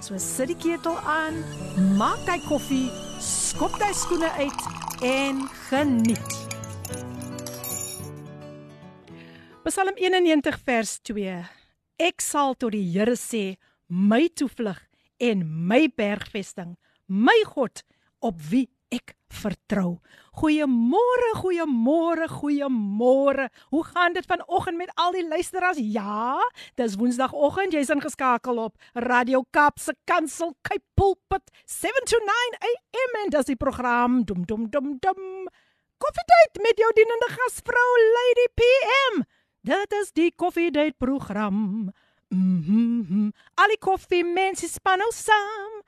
So 0.00 0.16
sit 0.16 0.48
die 0.48 0.56
ketel 0.56 0.96
aan, 1.04 1.42
maak 2.00 2.24
jy 2.24 2.38
koffie, 2.46 2.86
skop 3.20 3.74
jy 3.82 3.90
skoene 3.92 4.30
uit 4.38 4.62
en 5.04 5.42
geniet. 5.68 6.36
Psalm 9.66 9.92
91 10.00 10.56
vers 10.64 10.94
2. 11.04 11.34
Ek 12.00 12.24
sal 12.24 12.56
tot 12.56 12.72
die 12.72 12.86
Here 12.94 13.12
sê, 13.12 13.58
my 13.92 14.22
toevlug 14.32 14.80
en 15.20 15.44
my 15.68 15.82
bergvesting, 15.92 16.78
my 17.04 17.36
God 17.52 17.84
op 18.24 18.40
wie 18.48 18.70
ek 18.93 19.15
vertrou. 19.33 19.99
Goeiemôre, 20.35 21.29
goeiemôre, 21.39 22.27
goeiemôre. 22.27 23.49
Hoe 23.71 23.83
gaan 23.83 24.13
dit 24.13 24.25
vanoggend 24.25 24.77
met 24.77 24.91
al 24.95 25.11
die 25.15 25.27
luisteraars? 25.27 25.79
Ja, 25.79 26.39
dis 26.75 26.95
Woensdagoggend. 26.99 27.73
Jy's 27.73 27.91
ingeskakel 27.93 28.59
op 28.59 28.75
Radio 28.93 29.45
Kap 29.49 29.79
se 29.79 29.95
Kansel 30.03 30.55
Cape 30.61 30.83
Pulpit 30.93 31.51
729 31.65 32.59
AM 32.71 33.19
en 33.23 33.33
dis 33.37 33.51
die 33.51 33.59
program 33.59 34.23
dum 34.23 34.45
dum 34.45 34.69
dum 34.69 34.97
dum. 34.99 35.47
Koffiedייט 35.97 36.59
met 36.61 36.79
jou 36.83 36.91
dienende 36.95 37.29
gasvrou 37.31 37.91
Lady 38.17 38.47
PM. 38.59 39.23
Dit 39.65 39.95
is 40.01 40.11
die 40.11 40.31
Koffiedייט 40.35 40.97
program. 40.97 41.91
Mhm. 42.29 42.81
Mm 43.09 43.31
al 43.55 43.71
die 43.71 43.79
koffie 43.79 44.23
mense 44.27 44.67
span 44.67 44.99
nou 44.99 45.11
saam. 45.15 45.79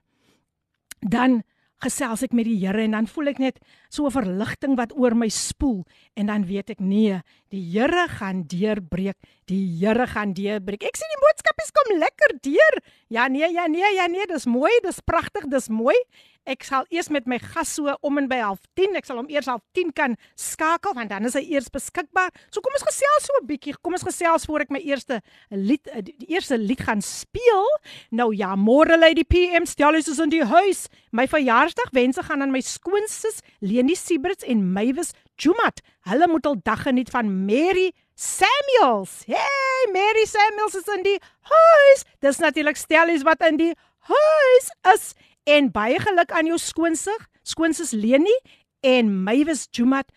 dan 1.00 1.42
gesels 1.84 2.22
ek 2.24 2.32
met 2.36 2.46
die 2.48 2.56
Here 2.60 2.82
en 2.82 2.94
dan 2.96 3.08
voel 3.10 3.32
ek 3.34 3.40
net 3.42 3.58
so 3.90 4.06
'n 4.06 4.14
verligting 4.14 4.76
wat 4.76 4.92
oor 4.96 5.14
my 5.14 5.28
spoel 5.28 5.84
en 6.16 6.26
dan 6.26 6.46
weet 6.46 6.70
ek 6.70 6.80
nee, 6.80 7.20
die 7.50 7.64
Here 7.72 8.08
gaan 8.08 8.44
deurbreek, 8.48 9.16
die 9.46 9.78
Here 9.78 10.06
gaan 10.06 10.32
deurbreek. 10.32 10.82
Ek 10.82 10.96
sien 10.96 11.10
die 11.12 11.22
boodskapies 11.24 11.72
kom 11.72 11.98
lekker 11.98 12.32
deur. 12.40 12.74
Ja 13.08 13.28
nee, 13.28 13.48
ja 13.52 13.66
nee, 13.66 13.94
ja 13.94 14.06
nee, 14.06 14.26
dis 14.26 14.46
mooi, 14.46 14.72
dis 14.82 15.00
pragtig, 15.00 15.48
dis 15.48 15.68
mooi. 15.68 15.96
Ek 16.46 16.62
sal 16.62 16.86
eers 16.94 17.08
met 17.10 17.26
my 17.26 17.40
gas 17.42 17.72
so 17.74 17.90
om 18.06 18.18
en 18.20 18.28
by 18.30 18.38
10:30. 18.78 18.96
Ek 19.00 19.08
sal 19.08 19.18
hom 19.18 19.28
eers 19.28 19.48
half 19.50 19.62
10 19.74 19.90
kan 19.92 20.16
skakel 20.38 20.94
want 20.94 21.10
dan 21.10 21.26
is 21.26 21.34
hy 21.34 21.42
eers 21.42 21.66
beskikbaar. 21.68 22.30
So 22.54 22.62
kom 22.62 22.72
ons 22.78 22.86
gesels 22.86 23.26
so 23.26 23.34
'n 23.42 23.46
bietjie. 23.46 23.74
Kom 23.82 23.92
ons 23.92 24.06
gesels 24.06 24.46
voor 24.46 24.60
ek 24.60 24.70
my 24.70 24.78
eerste 24.78 25.20
lied 25.50 25.82
die 26.04 26.30
eerste 26.30 26.56
lied 26.56 26.80
gaan 26.80 27.02
speel. 27.02 27.66
Nou 28.10 28.32
ja, 28.34 28.54
môre 28.54 28.96
lê 28.96 29.14
die 29.14 29.24
PM 29.24 29.66
stel 29.66 29.94
is 29.94 30.18
in 30.18 30.30
die 30.30 30.44
huis. 30.44 30.88
My 31.10 31.26
verjaarsdag 31.26 31.90
wense 31.92 32.22
gaan 32.22 32.42
aan 32.42 32.52
my 32.52 32.60
skoonsis 32.60 33.42
Leni 33.60 33.94
Siebrits 33.94 34.44
en 34.44 34.72
Mywes 34.72 35.12
Jumat. 35.36 35.80
Hulle 36.06 36.28
moet 36.28 36.46
al 36.46 36.56
dag 36.62 36.82
geniet 36.82 37.10
van 37.10 37.46
Mary 37.46 37.92
Samuels. 38.14 39.24
Hey, 39.26 39.92
Mary 39.92 40.24
Samuels 40.24 40.74
is 40.74 40.88
in 40.96 41.02
die 41.02 41.18
huis. 41.42 42.04
Dis 42.20 42.38
natuurlik 42.38 42.76
Stellies 42.76 43.22
wat 43.22 43.40
in 43.40 43.56
die 43.56 43.74
huis 44.08 44.70
is 44.94 45.14
en 45.45 45.71
baie 45.71 45.99
geluk 45.99 46.31
aan 46.31 46.49
jou 46.51 46.57
skoonsig, 46.57 47.27
skoonsis 47.43 47.91
Leni 47.91 48.35
en 48.81 49.11
Mywes 49.23 49.67
Jumat 49.71 50.09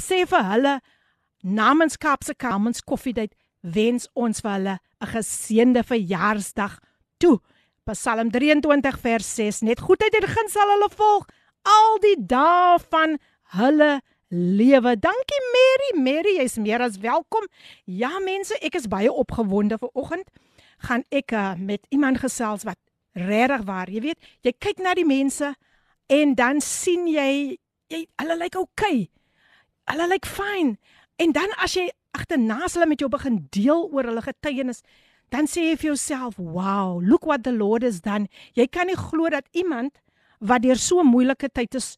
sê 0.00 0.24
vir 0.28 0.44
hulle 0.50 0.74
namens 1.42 1.96
Kaapse 1.96 2.34
Kamens 2.34 2.82
Koffiedייט 2.84 3.34
wens 3.62 4.08
ons 4.14 4.40
vir 4.40 4.52
hulle 4.52 4.78
'n 5.00 5.06
geseënde 5.12 5.82
verjaarsdag 5.84 6.78
toe. 7.18 7.40
Psalm 7.86 8.30
23 8.30 8.98
vers 8.98 9.34
6 9.34 9.60
net 9.62 9.80
goedheid 9.80 10.14
en 10.14 10.28
guns 10.28 10.52
sal 10.52 10.68
hulle 10.68 10.90
volg 10.90 11.26
al 11.62 11.98
die 12.02 12.16
dae 12.18 12.78
van 12.90 13.18
hulle 13.58 14.00
lewe. 14.28 14.96
Dankie 14.98 15.42
Mary, 15.54 15.90
Mary, 16.02 16.36
jy's 16.40 16.56
meer 16.58 16.82
as 16.82 16.98
welkom. 16.98 17.46
Ja 17.84 18.18
mense, 18.18 18.58
ek 18.60 18.74
is 18.74 18.88
baie 18.90 19.12
opgewonde 19.12 19.78
vir 19.78 19.90
oggend. 19.94 20.26
Gaan 20.86 21.04
ek 21.14 21.32
uh, 21.32 21.54
met 21.56 21.86
iemand 21.94 22.20
gesels 22.20 22.66
wat 22.66 22.78
regtig 23.13 23.65
waar. 23.67 23.89
Jy 23.89 24.01
weet, 24.01 24.19
jy 24.41 24.53
kyk 24.59 24.79
na 24.83 24.93
die 24.97 25.07
mense 25.07 25.53
en 26.11 26.35
dan 26.35 26.61
sien 26.61 27.07
jy 27.07 27.57
jy 27.91 28.05
hulle 28.21 28.37
lyk 28.39 28.55
okay. 28.55 29.09
Hulle 29.91 30.07
lyk 30.07 30.27
fyn. 30.27 30.77
En 31.19 31.33
dan 31.35 31.51
as 31.59 31.75
jy 31.75 31.89
agterna 32.15 32.61
hulle 32.67 32.87
met 32.87 33.01
jou 33.01 33.09
begin 33.11 33.41
deel 33.51 33.87
oor 33.91 34.07
hulle 34.07 34.23
getuienis, 34.23 34.81
dan 35.31 35.47
sê 35.47 35.69
jy 35.69 35.75
vir 35.79 35.89
jouself, 35.91 36.37
"Wow, 36.37 36.99
look 36.99 37.25
what 37.25 37.43
the 37.43 37.51
Lord 37.51 37.83
has 37.83 38.01
done." 38.01 38.27
Jy 38.53 38.67
kan 38.67 38.87
nie 38.87 38.95
glo 38.95 39.29
dat 39.29 39.47
iemand 39.51 39.99
wat 40.39 40.61
deur 40.61 40.75
so 40.75 40.99
'n 40.99 41.07
moeilike 41.07 41.49
tyd 41.49 41.75
is 41.75 41.97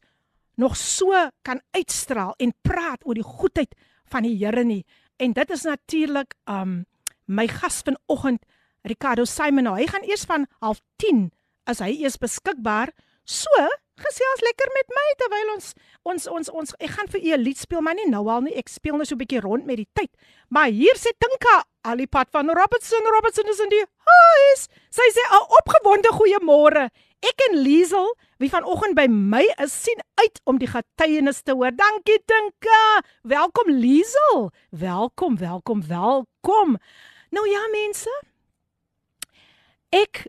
nog 0.56 0.76
so 0.76 1.12
kan 1.42 1.60
uitstraal 1.70 2.34
en 2.38 2.54
praat 2.62 3.02
oor 3.06 3.14
die 3.14 3.22
goedheid 3.22 3.74
van 4.04 4.22
die 4.22 4.36
Here 4.36 4.64
nie. 4.64 4.84
En 5.16 5.32
dit 5.32 5.50
is 5.50 5.62
natuurlik 5.62 6.34
um 6.44 6.84
my 7.26 7.46
gas 7.48 7.82
vanoggend 7.82 8.44
Ricardo 8.84 9.24
Simon. 9.24 9.66
Hy 9.66 9.86
gaan 9.86 10.04
eers 10.04 10.24
van 10.28 10.46
09:30 10.60 11.30
as 11.64 11.80
hy 11.80 11.90
eers 12.04 12.18
beskikbaar. 12.20 12.92
So, 13.24 13.48
gesels 13.96 14.42
lekker 14.44 14.68
met 14.74 14.90
my 14.92 15.06
terwyl 15.16 15.52
ons 15.54 15.72
ons 16.04 16.26
ons 16.28 16.50
ons 16.50 16.74
ek 16.78 16.90
gaan 16.96 17.08
vir 17.08 17.20
u 17.20 17.30
'n 17.34 17.40
lied 17.40 17.58
speel, 17.58 17.80
maar 17.80 17.94
nie 17.94 18.08
nou 18.10 18.28
al 18.28 18.42
nie. 18.42 18.54
Ek 18.54 18.68
speel 18.68 18.96
net 18.96 19.08
so 19.08 19.14
'n 19.14 19.22
bietjie 19.24 19.40
rond 19.40 19.64
met 19.64 19.76
die 19.76 19.88
tyd. 19.94 20.10
Maar 20.50 20.68
hier 20.68 20.94
sê 20.96 21.10
Tinka 21.16 21.64
Alipad 21.82 22.28
van 22.30 22.48
Robertson. 22.48 23.00
Robertson 23.14 23.48
is 23.48 23.60
in 23.60 23.68
die 23.68 23.84
huis. 23.84 24.68
Sy 24.90 25.08
sê 25.12 25.22
'n 25.32 25.46
opgewonde 25.60 26.10
goeiemôre. 26.12 26.90
Ek 27.22 27.40
en 27.48 27.56
Liesel, 27.56 28.16
wie 28.38 28.50
vanoggend 28.50 28.94
by 28.94 29.06
my 29.08 29.44
is, 29.58 29.72
sien 29.72 30.00
uit 30.14 30.40
om 30.44 30.58
die 30.58 30.68
getuienis 30.68 31.42
te 31.42 31.52
hoor. 31.52 31.70
Dankie 31.72 32.20
Tinka. 32.26 33.02
Welkom 33.22 33.70
Liesel. 33.70 34.50
Welkom, 34.70 35.38
welkom, 35.38 35.86
welkom. 35.86 36.76
Nou 37.30 37.48
ja 37.48 37.68
mense, 37.72 38.10
Ek 39.94 40.26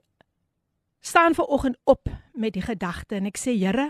staan 1.02 1.34
ver 1.34 1.46
oggend 1.50 1.78
op 1.84 2.10
met 2.34 2.54
die 2.54 2.62
gedagte 2.62 3.18
en 3.18 3.26
ek 3.26 3.40
sê 3.42 3.56
Here, 3.58 3.90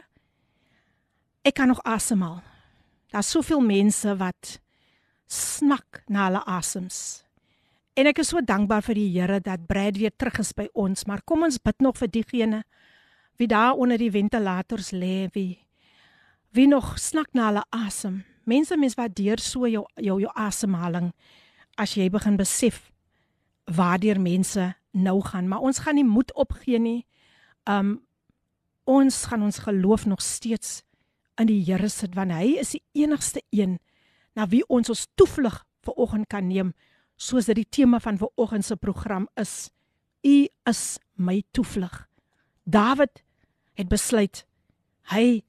ek 1.43 1.57
kan 1.59 1.67
nog 1.67 1.81
asemhaal. 1.83 2.39
Daar's 3.11 3.33
soveel 3.33 3.59
mense 3.59 4.15
wat 4.19 4.59
snak 5.27 6.03
na 6.07 6.29
hulle 6.29 6.43
asems. 6.47 7.25
En 7.95 8.07
ek 8.07 8.21
is 8.23 8.31
so 8.31 8.39
dankbaar 8.39 8.85
vir 8.87 8.99
die 8.99 9.09
Here 9.17 9.41
dat 9.43 9.67
Brad 9.67 9.99
weer 9.99 10.15
terug 10.15 10.39
is 10.43 10.53
by 10.55 10.69
ons, 10.73 11.03
maar 11.07 11.23
kom 11.27 11.43
ons 11.43 11.59
bid 11.59 11.83
nog 11.83 11.99
vir 11.99 12.11
diegene 12.11 12.63
wie 13.35 13.49
daar 13.51 13.75
onder 13.75 13.99
die 13.99 14.11
ventilators 14.11 14.93
lê, 14.95 15.27
wie 15.35 15.59
Wie 16.55 16.69
nog 16.71 16.93
snak 16.95 17.33
na 17.35 17.49
hulle 17.49 17.63
asem. 17.75 18.21
Mense 18.47 18.77
mens 18.79 18.93
waardeer 18.95 19.41
so 19.43 19.67
jou 19.67 19.83
jou 19.99 20.21
jou 20.23 20.31
asemhaling 20.39 21.09
as 21.75 21.97
jy 21.99 22.07
begin 22.09 22.37
besef 22.39 22.93
waardeur 23.67 24.21
mense 24.23 24.69
nou 24.95 25.19
gaan, 25.21 25.47
maar 25.51 25.63
ons 25.65 25.83
gaan 25.83 25.99
nie 25.99 26.07
moed 26.07 26.33
opgee 26.33 26.79
nie. 26.79 27.05
Um 27.69 27.99
ons 28.85 29.23
gaan 29.25 29.41
ons 29.41 29.63
geloof 29.65 30.05
nog 30.05 30.21
steeds 30.21 30.83
in 31.41 31.49
die 31.49 31.63
Here 31.65 31.89
sit 31.89 32.13
want 32.15 32.31
hy 32.35 32.59
is 32.61 32.75
die 32.75 32.83
enigste 33.01 33.41
een 33.49 33.79
na 34.37 34.45
wie 34.51 34.61
ons 34.69 34.91
ons 34.93 35.07
toevlug 35.17 35.63
vir 35.85 35.97
oggend 35.97 36.29
kan 36.29 36.45
neem 36.47 36.73
soos 37.17 37.47
dit 37.49 37.57
die 37.57 37.69
tema 37.79 37.99
van 38.03 38.19
ver 38.19 38.29
oggend 38.35 38.65
se 38.65 38.75
program 38.75 39.27
is. 39.41 39.71
U 40.25 40.47
is 40.69 40.99
my 41.15 41.41
toevlug. 41.51 42.05
Dawid 42.63 43.23
het 43.73 43.89
besluit 43.89 44.43
hy 45.11 45.41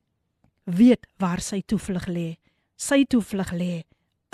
weet 0.64 1.06
waar 1.20 1.40
sy 1.40 1.62
toevlug 1.62 2.08
lê. 2.10 2.28
Sy 2.76 3.04
toevlug 3.04 3.52
lê 3.52 3.84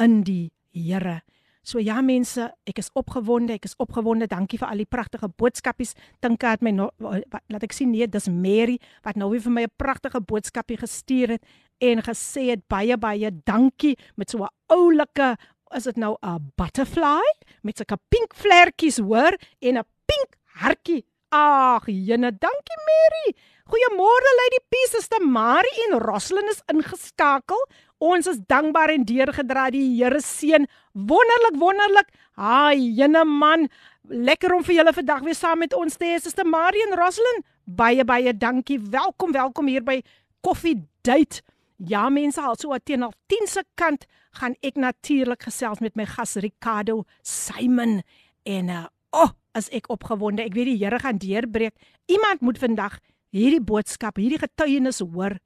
in 0.03 0.23
die 0.27 0.53
Here. 0.73 1.21
So 1.63 1.79
ja 1.79 2.01
mense, 2.03 2.49
ek 2.67 2.81
is 2.83 2.91
opgewonde, 2.99 3.55
ek 3.55 3.69
is 3.69 3.77
opgewonde. 3.79 4.27
Dankie 4.27 4.59
vir 4.59 4.73
al 4.73 4.83
die 4.83 4.89
pragtige 4.89 5.29
boodskapies. 5.29 5.95
Dink 6.21 6.43
het 6.43 6.63
my 6.63 6.73
no, 6.75 6.91
wat, 6.99 7.23
laat 7.53 7.63
ek 7.63 7.77
sien 7.77 7.93
nee, 7.95 8.09
dis 8.11 8.27
Mary 8.29 8.81
wat 9.07 9.17
nou 9.17 9.31
weer 9.31 9.45
vir 9.45 9.55
my 9.55 9.63
'n 9.63 9.77
pragtige 9.79 10.21
boodskapie 10.21 10.77
gestuur 10.77 11.39
het 11.39 11.45
en 11.79 12.03
gesê 12.03 12.51
het 12.51 12.67
baie 12.69 12.97
baie 12.97 13.31
dankie 13.47 13.97
met 14.17 14.31
so 14.31 14.43
'n 14.43 14.51
oulike 14.69 15.37
is 15.77 15.85
dit 15.85 15.97
nou 15.97 16.17
'n 16.23 16.53
butterfly 16.57 17.23
met 17.63 17.77
sulke 17.77 17.97
pink 18.11 18.35
vlekkies 18.35 18.99
hoor 18.99 19.39
en 19.61 19.79
'n 19.79 19.87
pink 20.07 20.37
hartjie. 20.59 21.05
Ag, 21.31 21.87
jene, 21.87 22.29
dankie 22.29 22.81
Mary. 22.85 23.37
Goeiemôre 23.65 24.33
Lady 24.37 24.59
Peace, 24.69 24.99
is 24.99 25.09
dit 25.09 25.25
Marie 25.25 25.87
en 25.87 25.99
Roslyn 25.99 26.49
is 26.51 26.61
ingeskakel. 26.67 27.63
Ons 28.03 28.27
is 28.27 28.41
dankbaar 28.51 28.91
en 28.97 29.05
deurgedra 29.07 29.69
die 29.71 29.85
Here 29.95 30.19
seën. 30.19 30.67
Wonderlik, 30.93 31.59
wonderlik. 31.61 32.09
Haai, 32.35 32.81
jene 32.99 33.23
man, 33.29 33.69
lekker 34.11 34.57
om 34.57 34.65
vir 34.67 34.81
julle 34.81 34.95
vandag 34.97 35.23
weer 35.23 35.39
saam 35.39 35.63
met 35.63 35.77
ons 35.79 35.99
te 36.01 36.09
hê. 36.09 36.17
Suster 36.19 36.49
Marie 36.49 36.83
en 36.89 36.97
Roslyn, 36.99 37.45
baie 37.65 38.03
baie 38.05 38.33
dankie. 38.35 38.81
Welkom, 38.91 39.35
welkom 39.37 39.71
hier 39.71 39.87
by 39.87 40.01
Coffee 40.43 40.81
Date. 41.07 41.45
Ja, 41.79 42.09
mense, 42.11 42.43
al 42.43 42.59
so 42.59 42.75
teen 42.83 43.07
al 43.07 43.15
10 43.31 43.47
se 43.53 43.63
kant 43.79 44.09
gaan 44.41 44.59
ek 44.67 44.81
natuurlik 44.83 45.47
gesels 45.47 45.83
met 45.85 45.95
my 45.99 46.09
gas 46.09 46.35
Ricardo 46.43 47.05
Simon 47.23 48.01
en 48.49 48.71
uh 48.73 48.85
oh, 49.13 49.31
as 49.55 49.69
ek 49.71 49.91
opgewonde. 49.95 50.43
Ek 50.43 50.59
weet 50.59 50.73
die 50.73 50.79
Here 50.81 50.99
gaan 50.99 51.23
deurbreek. 51.23 51.79
Iemand 52.11 52.43
moet 52.43 52.59
vandag 52.59 52.99
hierdie 53.31 53.63
boodskap, 53.63 54.19
hierdie 54.19 54.43
getuienis 54.43 55.03
hoor. 55.05 55.39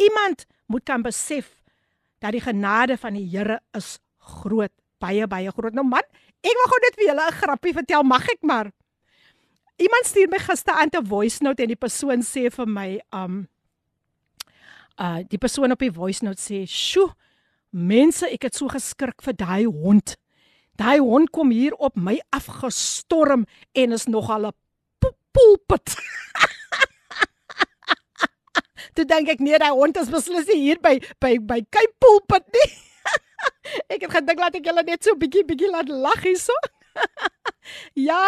Iemand 0.00 0.46
moet 0.66 0.86
kan 0.88 1.04
besef 1.06 1.59
dat 2.20 2.36
die 2.36 2.44
genade 2.44 2.96
van 3.00 3.16
die 3.16 3.26
Here 3.28 3.60
is 3.76 3.98
groot, 4.18 4.72
baie 5.00 5.26
baie 5.26 5.52
groot. 5.56 5.74
Nou 5.74 5.86
man, 5.86 6.04
ek 6.44 6.56
wil 6.56 6.68
gou 6.72 6.80
net 6.84 6.98
vir 6.98 7.06
julle 7.08 7.26
'n 7.26 7.38
grappie 7.40 7.72
vertel, 7.72 8.02
mag 8.04 8.28
ek 8.28 8.42
maar? 8.42 8.70
Iemand 9.80 10.04
stuur 10.04 10.28
my 10.28 10.38
gister 10.38 10.74
aan 10.74 10.90
'n 10.92 11.06
voice 11.06 11.42
note 11.42 11.62
en 11.62 11.68
die 11.68 11.76
persoon 11.76 12.22
sê 12.22 12.50
vir 12.52 12.66
my, 12.66 13.00
um 13.12 13.48
uh 15.00 15.24
die 15.28 15.38
persoon 15.38 15.72
op 15.72 15.78
die 15.78 15.92
voice 15.92 16.24
note 16.24 16.40
sê, 16.40 16.66
"Sjoe, 16.66 17.14
mense, 17.72 18.26
ek 18.26 18.42
het 18.42 18.54
so 18.54 18.68
geskrik 18.68 19.22
vir 19.22 19.32
daai 19.32 19.64
hond. 19.64 20.16
Daai 20.76 20.98
hond 20.98 21.30
kom 21.30 21.50
hier 21.50 21.74
op 21.74 21.96
my 21.96 22.20
afgestorm 22.30 23.46
en 23.72 23.92
is 23.92 24.06
nog 24.06 24.30
al 24.30 24.46
'n 24.46 24.52
poelpit." 25.32 25.96
Toe 28.94 29.06
dink 29.08 29.28
ek 29.32 29.42
nee, 29.44 29.58
daai 29.58 29.74
hond 29.76 29.96
is 30.00 30.10
beslis 30.12 30.48
hier 30.50 30.80
by 30.82 30.98
by 31.22 31.36
by 31.38 31.60
Cape 31.70 31.94
Pulpit 32.02 32.46
nie. 32.56 32.70
ek 33.94 34.04
het 34.04 34.10
gedink 34.18 34.42
laat 34.42 34.58
ek 34.58 34.66
julle 34.66 34.84
net 34.86 35.06
so 35.06 35.16
bietjie 35.18 35.44
bietjie 35.48 35.70
laat 35.70 35.90
lag 35.92 36.20
hierso. 36.24 36.56
ja, 38.10 38.24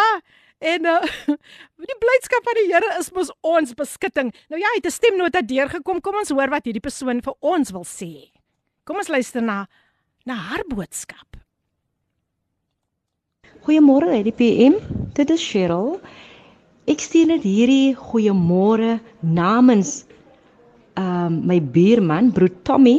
en 0.63 0.87
uh, 0.87 0.99
die 1.89 1.99
blydskap 2.05 2.47
van 2.47 2.59
die 2.61 2.69
Here 2.71 2.95
is 2.99 3.11
mos 3.15 3.31
ons 3.41 3.75
beskutting. 3.77 4.31
Nou 4.49 4.61
ja, 4.61 4.71
het 4.77 4.87
'n 4.87 4.97
stemnota 4.97 5.41
deurgekom. 5.41 6.01
Kom 6.01 6.15
ons 6.21 6.31
hoor 6.31 6.49
wat 6.49 6.65
hierdie 6.65 6.83
persoon 6.83 7.21
vir 7.21 7.35
ons 7.41 7.71
wil 7.71 7.85
sê. 7.87 8.31
Kom 8.83 8.97
ons 8.97 9.11
luister 9.11 9.41
na 9.41 9.65
na 10.25 10.35
haar 10.35 10.63
boodskap. 10.67 11.27
Goeiemôre, 13.63 14.07
Lady 14.11 14.31
PM. 14.31 14.75
Dit 15.15 15.29
is 15.29 15.43
Cheryl. 15.43 15.99
Ek 16.83 16.99
stuur 16.99 17.29
net 17.29 17.45
hierdie 17.47 17.95
goeiemôre 17.95 18.97
namens 19.21 20.03
um, 20.98 21.40
my 21.46 21.60
buurman, 21.60 22.32
broer 22.34 22.52
Tommy, 22.66 22.98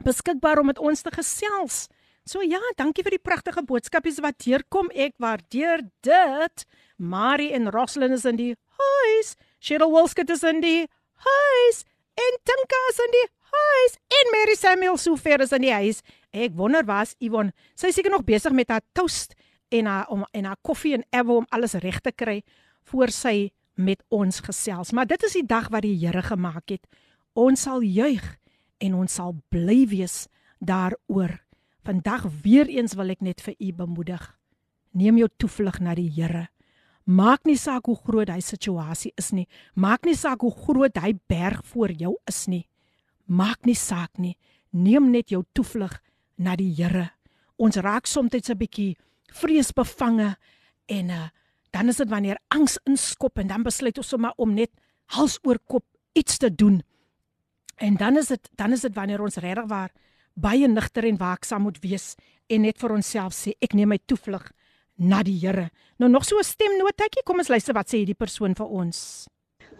beskikbaar 0.04 0.58
om 0.58 0.66
met 0.66 0.78
ons 0.78 1.02
te 1.02 1.10
gesels. 1.10 1.88
So 2.24 2.42
ja, 2.42 2.60
dankie 2.76 3.02
vir 3.02 3.16
die 3.16 3.22
pragtige 3.22 3.62
boodskapies 3.62 4.20
wat 4.20 4.38
deurkom. 4.44 4.90
Ek 4.94 5.14
waardeer 5.18 5.82
dit. 6.02 6.66
Marie 6.96 7.52
en 7.52 7.70
Roslyn 7.70 8.12
is 8.12 8.24
in 8.24 8.36
die 8.36 8.54
huis. 8.80 9.36
Cheryl 9.60 9.92
Wilskut 9.92 10.30
is 10.32 10.42
in 10.42 10.62
die 10.64 10.88
huis 11.20 11.84
en 12.16 12.38
Tinka 12.48 12.80
is 12.90 13.00
in 13.04 13.12
die 13.12 13.26
huis 13.52 13.96
en 14.18 14.32
Mary 14.32 14.56
Samuel 14.56 14.96
Soufer 14.98 15.44
is 15.44 15.52
in 15.52 15.66
die 15.66 15.74
huis. 15.74 16.00
Ek 16.32 16.54
wonder 16.56 16.86
was 16.88 17.12
Yvonne, 17.20 17.52
sy 17.76 17.90
seker 17.92 18.12
nog 18.12 18.24
besig 18.24 18.54
met 18.56 18.72
haar 18.72 18.84
toast 18.96 19.36
en 19.70 19.88
haar 19.90 20.08
om 20.08 20.24
en 20.32 20.48
haar 20.48 20.58
koffie 20.64 20.94
en 20.96 21.04
ewe 21.12 21.42
om 21.42 21.48
alles 21.52 21.76
reg 21.84 22.00
te 22.00 22.12
kry 22.12 22.40
voor 22.88 23.12
sy 23.12 23.50
met 23.76 24.00
ons 24.08 24.40
gesels. 24.44 24.94
Maar 24.96 25.08
dit 25.12 25.28
is 25.28 25.36
die 25.36 25.46
dag 25.46 25.68
wat 25.72 25.84
die 25.84 25.96
Here 26.00 26.22
gemaak 26.24 26.72
het. 26.72 26.84
Ons 27.36 27.66
sal 27.68 27.84
juig 27.84 28.24
en 28.80 28.96
ons 28.96 29.12
sal 29.12 29.36
bly 29.52 29.84
wees 29.92 30.24
daaroor. 30.58 31.36
Vandag 31.84 32.26
weer 32.44 32.68
eens 32.68 32.96
wil 32.96 33.12
ek 33.12 33.20
net 33.24 33.44
vir 33.44 33.56
u 33.60 33.72
bemoedig. 33.76 34.24
Neem 34.96 35.20
jou 35.20 35.28
toevlug 35.36 35.80
na 35.84 35.94
die 35.96 36.10
Here. 36.16 36.48
Maak 37.10 37.42
nie 37.48 37.58
saak 37.58 37.88
hoe 37.90 37.96
groot 37.98 38.30
hy 38.30 38.38
situasie 38.44 39.10
is 39.18 39.32
nie. 39.34 39.48
Maak 39.74 40.04
nie 40.06 40.14
saak 40.14 40.44
hoe 40.46 40.52
groot 40.54 40.94
hy 41.02 41.16
berg 41.30 41.64
voor 41.72 41.90
jou 41.90 42.14
is 42.30 42.44
nie. 42.46 42.68
Maak 43.26 43.66
nie 43.66 43.74
saak 43.74 44.18
nie. 44.18 44.36
neem 44.70 45.10
net 45.10 45.30
jou 45.30 45.42
toevlug 45.52 45.96
na 46.38 46.56
die 46.56 46.70
Here. 46.74 47.10
Ons 47.58 47.76
raak 47.76 48.06
soms 48.06 48.30
'n 48.32 48.58
bietjie 48.58 48.96
vreesbevange 49.32 50.36
en 50.86 51.10
uh, 51.10 51.28
dan 51.72 51.88
is 51.88 51.96
dit 51.96 52.08
wanneer 52.08 52.38
angs 52.48 52.78
inskop 52.86 53.38
en 53.38 53.46
dan 53.46 53.62
besluit 53.62 53.98
ons 53.98 54.08
sommer 54.08 54.32
om 54.36 54.54
net 54.54 54.70
hals 55.06 55.38
oor 55.42 55.58
kop 55.66 55.84
iets 56.14 56.38
te 56.38 56.54
doen. 56.54 56.82
En 57.78 57.96
dan 57.96 58.16
is 58.16 58.28
dit 58.28 58.48
dan 58.56 58.72
is 58.72 58.80
dit 58.80 58.94
wanneer 58.94 59.20
ons 59.20 59.36
regtig 59.36 59.68
waar 59.68 59.90
baie 60.34 60.68
nigter 60.68 61.04
en 61.04 61.16
waaksaam 61.16 61.62
moet 61.62 61.78
wees 61.82 62.14
en 62.48 62.62
net 62.62 62.78
vir 62.78 62.92
onsself 62.92 63.32
sê 63.34 63.52
ek 63.60 63.74
neem 63.74 63.88
my 63.88 63.98
toevlug 64.06 64.52
na 65.00 65.22
die 65.24 65.38
Here. 65.40 65.70
Nou 65.98 66.10
nog 66.10 66.24
so 66.24 66.38
'n 66.38 66.44
stemnotetjie, 66.44 67.22
kom 67.24 67.38
ons 67.38 67.48
luister 67.48 67.74
wat 67.74 67.88
sê 67.88 67.98
hierdie 67.98 68.14
persoon 68.14 68.54
vir 68.54 68.66
ons. 68.66 69.26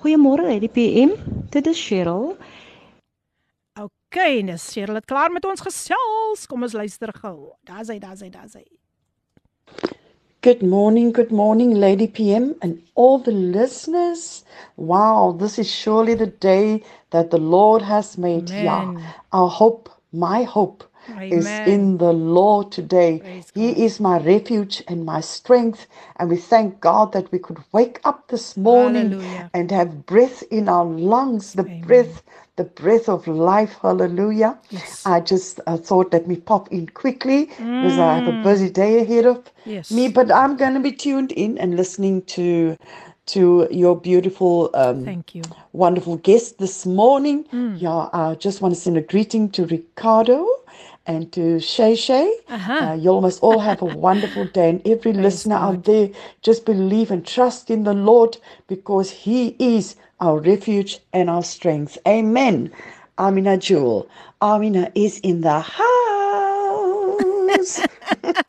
Goeiemôre, 0.01 0.49
hierdie 0.49 0.73
PM. 0.73 1.11
Dit 1.51 1.67
is 1.67 1.87
Cheryl. 1.87 2.37
OK, 3.81 4.43
nes 4.43 4.73
Cheryl 4.73 4.95
het 4.95 5.05
klaar 5.05 5.31
met 5.31 5.45
ons 5.45 5.61
gesels. 5.61 6.47
Kom 6.47 6.63
ons 6.63 6.73
luister 6.73 7.13
gou. 7.13 7.53
Daar's 7.65 7.89
hy, 7.89 7.99
daar's 7.99 8.21
hy, 8.21 8.31
daar's 8.31 8.55
hy. 8.55 8.65
Good 10.43 10.63
morning, 10.63 11.13
good 11.13 11.31
morning, 11.31 11.75
Lady 11.75 12.09
PM, 12.09 12.55
and 12.63 12.81
all 12.95 13.19
the 13.19 13.31
listeners. 13.31 14.43
Wow, 14.77 15.37
this 15.39 15.59
is 15.59 15.71
surely 15.71 16.15
the 16.15 16.33
day 16.41 16.83
that 17.11 17.31
the 17.31 17.37
Lord 17.39 17.83
has 17.83 18.17
made. 18.17 18.51
Amen. 18.51 18.65
Yeah, 18.99 19.13
our 19.33 19.51
hope, 19.51 19.91
my 20.13 20.45
hope, 20.45 20.83
is 21.19 21.47
in 21.67 21.99
the 21.99 22.13
Lord 22.13 22.73
today. 22.73 23.19
Praise 23.21 23.51
He 23.55 23.69
God. 23.73 23.79
is 23.79 24.01
my 24.01 24.19
refuge 24.19 24.83
and 24.89 25.05
my 25.05 25.21
strength. 25.21 25.87
And 26.17 26.31
we 26.31 26.37
thank 26.37 26.81
God 26.81 27.13
that 27.13 27.31
we 27.33 27.39
could 27.39 27.59
wake 27.73 28.01
up 28.05 28.29
this 28.29 28.57
morning 28.57 29.13
Hallelujah. 29.13 29.51
and 29.55 29.71
have 29.71 30.07
breath 30.07 30.43
in 30.51 30.69
our 30.69 30.85
lungs, 30.85 31.53
the 31.55 31.63
Amen. 31.63 31.81
breath, 31.83 32.23
the 32.57 32.65
breath 32.65 33.09
of 33.09 33.27
life. 33.27 33.77
Hallelujah. 33.83 34.59
Yes. 34.71 35.03
I 35.07 35.21
just 35.21 35.61
uh, 35.67 35.77
thought 35.77 36.13
let 36.13 36.27
me 36.27 36.37
pop 36.37 36.71
in 36.73 36.87
quickly 36.89 37.47
because 37.47 37.99
I 37.99 38.17
have 38.17 38.29
a 38.29 38.45
busy 38.45 38.71
day 38.71 39.01
ahead 39.01 39.27
of 39.27 39.51
Yes. 39.67 39.91
me, 39.91 40.09
but 40.09 40.33
I'm 40.33 40.57
going 40.57 40.75
to 40.75 40.81
be 40.81 40.93
tuned 40.93 41.33
in 41.33 41.59
and 41.59 41.77
listening 41.77 42.23
to 42.37 42.77
to 43.27 43.69
your 43.71 43.95
beautiful 43.95 44.71
um, 44.75 45.05
Thank 45.05 45.35
you. 45.37 45.43
wonderful 45.73 46.17
guest 46.17 46.59
this 46.59 46.85
morning. 46.85 47.47
Yeah, 47.77 48.09
I 48.13 48.35
just 48.35 48.61
want 48.61 48.75
to 48.75 48.81
send 48.81 48.97
a 48.97 49.03
greeting 49.03 49.51
to 49.51 49.67
Ricardo 49.67 50.47
and 51.07 51.33
to 51.33 51.61
Shay 51.61 51.95
Shay. 51.97 52.33
Uh-huh. 52.49 52.73
Uh, 52.73 52.95
you 52.95 53.21
must 53.21 53.43
all 53.43 53.59
have 53.59 53.83
a 53.83 53.85
wonderful 54.09 54.47
day. 54.47 54.71
And 54.71 54.87
every 54.87 55.13
listener 55.13 55.57
out 55.57 55.85
there, 55.85 56.11
just 56.43 56.65
believe 56.67 57.11
and 57.11 57.27
trust 57.27 57.71
in 57.71 57.85
the 57.85 57.95
Lord 57.95 58.37
because 58.69 59.11
He 59.11 59.57
is 59.59 59.97
our 60.21 60.39
refuge 60.41 60.99
and 61.13 61.31
our 61.31 61.43
strength. 61.43 61.99
Amen. 62.07 62.73
Amina 63.19 63.57
Jewel. 63.59 64.09
Amina 64.41 64.91
is 64.95 65.19
in 65.21 65.41
the 65.43 65.61
house. 65.61 65.81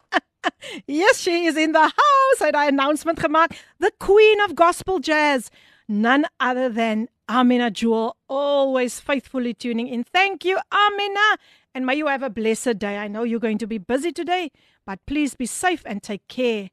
Yes, 0.88 1.20
she 1.20 1.46
is 1.46 1.58
in 1.58 1.72
the 1.74 1.80
house. 1.80 2.40
Het 2.40 2.56
'n 2.56 2.68
announcement 2.68 3.20
gemaak. 3.20 3.52
The 3.80 3.92
Queen 3.98 4.42
of 4.42 4.56
Gospel 4.56 5.00
Jazz, 5.00 5.50
none 5.88 6.26
other 6.40 6.70
than 6.70 7.08
Amina 7.28 7.70
Jewel, 7.72 8.16
always 8.28 9.00
faithfully 9.00 9.54
tuning 9.54 9.88
in. 9.88 10.04
Thank 10.04 10.44
you, 10.46 10.58
Amina. 10.72 11.38
And 11.74 11.86
may 11.86 11.96
you 11.96 12.08
have 12.08 12.22
a 12.22 12.30
blessed 12.30 12.80
day. 12.80 12.98
I 12.98 13.08
know 13.08 13.24
you're 13.24 13.40
going 13.40 13.58
to 13.60 13.68
be 13.68 13.78
busy 13.78 14.12
today, 14.12 14.52
but 14.86 15.00
please 15.06 15.36
be 15.36 15.46
safe 15.46 15.84
and 15.86 16.04
take 16.04 16.28
care. 16.28 16.68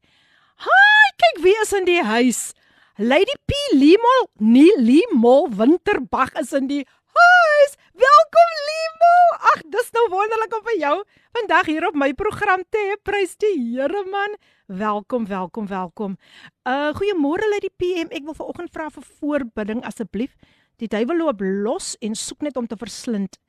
Hi, 0.59 1.03
kyk 1.15 1.39
wie 1.39 1.55
is 1.63 1.71
in 1.71 1.87
die 1.87 2.03
huis. 2.03 2.51
Lady 2.99 3.31
P 3.47 3.55
Limol, 3.79 4.27
nie 4.43 4.73
Limol 4.75 5.47
Winterbag 5.55 6.35
is 6.43 6.51
in 6.51 6.67
die 6.67 6.83
huis. 7.15 7.79
Welkom 7.95 8.51
Limol. 8.67 9.23
Ag, 9.53 9.63
dis 9.71 9.89
nou 9.95 10.05
wonderlik 10.17 10.59
om 10.59 10.67
vir 10.67 10.79
jou 10.83 10.93
vandag 11.39 11.71
hier 11.71 11.87
op 11.87 11.95
my 11.95 12.11
program 12.11 12.67
te 12.67 12.83
hê. 12.91 12.99
Prys 12.99 13.39
die 13.39 13.55
Here 13.55 14.03
man. 14.11 14.35
Welkom, 14.67 15.31
welkom, 15.31 15.71
welkom. 15.71 16.19
Uh 16.67 16.91
goeiemôre 16.99 17.47
Lady 17.55 17.71
PM. 17.79 18.11
Ek 18.11 18.27
wil 18.27 18.35
vanoggend 18.35 18.75
vra 18.75 18.91
vir 18.91 19.11
voorbidding 19.23 19.87
asseblief. 19.87 20.35
Die 20.83 20.91
duiwel 20.91 21.23
loop 21.23 21.39
los 21.39 21.95
en 22.03 22.19
soek 22.19 22.43
net 22.43 22.59
om 22.59 22.67
te 22.67 22.75
verslind. 22.75 23.39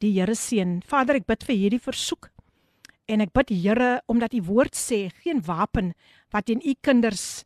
Die 0.00 0.12
Here 0.16 0.34
seën. 0.34 0.80
Vader, 0.88 1.20
ek 1.20 1.26
bid 1.28 1.44
vir 1.44 1.56
hierdie 1.56 1.82
versoek. 1.82 2.30
En 3.10 3.20
ek 3.20 3.32
bid 3.36 3.52
Here 3.52 4.00
omdat 4.08 4.34
u 4.34 4.42
woord 4.48 4.76
sê 4.76 5.10
geen 5.22 5.42
wapen 5.44 5.94
wat 6.32 6.46
teen 6.48 6.62
u 6.64 6.74
kinders 6.80 7.44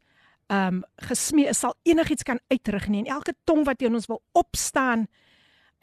um 0.53 0.83
gesmee 1.09 1.49
is 1.49 1.59
sal 1.59 1.75
enigiets 1.89 2.23
kan 2.23 2.39
uitrig 2.53 2.89
nie 2.89 3.01
en 3.05 3.13
elke 3.17 3.33
tong 3.49 3.65
wat 3.65 3.79
teen 3.81 3.95
ons 3.97 4.09
wil 4.11 4.21
opstaan 4.37 5.07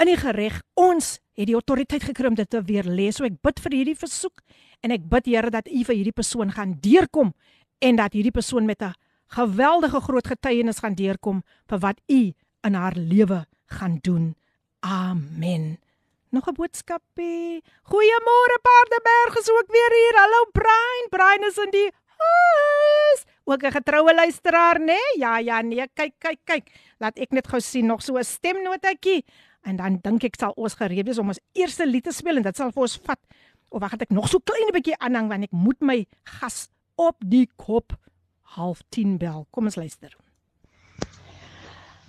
in 0.02 0.10
die 0.10 0.18
gereg 0.18 0.60
ons 0.78 1.16
het 1.38 1.50
die 1.50 1.58
autoriteit 1.58 2.04
gekry 2.06 2.30
om 2.30 2.38
dit 2.38 2.50
te 2.50 2.62
weer 2.68 2.86
lees 2.86 3.18
so 3.18 3.26
ek 3.26 3.40
bid 3.42 3.62
vir 3.64 3.78
hierdie 3.80 3.98
versoek 3.98 4.44
en 4.86 4.94
ek 4.94 5.08
bid 5.10 5.32
Here 5.34 5.50
dat 5.50 5.68
u 5.68 5.84
vir 5.90 5.98
hierdie 5.98 6.16
persoon 6.16 6.54
gaan 6.54 6.78
deurkom 6.82 7.34
en 7.82 7.98
dat 7.98 8.14
hierdie 8.14 8.34
persoon 8.34 8.70
met 8.70 8.84
'n 8.84 8.94
geweldige 9.34 10.02
groot 10.02 10.28
getuienis 10.28 10.80
gaan 10.80 10.96
deurkom 10.96 11.44
vir 11.70 11.80
wat 11.80 12.02
u 12.08 12.34
in 12.64 12.74
haar 12.74 12.96
lewe 12.96 13.46
gaan 13.66 13.98
doen 14.02 14.36
amen 14.80 15.78
Nog 16.32 16.48
'n 16.48 16.54
boodskapie. 16.54 17.64
Goeiemôre 17.92 18.58
Paardeberg, 18.68 19.34
is 19.40 19.50
ook 19.52 19.68
weer 19.68 19.92
hier. 20.00 20.16
Hallo 20.16 20.42
Brian. 20.52 21.06
Brian 21.10 21.44
is 21.50 21.58
in 21.58 21.72
die 21.72 21.92
huis. 22.18 23.24
Ook 23.44 23.64
'n 23.64 23.72
getroue 23.72 24.14
luisteraar, 24.14 24.80
né? 24.80 24.86
Nee? 24.86 25.18
Ja, 25.18 25.38
ja, 25.38 25.62
nee. 25.62 25.88
Kyk, 25.94 26.14
kyk, 26.18 26.40
kyk. 26.44 26.72
Laat 26.98 27.18
ek 27.18 27.32
net 27.32 27.48
gou 27.48 27.60
sien 27.60 27.86
nog 27.86 28.02
so 28.02 28.18
'n 28.18 28.24
stemnotetjie 28.24 29.26
en 29.62 29.76
dan 29.76 30.00
dink 30.02 30.24
ek 30.24 30.36
sal 30.40 30.52
ons 30.56 30.74
gereed 30.74 31.06
wees 31.06 31.18
om 31.18 31.28
ons 31.28 31.40
eerste 31.52 31.86
lied 31.86 32.04
te 32.04 32.12
speel 32.12 32.36
en 32.36 32.44
dit 32.44 32.56
sal 32.56 32.72
vir 32.72 32.82
ons 32.82 33.00
vat. 33.04 33.20
Of 33.70 33.80
wag, 33.80 33.92
het 33.92 34.02
ek 34.02 34.10
nog 34.10 34.28
so 34.28 34.40
klein 34.40 34.72
bietjie 34.72 34.98
aanhang 34.98 35.28
want 35.28 35.44
ek 35.44 35.52
moet 35.52 35.82
my 35.82 36.08
gas 36.24 36.70
op 36.96 37.16
die 37.20 37.50
kop 37.56 37.94
half 38.42 38.82
10 38.90 39.18
bel. 39.18 39.48
Kom 39.50 39.66
ons 39.66 39.76
luister. 39.76 40.16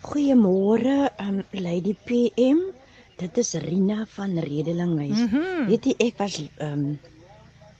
Goeiemôre, 0.02 1.10
um 1.18 1.42
Lady 1.50 1.94
PM. 1.94 2.81
Dit 3.16 3.36
is 3.38 3.54
Rina 3.54 4.06
van 4.08 4.38
Redelinghuis. 4.38 5.18
Mm. 5.18 5.28
-hmm. 5.28 5.66
Weet 5.66 5.84
jy 5.84 5.94
ek 5.98 6.18
was 6.18 6.42
um 6.60 6.98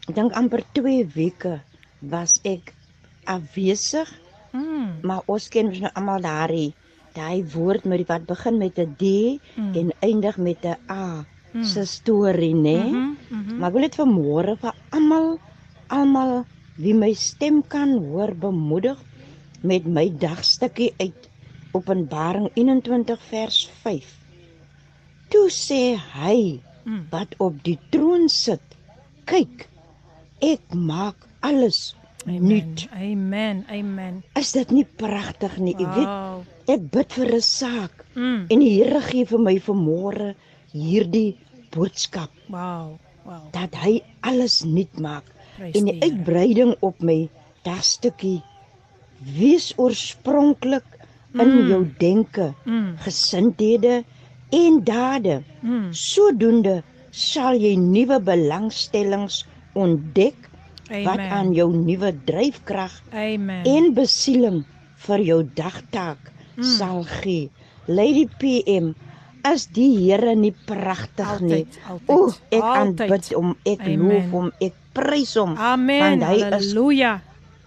ek 0.09 0.15
dink 0.15 0.33
amper 0.33 0.63
2 0.73 1.07
weke 1.15 1.61
was 2.01 2.41
ek 2.43 2.75
afwesig, 3.25 4.09
Mm. 4.53 5.01
maar 5.03 5.23
ons 5.27 5.49
ken 5.49 5.67
mos 5.67 5.79
nou 5.81 5.91
almal 5.95 6.21
daai 6.21 6.73
daai 7.15 7.45
woord 7.55 7.85
met 7.85 7.99
die 7.99 8.07
wat 8.09 8.27
begin 8.27 8.59
met 8.59 8.79
'n 8.79 8.95
D 8.99 9.05
Mm. 9.57 9.75
en 9.75 9.93
eindig 10.01 10.37
met 10.37 10.65
'n 10.65 10.77
A 10.91 11.25
Mm. 11.53 11.65
se 11.65 11.85
storie, 11.85 12.55
né? 12.55 12.85
Mhm, 12.85 13.17
mhm. 13.31 13.59
Maar 13.59 13.69
ek 13.69 13.73
wil 13.75 13.83
dit 13.83 13.97
vanmôre 13.99 14.57
vir 14.61 14.75
almal 14.91 15.39
almal 15.89 16.45
wie 16.77 16.95
my 16.95 17.13
stem 17.13 17.63
kan 17.69 17.99
hoor 17.99 18.35
bemoedig 18.35 18.99
met 19.63 19.85
my 19.87 20.09
dagstukkie 20.19 20.95
uit 20.99 21.29
Openbaring 21.73 22.51
21 22.55 23.21
vers 23.29 23.71
5. 23.83 24.22
Toe 25.33 25.49
sê 25.51 25.97
hy 25.97 26.61
Mm. 26.85 27.07
wat 27.15 27.35
op 27.39 27.61
die 27.63 27.79
troon 27.95 28.29
sit: 28.29 28.61
"Kyk, 29.25 29.69
ek 30.43 30.63
maak 30.75 31.15
alles 31.41 31.95
Amen. 32.27 32.43
nuut." 32.49 32.89
Amen. 32.93 33.65
Amen. 33.71 34.23
Is 34.35 34.51
dit 34.53 34.71
nie 34.71 34.85
pragtig 34.85 35.59
nie? 35.59 35.75
Jy 35.79 35.87
weet, 35.87 36.11
Wow. 36.11 36.43
ek 36.67 36.91
bid 36.91 37.13
vir 37.13 37.31
'n 37.35 37.41
saak 37.41 38.05
Mm. 38.17 38.47
en 38.51 38.59
die 38.61 38.75
Here 38.83 39.01
gee 39.01 39.25
vir 39.25 39.39
my 39.39 39.57
vanmôre 39.61 40.35
hierdie 40.75 41.37
boodskap 41.71 42.31
Wow. 42.49 42.99
Wow. 43.25 43.53
dat 43.53 43.75
hy 43.77 44.03
alles 44.23 44.65
nuut 44.65 44.99
maak. 44.99 45.25
Prys 45.57 45.77
en 45.77 45.85
die 45.85 46.01
die 46.01 46.03
uitbreiding 46.11 46.75
op 46.83 47.01
my 47.01 47.29
dagstukkie 47.65 48.43
wees 49.39 49.73
oorspronklik 49.79 50.85
in 51.35 51.49
Mm. 51.49 51.69
jou 51.69 51.85
denke, 51.99 52.55
Mm. 52.67 52.97
gesindhede 52.99 54.05
en 54.53 54.81
dade. 54.85 55.43
Mm. 55.63 55.91
Sodoende 55.97 56.83
sal 57.11 57.59
jy 57.61 57.75
nuwe 57.81 58.19
belangstellings 58.25 59.43
ontdek 59.75 60.37
wat 60.89 61.17
Amen. 61.19 61.31
aan 61.33 61.53
jou 61.57 61.71
nuwe 61.73 62.11
dryfkrag 62.29 62.93
en 63.13 63.95
besieling 63.97 64.63
vir 65.07 65.19
jou 65.25 65.41
dagtaak 65.57 66.31
Mm. 66.57 66.65
sal 66.77 67.05
gee. 67.23 67.49
Lady 67.89 68.27
PM, 68.39 68.91
is 69.55 69.65
die 69.73 69.89
Here 70.05 70.35
nie 70.37 70.53
pragtig 70.67 71.41
nie? 71.41 71.65
altyd. 71.89 72.11
O, 72.13 72.29
ek 72.51 72.63
altyd. 72.63 72.77
aanbid 73.09 73.31
hom, 73.33 73.57
ek 73.65 73.81
Amen. 73.81 74.03
loof 74.09 74.31
hom, 74.31 74.51
ek 74.61 74.75
prys 74.93 75.33
hom. 75.41 75.57
Amen. 75.57 76.21
want 76.21 76.23
hy 76.29 76.35
is 76.37 76.43
Halleluja. 76.75 77.21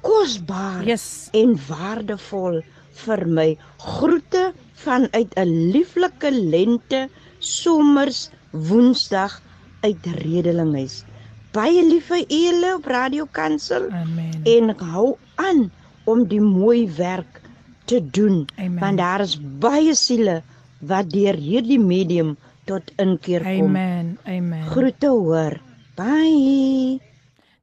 kosbaar 0.05 0.85
Yes. 0.85 1.29
en 1.33 1.57
waardevol 1.67 2.61
vir 3.05 3.25
my. 3.27 3.57
Groete 3.79 4.53
vanuit 4.85 5.33
'n 5.35 5.51
lieflike 5.73 6.31
lente 6.31 7.09
somers 7.39 8.29
Woensdag 8.51 9.41
uit 9.81 10.05
Redelinghuis. 10.23 11.03
Baie 11.51 11.83
lief 11.83 12.07
vir 12.11 12.23
julle 12.27 12.75
op 12.75 12.85
Radio 12.85 13.25
Kansel 13.31 13.89
Amen. 13.91 14.41
en 14.43 14.75
hou 14.91 15.15
aan 15.35 15.71
om 16.05 16.25
die 16.27 16.41
mooi 16.41 16.87
werk 16.97 17.41
te 17.85 17.99
doen 18.01 18.45
Amen. 18.57 18.79
want 18.79 18.97
daar 18.97 19.21
is 19.21 19.37
baie 19.59 19.95
siele 19.95 20.41
wat 20.79 21.09
deur 21.09 21.35
hierdie 21.35 21.79
medium 21.79 22.35
tot 22.65 22.91
inkeer 22.97 23.43
kom. 23.43 23.75
Amen. 23.75 24.17
Amen. 24.25 24.65
Groete 24.73 25.07
hoor. 25.07 25.59
Bye. 25.95 26.99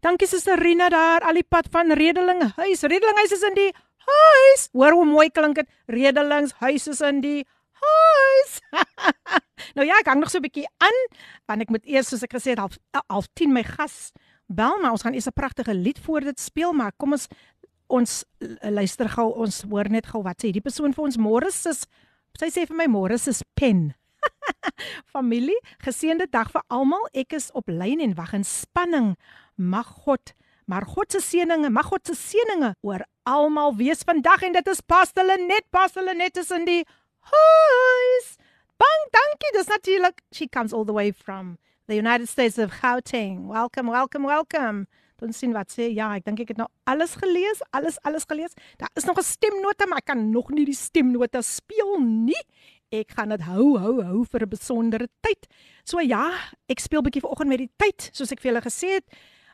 Dankie 0.02 0.26
Suster 0.26 0.58
Rina 0.58 0.88
daar 0.88 1.20
al 1.26 1.34
die 1.38 1.46
pad 1.48 1.68
van 1.70 1.92
Redeling 1.92 2.42
huis. 2.56 2.82
Redeling 2.82 3.18
huis 3.22 3.32
is 3.32 3.42
in 3.46 3.54
die 3.54 3.70
huis. 4.06 4.68
Hoor 4.72 4.96
hoe 4.98 5.06
mooi 5.06 5.30
klink 5.30 5.60
dit. 5.60 5.68
Redelings 5.86 6.52
huis 6.62 6.88
is 6.88 7.00
in 7.00 7.20
die 7.24 7.44
huis. 7.82 8.58
nou 9.76 9.86
ja, 9.86 9.98
ek 10.00 10.10
hang 10.10 10.20
nog 10.20 10.30
so 10.30 10.38
'n 10.38 10.46
bietjie 10.46 10.68
aan 10.78 10.98
want 11.46 11.62
ek 11.62 11.70
moet 11.70 11.86
eers 11.86 12.08
soos 12.08 12.22
ek 12.22 12.34
gesê 12.34 12.54
het 12.54 12.62
half 12.62 12.78
half 13.08 13.26
10 13.34 13.52
my 13.52 13.62
gas 13.62 14.12
bel 14.46 14.78
maar 14.80 14.92
ons 14.92 15.02
gaan 15.02 15.14
eers 15.14 15.26
'n 15.26 15.34
pragtige 15.34 15.74
lied 15.74 15.98
voor 15.98 16.20
dit 16.20 16.40
speel 16.40 16.72
maar 16.72 16.92
kom 16.96 17.12
ons 17.12 17.26
ons 17.88 18.24
luister 18.62 19.08
gou 19.08 19.32
ons 19.34 19.62
hoor 19.70 19.88
net 19.88 20.06
gou 20.06 20.22
wat 20.22 20.38
sê 20.38 20.50
hierdie 20.50 20.64
persoon 20.64 20.92
vir 20.92 21.04
ons 21.04 21.18
môre 21.18 21.50
sis 21.50 21.86
sy 22.38 22.48
sê 22.48 22.66
vir 22.66 22.76
my 22.76 22.86
môre 22.86 23.18
sis 23.18 23.42
pen 23.54 23.94
Familie, 25.14 25.58
geseënde 25.82 26.28
dag 26.30 26.50
vir 26.52 26.62
almal. 26.72 27.06
Ek 27.14 27.34
is 27.36 27.50
op 27.58 27.70
lyn 27.70 28.02
en 28.04 28.14
wag 28.18 28.34
in 28.36 28.46
spanning. 28.46 29.14
Mag 29.56 29.88
God, 30.04 30.34
maar 30.72 30.86
God 30.88 31.12
se 31.12 31.20
seëninge, 31.20 31.68
mag 31.68 31.90
God 31.92 32.08
se 32.08 32.16
seëninge 32.16 32.72
oor 32.80 33.04
almal 33.28 33.74
wees 33.76 34.00
vandag 34.08 34.46
en 34.46 34.56
dit 34.56 34.70
is 34.72 34.80
pas 34.88 35.10
hulle 35.20 35.36
net 35.44 35.66
pas 35.74 35.92
hulle 35.98 36.14
net 36.16 36.40
is 36.40 36.48
in 36.56 36.64
die 36.68 36.80
huis. 37.32 38.32
Bang, 38.80 39.04
dankie. 39.14 39.52
Dis 39.54 39.68
natuurlik. 39.70 40.24
She 40.34 40.48
comes 40.48 40.72
all 40.72 40.86
the 40.88 40.96
way 40.96 41.12
from 41.12 41.58
the 41.86 41.98
United 41.98 42.28
States 42.28 42.58
of 42.58 42.80
Gauteng. 42.80 43.46
Welcome, 43.52 43.92
welcome, 43.92 44.26
welcome. 44.26 44.86
Dan 45.20 45.36
sien 45.36 45.52
wat 45.54 45.70
sê. 45.70 45.92
Ja, 45.92 46.08
ek 46.16 46.24
dink 46.26 46.40
ek 46.42 46.54
het 46.54 46.58
nou 46.58 46.66
alles 46.90 47.14
gelees, 47.20 47.60
alles 47.76 48.00
alles 48.08 48.26
gelees. 48.26 48.56
Daar 48.80 48.90
is 48.98 49.06
nog 49.06 49.20
'n 49.20 49.28
stemnota, 49.28 49.86
maar 49.86 50.02
ek 50.02 50.10
kan 50.10 50.30
nog 50.30 50.50
nie 50.50 50.64
die 50.64 50.74
stemnota 50.74 51.42
speel 51.42 52.00
nie 52.00 52.42
ek 52.92 53.14
gaan 53.16 53.32
dit 53.32 53.44
hou 53.48 53.78
hou 53.80 53.94
hou 54.04 54.24
vir 54.24 54.42
'n 54.44 54.48
besondere 54.48 55.08
tyd. 55.22 55.46
So 55.84 56.00
ja, 56.00 56.32
ek 56.68 56.80
speel 56.80 57.02
bietjie 57.02 57.22
vanoggend 57.22 57.48
met 57.48 57.58
die 57.58 57.70
tyd, 57.76 58.10
soos 58.12 58.32
ek 58.32 58.40
vir 58.40 58.52
julle 58.52 58.64
gesê 58.64 58.88
het, 59.00 59.06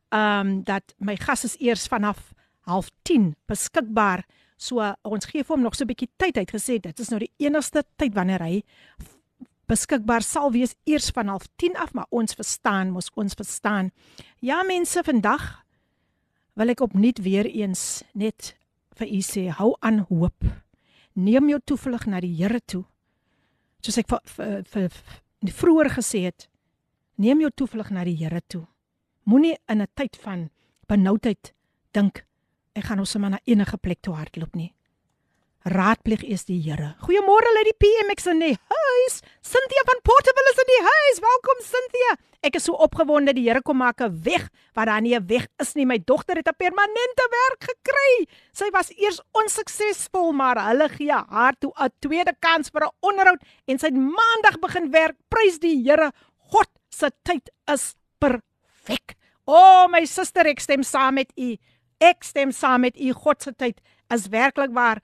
ehm 0.09 0.47
um, 0.47 0.63
dat 0.65 0.95
my 0.99 1.17
gas 1.17 1.45
is 1.45 1.57
eers 1.61 1.87
vanaf 1.87 2.33
09:30 2.67 3.35
beskikbaar. 3.47 4.25
So 4.57 4.95
ons 5.03 5.27
gee 5.27 5.45
vir 5.45 5.57
hom 5.57 5.63
nog 5.63 5.75
so 5.75 5.85
'n 5.85 5.89
bietjie 5.89 6.11
tyd. 6.17 6.37
Hy 6.37 6.41
het 6.41 6.55
gesê 6.55 6.81
dit 6.81 6.99
is 6.99 7.09
nou 7.11 7.19
die 7.19 7.33
enigste 7.39 7.85
tyd 7.97 8.15
wanneer 8.15 8.43
hy 8.43 8.63
beskikbaar 9.67 10.23
sal 10.23 10.51
wees 10.53 10.75
eers 10.85 11.11
van 11.11 11.27
09:30 11.27 11.77
af, 11.77 11.93
maar 11.93 12.07
ons 12.11 12.35
verstaan, 12.35 12.91
mos 12.91 13.11
ons 13.15 13.35
verstaan. 13.35 13.91
Ja 14.41 14.63
mense, 14.63 15.03
vandag 15.05 15.65
wil 16.55 16.69
ek 16.69 16.81
opnuut 16.81 17.19
weer 17.19 17.47
eens 17.47 18.03
net 18.15 18.57
vir 18.97 19.07
u 19.07 19.21
sê, 19.21 19.49
hou 19.51 19.77
aan 19.81 20.07
hoop. 20.09 20.45
Neem 21.13 21.49
jou 21.49 21.61
toevlug 21.65 22.07
na 22.07 22.21
die 22.21 22.35
Here 22.35 22.61
toe 22.61 22.85
soos 23.85 23.99
ek 24.01 24.11
vir 24.37 24.65
vir 24.73 25.55
vroeër 25.61 25.93
gesê 25.99 26.25
het, 26.27 26.49
neem 27.17 27.43
jou 27.45 27.51
toevlug 27.55 27.93
na 27.95 28.05
die 28.07 28.17
Here 28.19 28.41
toe. 28.47 28.67
Moenie 29.29 29.59
in 29.69 29.83
'n 29.83 29.89
tyd 29.95 30.17
van 30.25 30.49
benoudheid 30.89 31.53
dink 31.93 32.25
ek 32.73 32.85
gaan 32.85 32.99
ons 32.99 33.11
sommer 33.11 33.31
na 33.31 33.41
enige 33.45 33.77
plek 33.77 34.01
toe 34.01 34.15
hardloop 34.15 34.55
nie. 34.55 34.73
Raadpleeg 35.69 36.23
eers 36.25 36.45
die 36.45 36.63
Here. 36.63 36.95
Goeiemôre 37.05 37.51
lê 37.53 37.63
die 37.69 37.77
PMX 37.77 38.27
in 38.27 38.41
die 38.41 38.57
huis. 38.57 39.21
Cynthia 39.43 39.83
van 39.85 40.01
Portable 40.03 40.49
is 40.53 40.63
in 40.63 40.71
die 40.73 40.85
huis. 40.87 41.21
Welkom 41.21 41.61
Cynthia. 41.61 42.17
Ek 42.41 42.57
is 42.57 42.65
so 42.65 42.73
opgewonde 42.73 43.35
die 43.35 43.45
Here 43.45 43.61
kom 43.61 43.77
maak 43.77 44.01
'n 44.01 44.23
weg 44.23 44.49
waar 44.73 44.87
daar 44.87 45.03
nie 45.03 45.15
'n 45.15 45.27
weg 45.27 45.47
is 45.61 45.75
nie. 45.75 45.85
My 45.85 45.99
dogter 45.99 46.37
het 46.37 46.49
'n 46.49 46.57
permanente 46.57 47.29
werk 47.31 47.69
gekry. 47.69 48.29
Sy 48.53 48.71
was 48.71 48.91
eers 48.97 49.21
onsuksesvol, 49.35 50.33
maar 50.33 50.57
hulle 50.57 50.89
gee 50.89 51.13
haar 51.13 51.55
toe 51.59 51.73
'n 51.77 51.93
tweede 52.01 52.35
kans 52.41 52.71
vir 52.71 52.87
'n 52.87 52.97
onderhoud 53.01 53.43
en 53.67 53.79
sy 53.79 53.87
het 53.87 53.95
maandag 53.95 54.59
begin 54.59 54.91
werk. 54.91 55.17
Prys 55.29 55.59
die 55.59 55.83
Here. 55.85 56.13
God 56.51 56.69
se 56.89 57.11
tyd 57.25 57.51
is 57.67 57.95
perfek. 58.19 58.48
O, 59.49 59.57
oh, 59.57 59.85
my 59.89 60.03
suster, 60.05 60.45
ek 60.51 60.61
stem 60.61 60.83
saam 60.85 61.17
met 61.17 61.31
u. 61.41 61.55
Ek 62.05 62.27
stem 62.27 62.53
saam 62.53 62.85
met 62.85 62.99
u. 63.01 63.13
God 63.17 63.41
se 63.43 63.55
tyd 63.57 63.81
is 64.13 64.27
werklik 64.33 64.75
waar 64.77 65.01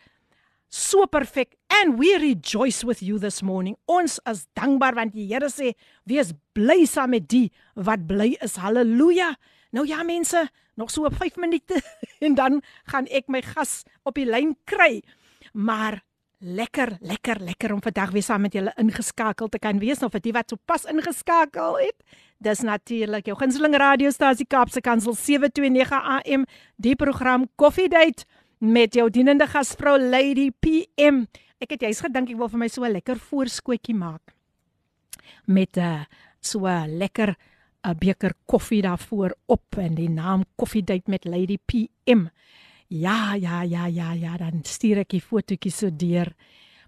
so 0.74 1.06
perfek 1.06 1.54
and 1.70 1.98
we 1.98 2.16
rejoice 2.18 2.84
with 2.84 3.02
you 3.02 3.18
this 3.18 3.42
morning. 3.42 3.76
Ons 3.88 4.18
is 4.28 4.44
dankbaar 4.58 4.98
want 4.98 5.14
die 5.14 5.26
Here 5.30 5.48
sê 5.48 5.72
wees 6.04 6.34
bly 6.52 6.84
saam 6.84 7.14
met 7.14 7.28
die 7.30 7.48
wat 7.74 8.04
bly 8.08 8.34
is. 8.44 8.58
Halleluja. 8.60 9.32
Nou 9.74 9.86
ja 9.88 10.04
mense, 10.04 10.44
nog 10.76 10.90
so 10.90 11.08
5 11.08 11.40
minute 11.40 11.80
en 12.24 12.36
dan 12.36 12.60
gaan 12.92 13.08
ek 13.08 13.32
my 13.32 13.40
gas 13.42 13.82
op 14.04 14.18
die 14.20 14.28
lyn 14.28 14.54
kry. 14.68 15.00
Maar 15.52 16.02
lekker, 16.44 16.96
lekker, 17.00 17.40
lekker 17.40 17.72
om 17.72 17.80
vandag 17.82 18.10
weer 18.12 18.22
saam 18.22 18.44
met 18.44 18.52
julle 18.52 18.72
ingeskakel 18.80 19.48
te 19.48 19.58
kan 19.58 19.78
wees. 19.80 20.02
Nou 20.02 20.10
vir 20.12 20.22
die 20.24 20.34
wat 20.36 20.52
sopas 20.52 20.84
ingeskakel 20.90 21.78
het, 21.80 21.96
dis 22.44 22.60
natuurlik 22.60 23.26
jou 23.26 23.36
gunsteling 23.40 23.76
radiostasie 23.80 24.46
Kaapse 24.46 24.82
Kansel 24.84 25.16
729 25.16 25.94
AM, 26.18 26.44
die 26.76 26.96
program 26.96 27.48
Coffee 27.56 27.88
Date 27.88 28.28
met 28.58 28.94
jou 28.94 29.08
dienende 29.10 29.48
gasvrou 29.48 29.96
Lady 29.98 30.50
PM. 30.60 31.24
Ek 31.60 31.76
het 31.76 31.88
jy's 31.88 32.04
gedink 32.04 32.30
ek 32.30 32.38
wil 32.38 32.52
vir 32.52 32.58
my 32.58 32.68
so 32.68 32.84
'n 32.84 32.92
lekker 32.92 33.16
voorskootjie 33.16 33.96
maak 33.96 34.34
met 35.46 35.76
'n 35.76 35.80
uh, 35.80 36.04
so 36.40 36.66
'n 36.66 36.98
lekker 36.98 37.28
'n 37.28 37.90
uh, 37.90 37.94
beker 37.98 38.32
koffie 38.44 38.82
daarvoor 38.82 39.34
op 39.46 39.76
en 39.76 39.94
die 39.94 40.10
naam 40.10 40.44
Coffee 40.56 40.84
Date 40.84 41.10
met 41.10 41.24
Lady 41.24 41.58
PM. 41.64 42.28
Ja, 42.94 43.34
ja, 43.34 43.62
ja, 43.62 43.86
ja, 43.86 44.12
ja, 44.12 44.36
dan 44.36 44.60
stuur 44.62 45.00
ek 45.02 45.16
die 45.16 45.22
fotootjie 45.22 45.72
so 45.74 45.90
deur. 45.90 46.28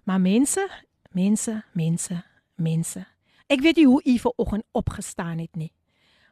Maar 0.07 0.21
mense, 0.23 0.63
mense, 1.11 1.57
mense, 1.75 2.21
mense. 2.55 3.03
Ek 3.51 3.59
weet 3.59 3.81
nie 3.81 3.87
hoe 3.89 3.99
u 3.99 4.13
ver 4.23 4.39
oggend 4.39 4.63
opgestaan 4.71 5.41
het 5.43 5.59
nie. 5.59 5.73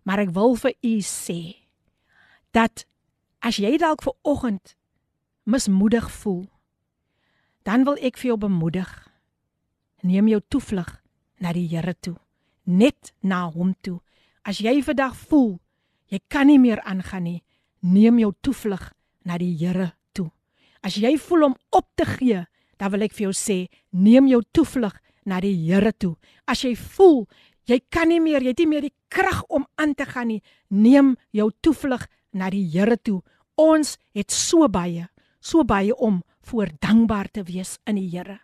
Maar 0.08 0.24
ek 0.24 0.32
wil 0.32 0.56
vir 0.56 0.78
u 0.80 0.94
sê 1.04 1.40
dat 2.56 2.86
as 3.44 3.60
jy 3.60 3.76
dalk 3.82 4.06
ver 4.08 4.16
oggend 4.24 4.78
mismoedig 5.44 6.08
voel, 6.22 6.46
dan 7.68 7.84
wil 7.84 8.00
ek 8.00 8.16
vir 8.22 8.32
jou 8.32 8.40
bemoedig. 8.48 8.88
Neem 10.08 10.32
jou 10.32 10.40
toevlug 10.48 11.02
na 11.44 11.52
die 11.52 11.68
Here 11.68 11.98
toe, 12.00 12.16
net 12.64 13.12
na 13.20 13.44
hom 13.52 13.76
toe. 13.84 14.00
As 14.48 14.64
jy 14.64 14.80
vandag 14.88 15.20
voel 15.28 15.58
jy 16.08 16.24
kan 16.32 16.48
nie 16.48 16.62
meer 16.62 16.80
aangaan 16.88 17.26
nie, 17.28 17.40
neem 17.84 18.24
jou 18.24 18.32
toevlug 18.40 18.94
na 19.26 19.40
die 19.42 19.56
Here 19.58 19.92
toe. 20.14 20.30
As 20.86 20.98
jy 21.02 21.16
voel 21.18 21.50
om 21.50 21.58
op 21.76 21.90
te 21.98 22.06
gee, 22.06 22.46
dan 22.78 22.92
wil 22.94 23.06
ek 23.08 23.16
vir 23.18 23.30
jou 23.30 23.34
sê, 23.36 23.58
neem 23.92 24.28
jou 24.30 24.42
toevlug 24.54 24.96
na 25.26 25.42
die 25.44 25.56
Here 25.66 25.94
toe. 25.94 26.16
As 26.48 26.64
jy 26.64 26.76
voel 26.76 27.26
jy 27.66 27.80
kan 27.90 28.12
nie 28.14 28.22
meer, 28.22 28.44
jy 28.46 28.54
het 28.54 28.62
nie 28.62 28.70
meer 28.70 28.86
die 28.86 28.94
krag 29.10 29.42
om 29.50 29.66
aan 29.82 29.96
te 29.98 30.06
gaan 30.06 30.30
nie, 30.30 30.44
neem 30.70 31.16
jou 31.34 31.50
toevlug 31.66 32.06
na 32.32 32.52
die 32.54 32.68
Here 32.70 32.98
toe. 33.02 33.24
Ons 33.58 33.98
het 34.14 34.32
so 34.32 34.70
baie 34.70 35.08
so 35.46 35.64
baie 35.64 35.96
om 35.96 36.24
voor 36.42 36.70
dankbaar 36.80 37.30
te 37.32 37.44
wees 37.44 37.78
in 37.84 37.96
die 37.96 38.10
Here. 38.10 38.40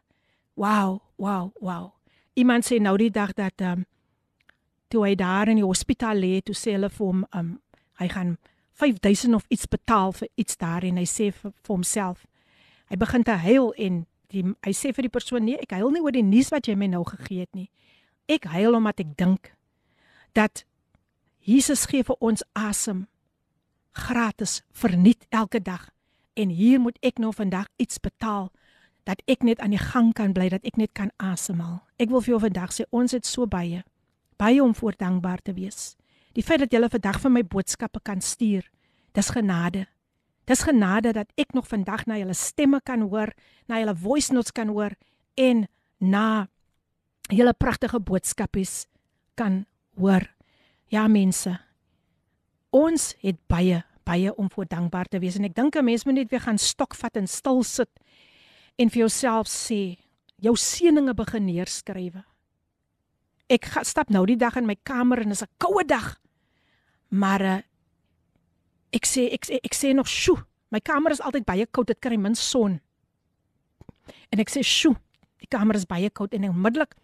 Wow, 0.54 1.00
wow, 1.15 1.52
wow. 1.60 1.91
Iemand 2.34 2.65
sê 2.65 2.78
nou 2.80 2.98
die 2.98 3.12
dag 3.12 3.34
dat 3.34 3.62
ehm 3.62 3.82
um, 3.82 3.86
toe 4.91 5.06
hy 5.06 5.15
daar 5.15 5.48
in 5.48 5.62
die 5.62 5.65
hospitaal 5.65 6.20
lê, 6.20 6.41
toe 6.44 6.56
sê 6.56 6.76
hulle 6.76 6.89
vir 6.89 7.06
hom 7.08 7.24
ehm 7.32 7.39
um, 7.39 7.52
hy 8.02 8.08
gaan 8.10 8.38
5000 8.82 9.38
of 9.38 9.46
iets 9.54 9.70
betaal 9.70 10.12
vir 10.17 10.30
iets 10.41 10.58
daar 10.58 10.84
en 10.88 10.98
hy 10.98 11.06
sê 11.06 11.30
vir, 11.30 11.54
vir 11.54 11.74
homself 11.76 12.26
hy 12.91 12.98
begin 13.00 13.24
te 13.24 13.38
huil 13.39 13.72
en 13.80 14.04
die 14.32 14.44
hy 14.65 14.74
sê 14.76 14.91
vir 14.96 15.08
die 15.08 15.13
persoon 15.13 15.46
nee, 15.48 15.60
ek 15.63 15.78
huil 15.80 15.94
nie 15.94 16.04
oor 16.04 16.15
die 16.15 16.26
nuus 16.26 16.52
wat 16.52 16.67
jy 16.67 16.76
my 16.80 16.89
nou 16.91 17.04
gegee 17.08 17.46
het 17.46 17.52
nie. 17.56 17.70
Ek 18.32 18.48
huil 18.52 18.76
omdat 18.76 19.00
ek 19.04 19.15
dink 19.20 19.54
dat 20.36 20.65
Jesus 21.48 21.88
gee 21.89 22.04
vir 22.08 22.20
ons 22.24 22.44
asem 22.56 23.06
gratis 23.98 24.62
verniet 24.72 25.26
elke 25.32 25.60
dag 25.60 25.89
en 26.39 26.52
hier 26.52 26.80
moet 26.80 27.00
ek 27.04 27.20
nou 27.20 27.32
vandag 27.36 27.67
iets 27.82 28.00
betaal 28.00 28.52
dat 29.08 29.24
ek 29.28 29.44
net 29.44 29.60
aan 29.60 29.74
die 29.74 29.82
gang 29.82 30.12
kan 30.15 30.36
bly 30.36 30.48
dat 30.54 30.63
ek 30.67 30.78
net 30.78 30.94
kan 30.94 31.10
asemhaal. 31.17 31.82
Ek 31.98 32.12
wil 32.12 32.22
vir 32.22 32.36
jou 32.36 32.44
vandag 32.44 32.76
sê 32.76 32.88
ons 32.91 33.15
het 33.15 33.28
so 33.28 33.48
baie 33.48 33.84
baie 34.41 34.63
om 34.63 34.74
voor 34.74 34.96
dankbaar 34.98 35.41
te 35.46 35.54
wees. 35.54 35.96
Die 36.36 36.44
feit 36.44 36.60
dat 36.63 36.72
jy 36.74 36.89
vandag 36.89 37.20
vir 37.20 37.32
my 37.32 37.44
boodskappe 37.44 38.00
kan 38.04 38.22
stuur, 38.22 38.63
dis 39.13 39.30
genade. 39.30 39.88
Dis 40.48 40.63
genade 40.63 41.13
dat 41.13 41.32
ek 41.38 41.54
nog 41.54 41.67
vandag 41.67 42.06
na 42.08 42.17
julle 42.17 42.34
stemme 42.34 42.82
kan 42.82 43.02
hoor, 43.02 43.34
na 43.67 43.80
julle 43.80 43.96
voice 43.96 44.34
notes 44.34 44.52
kan 44.52 44.72
hoor 44.72 44.96
en 45.36 45.67
na 46.00 46.48
julle 47.30 47.54
pragtige 47.54 48.00
boodskapies 48.00 48.88
kan 49.36 49.65
hoor. 50.00 50.26
Ja 50.91 51.08
mense, 51.08 51.58
ons 52.72 53.13
het 53.22 53.39
baie 53.48 53.84
baie 54.04 54.36
om 54.36 54.50
voor 54.52 54.65
dankbaar 54.65 55.06
te 55.06 55.20
wees 55.22 55.38
en 55.38 55.46
ek 55.46 55.56
dink 55.56 55.76
'n 55.76 55.86
mens 55.86 56.06
moet 56.06 56.15
net 56.15 56.32
weer 56.32 56.41
gaan 56.41 56.58
stokvat 56.58 57.15
en 57.15 57.28
stil 57.28 57.63
sit 57.63 57.91
en 58.78 58.89
vir 58.89 59.00
jouself 59.00 59.48
sê 59.48 59.98
jou 60.41 60.56
seëninge 60.56 61.13
begin 61.13 61.46
neerskrywe. 61.46 62.24
Ek 63.49 63.65
ga, 63.65 63.84
stap 63.84 64.10
nou 64.10 64.25
die 64.25 64.38
dag 64.38 64.56
in 64.56 64.65
my 64.65 64.75
kamer 64.84 65.21
en 65.21 65.32
is 65.32 65.43
'n 65.43 65.49
koue 65.58 65.84
dag. 65.86 66.19
Maar 67.10 67.41
uh, 67.41 67.62
ek 68.91 69.06
sê 69.06 69.32
ek 69.34 69.49
ek, 69.49 69.65
ek 69.65 69.73
sê 69.73 69.93
nog 69.93 70.08
sjoe, 70.08 70.45
my 70.69 70.80
kamer 70.80 71.12
is 71.12 71.21
altyd 71.21 71.45
baie 71.45 71.65
koud, 71.65 71.88
dit 71.88 71.99
kry 71.99 72.17
min 72.17 72.36
son. 72.36 72.80
En 74.32 74.39
ek 74.39 74.49
sê 74.49 74.63
sjoe, 74.63 74.95
die 75.39 75.47
kamer 75.47 75.75
is 75.75 75.86
baie 75.86 76.10
koud 76.10 76.34
en 76.34 76.49
onmiddellik 76.49 76.95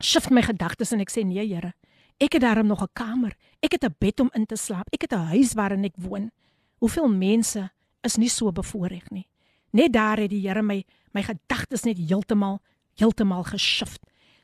shift 0.00 0.30
my 0.30 0.42
gedagtes 0.42 0.92
en 0.92 1.00
ek 1.00 1.12
sê 1.12 1.24
nee 1.26 1.44
Here, 1.46 1.74
ek 2.20 2.34
het 2.34 2.42
daarom 2.42 2.66
nog 2.66 2.82
'n 2.82 2.92
kamer. 2.92 3.36
Ek 3.62 3.72
het 3.72 3.84
'n 3.84 3.94
bed 3.98 4.20
om 4.20 4.30
in 4.34 4.46
te 4.46 4.56
slaap. 4.56 4.88
Ek 4.92 5.02
het 5.02 5.12
'n 5.12 5.30
huis 5.36 5.54
waarin 5.54 5.84
ek 5.84 5.96
woon. 5.96 6.30
Hoeveel 6.78 7.08
mense 7.08 7.70
is 8.02 8.16
nie 8.16 8.28
so 8.28 8.52
bevoorreg 8.52 9.10
nie. 9.10 9.28
Net 9.72 9.92
daar 9.92 10.16
het 10.16 10.30
die 10.30 10.48
Here 10.48 10.62
my 10.62 10.84
my 11.12 11.22
gedagtes 11.22 11.84
net 11.84 11.98
heeltemal 11.98 12.60
heeltemal 12.96 13.44
geshift. 13.44 14.00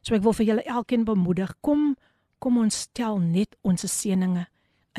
So 0.07 0.15
ek 0.15 0.23
wil 0.23 0.37
vir 0.39 0.47
julle 0.47 0.63
elkeen 0.71 1.03
bemoedig, 1.07 1.51
kom 1.67 1.97
kom 2.39 2.59
ons 2.61 2.85
tel 2.95 3.17
net 3.19 3.57
ons 3.67 3.81
seëninge 3.91 4.45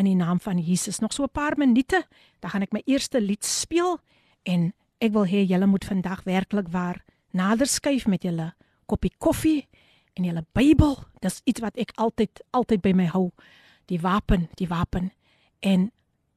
in 0.02 0.08
die 0.10 0.18
naam 0.18 0.40
van 0.42 0.58
Jesus. 0.60 1.00
Nog 1.00 1.14
so 1.14 1.24
'n 1.24 1.32
paar 1.32 1.56
minute, 1.58 2.04
dan 2.42 2.52
gaan 2.52 2.62
ek 2.62 2.74
my 2.74 2.82
eerste 2.86 3.22
lied 3.22 3.46
speel 3.46 4.00
en 4.44 4.74
ek 5.00 5.14
wil 5.14 5.26
hê 5.26 5.46
julle 5.48 5.68
moet 5.68 5.86
vandag 5.86 6.24
werklik 6.24 6.68
waar 6.70 7.04
nader 7.32 7.68
skuif 7.68 8.08
met 8.08 8.24
julle 8.24 8.54
koppie 8.86 9.14
koffie 9.18 9.68
en 10.16 10.24
julle 10.24 10.46
Bybel. 10.54 10.98
Dis 11.22 11.42
iets 11.46 11.62
wat 11.62 11.78
ek 11.78 11.92
altyd 11.96 12.42
altyd 12.52 12.82
by 12.82 12.92
my 12.92 13.06
hou. 13.06 13.32
Die 13.86 14.02
wapen, 14.02 14.50
die 14.56 14.68
wapen. 14.68 15.12
En 15.60 15.92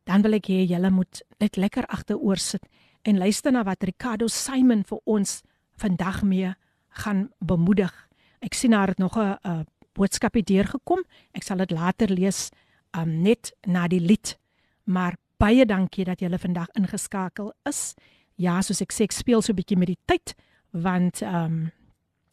dan 0.05 0.23
wil 0.23 0.35
ek 0.35 0.47
hê 0.47 0.67
julle 0.67 0.91
moet 0.91 1.23
net 1.39 1.57
lekker 1.57 1.87
agteroor 1.87 2.37
sit 2.37 2.69
en 3.03 3.19
luister 3.19 3.53
na 3.53 3.65
wat 3.65 3.83
Ricardo 3.83 4.27
Simon 4.27 4.85
vir 4.85 5.01
ons 5.05 5.43
vandag 5.77 6.23
mee 6.23 6.55
gaan 6.89 7.31
bemoedig. 7.39 8.10
Ek 8.41 8.55
sien 8.55 8.71
daar 8.71 8.89
het 8.89 8.99
nog 8.99 9.17
'n 9.19 9.67
boodskapie 9.93 10.43
deurgekom. 10.43 11.05
Ek 11.33 11.43
sal 11.43 11.57
dit 11.57 11.71
later 11.71 12.09
lees 12.09 12.49
um, 12.97 13.23
net 13.23 13.53
na 13.67 13.89
die 13.89 14.01
lied. 14.01 14.39
Maar 14.85 15.17
baie 15.37 15.67
dankie 15.67 16.05
dat 16.05 16.21
julle 16.21 16.39
vandag 16.39 16.69
ingeskakel 16.79 17.53
is. 17.69 17.95
Ja, 18.35 18.61
soos 18.63 18.81
ek 18.81 18.93
sê, 18.93 19.05
ek 19.05 19.13
speel 19.13 19.43
so 19.43 19.53
'n 19.53 19.57
bietjie 19.57 19.79
met 19.79 19.89
die 19.89 20.03
tyd 20.07 20.35
want 20.71 21.23
ehm 21.23 21.45
um, 21.45 21.71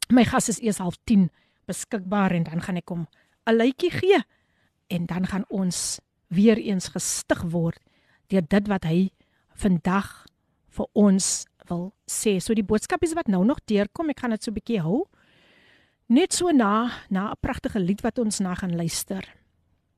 my 0.10 0.24
gas 0.24 0.50
is 0.50 0.62
eers 0.62 0.78
half 0.78 0.96
10 1.04 1.30
beskikbaar 1.68 2.32
en 2.32 2.44
dan 2.44 2.62
gaan 2.62 2.78
ek 2.78 2.90
hom 2.90 3.08
'n 3.46 3.56
luitjie 3.56 3.92
gee 3.92 4.24
en 4.88 5.06
dan 5.06 5.28
gaan 5.28 5.46
ons 5.50 6.00
weer 6.28 6.58
eens 6.58 6.88
gestig 6.88 7.42
word 7.42 7.80
deur 8.28 8.44
dit 8.48 8.68
wat 8.68 8.84
hy 8.84 9.12
vandag 9.56 10.26
vir 10.70 10.88
ons 10.94 11.46
wil 11.68 11.94
sê. 12.06 12.40
So 12.40 12.54
die 12.54 12.64
boodskap 12.64 13.04
is 13.04 13.14
wat 13.14 13.28
nou 13.28 13.44
nog 13.46 13.60
deurkom, 13.66 14.10
ek 14.10 14.20
gaan 14.20 14.36
dit 14.36 14.44
so 14.44 14.52
'n 14.52 14.60
bietjie 14.60 14.82
hou. 14.82 15.08
Net 16.08 16.34
so 16.34 16.52
na 16.52 16.92
na 17.10 17.32
'n 17.32 17.36
pragtige 17.40 17.80
lied 17.80 18.02
wat 18.02 18.18
ons 18.18 18.40
na 18.40 18.56
gaan 18.56 18.76
luister. 18.76 19.36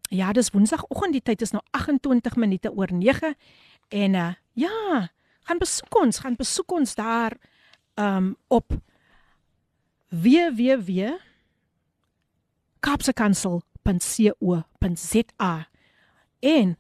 Ja, 0.10 0.34
dis 0.34 0.50
Woensdagoggend, 0.50 1.14
die 1.14 1.22
tyd 1.22 1.42
is 1.42 1.52
nou 1.52 1.64
28 1.72 2.36
minute 2.36 2.74
oor 2.74 2.94
9 2.94 3.36
en 3.90 4.14
uh 4.14 4.34
ja, 4.54 5.10
gaan 5.44 5.58
besoek 5.58 5.96
ons, 5.96 6.20
gaan 6.20 6.36
besoek 6.36 6.72
ons 6.72 6.96
daar 6.96 7.38
um 7.96 8.38
op 8.48 8.74
www 10.10 11.18
kapsekansel.co.za 12.80 15.68
en 16.40 16.78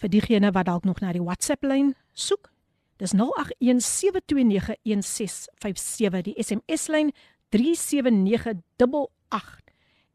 vir 0.00 0.08
diegene 0.08 0.50
wat 0.50 0.66
dalk 0.66 0.84
nog 0.84 1.00
na 1.00 1.12
die 1.12 1.22
WhatsApp 1.22 1.64
lyn 1.64 1.94
soek 2.12 2.50
dis 3.00 3.14
0817291657 3.14 3.20
die 6.26 6.34
SMS 6.40 6.88
lyn 6.88 7.12
37988 7.50 9.60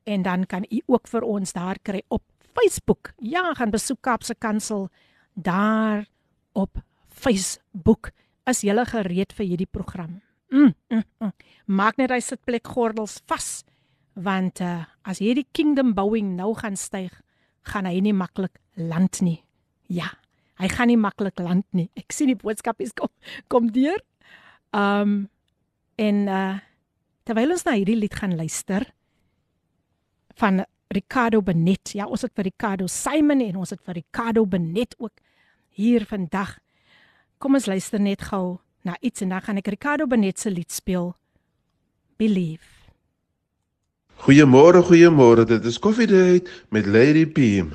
en 0.06 0.22
dan 0.22 0.46
kan 0.46 0.66
u 0.70 0.82
ook 0.86 1.08
vir 1.08 1.22
ons 1.22 1.54
daar 1.54 1.80
kry 1.82 2.04
op 2.08 2.24
Facebook 2.54 3.14
ja 3.18 3.54
gaan 3.54 3.72
besoek 3.72 4.02
Kapse 4.02 4.36
Kansel 4.36 4.90
daar 5.34 6.06
op 6.54 6.78
Facebook 7.10 8.12
is 8.46 8.62
jy 8.62 8.86
gereed 8.86 9.34
vir 9.34 9.46
hierdie 9.46 9.72
program 9.72 10.22
mm, 10.50 10.74
mm, 10.90 11.04
mm. 11.20 11.32
maak 11.66 11.98
net 11.98 12.12
hy 12.12 12.20
sitplek 12.20 12.68
gordels 12.68 13.22
vas 13.28 13.64
want 14.16 14.62
uh, 14.64 14.88
as 15.04 15.20
hierdie 15.20 15.46
kingdom 15.52 15.94
bouing 15.96 16.36
nou 16.40 16.54
gaan 16.56 16.80
styg, 16.80 17.14
gaan 17.68 17.88
hy 17.88 18.00
nie 18.04 18.16
maklik 18.16 18.56
land 18.80 19.20
nie. 19.26 19.42
Ja, 19.92 20.08
hy 20.60 20.70
gaan 20.72 20.90
nie 20.90 21.00
maklik 21.00 21.40
land 21.44 21.68
nie. 21.76 21.90
Ek 22.00 22.16
sien 22.16 22.32
die 22.32 22.40
boodskap 22.40 22.80
is 22.84 22.96
kom 22.96 23.12
kom 23.52 23.70
deur. 23.76 24.00
Um 24.76 25.28
en 26.00 26.26
uh 26.28 26.56
terwyl 27.26 27.56
ons 27.56 27.66
na 27.66 27.74
hierdie 27.74 27.98
lied 27.98 28.16
gaan 28.16 28.36
luister 28.38 28.86
van 30.38 30.64
Ricardo 30.94 31.42
Benet. 31.42 31.96
Ja, 31.98 32.06
ons 32.06 32.22
het 32.26 32.34
vir 32.38 32.50
Ricardo 32.52 32.88
Simon 32.92 33.42
en 33.42 33.58
ons 33.64 33.74
het 33.74 33.82
vir 33.82 34.00
Ricardo 34.02 34.46
Benet 34.46 34.96
ook 35.00 35.14
hier 35.76 36.06
vandag. 36.06 36.58
Kom 37.42 37.58
ons 37.58 37.68
luister 37.68 38.00
net 38.00 38.30
gou 38.30 38.60
na 38.86 38.96
iets 39.02 39.26
en 39.26 39.34
dan 39.34 39.42
gaan 39.42 39.60
ek 39.60 39.74
Ricardo 39.74 40.08
Benet 40.08 40.40
se 40.40 40.54
lied 40.54 40.72
speel. 40.72 41.14
Believe. 42.22 42.86
Goeiemôre, 44.24 44.80
goeiemôre. 44.86 45.44
Dit 45.50 45.66
is 45.66 45.80
Coffee 45.80 46.08
Date 46.08 46.52
met 46.70 46.86
Lady 46.86 47.26
Pim. 47.26 47.74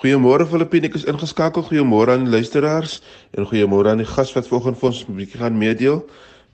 Goeiemôre 0.00 0.46
Filippine, 0.48 0.88
ek 0.88 0.96
is 0.98 1.06
ingeskakel. 1.10 1.62
Goeiemôre 1.68 2.16
aan 2.16 2.26
luisteraars 2.30 2.98
en 3.36 3.46
goeiemôre 3.46 3.92
aan 3.92 4.02
die 4.02 4.08
gas 4.08 4.32
wat 4.34 4.48
vanoggend 4.50 4.80
vir 4.80 4.88
ons 4.90 5.04
'n 5.06 5.14
bietjie 5.14 5.40
gaan 5.40 5.58
meedeel. 5.58 6.02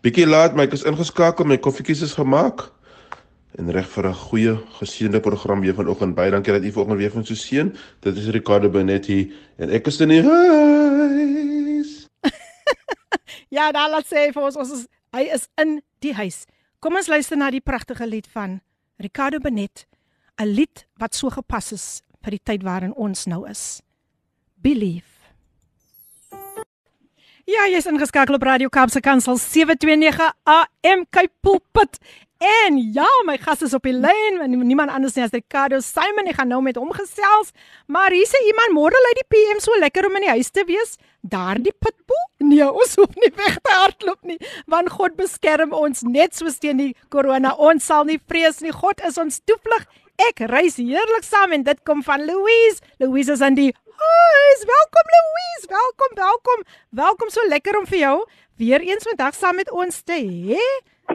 Bietjie 0.04 0.26
laat, 0.28 0.52
maar 0.52 0.66
ek 0.68 0.74
is 0.76 0.82
ingeskakel. 0.84 1.46
My 1.48 1.56
koffietjies 1.56 2.02
is 2.04 2.12
gemaak. 2.18 2.66
En 3.56 3.70
reg 3.72 3.86
vir 3.88 4.06
'n 4.08 4.14
goeie 4.14 4.54
geseënde 4.76 5.20
program 5.20 5.60
weer 5.60 5.74
vanoggend. 5.74 6.14
Baie 6.14 6.30
dankie 6.30 6.52
dat 6.52 6.62
u 6.62 6.72
vanoggend 6.72 6.98
weer 6.98 7.10
van 7.10 7.24
so 7.24 7.34
seën. 7.34 7.76
Dit 8.00 8.16
is 8.16 8.28
Ricardo 8.28 8.68
Benetti 8.68 9.32
en 9.56 9.70
ek 9.70 9.86
is 9.86 10.00
in 10.00 10.08
die 10.08 10.22
huis. 10.22 12.08
ja, 13.56 13.72
dan 13.72 13.90
laat 13.90 14.04
sê 14.04 14.32
vir 14.32 14.42
ons 14.42 14.56
ons 14.56 14.70
is 14.72 14.86
hy 15.12 15.22
is 15.32 15.48
in 15.56 15.82
die 16.00 16.12
huis. 16.12 16.44
Kom 16.80 16.96
ons 16.96 17.08
luister 17.08 17.36
na 17.36 17.50
die 17.50 17.60
pragtige 17.64 18.06
lied 18.06 18.26
van 18.26 18.60
Ricardo 18.98 19.38
Benet, 19.38 19.86
'n 20.36 20.46
lied 20.46 20.86
wat 20.98 21.14
so 21.14 21.30
gepas 21.30 21.72
is 21.72 22.02
vir 22.22 22.30
die 22.30 22.42
tyd 22.44 22.62
waarin 22.62 22.94
ons 22.94 23.24
nou 23.26 23.48
is. 23.48 23.80
Believe. 24.60 25.13
Ja, 27.44 27.66
jy's 27.68 27.84
ingeskakel 27.84 28.38
op 28.38 28.44
Radio 28.46 28.70
Kaapse 28.72 29.02
Kansel 29.04 29.36
729 29.36 30.30
AM 30.48 31.02
Cape 31.12 31.32
Pulpit. 31.44 31.98
En 32.40 32.78
ja, 32.92 33.04
my 33.28 33.34
gas 33.36 33.60
is 33.66 33.74
op 33.76 33.84
die 33.84 33.92
lyn, 33.92 34.38
niemand 34.64 34.88
anders 34.90 35.12
nie 35.12 35.26
as 35.26 35.34
Ricardo 35.36 35.82
Simon. 35.84 36.30
Ek 36.32 36.38
gaan 36.38 36.48
nou 36.48 36.62
met 36.64 36.80
hom 36.80 36.94
gesels. 36.96 37.52
Maar 37.84 38.16
hier 38.16 38.24
sê 38.30 38.40
iemand 38.48 38.72
môre 38.72 38.96
lê 38.96 39.12
die 39.20 39.26
PM 39.28 39.60
so 39.60 39.76
lekker 39.76 40.08
om 40.08 40.16
in 40.16 40.24
die 40.24 40.32
huis 40.38 40.48
te 40.56 40.64
wees. 40.64 40.96
Daardie 41.20 41.74
pitbull? 41.84 42.24
Nee, 42.48 42.64
ons 42.64 42.96
hoef 42.96 43.12
nie 43.20 43.32
weg 43.36 43.60
te 43.60 43.76
hardloop 43.76 44.24
nie, 44.24 44.40
want 44.68 44.92
God 44.96 45.12
beskerm 45.20 45.76
ons 45.76 46.00
net 46.08 46.32
soos 46.36 46.56
teen 46.64 46.80
die 46.80 46.90
korona. 47.12 47.52
Ons 47.60 47.84
sal 47.92 48.08
nie 48.08 48.22
vrees 48.24 48.64
nie. 48.64 48.72
God 48.72 49.04
is 49.04 49.20
ons 49.20 49.44
toevlug. 49.44 49.84
Ek 50.30 50.44
reis 50.48 50.76
heerlik 50.78 51.24
saam 51.26 51.52
en 51.52 51.64
dit 51.66 51.80
kom 51.84 52.00
van 52.06 52.24
Louise. 52.24 52.80
Louise 53.02 53.36
is 53.36 53.44
aan 53.44 53.56
die 53.58 53.72
Huis, 54.03 54.63
welkom 54.65 55.07
Louise. 55.15 55.67
Welkom, 55.67 56.15
welkom. 56.15 56.63
Welkom 56.89 57.29
so 57.29 57.47
lekker 57.47 57.77
om 57.79 57.85
vir 57.87 57.99
jou 57.99 58.15
weer 58.59 58.83
eens 58.83 59.05
vandag 59.07 59.35
saam 59.37 59.55
met 59.55 59.71
ons 59.71 60.01
te 60.03 60.17
hê. 60.19 60.59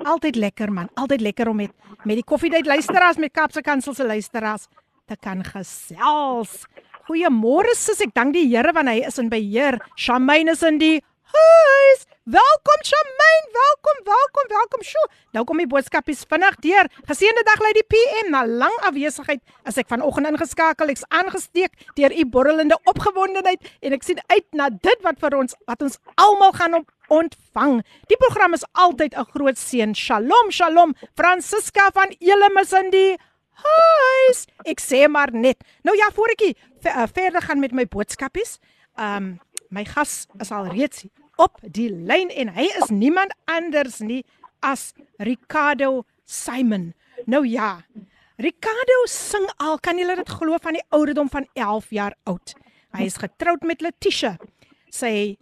Altyd 0.05 0.39
lekker 0.41 0.73
man, 0.73 0.89
altyd 0.95 1.21
lekker 1.21 1.49
om 1.49 1.61
met 1.61 1.73
met 2.05 2.19
die 2.21 2.25
koffiedייט 2.25 2.67
luisteraars 2.69 3.17
met 3.17 3.33
Kapse 3.33 3.63
Kansel 3.65 3.95
se 3.95 4.05
luisteraars 4.05 4.67
te 5.09 5.17
kan 5.21 5.45
gesels. 5.45 6.65
Goeiemôre 7.09 7.73
sis, 7.77 8.01
ek 8.05 8.13
dank 8.17 8.35
die 8.37 8.47
Here 8.49 8.73
want 8.73 8.89
hy 8.89 9.05
is 9.09 9.21
in 9.21 9.31
beheer. 9.33 9.79
Shamaine 9.97 10.53
is 10.53 10.65
in 10.65 10.81
die 10.81 10.99
huis. 11.34 12.06
Welkom 12.24 12.84
Shamaine, 12.86 13.48
welkom, 13.54 13.98
welkom, 14.04 14.48
welkom. 14.48 14.84
Sjoe, 14.86 15.06
nou 15.34 15.44
kom 15.50 15.62
die 15.62 15.68
boodskapies 15.70 16.22
vinnig 16.30 16.58
deur. 16.64 16.90
Geseënde 17.10 17.44
dag 17.48 17.62
lê 17.64 17.72
die 17.78 17.86
PM 17.90 18.30
na 18.34 18.44
lang 18.46 18.76
afwesigheid. 18.90 19.42
As 19.66 19.80
ek 19.82 19.90
vanoggend 19.90 20.30
ingeskakel, 20.30 20.92
ek's 20.94 21.06
aangesteek 21.10 21.74
deur 21.98 22.14
u 22.14 22.26
borrelende 22.30 22.78
opgewondenheid 22.90 23.66
en 23.82 23.98
ek 23.98 24.06
sien 24.06 24.22
uit 24.34 24.48
na 24.58 24.70
dit 24.70 25.06
wat 25.06 25.22
vir 25.22 25.38
ons 25.40 25.58
wat 25.70 25.86
ons 25.86 25.98
almal 26.22 26.54
gaan 26.58 26.80
op 26.82 26.94
ontvang. 27.20 27.80
Die 28.12 28.20
program 28.22 28.54
is 28.58 28.66
altyd 28.74 29.18
'n 29.18 29.30
groot 29.34 29.58
seën. 29.58 29.96
Shalom, 29.96 30.52
shalom. 30.52 30.94
Francisca 31.16 31.90
van 31.94 32.14
Elemis 32.20 32.74
in 32.74 32.90
die 32.90 33.18
huis. 33.66 34.46
Ek 34.66 34.80
sê 34.80 35.08
maar 35.10 35.32
net. 35.34 35.64
Nou 35.84 35.98
ja, 35.98 36.10
voor 36.14 36.30
ek 36.38 36.42
uh, 36.42 37.08
verder 37.14 37.42
gaan 37.42 37.60
met 37.60 37.72
my 37.72 37.86
boodskapies. 37.86 38.60
Um 38.98 39.40
my 39.70 39.86
gas 39.86 40.26
is 40.40 40.52
al 40.52 40.66
reeds 40.66 41.06
op 41.40 41.60
die 41.64 41.90
lyn 41.90 42.32
en 42.36 42.52
hy 42.56 42.68
is 42.82 42.92
niemand 42.92 43.34
anders 43.48 44.00
nie 44.04 44.24
as 44.66 44.92
Ricardo 45.24 46.04
Simon. 46.28 46.92
Nou 47.26 47.46
ja. 47.48 47.80
Ricardo 48.40 48.98
sing 49.12 49.48
al, 49.60 49.80
kan 49.84 50.00
julle 50.00 50.16
dit 50.20 50.32
glo 50.32 50.60
van 50.64 50.78
die 50.78 50.86
ouderdom 50.96 51.32
van 51.32 51.48
11 51.54 51.90
jaar 51.96 52.16
oud. 52.30 52.54
Hy 52.96 53.08
is 53.08 53.20
getroud 53.22 53.66
met 53.68 53.84
Letitia. 53.84 54.36
Sy 54.92 55.38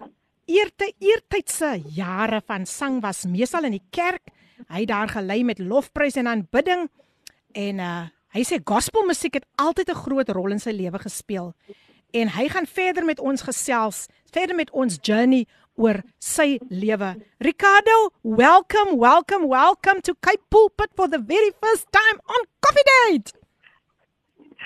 eerte 0.47 0.89
eertydse 1.03 1.75
jare 1.95 2.41
van 2.45 2.65
sang 2.65 3.01
was 3.03 3.25
meestal 3.29 3.67
in 3.67 3.77
die 3.77 3.85
kerk. 3.93 4.31
Hy 4.67 4.83
het 4.83 4.91
daar 4.91 5.11
gelei 5.11 5.43
met 5.45 5.61
lofprys 5.61 6.17
en 6.17 6.29
aanbidding 6.33 6.87
en 7.57 7.83
uh 7.83 7.97
hy 8.35 8.43
sê 8.45 8.57
gospelmusiek 8.59 9.37
het 9.39 9.45
altyd 9.57 9.89
'n 9.89 10.01
groot 10.03 10.29
rol 10.29 10.51
in 10.51 10.59
sy 10.59 10.69
lewe 10.69 10.99
gespeel. 10.99 11.55
En 12.13 12.29
hy 12.29 12.49
gaan 12.49 12.67
verder 12.67 13.05
met 13.05 13.19
ons 13.19 13.41
gesels, 13.41 14.07
verder 14.31 14.55
met 14.55 14.69
ons 14.71 14.99
journey 15.01 15.47
oor 15.77 16.01
sy 16.19 16.59
lewe. 16.69 17.15
Ricardo, 17.39 18.11
welcome, 18.23 18.97
welcome, 18.97 19.47
welcome 19.47 20.01
to 20.01 20.15
Cape 20.21 20.43
Pulpit 20.49 20.91
for 20.95 21.07
the 21.07 21.19
very 21.19 21.51
first 21.61 21.87
time 21.91 22.19
on 22.27 22.41
Coffee 22.61 22.87
Date. 22.91 23.31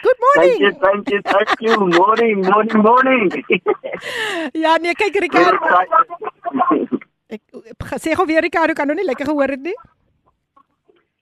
Good 0.01 0.17
morning. 0.25 0.57
Thank 0.57 0.61
you, 0.61 0.71
thank 0.81 1.09
you, 1.11 1.21
thank 1.21 1.61
you. 1.61 1.75
Morning, 2.01 2.41
morning, 2.41 2.81
morning. 2.81 3.29
Ja, 4.63 4.77
nee, 4.81 4.95
kyk 4.97 5.19
Ricardo. 5.21 5.59
Ek, 7.29 7.41
ek 7.69 7.99
sê 8.01 8.15
gou 8.17 8.25
weer 8.25 8.41
Ricardo 8.41 8.73
kan 8.73 8.89
nou 8.89 8.95
nie 8.97 9.05
lekker 9.05 9.29
gehoor 9.29 9.53
het 9.53 9.61
nie. 9.67 9.75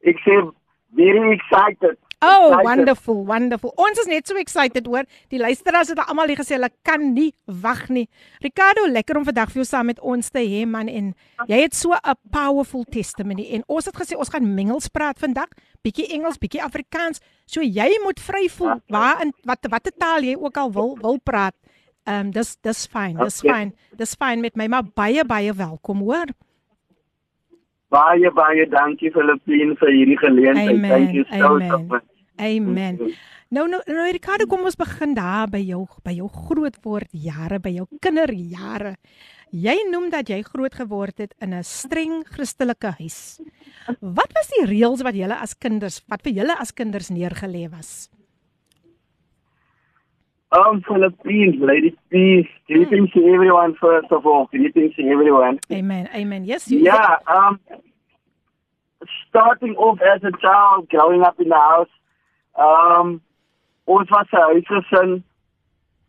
Ek 0.08 0.22
sê 0.24 0.38
very 0.96 1.36
excited. 1.36 2.00
Oh, 2.22 2.50
Excited. 2.52 2.66
wonderful, 2.66 3.26
wonderful. 3.26 3.72
Ons 3.80 4.00
is 4.02 4.08
net 4.12 4.28
so 4.28 4.36
excited 4.36 4.86
hoor. 4.92 5.06
Die 5.32 5.40
luisteraars 5.40 5.88
het 5.94 6.00
almal 6.04 6.28
hier 6.28 6.42
gesê 6.42 6.58
hulle 6.58 6.68
kan 6.84 7.14
nie 7.14 7.30
wag 7.46 7.86
nie. 7.90 8.10
Ricardo, 8.44 8.84
lekker 8.92 9.16
om 9.22 9.24
vandag 9.24 9.54
vir 9.54 9.62
jou 9.62 9.66
saam 9.70 9.88
met 9.88 10.02
ons 10.04 10.28
te 10.30 10.44
hê 10.44 10.66
man 10.68 10.90
en 10.92 11.14
jy 11.48 11.62
het 11.62 11.74
so 11.74 11.94
'n 11.96 12.16
powerful 12.30 12.84
testimony 12.84 13.48
en 13.56 13.64
ons 13.68 13.86
het 13.86 13.96
gesê 13.96 14.18
ons 14.18 14.28
gaan 14.30 14.54
mengels 14.56 14.90
praat 14.90 15.18
vandag, 15.20 15.48
bietjie 15.82 16.12
Engels, 16.12 16.38
bietjie 16.38 16.62
Afrikaans. 16.62 17.22
So 17.48 17.62
jy 17.62 17.88
moet 18.04 18.20
vry 18.20 18.50
voel 18.50 18.82
waar 18.90 19.22
in 19.22 19.32
wat 19.46 19.60
watter 19.70 19.94
taal 19.98 20.22
jy 20.22 20.36
ook 20.36 20.58
al 20.58 20.72
wil 20.72 20.98
wil 21.02 21.20
praat. 21.24 21.56
Ehm 22.06 22.20
um, 22.28 22.32
dis 22.32 22.58
dis 22.62 22.86
fyn, 22.88 23.16
dis 23.18 23.40
fyn. 23.42 23.74
Dis 23.96 24.16
fyn 24.16 24.42
met 24.42 24.56
my, 24.58 24.68
maar 24.68 24.84
baie 24.84 25.24
baie 25.24 25.54
welkom 25.54 26.00
hoor. 26.02 26.26
Baie 27.90 28.30
baie 28.32 28.68
dankie 28.70 29.10
Filippine 29.12 29.76
vir 29.80 29.92
hierdie 29.96 30.18
geleentheid. 30.22 30.82
Thank 30.90 31.14
you 31.18 31.26
so 31.30 31.58
amen. 31.58 32.02
Amen. 32.40 33.00
Nou 33.50 33.66
nou 33.66 33.82
nou 33.88 34.12
Ricardo, 34.14 34.46
kom 34.46 34.68
ons 34.70 34.78
begin 34.78 35.16
daar 35.18 35.50
by 35.50 35.62
jou 35.66 35.88
by 36.06 36.14
jou 36.14 36.28
grootword 36.30 37.10
jare, 37.12 37.58
by 37.60 37.72
jou 37.80 37.88
kinderjare. 38.02 38.94
Jy 39.50 39.74
noem 39.90 40.12
dat 40.14 40.30
jy 40.30 40.44
groot 40.46 40.76
geword 40.78 41.18
het 41.18 41.34
in 41.42 41.56
'n 41.58 41.64
streng 41.64 42.22
Christelike 42.30 42.94
huis. 43.00 43.42
Wat 44.00 44.30
was 44.38 44.54
die 44.54 44.66
reëls 44.70 45.02
wat 45.02 45.16
julle 45.16 45.34
as 45.42 45.58
kinders, 45.58 46.04
wat 46.08 46.22
vir 46.22 46.34
julle 46.34 46.56
as 46.60 46.72
kinders 46.72 47.10
neergelê 47.10 47.68
was? 47.72 48.10
Um 50.52 50.82
Philippines, 50.88 51.56
lady 51.60 51.96
peace. 52.10 52.48
Greetings 52.68 53.12
to 53.12 53.20
everyone 53.34 53.76
first 53.80 54.12
of 54.12 54.26
all. 54.26 54.48
Greetings 54.52 54.96
to 54.96 55.04
everyone. 55.08 55.60
Amen. 55.72 56.10
Amen. 56.16 56.44
Yes, 56.46 56.70
you 56.72 56.80
Yeah, 56.80 57.18
um 57.28 57.60
starting 59.30 59.76
off 59.76 60.00
as 60.02 60.24
a 60.24 60.32
child, 60.42 60.90
growing 60.90 61.22
up 61.22 61.40
in 61.40 61.50
the 61.50 61.56
house, 61.56 61.94
um 62.58 63.22
ons 63.86 64.10
was 64.10 64.28
'n 64.34 64.38
huisgesin 64.48 65.24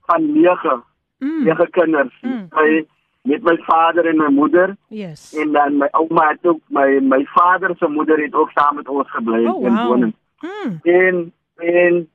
van 0.07 0.23
9, 0.33 0.83
Mm, 1.21 1.45
9 1.45 1.71
kinders. 1.71 2.13
Mm. 2.23 2.49
My 2.53 2.87
met 3.25 3.43
my 3.43 3.57
vader 3.67 4.07
en 4.09 4.17
my 4.17 4.29
moeder 4.31 4.77
yes. 4.89 5.35
en 5.37 5.53
dan 5.53 5.77
my 5.77 5.89
ouma 5.93 6.29
het 6.29 6.47
ook 6.47 6.61
my 6.69 6.99
my 7.01 7.25
vader 7.35 7.75
se 7.79 7.89
moeder 7.89 8.19
het 8.23 8.35
ook 8.35 8.51
saam 8.51 8.75
met 8.77 8.89
ons 8.89 9.11
gebly 9.11 9.47
Oh, 9.47 9.65
in 9.67 9.75
wow. 9.77 9.87
woning. 9.87 10.15
Mm, 10.41 10.79
En 10.83 11.33
en 11.57 12.09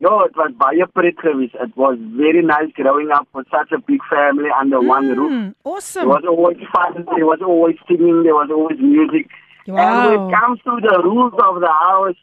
ja, 0.00 0.24
it 0.24 0.36
was 0.36 0.50
baie 0.56 0.86
pret 0.92 1.16
geweest. 1.20 1.54
It 1.54 1.72
was 1.76 1.96
very 2.16 2.42
nice 2.42 2.70
growing 2.74 3.10
up 3.10 3.26
with 3.34 3.46
such 3.50 3.72
a 3.72 3.78
big 3.78 4.02
family 4.04 4.50
under 4.60 4.78
one 4.80 5.08
roof. 5.14 5.32
mm, 5.32 5.52
There 5.62 5.72
awesome. 5.74 6.08
was 6.08 6.24
always 6.24 6.58
fun. 6.72 7.04
There 7.14 7.26
was 7.26 7.40
always 7.42 7.76
singing. 7.86 8.22
There 8.22 8.34
was 8.34 8.50
always 8.50 8.78
music. 8.78 9.26
And 9.66 9.76
when 9.76 9.86
Wow. 9.86 10.28
it 10.28 10.34
comes 10.40 10.58
to 10.64 10.80
the 10.80 11.02
rules 11.02 11.34
of 11.48 11.60
the 11.60 11.72
house, 11.86 12.16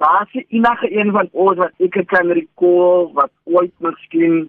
is 0.00 0.32
nie 0.34 0.46
enige 0.48 0.88
een 1.00 1.10
van 1.12 1.28
ons 1.32 1.58
wat 1.58 1.72
ek 1.78 1.96
kan 2.06 2.28
recall 2.38 3.10
wat 3.14 3.30
ooit 3.44 3.72
miskien 3.78 4.48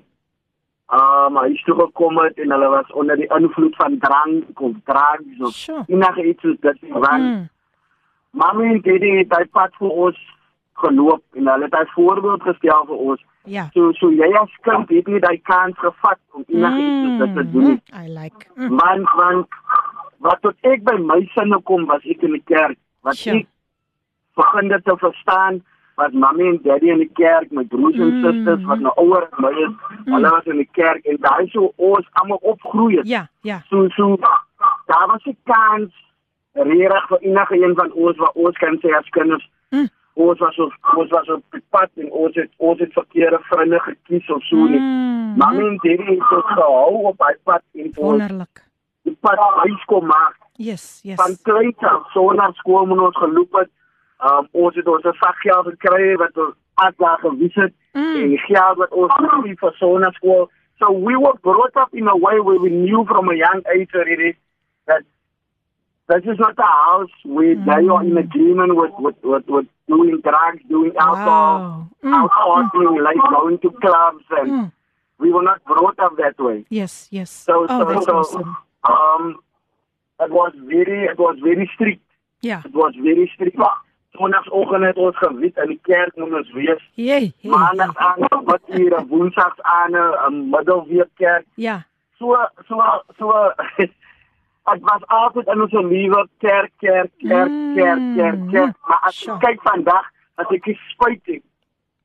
um 0.93 1.35
huis 1.35 1.63
toe 1.65 1.75
gekom 1.79 2.17
het 2.17 2.37
en 2.39 2.51
hulle 2.51 2.69
was 2.69 2.91
onder 2.93 3.15
die 3.17 3.27
invloed 3.37 3.75
van 3.75 3.97
drank 3.99 4.61
of 4.61 4.71
drugs 4.85 5.39
of 5.39 5.53
Sure. 5.53 5.83
enige 5.87 6.23
iets 6.29 6.41
soos 6.41 6.57
dit 6.61 6.81
nie. 6.81 6.91
Want 6.93 7.21
Mm, 7.23 7.49
Mami 8.31 8.65
en 8.73 8.81
daddy 8.81 9.09
het 9.17 9.33
hy 9.37 9.45
pad 9.45 9.73
vir 9.79 9.89
ons 9.89 10.17
geloop 10.83 11.21
en 11.35 11.47
hulle 11.47 11.63
het 11.67 11.73
hy 11.77 11.85
voorbeeld 11.95 12.41
gestel 12.43 12.85
vir 12.87 12.95
ons. 13.11 13.21
ja. 13.43 13.67
So 13.73 13.91
so 13.99 14.09
jy 14.11 14.29
as 14.41 14.49
kind 14.61 14.89
het 14.89 15.07
nie 15.07 15.19
daai 15.19 15.37
kans 15.43 15.77
gevat 15.77 16.19
om 16.33 16.43
enige 16.47 16.81
iets 16.85 16.99
soos 17.05 17.17
dit 17.25 17.35
te 17.35 17.51
doen 17.51 17.63
nie. 17.63 17.81
Mm, 17.93 18.03
I 18.03 18.07
like. 18.21 18.47
Mm, 18.55 18.77
Want 18.79 19.09
want 19.15 19.47
wat 20.19 20.41
tot 20.41 20.55
ek 20.61 20.83
by 20.83 20.97
my 20.99 21.19
sinne 21.35 21.61
kom 21.63 21.85
was 21.85 22.01
ek 22.05 22.21
in 22.23 22.31
die 22.31 22.43
kerk. 22.45 22.77
Wat 23.03 23.15
Sure. 23.15 23.37
ek 23.37 23.47
begin 24.35 24.67
dit 24.69 24.83
te 24.85 24.95
verstaan 24.97 25.61
was 25.95 26.11
mami 26.13 26.47
en 26.47 26.59
daddy 26.63 26.89
in 26.91 26.97
die 27.03 27.11
kerk, 27.13 27.51
my 27.51 27.63
broers 27.63 27.95
en 27.95 28.11
Mm. 28.13 28.21
susters 28.23 28.63
wat 28.65 28.79
nou 28.79 28.93
ouer 28.97 29.23
as 29.23 29.39
my 29.39 29.49
is, 29.51 29.73
hulle 30.05 30.29
was 30.31 30.45
in 30.45 30.57
die 30.57 30.69
kerk 30.73 31.05
en 31.05 31.17
daai 31.19 31.47
so 31.49 31.73
ons 31.77 32.05
almal 32.21 32.39
opgroei 32.41 32.97
het. 32.97 33.07
ja, 33.07 33.27
ja. 33.41 33.59
So 33.69 33.87
so 33.89 34.15
daar 34.87 35.07
was 35.07 35.25
'n 35.25 35.35
kans 35.45 35.91
regtig 36.53 37.07
vir 37.09 37.19
enige 37.21 37.55
een 37.63 37.75
van 37.75 37.91
ons 37.91 38.17
wat 38.17 38.35
ons 38.35 38.57
kan 38.57 38.77
sê 38.81 38.95
as 38.97 39.09
kinders 39.09 39.43
Mm. 39.43 39.58
Ons 40.19 40.39
was 40.39 40.57
op 40.59 40.73
ons 40.97 41.09
was 41.15 41.29
op 41.29 41.43
die 41.55 41.63
pad 41.69 41.89
en 41.95 42.11
ons 42.11 42.35
het 42.35 42.49
ons 42.57 42.79
het 42.79 42.93
verkeerde 42.93 43.39
vriende 43.49 43.79
gekies 43.79 44.29
of 44.35 44.43
so 44.43 44.55
nie. 44.55 44.79
Mm, 44.79 45.37
Mami 45.37 45.65
en 45.67 45.77
daddy 45.83 46.05
het 46.15 46.31
ons 46.37 46.45
gehou 46.53 47.03
op 47.11 47.17
daai 47.17 47.35
pad 47.43 47.63
en 47.75 47.85
ons 47.87 47.97
wonderlik. 47.97 48.63
die 49.07 49.17
pad 49.21 49.39
huis 49.63 49.83
kom 49.85 50.05
maak. 50.05 50.37
Yes, 50.59 50.99
yes. 51.03 51.15
Van 51.21 51.35
klein 51.47 51.73
af 51.77 52.09
so 52.13 52.31
na 52.35 52.51
skool 52.61 52.85
moet 52.85 52.99
ons 52.99 53.17
geloop 53.17 53.53
het. 53.61 53.69
Um, 54.19 54.47
ons 54.51 54.75
het 54.75 54.87
ons 54.87 55.05
sakgeld 55.19 55.65
gekry 55.73 56.15
wat 56.19 56.37
ons 56.37 56.55
afdag 56.75 57.19
gewys 57.19 57.55
het 57.55 57.73
Mm. 57.93 58.15
en 58.15 58.27
die 58.29 58.37
geld 58.37 58.77
wat 58.77 58.91
ons 58.93 59.13
gekry 59.17 59.55
vir 59.57 59.71
so 59.79 59.97
na 59.97 60.11
skool. 60.11 60.49
So 60.79 60.91
we 60.93 61.15
were 61.17 61.37
brought 61.41 61.75
up 61.75 61.89
in 61.93 62.07
a 62.07 62.15
way 62.15 62.39
where 62.39 62.59
we 62.59 62.69
knew 62.69 63.03
from 63.05 63.29
a 63.29 63.35
young 63.35 63.61
age 63.73 63.95
already 63.95 64.35
that 64.85 65.01
this 66.09 66.23
is 66.25 66.39
not 66.39 66.57
a 66.57 66.63
house 66.63 67.11
where 67.23 67.55
they 67.55 67.87
are 67.87 68.03
in 68.03 68.17
agreement 68.17 68.75
with, 68.75 68.91
with, 68.97 69.15
with, 69.23 69.43
with 69.47 69.67
doing 69.87 70.19
drugs, 70.21 70.61
doing 70.67 70.91
alcohol, 70.99 71.59
Wow. 71.59 71.89
Mm, 72.03 72.13
out 72.13 72.31
partying, 72.31 73.03
like 73.03 73.17
going 73.29 73.59
to 73.59 73.71
clubs 73.79 74.25
and 74.31 74.51
mm. 74.51 74.71
we 75.19 75.31
were 75.31 75.43
not 75.43 75.63
brought 75.65 75.99
up 75.99 76.17
that 76.17 76.37
way. 76.39 76.65
Yes, 76.69 77.07
yes. 77.11 77.29
So, 77.29 77.67
oh, 77.69 77.79
so, 77.79 77.93
that's 77.93 78.05
so 78.05 78.17
awesome. 78.17 78.57
um, 78.83 79.39
it 80.19 80.31
was 80.31 80.53
very, 80.65 81.05
it 81.05 81.19
was 81.19 81.37
very 81.43 81.69
strict. 81.75 82.01
Ja. 82.41 82.61
It 82.65 82.73
was 82.73 82.93
very 82.97 83.29
strict. 83.33 83.57
Sondagoggend 84.11 84.83
het 84.83 84.97
ons 84.97 85.17
geweet 85.17 85.57
in 85.57 85.67
die 85.67 85.79
kerk 85.85 86.15
moet 86.15 86.33
ons 86.33 86.51
wees. 86.51 86.81
Jee. 86.93 87.33
Maandag 87.41 87.95
aan 87.97 88.25
wat 88.43 88.61
hier 88.65 88.93
en 88.97 89.07
woensdags 89.07 89.61
aan 89.61 89.93
'n 89.93 90.49
middelweek 90.49 91.09
kerk. 91.15 91.45
Ja. 91.55 91.85
So 92.17 92.35
so 92.67 92.81
so 93.17 93.53
Dit 94.73 94.81
was 94.81 95.03
altyd 95.07 95.47
in 95.47 95.61
ons 95.61 95.71
liewe 95.71 96.27
kerk, 96.37 96.71
kerk, 96.77 97.11
kerk, 97.17 97.51
kerk, 97.75 98.01
kerk, 98.15 98.49
kerk. 98.51 98.75
Maar 98.87 98.99
as 99.09 99.27
ek 99.27 99.39
kyk 99.39 99.61
vandag, 99.61 100.05
as 100.37 100.47
ek 100.51 100.65
spyt 100.91 101.21
het, 101.25 101.43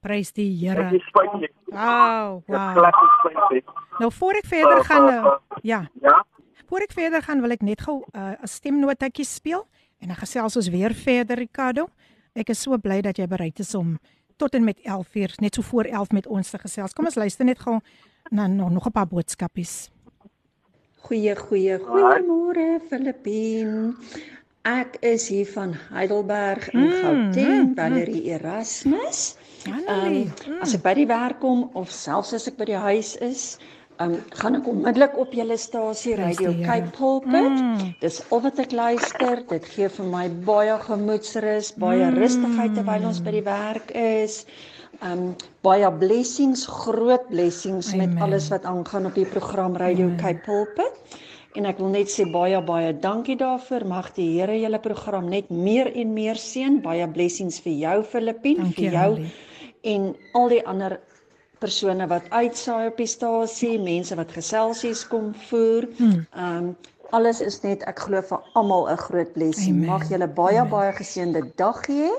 Prys 0.05 0.33
die 0.33 0.51
ek 0.53 0.77
Here. 0.77 0.89
die 0.91 1.01
spyt 1.01 1.33
het. 1.41 1.53
Wow, 1.73 2.43
Ek 2.47 2.75
wow. 2.77 3.61
Nou 4.01 4.11
voor 4.13 4.33
ek 4.35 4.47
verder 4.47 4.79
Uh, 4.79 4.85
gaan 4.85 5.09
uh, 5.09 5.25
uh, 5.25 5.59
ja, 5.63 5.89
Ja. 6.03 6.25
voor 6.69 6.81
ek 6.81 6.93
verder 6.93 7.23
gaan 7.23 7.41
wil 7.41 7.51
ek 7.51 7.63
net 7.63 7.81
gou 7.81 8.03
'n 8.13 8.19
uh, 8.19 8.33
stemnotetjie 8.45 9.25
speel 9.25 9.67
en 10.01 10.09
dan 10.09 10.17
gesels 10.17 10.57
ons 10.57 10.69
weer 10.69 10.93
verder 10.95 11.37
Ricardo. 11.37 11.89
Ek 12.35 12.49
is 12.49 12.61
so 12.63 12.77
bly 12.79 13.01
dat 13.01 13.17
jy 13.17 13.27
bereid 13.27 13.59
is 13.59 13.75
om 13.75 13.99
tot 14.37 14.55
en 14.55 14.65
met 14.65 14.81
11 14.83 15.15
uur 15.15 15.33
net 15.41 15.55
so 15.55 15.63
voor 15.63 15.85
11 15.85 16.11
met 16.11 16.27
ons 16.27 16.51
te 16.51 16.59
gesels. 16.59 16.93
Kom 16.93 17.05
ons 17.05 17.15
luister 17.17 17.45
net 17.45 17.59
gou 17.59 17.81
na 18.31 18.47
nog, 18.47 18.71
nog 18.71 18.87
'n 18.87 18.91
paar 18.93 19.07
boodskapies. 19.07 19.91
Goeie 21.05 21.35
goeie 21.37 21.77
goeiemôre 21.85 22.67
Filippien. 22.89 23.95
Ek 24.65 24.95
is 25.05 25.27
hier 25.29 25.49
van 25.53 25.75
Heidelberg 25.93 26.71
in 26.73 26.81
Mm, 26.87 26.93
Gauteng, 27.03 27.67
mm, 27.69 27.75
Valerie 27.77 28.23
Erasmus. 28.33 29.37
Ehm 29.69 29.89
um, 29.89 30.57
as 30.65 30.73
ek 30.79 30.83
by 30.87 30.95
die 30.97 31.07
werk 31.11 31.39
kom 31.45 31.67
of 31.75 31.93
selfs 31.93 32.33
as 32.39 32.49
ek 32.49 32.57
by 32.57 32.65
die 32.73 32.81
huis 32.87 33.15
is, 33.21 33.45
um, 34.01 34.17
gaan 34.41 34.57
ek 34.57 34.67
onmiddellik 34.73 35.17
op 35.21 35.33
julle 35.37 35.57
stasie 35.61 36.17
Radio. 36.17 36.55
Cape 36.65 36.91
Pulpit. 36.97 37.53
Mm. 37.53 37.93
Dis 38.01 38.23
al 38.33 38.41
wat 38.49 38.59
ek 38.65 38.73
luister. 38.73 39.45
Dit 39.53 39.69
gee 39.77 39.89
vir 39.99 40.07
my 40.17 40.29
baie 40.49 40.79
gemoedsrus, 40.89 41.75
baie 41.77 42.09
Mm. 42.09 42.17
rustigheid 42.23 42.75
terwyl 42.81 43.11
ons 43.13 43.21
by 43.21 43.31
die 43.37 43.45
werk 43.45 43.93
is. 43.93 44.47
Um 45.03 45.35
baie 45.63 45.91
blessings, 45.99 46.67
groot 46.67 47.29
blessings 47.29 47.93
Amen. 47.93 48.15
met 48.15 48.23
alles 48.23 48.49
wat 48.49 48.65
aangaan 48.65 49.07
op 49.07 49.15
die 49.15 49.27
program 49.27 49.77
Radio 49.77 50.07
Amen. 50.07 50.17
Cape 50.21 50.41
Pulpit. 50.45 50.93
En 51.55 51.65
ek 51.71 51.79
wil 51.79 51.89
net 51.95 52.11
sê 52.11 52.27
baie 52.31 52.61
baie 52.63 52.93
dankie 52.99 53.37
daarvoor. 53.37 53.87
Mag 53.87 54.13
die 54.15 54.41
Here 54.41 54.57
julle 54.61 54.79
program 54.79 55.29
net 55.29 55.51
meer 55.51 55.93
en 55.95 56.13
meer 56.13 56.35
seën. 56.37 56.81
Baie 56.83 57.07
blessings 57.09 57.61
vir 57.61 57.73
jou 57.73 58.03
Filippien, 58.05 58.57
Dankie, 58.57 58.75
vir 58.91 58.93
jou 58.99 59.11
Annelie. 59.15 59.33
en 59.83 60.17
al 60.35 60.49
die 60.49 60.63
ander 60.67 61.01
persone 61.61 62.07
wat 62.09 62.23
uitsaai 62.31 62.89
op 62.89 62.97
die 62.97 63.07
stasie, 63.07 63.79
mense 63.79 64.15
wat 64.17 64.33
geselsies 64.33 65.07
kom 65.09 65.35
voer. 65.49 65.87
Hmm. 65.99 66.27
Um 66.37 66.77
alles 67.15 67.41
is 67.41 67.61
net 67.63 67.83
ek 67.87 68.01
glo 68.09 68.21
vir 68.23 68.41
almal 68.55 68.89
'n 68.91 68.97
groot 68.99 69.33
blessing. 69.35 69.87
Mag 69.87 70.09
julle 70.11 70.27
baie 70.27 70.59
Amen. 70.59 70.71
baie 70.71 70.93
geseënde 70.93 71.53
dag 71.57 71.87
hê. 71.87 72.11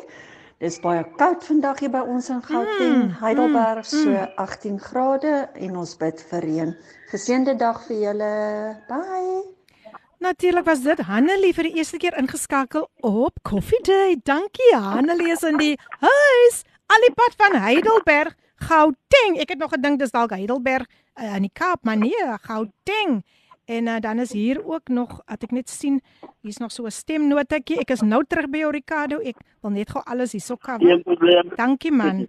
Dis 0.66 0.80
baie 0.82 1.04
koud 1.20 1.44
vandag 1.46 1.78
hier 1.84 1.92
by 1.94 2.00
ons 2.10 2.26
in 2.34 2.40
Gauteng, 2.42 2.94
Mm, 2.96 3.10
Heidelberg, 3.20 3.86
mm, 3.86 4.00
so 4.02 4.22
18 4.42 4.80
grade 4.82 5.34
en 5.54 5.76
ons 5.78 5.92
bid 6.02 6.24
vir 6.30 6.42
reën. 6.42 6.72
Geseënde 7.12 7.54
dag 7.60 7.84
vir 7.86 8.00
julle. 8.02 8.30
Bye. 8.88 9.44
Natuurlik 10.26 10.66
was 10.66 10.82
dit 10.82 11.04
Hanelie 11.06 11.54
vir 11.54 11.70
die 11.70 11.76
eerste 11.78 12.00
keer 12.02 12.18
ingeskakel 12.18 12.88
op 13.06 13.38
Coffee 13.44 13.84
Day. 13.86 14.18
Dankie 14.24 14.74
Hanelie 14.74 15.30
is 15.36 15.44
in 15.46 15.62
die 15.62 15.78
huis. 16.02 16.64
Al 16.90 17.06
die 17.06 17.14
pad 17.14 17.38
van 17.38 17.62
Heidelberg, 17.62 18.34
Gauteng. 18.66 19.38
Ek 19.38 19.54
het 19.54 19.62
nog 19.62 19.70
gedink 19.76 20.00
dis 20.02 20.12
dalk 20.18 20.34
Heidelberg 20.34 20.88
uh, 21.22 21.36
in 21.36 21.46
die 21.46 21.54
Kaap, 21.54 21.84
maar 21.86 21.98
nee, 22.02 22.26
Gauteng. 22.42 23.22
En 23.66 23.88
uh, 23.88 24.00
dan 24.00 24.20
is 24.20 24.32
hier 24.32 24.66
ook 24.66 24.88
nog, 24.88 25.22
at 25.26 25.44
ek 25.44 25.52
net 25.52 25.70
sien, 25.70 26.02
hier's 26.46 26.62
nog 26.62 26.72
so 26.72 26.86
'n 26.86 26.92
stemnotetjie. 26.92 27.80
Ek 27.82 27.90
is 27.90 28.02
nou 28.02 28.24
terug 28.28 28.50
by 28.50 28.58
jou 28.62 28.72
Ricardo. 28.72 29.18
Ek 29.20 29.38
wil 29.62 29.72
net 29.72 29.90
gou 29.90 30.04
alles 30.06 30.32
hierso 30.32 30.58
cover. 30.58 30.86
Geen 30.86 31.04
probleem. 31.04 31.50
Dankie 31.56 31.92
man. 31.92 32.28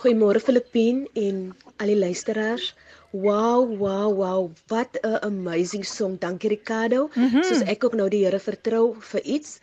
Goeiemôre 0.00 0.40
Filippien 0.40 1.08
en 1.14 1.56
al 1.76 1.86
die 1.86 1.98
luisteraars. 1.98 2.74
Wow, 3.10 3.76
wow, 3.78 4.12
wow. 4.12 4.50
Wat 4.66 4.98
'n 5.02 5.20
amazing 5.20 5.84
song. 5.84 6.18
Dankie 6.18 6.48
Ricardo. 6.48 7.08
Mm 7.14 7.28
-hmm. 7.28 7.42
Soos 7.42 7.60
ek 7.60 7.84
ook 7.84 7.94
nou 7.94 8.08
die 8.08 8.24
Here 8.24 8.38
vertrou 8.38 8.94
vir 8.98 9.20
iets, 9.20 9.58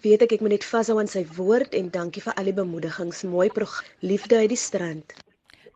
weet 0.00 0.22
ek 0.22 0.32
ek 0.32 0.40
moet 0.40 0.50
net 0.50 0.64
vashou 0.64 0.98
aan 0.98 1.08
sy 1.08 1.26
woord 1.36 1.74
en 1.74 1.90
dankie 1.90 2.22
vir 2.22 2.34
al 2.34 2.44
die 2.44 2.52
bemoedigings. 2.52 3.22
Mooi. 3.22 3.50
Liefde 4.00 4.36
uit 4.36 4.48
die 4.48 4.56
strand. 4.56 5.12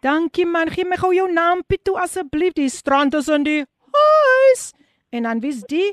Dankie 0.07 0.45
man, 0.47 0.69
gee 0.71 0.87
my 0.87 0.95
gou 1.01 1.09
jou 1.11 1.27
naam 1.27 1.65
Pieto 1.67 1.97
asseblief. 1.99 2.53
Die 2.55 2.71
strand 2.71 3.15
is 3.19 3.27
in 3.33 3.43
die 3.43 3.63
huis. 3.97 4.69
En 5.11 5.27
dan 5.27 5.41
wie's 5.43 5.65
die? 5.67 5.89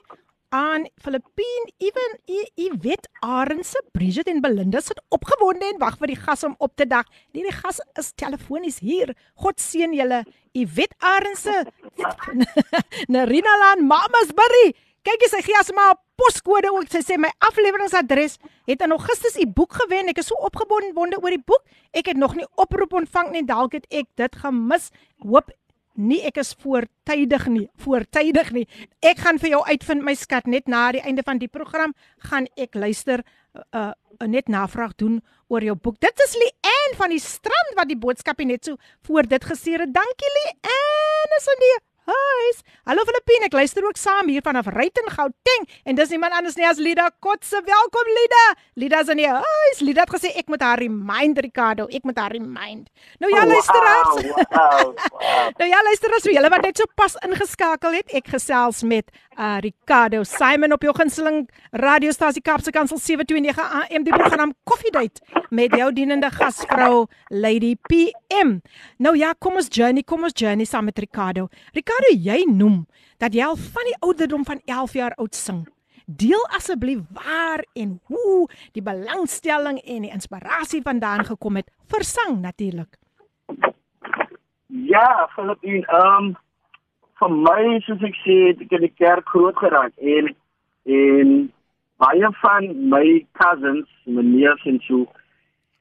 Aan 0.54 0.86
Filippien, 1.02 1.63
ewen 1.82 2.13
Iwet 2.62 3.08
Arendse, 3.26 3.82
Bridget 3.91 4.30
en 4.30 4.43
Belinda 4.43 4.84
sit 4.86 5.02
opgewonde 5.10 5.65
en 5.65 5.82
wag 5.82 5.97
vir 5.97 6.13
die 6.13 6.19
gas 6.19 6.45
om 6.45 6.54
op 6.62 6.76
te 6.78 6.86
dag. 6.86 7.10
Nee, 7.34 7.47
die 7.47 7.56
gas 7.58 7.82
is 7.97 8.12
telefonies 8.13 8.78
hier. 8.86 9.15
God 9.34 9.58
seën 9.58 9.97
julle. 9.97 10.21
Iwet 10.54 10.93
Arendse. 11.02 11.63
Narina 13.15 13.58
Lan, 13.63 13.88
Mama's 13.89 14.36
Berry. 14.38 14.76
Kyk 15.04 15.26
jy 15.26 15.30
sy 15.34 15.42
gee 15.44 15.58
as 15.60 15.72
maar 15.76 15.98
poskode 16.20 16.70
ook. 16.72 16.88
Sy 16.92 17.02
sê 17.04 17.18
my 17.20 17.32
afleweringsadres 17.44 18.38
het 18.70 18.86
in 18.86 18.96
Augustus 18.96 19.36
u 19.36 19.48
boek 19.48 19.76
gewen. 19.82 20.12
Ek 20.12 20.22
is 20.24 20.30
so 20.32 20.38
opgewonde 20.48 21.20
oor 21.20 21.34
die 21.36 21.44
boek. 21.44 21.66
Ek 21.92 22.08
het 22.12 22.20
nog 22.20 22.38
nie 22.39 22.48
oproep 22.56 22.96
ontvang 23.02 23.34
nie. 23.34 23.44
Dalk 23.48 23.76
het 23.76 23.89
ek 23.92 24.08
dit 24.20 24.39
gemis. 24.44 24.89
Hoop 25.26 25.52
nie 25.94 26.22
ek 26.26 26.39
is 26.42 26.54
voortydig 26.58 27.46
nie, 27.54 27.68
voortydig 27.84 28.50
nie. 28.56 28.63
Ek 29.06 29.22
gaan 29.22 29.39
vir 29.42 29.54
jou 29.54 29.62
uitvind 29.68 30.06
my 30.06 30.16
skat 30.18 30.48
net 30.50 30.68
na 30.72 30.88
die 30.96 31.04
einde 31.06 31.26
van 31.26 31.42
die 31.42 31.52
program 31.52 31.94
gaan 32.30 32.48
ek 32.58 32.76
luister 32.76 33.22
uh, 33.22 33.92
uh 33.92 33.92
net 34.30 34.48
navraag 34.48 34.94
doen 34.96 35.18
oor 35.52 35.63
jou 35.66 35.76
boek. 35.76 35.98
Dit 36.00 36.22
is 36.26 36.36
Lian 36.39 36.94
van 36.96 37.12
die 37.12 37.20
strand 37.20 37.74
wat 37.76 37.89
die 37.89 37.98
boodskapie 38.00 38.46
net 38.48 38.66
so 38.66 38.78
voor 39.04 39.28
dit 39.28 39.44
gesê 39.44 39.76
het. 39.76 39.92
Dankie 39.94 40.32
Lian. 40.38 41.38
Is 41.38 41.50
in 41.50 41.63
die 41.66 41.74
huis. 42.08 42.62
Hallo 42.84 43.04
Filippine, 43.08 43.48
ek 43.48 43.56
luister 43.56 43.86
ook 43.88 44.00
saam 44.00 44.28
hier 44.32 44.44
vanaf 44.44 44.68
Ruiten 44.74 45.08
Gauteng 45.13 45.68
en 45.88 45.96
dis 45.96 46.12
niemand 46.12 46.36
anders 46.36 46.58
nie 46.60 46.68
as 46.68 46.82
Lida 46.82 47.10
Kotse. 47.24 47.62
Welkom 47.63 48.10
Lida. 48.18 48.44
Lida's 48.80 49.12
in 49.13 49.22
die 49.22 49.30
huis. 49.30 49.80
Lida 49.80 50.04
het 50.04 50.12
gesê 50.12 50.34
ek 50.39 50.52
moet 50.52 50.63
haar 50.66 50.82
remind 50.84 51.39
Ricardo, 51.39 51.88
ek 51.88 52.04
moet 52.08 52.20
haar 52.20 52.36
remind. 52.36 52.89
Nou 53.24 53.32
ja, 53.32 53.46
luisteraars. 53.48 54.16
Wow, 54.20 54.44
wow, 54.52 54.96
wow. 55.16 55.52
nou 55.62 55.70
ja, 55.70 55.84
luisteraars, 55.88 56.28
vir 56.28 56.36
julle 56.38 56.52
wat 56.52 56.68
net 56.68 56.82
so 56.82 56.92
pas 57.00 57.16
ingeskakel 57.24 58.00
het, 58.02 58.12
ek 58.20 58.34
gesels 58.36 58.84
met 58.88 59.13
uh 59.38 59.58
Ricardo 59.60 60.24
Simon 60.24 60.74
op 60.74 60.82
jou 60.82 60.93
gunsteling 60.96 61.50
radiostasie 61.72 62.41
Kaapse 62.41 62.72
Kansel 62.72 62.98
729 62.98 63.58
AM 63.80 64.04
die 64.04 64.13
program 64.13 64.54
Coffee 64.63 64.91
Date 64.91 65.22
met 65.50 65.74
jou 65.76 65.91
dienende 65.93 66.30
gasvrou 66.32 67.08
Lady 67.30 67.76
PM. 67.76 68.60
Nou 68.98 69.15
ja, 69.17 69.34
kom 69.39 69.56
ons 69.56 69.67
journey, 69.69 70.04
kom 70.04 70.24
ons 70.24 70.36
journey 70.36 70.65
saam 70.65 70.86
met 70.86 71.00
Ricardo. 71.00 71.48
Ricardo, 71.74 72.13
jy 72.13 72.43
noem 72.50 72.86
dat 73.17 73.34
jy 73.34 73.46
al 73.46 73.58
van 73.58 73.89
die 73.89 73.98
ouderdom 74.00 74.46
van 74.46 74.62
11 74.65 74.93
jaar 74.93 75.15
oud 75.17 75.36
sing. 75.36 75.63
Deel 76.06 76.43
asseblief 76.58 77.00
waar 77.15 77.63
en 77.74 78.00
hoe 78.12 78.50
die 78.76 78.84
belangstelling 78.84 79.80
en 79.82 80.08
die 80.08 80.12
inspirasie 80.12 80.82
vandaan 80.84 81.26
gekom 81.26 81.62
het 81.62 81.72
vir 81.88 82.04
sang 82.04 82.41
natuurlik. 82.41 82.98
Ja, 84.67 85.30
Filippien, 85.36 85.86
ehm 85.86 86.24
um, 86.24 86.34
vir 87.19 87.30
my 87.30 87.80
soos 87.86 88.04
ek 88.04 88.15
sê, 88.26 88.38
het 88.52 88.62
ek 88.62 88.71
in 88.71 88.88
die 88.88 88.95
kerk 88.97 89.28
groot 89.30 89.58
geraak 89.58 89.93
en 89.97 90.32
en 90.86 91.52
baie 92.04 92.30
van 92.41 92.69
my 92.89 93.26
cousins, 93.39 93.89
meneers 94.06 94.63
en 94.65 94.80
so 94.88 95.06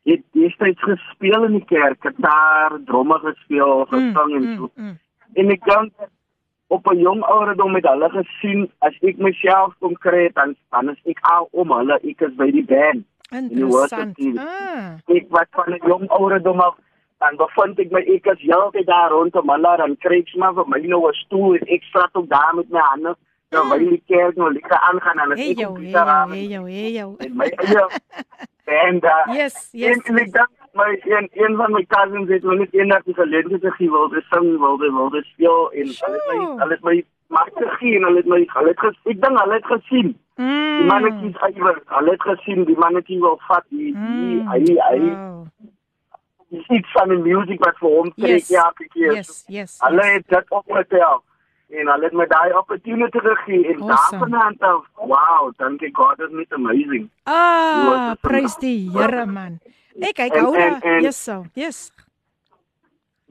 het 0.04 0.22
destyds 0.34 0.82
gespeel 0.82 1.44
in 1.44 1.60
die 1.60 1.66
kerk, 1.66 2.00
gitaar, 2.02 2.78
dromme 2.86 3.18
gespeel, 3.22 3.86
gesang 3.90 4.34
en 4.38 4.48
so. 4.56 4.70
mm. 4.74 4.98
En 5.38 5.50
ek 5.54 5.64
dink 5.64 5.92
op 6.72 6.86
'n 6.92 6.98
jong 6.98 7.22
ouderdom 7.22 7.72
met 7.72 7.86
hulle 7.86 8.08
gesien 8.10 8.70
as 8.78 8.94
ek 9.02 9.18
myself 9.18 9.74
kon 9.78 9.94
kry 9.94 10.28
dan 10.34 10.56
dan 10.70 10.90
is 10.90 11.00
ek 11.04 11.18
al 11.34 11.48
om 11.52 11.72
hulle 11.72 11.98
ek 12.02 12.20
is 12.20 12.34
by 12.36 12.50
die 12.50 12.64
band. 12.64 13.04
Interessant. 13.30 14.18
University. 14.18 14.32
Ah. 14.38 15.16
Ek 15.16 15.26
was 15.28 15.48
van 15.50 15.72
'n 15.72 15.80
jong 15.86 16.08
ouderdom 16.08 16.60
af 16.60 16.76
dan 17.22 17.36
bevind 17.40 17.78
ek 17.84 17.90
my 17.94 18.00
ek 18.16 18.26
is 18.34 18.40
heeltyd 18.46 18.86
daar 18.90 19.10
rondom 19.14 19.50
hulle 19.54 19.76
dan 19.82 19.96
kry 20.04 20.18
ek 20.22 20.32
maar 20.42 20.54
vir 20.58 20.66
my 20.74 20.78
nou 20.94 21.02
'n 21.10 21.14
stoel 21.24 21.54
en 21.60 21.68
ek 21.76 21.82
sit 21.92 22.16
op 22.22 22.28
daar 22.28 22.54
met 22.60 22.70
my 22.70 22.80
hande 22.90 23.14
dan 23.52 23.68
wil 23.68 23.78
die 23.78 24.02
kerk 24.08 24.36
nou 24.36 24.52
lekker 24.52 24.78
aangaan 24.88 25.18
en 25.24 25.36
Hey 25.38 25.50
ek 25.52 25.58
yo, 25.60 25.68
op 25.70 25.76
hey 25.76 25.84
die 25.84 25.92
yo, 25.92 26.32
hey 26.32 26.46
yo, 26.54 26.64
hey 26.66 26.90
yo. 26.98 27.14
en 27.18 27.36
my 27.36 27.46
eie 27.46 27.86
band 28.66 29.02
daar. 29.02 29.26
Yes, 29.34 29.68
yes. 29.72 29.96
En 30.08 30.16
ek 30.18 30.32
dink 30.32 30.50
my 30.80 30.88
een, 31.04 31.28
een 31.32 31.56
van 31.56 31.72
my 31.72 31.84
cousins 31.94 32.28
het 32.30 32.42
my 32.48 32.54
net 32.56 32.72
eendag 32.74 33.02
die 33.04 33.14
geleentheid 33.14 33.60
gegee 33.66 33.90
wil 33.90 34.08
dis 34.08 34.28
sing 34.30 34.46
wil 34.62 34.76
dis 34.78 34.92
wil 34.96 35.10
dis 35.10 35.26
speel 35.34 35.70
en 35.72 35.86
hulle 36.00 36.16
het 36.16 36.28
my 36.30 36.38
hulle 36.62 36.72
het 36.76 36.84
my 36.90 36.96
mag 37.28 37.48
gegee 37.58 37.96
en 37.98 38.04
hulle 38.08 38.16
het 38.22 38.26
my 38.26 38.40
hulle 38.54 38.68
het 38.72 38.80
ges, 38.80 38.96
ek 39.04 39.20
dink 39.26 39.38
hulle 39.42 39.54
het 39.60 39.66
gesien 39.74 40.10
die 40.12 40.18
Mm. 40.42 40.86
mannetjie 40.88 41.28
is 41.28 41.56
ywer 41.56 41.76
hulle 41.86 42.10
het 42.16 42.22
gesien 42.30 42.64
die 42.64 42.76
mannetjie 42.84 43.18
wil 43.20 43.36
vat 43.48 43.64
die 43.68 43.92
die 43.92 44.40
hy 44.48 44.60
hy 44.88 44.98
Wow. 45.02 45.46
Die 46.52 46.64
iets 46.78 46.92
van 46.92 47.08
die 47.08 47.18
music 47.24 47.60
wat 47.64 47.76
vir 47.80 47.88
hom 47.96 48.12
trek 48.14 48.28
Yes. 48.36 48.48
ja 48.52 48.64
elke 48.68 48.86
keer. 48.92 49.12
Yes, 49.18 49.44
yes. 49.48 49.78
Hulle 49.80 50.04
yes. 50.04 50.12
het 50.20 50.28
dit 50.36 50.50
opgetel 50.60 51.22
en 51.72 51.88
hulle 51.88 52.04
het 52.04 52.12
my 52.20 52.26
daai 52.28 52.52
opportunity 52.58 53.18
gegee 53.24 53.62
en 53.72 53.80
Awesome. 53.82 54.28
daarvan 54.28 54.56
af 54.60 54.84
wow, 55.08 55.52
dink 55.56 55.82
ek 55.88 55.96
God 55.96 56.20
is 56.20 56.32
net 56.36 56.52
amazing. 56.52 57.08
Ah, 57.24 57.86
Wat 57.88 58.16
is 58.16 58.20
prys 58.28 58.56
die 58.60 58.90
Here 58.92 59.24
man. 59.26 59.60
Ek 60.00 60.14
kyk 60.20 60.36
hou 60.36 60.52
daar. 60.56 60.78
en- 60.82 61.02
Yes 61.02 61.16
so. 61.24 61.44
Yes. 61.54 61.90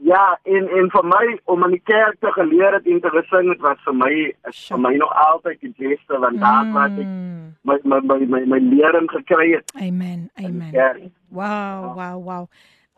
Ja, 0.04 0.40
en 0.50 0.66
en 0.80 0.88
vir 0.90 1.04
my 1.06 1.26
om 1.46 1.64
in 1.68 1.72
die 1.76 1.82
kerk 1.86 2.16
te 2.20 2.32
geleer 2.34 2.74
het 2.74 2.88
en 2.90 3.02
te 3.04 3.10
gesing 3.14 3.50
het 3.54 3.60
was 3.62 3.78
vir 3.86 3.94
my 3.94 4.10
is 4.50 4.62
vir 4.72 4.80
my 4.82 4.96
nog 4.98 5.12
altyd 5.28 5.60
die 5.62 5.74
beste 5.78 6.18
want 6.24 6.40
daar 6.42 6.72
wat 6.74 6.98
ek 6.98 7.06
Mm. 7.06 7.54
my 7.64 7.78
my 7.84 8.00
my 8.02 8.18
my, 8.26 8.40
my 8.46 8.60
lering 8.60 9.10
gekry 9.12 9.52
het. 9.54 9.72
Amen. 9.78 10.30
Amen. 10.42 10.72
Ja. 10.72 10.96
Wow, 11.30 11.94
wow, 11.96 12.18
wow. 12.26 12.48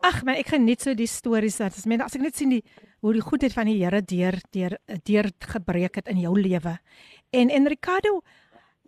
Ag 0.04 0.20
man, 0.26 0.36
ek 0.36 0.50
geniet 0.52 0.82
so 0.84 0.92
die 0.96 1.08
stories 1.08 1.56
dat 1.62 1.72
as 1.72 1.86
mense 1.88 2.04
as 2.04 2.16
ek 2.18 2.24
net 2.26 2.36
sien 2.36 2.50
die 2.52 2.62
hoe 3.04 3.12
die 3.16 3.24
goedheid 3.24 3.54
van 3.56 3.68
die 3.70 3.78
Here 3.80 4.02
deur 4.04 4.36
deur 4.52 4.76
deur 5.08 5.28
gebreek 5.54 5.96
het 6.00 6.10
in 6.12 6.20
jou 6.20 6.34
lewe. 6.36 6.76
En 7.32 7.50
en 7.50 7.68
Ricardo, 7.72 8.20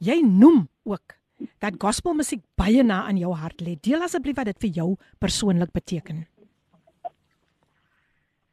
jy 0.00 0.20
noem 0.24 0.66
ook 0.84 1.16
dat 1.60 1.76
gospelmusiek 1.80 2.42
baie 2.56 2.84
na 2.84 3.02
aan 3.08 3.16
jou 3.20 3.32
hart 3.36 3.60
lê. 3.64 3.76
Deel 3.80 4.04
asseblief 4.04 4.36
wat 4.36 4.50
dit 4.52 4.60
vir 4.66 4.72
jou 4.82 4.88
persoonlik 5.20 5.72
beteken. 5.72 6.24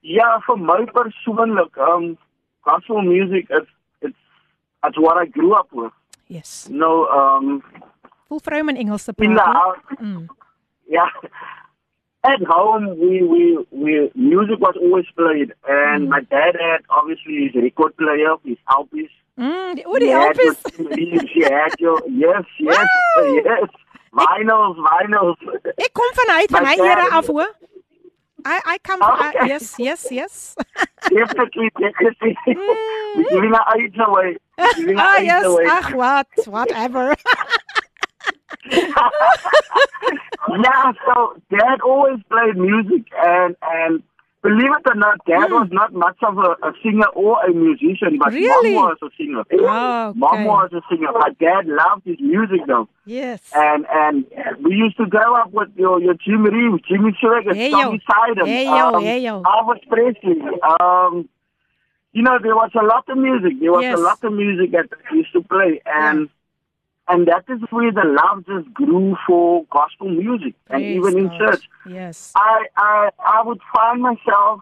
Ja, 0.04 0.40
vir 0.48 0.60
my 0.60 0.84
persoonlik, 0.92 1.78
um 1.80 2.14
gospel 2.68 3.02
music 3.04 3.50
is 3.52 3.68
it's 4.02 4.20
it's 4.88 5.00
what 5.00 5.20
I 5.20 5.28
grew 5.32 5.54
up 5.56 5.72
with. 5.72 5.92
Yes. 6.28 6.68
Know, 6.72 7.08
um 7.12 7.62
Voel 8.28 8.40
vrou 8.44 8.62
om 8.64 8.72
in 8.72 8.82
Engels 8.86 9.04
te 9.08 9.14
praat. 9.14 9.84
nie? 10.00 10.08
Mm. 10.08 10.28
yeah. 10.88 11.12
At 12.26 12.42
home, 12.48 12.98
we 13.00 13.22
we 13.22 13.58
we 13.72 14.12
music 14.16 14.60
was 14.60 14.76
always 14.80 15.06
played, 15.18 15.52
and 15.68 16.10
my 16.10 16.22
dad 16.22 16.56
had 16.60 16.82
obviously 16.90 17.52
his 17.52 17.62
record 17.62 17.96
player, 17.98 18.36
his 18.46 18.58
LPs. 18.70 19.12
Mm, 19.38 19.82
o, 19.86 20.00
die 20.00 21.26
He 21.34 21.42
had 21.44 21.74
your 21.80 22.00
yes, 22.08 22.46
yes, 22.60 22.88
Wow. 23.18 23.42
yes. 23.44 23.70
Vinyls, 24.14 24.78
vinyls. 24.78 25.38
Ek 25.78 25.92
kom 25.94 26.12
van 26.16 26.32
hy 26.38 26.46
van 26.54 26.66
hy 26.70 26.78
era 26.86 27.08
af 27.18 27.28
hoor. 27.28 27.50
I 28.46 28.60
I 28.76 28.78
come 28.84 29.00
Oh, 29.02 29.18
uh, 29.20 29.46
yes, 29.48 29.76
yes, 29.80 30.08
yes. 30.12 30.56
Definitely, 31.10 31.70
definitely. 31.80 32.38
We're 33.16 33.30
giving 33.30 33.54
our 33.54 33.78
age 33.78 33.96
away. 33.98 34.38
We're 34.58 34.74
giving 34.74 35.00
our 35.00 35.16
ah, 35.16 35.18
age 35.18 35.26
yes. 35.26 35.46
away. 35.46 35.66
Ag 35.66 35.94
wat, 35.96 36.28
whatever. 36.48 37.16
yeah, 40.64 40.92
so 41.06 41.36
dad 41.50 41.82
always 41.86 42.20
played 42.30 42.58
music 42.58 43.06
and 43.18 43.56
and 43.62 44.04
Believe 44.42 44.72
it 44.78 44.86
or 44.92 44.96
not, 44.96 45.24
Dad 45.26 45.48
Hmm. 45.48 45.54
was 45.54 45.70
not 45.72 45.94
much 45.94 46.18
of 46.22 46.38
a, 46.38 46.58
a 46.68 46.74
singer 46.84 47.08
or 47.16 47.42
a 47.46 47.54
musician, 47.54 48.18
but 48.20 48.34
Really? 48.34 48.74
Mom 48.76 48.84
was 48.90 48.98
a 49.02 49.08
singer. 49.18 49.44
Oh, 49.54 50.10
okay. 50.10 50.20
Mom 50.20 50.44
was 50.44 50.70
a 50.74 50.82
singer, 50.90 51.08
but 51.14 51.40
Dad 51.40 51.66
loved 51.66 52.02
his 52.04 52.18
music 52.20 52.60
though. 52.68 52.90
Yes. 53.06 53.40
And 53.56 53.86
and 53.90 54.26
we 54.62 54.76
used 54.76 54.98
to 54.98 55.06
grow 55.06 55.34
up 55.38 55.54
with 55.54 55.70
your 55.78 56.02
your 56.02 56.16
Jimmy 56.16 56.50
Reeves, 56.50 56.84
Jimmy 56.90 57.18
Swaggart, 57.24 57.56
Hey. 57.56 57.72
Tommy 57.72 58.02
Sidon, 58.06 58.46
Hey, 58.46 58.66
yo, 58.66 58.88
um, 58.94 59.02
hey, 59.02 59.20
yo. 59.24 59.44
Elvis 59.44 59.88
Presley. 59.88 60.42
Um, 60.78 61.30
you 62.12 62.22
know, 62.22 62.38
there 62.44 62.56
was 62.58 62.72
a 62.76 62.84
lot 62.86 63.08
of 63.08 63.18
music. 63.18 63.54
There 63.62 63.72
was 63.72 63.84
Yes. 63.84 63.98
a 63.98 64.02
lot 64.02 64.22
of 64.26 64.34
music 64.34 64.72
that 64.74 64.90
we 65.10 65.20
used 65.20 65.32
to 65.32 65.42
play, 65.44 65.82
and 65.86 66.28
and 67.08 67.28
that 67.28 67.44
is 67.50 67.60
where 67.70 67.92
the 67.92 68.04
love 68.06 68.46
just 68.46 68.74
grew 68.74 69.16
for 69.28 69.66
gospel 69.72 70.10
music, 70.10 70.54
and 70.70 70.82
Praise 70.84 70.96
even 70.98 71.18
in 71.18 71.28
God. 71.28 71.38
church. 71.40 71.64
Yes. 71.86 72.32
I, 72.36 72.66
I 72.78 73.10
I 73.20 73.42
would 73.44 73.60
find 73.74 74.02
myself 74.02 74.62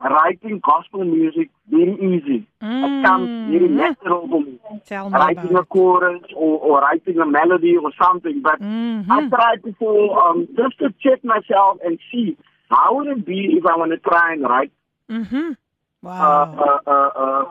writing 0.00 0.60
gospel 0.64 1.04
music 1.04 1.50
very 1.68 1.94
easy. 1.94 2.46
It 2.62 3.04
comes 3.04 3.28
very 3.46 3.68
Mm. 3.68 3.76
natural 3.76 4.28
to 4.28 4.40
me. 4.40 4.58
Tell 4.86 5.10
me 5.10 5.18
Writing 5.18 5.56
a 5.56 5.64
chorus 5.64 6.22
or, 6.34 6.58
or 6.60 6.80
writing 6.80 7.18
a 7.18 7.26
melody 7.26 7.76
or 7.76 7.92
something. 8.02 8.40
But 8.42 8.60
Mhm. 8.60 9.06
I 9.10 9.28
tried 9.28 9.62
before 9.62 10.18
um, 10.26 10.48
just 10.56 10.78
to 10.78 10.94
check 11.00 11.22
myself 11.24 11.78
and 11.84 11.98
see 12.10 12.36
how 12.70 12.94
would 12.94 13.08
it 13.08 13.26
be 13.26 13.56
if 13.58 13.66
I 13.66 13.76
want 13.76 13.90
to 13.90 13.98
try 13.98 14.32
and 14.32 14.42
write 14.42 14.72
Mhm. 15.10 15.52
uh, 15.52 15.56
Wow. 16.02 16.80
uh, 16.86 16.90
uh, 16.90 17.10
uh, 17.22 17.44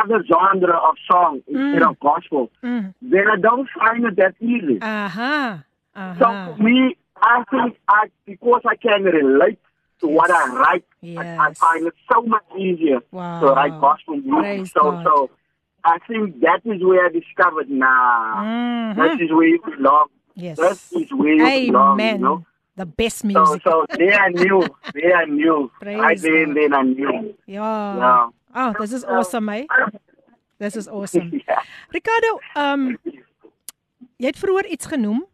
other 0.00 0.24
genre 0.24 0.76
of 0.88 0.94
song 1.10 1.42
instead 1.48 1.82
Mm. 1.82 1.90
of 1.90 2.00
gospel. 2.00 2.50
Mm. 2.62 2.94
Then 3.02 3.26
I 3.28 3.36
don't 3.36 3.68
find 3.78 4.04
it 4.04 4.16
that 4.16 4.34
easy. 4.40 4.78
Aha. 4.82 5.64
So 5.94 6.00
Aha. 6.24 6.54
for 6.56 6.62
me, 6.62 6.96
I 7.20 7.44
think 7.50 7.76
I 7.88 8.08
because 8.26 8.62
I 8.66 8.76
can 8.76 9.04
relate 9.04 9.58
to 10.00 10.08
what 10.08 10.30
I 10.30 10.44
write, 10.60 10.84
I, 11.04 11.48
I 11.48 11.54
find 11.54 11.86
it 11.86 11.94
so 12.12 12.22
much 12.22 12.42
easier 12.58 13.00
to 13.00 13.46
write 13.56 13.78
gospel 13.80 14.16
music. 14.16 14.72
So 14.76 14.82
God. 14.90 15.04
so 15.04 15.30
I 15.84 15.98
think 16.08 16.40
that 16.40 16.60
is 16.64 16.82
where 16.82 17.06
I 17.06 17.08
discovered 17.10 17.70
nah, 17.70 18.42
Mhm. 18.42 18.96
this 18.96 19.20
is 19.26 19.30
where 19.32 19.46
you 19.48 19.60
belong. 19.64 20.06
Yes. 20.34 20.56
This 20.58 20.92
is 20.92 21.12
where 21.12 21.34
you 21.34 21.70
belong, 21.72 22.00
you 22.00 22.18
know. 22.18 22.44
The 22.74 22.86
best 22.86 23.22
music. 23.24 23.62
so 23.64 23.84
there 23.98 24.18
I 24.18 24.28
knew, 24.30 24.64
there 24.94 25.14
I 25.16 25.26
knew, 25.26 25.70
Praise 25.80 25.98
right 26.00 26.18
there 26.20 26.42
and 26.44 26.54
God. 26.54 26.62
then 26.62 26.74
I 26.74 26.82
knew. 26.82 27.34
Ja. 27.46 27.96
Yeah. 28.02 28.28
Oh, 28.54 28.72
this 28.78 28.92
is 28.92 29.04
awesome, 29.04 29.48
eh? 29.48 29.64
This 30.58 30.76
is 30.76 30.88
awesome. 30.96 31.30
Yeah. 31.46 31.62
Ricardo, 31.94 32.38
um 32.58 32.96
jy 34.22 34.28
het 34.30 34.38
vroeër 34.38 34.68
iets 34.70 34.86
genoem. 34.86 35.24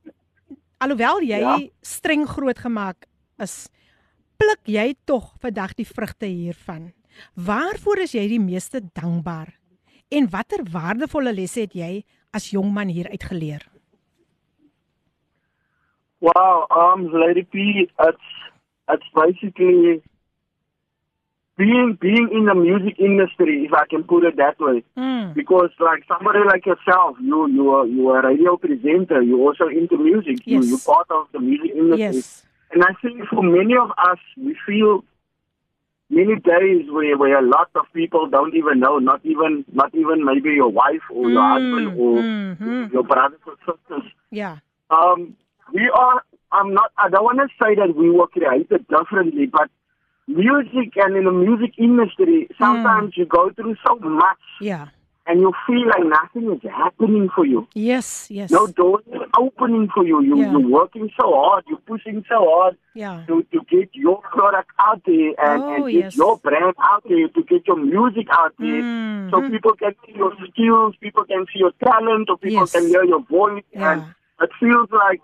Alhoewel 0.81 1.21
jy 1.27 1.41
Ja. 1.43 1.57
streng 1.83 2.27
grootgemaak 2.31 3.07
is, 3.43 3.69
pluk 4.39 4.61
jy 4.71 4.95
tog 5.05 5.35
vandag 5.43 5.75
die 5.75 5.87
vrugte 5.87 6.27
hiervan. 6.31 6.93
Waarvoor 7.35 7.99
is 8.07 8.15
jy 8.15 8.29
die 8.29 8.41
meeste 8.41 8.81
dankbaar? 8.95 9.51
En 10.09 10.29
watter 10.31 10.63
waardevolle 10.73 11.33
lesse 11.35 11.61
het 11.67 11.75
jy 11.75 12.05
as 12.33 12.51
jong 12.55 12.71
man 12.73 12.89
hier 12.89 13.11
uitgeleer? 13.11 13.67
Wow, 16.21 16.67
um, 16.71 17.11
Lady 17.13 17.45
P, 17.45 17.55
it's 18.09 18.29
it's 18.89 19.07
basically 19.15 20.01
being 21.59 21.99
being 22.01 22.29
in 22.33 22.45
the 22.47 22.55
music 22.55 22.99
industry, 23.01 23.65
if 23.67 23.73
I 23.75 23.85
can 23.91 24.05
put 24.05 24.25
it 24.25 24.37
that 24.37 24.59
way. 24.61 24.85
Mm. 24.97 25.35
Because 25.35 25.71
like 25.81 26.05
somebody 26.07 26.39
like 26.47 26.65
yourself, 26.65 27.17
you 27.21 27.49
you 27.49 27.71
are 27.71 27.87
you 27.87 28.09
are 28.11 28.21
a 28.21 28.29
radio 28.29 28.57
presenter. 28.57 29.21
You're 29.21 29.41
also 29.41 29.67
into 29.67 29.99
music. 29.99 30.47
You 30.47 30.61
Yes. 30.61 30.69
you're 30.69 30.79
part 30.95 31.11
of 31.11 31.27
the 31.33 31.41
music 31.41 31.73
industry. 31.75 32.23
Yes. 32.23 32.45
And 32.71 32.85
I 32.85 32.93
think 33.03 33.27
for 33.29 33.43
many 33.43 33.75
of 33.77 33.91
us, 33.91 34.19
we 34.37 34.57
feel 34.67 35.03
many 36.11 36.37
days 36.37 36.87
where, 36.91 37.17
where 37.19 37.39
a 37.39 37.43
lot 37.43 37.71
of 37.75 37.87
people 37.93 38.29
don't 38.29 38.55
even 38.55 38.79
know, 38.79 38.99
not 38.99 39.21
even 39.25 39.65
not 39.73 39.93
even 39.95 40.25
maybe 40.25 40.51
your 40.51 40.69
wife 40.69 41.03
or 41.13 41.29
your 41.29 41.43
husband 41.43 41.89
or 41.99 42.23
mhm. 42.23 42.93
your 42.93 43.03
brothers 43.03 43.41
or 43.47 43.57
sisters. 43.67 44.11
Yeah. 44.31 44.59
Um, 44.91 45.37
we 45.75 45.91
are. 45.93 46.23
I'm 46.53 46.73
not. 46.73 46.93
I 46.97 47.09
don't 47.11 47.25
want 47.25 47.39
to 47.39 47.49
say 47.63 47.75
that 47.75 47.95
we 47.97 48.11
were 48.11 48.29
created 48.29 48.87
differently, 48.89 49.47
but 49.47 49.69
music 50.29 50.93
and 50.97 51.17
in 51.17 51.25
the 51.25 51.33
music 51.33 51.73
industry, 51.79 52.49
sometimes 52.59 53.17
you 53.17 53.25
go 53.27 53.51
through 53.51 53.77
so 53.87 53.97
much 53.97 54.39
Ja. 54.61 54.87
and 55.27 55.41
you 55.41 55.53
feel 55.67 55.87
like 55.87 56.05
nothing 56.05 56.53
is 56.53 56.63
happening 56.71 57.29
for 57.35 57.45
you. 57.47 57.67
Yes, 57.75 58.31
yes. 58.31 58.51
No 58.51 58.67
doors 58.67 59.03
are 59.13 59.27
opening 59.39 59.89
for 59.95 60.05
you. 60.05 60.21
you 60.23 60.37
Yeah. 60.37 60.53
You're 60.53 60.69
working 60.69 61.11
so 61.21 61.27
hard. 61.35 61.65
You're 61.69 61.79
pushing 61.87 62.25
so 62.29 62.39
hard 62.55 62.77
Ja. 62.95 63.25
to, 63.27 63.43
to 63.53 63.59
get 63.71 63.89
your 63.93 64.21
product 64.33 64.71
out 64.79 65.03
there 65.07 65.33
and, 65.39 65.63
Oh, 65.63 65.75
and 65.75 65.85
get 65.87 66.05
yes. 66.05 66.17
your 66.17 66.37
brand 66.39 66.75
out 66.83 67.03
there, 67.09 67.29
to 67.29 67.43
get 67.43 67.67
your 67.67 67.77
music 67.77 68.27
out 68.31 68.53
there. 68.59 68.83
Mhm. 68.83 69.31
So 69.31 69.37
people 69.51 69.73
can 69.75 69.95
see 70.07 70.13
your 70.17 70.33
skills, 70.51 70.95
people 71.01 71.25
can 71.25 71.45
see 71.53 71.59
your 71.65 71.73
talent, 71.85 72.29
or 72.31 72.37
people 72.39 72.61
Yes. 72.67 72.73
can 72.73 72.87
hear 72.87 73.05
your 73.05 73.21
voice. 73.21 73.65
Yeah. 73.73 73.93
And 73.93 74.03
it 74.41 74.51
feels 74.61 74.89
like 74.93 75.21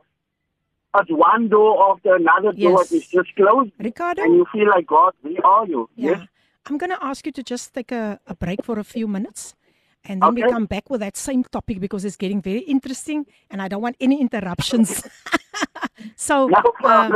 it's 1.01 1.11
one 1.11 1.49
door 1.49 1.91
after 1.93 2.15
another 2.17 2.53
door 2.53 2.79
Yes. 2.81 2.93
is 2.93 3.07
just 3.09 3.35
closed. 3.37 3.73
Ricardo? 3.79 4.23
And 4.23 4.35
you 4.37 4.47
feel 4.53 4.69
like, 4.69 4.87
God, 4.87 5.13
where 5.23 5.45
are 5.47 5.67
you? 5.67 5.89
Yeah. 5.97 6.11
Yes. 6.11 6.29
I'm 6.67 6.79
going 6.79 6.91
to 6.91 7.05
ask 7.05 7.27
you 7.27 7.33
to 7.33 7.43
just 7.43 7.75
take 7.75 7.93
a, 7.93 8.19
a 8.27 8.35
break 8.35 8.65
for 8.65 8.79
a 8.79 8.85
few 8.85 9.07
minutes. 9.07 9.55
And 10.07 10.23
then 10.23 10.35
we 10.35 10.43
come 10.43 10.67
back 10.67 10.91
with 10.91 11.01
that 11.01 11.17
same 11.17 11.45
topic 11.45 11.81
because 11.81 12.05
it's 12.05 12.17
getting 12.17 12.43
very 12.43 12.61
interesting 12.61 13.25
and 13.51 13.63
I 13.63 13.69
don't 13.69 13.81
want 13.81 13.97
any 14.01 14.21
interruptions. 14.21 15.03
so, 16.17 16.49
No 16.49 16.63
uh, 16.85 17.11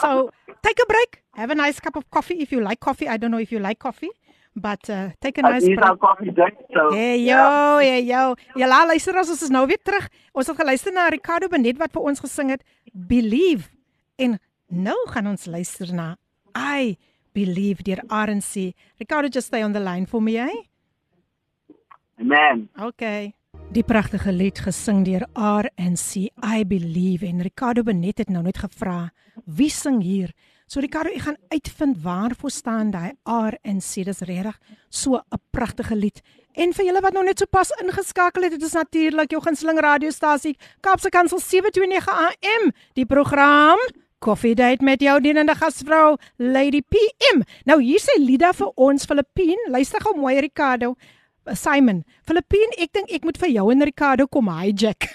so 0.00 0.30
take 0.62 0.78
a 0.82 0.86
break. 0.86 1.22
Have 1.34 1.50
a 1.50 1.54
nice 1.54 1.78
cup 1.80 1.96
of 1.96 2.10
coffee 2.10 2.40
if 2.40 2.50
you 2.50 2.60
like 2.60 2.80
coffee. 2.80 3.08
I 3.08 3.16
don't 3.18 3.30
know 3.30 3.38
if 3.38 3.52
you 3.52 3.58
like 3.58 3.78
coffee, 3.78 4.08
but 4.54 4.88
uh, 4.90 5.10
take 5.20 5.38
a 5.38 5.42
nice 5.42 5.62
is 5.62 5.68
break. 5.74 5.84
our 5.84 5.96
coffee 5.96 6.30
break. 6.30 6.54
So, 6.74 6.90
Hey 6.92 7.18
yeah. 7.22 7.78
yo, 7.78 7.78
hey 7.78 8.02
yo. 8.04 8.34
Ja, 8.56 8.66
la, 8.66 8.84
luister 8.86 9.16
as 9.18 9.28
ons 9.30 9.42
is 9.42 9.50
nou 9.50 9.66
weer 9.66 9.78
terug. 9.82 10.08
Ons 10.32 10.46
het 10.46 10.56
geluister 10.56 10.92
na 10.92 11.08
Ricardo 11.08 11.48
Benet 11.48 11.78
wat 11.78 11.92
vir 11.92 12.02
ons 12.02 12.20
gesing 12.20 12.50
het 12.50 12.62
Believe. 12.92 13.68
En 14.18 14.38
nou 14.68 14.96
gaan 15.10 15.26
ons 15.26 15.46
luister 15.46 15.92
na 15.94 16.16
I 16.56 16.96
Believe 17.32 17.82
deur 17.86 18.02
RNC. 18.08 18.72
Ricardo 18.98 19.28
just 19.28 19.46
stay 19.46 19.62
on 19.62 19.72
the 19.72 19.80
line 19.80 20.06
for 20.06 20.20
me, 20.22 20.36
eh? 20.38 20.64
Man. 22.18 22.68
Okay. 22.76 23.32
Die 23.72 23.84
pragtige 23.86 24.32
lied 24.34 24.58
gesing 24.58 25.04
deur 25.06 25.24
RNC 25.38 26.28
I 26.42 26.64
Believe 26.66 27.26
en 27.26 27.40
Ricardo 27.42 27.82
Benet 27.86 28.18
het 28.18 28.28
nou 28.28 28.42
net 28.42 28.58
gevra 28.58 29.10
wie 29.46 29.70
sing 29.70 30.02
hier. 30.02 30.32
So 30.70 30.78
Ricardo, 30.78 31.10
ek 31.10 31.24
gaan 31.24 31.38
uitvind 31.50 31.96
waarvoor 32.04 32.50
staan 32.54 32.92
daai 32.94 33.16
RNC. 33.26 34.04
Dis 34.06 34.20
regtig 34.22 34.58
so 34.88 35.18
'n 35.18 35.40
pragtige 35.50 35.96
lied. 35.96 36.22
En 36.54 36.72
vir 36.72 36.84
julle 36.84 37.00
wat 37.00 37.12
nou 37.12 37.24
net 37.24 37.38
so 37.38 37.46
pas 37.50 37.70
ingeskakel 37.82 38.42
het, 38.42 38.52
dit 38.52 38.62
is 38.62 38.72
natuurlik 38.72 39.30
jou 39.30 39.42
gunsteling 39.42 39.80
radiostasie 39.80 40.56
Kaapse 40.80 41.08
Kansel 41.08 41.40
729 41.40 42.08
AM. 42.08 42.70
Die 42.94 43.04
program 43.04 43.78
Coffee 44.20 44.54
Date 44.54 44.84
met 44.84 45.00
jou 45.00 45.20
dienende 45.20 45.54
gasvrou 45.54 46.16
Lady 46.36 46.82
PM. 46.82 47.42
Nou 47.64 47.82
hier 47.82 47.98
sê 47.98 48.20
Lida 48.20 48.52
vir 48.52 48.70
ons 48.76 49.04
Filippine, 49.04 49.70
luister 49.70 50.00
gou 50.00 50.16
mooi 50.16 50.38
Ricardo. 50.40 50.94
Simon, 51.52 52.04
Filippine, 52.22 52.76
ek 52.78 52.92
dink 52.92 53.10
ek 53.10 53.24
moet 53.24 53.38
vir 53.38 53.48
jou 53.48 53.70
en 53.72 53.82
Ricardo 53.82 54.26
kom 54.26 54.48
hijack. 54.48 55.08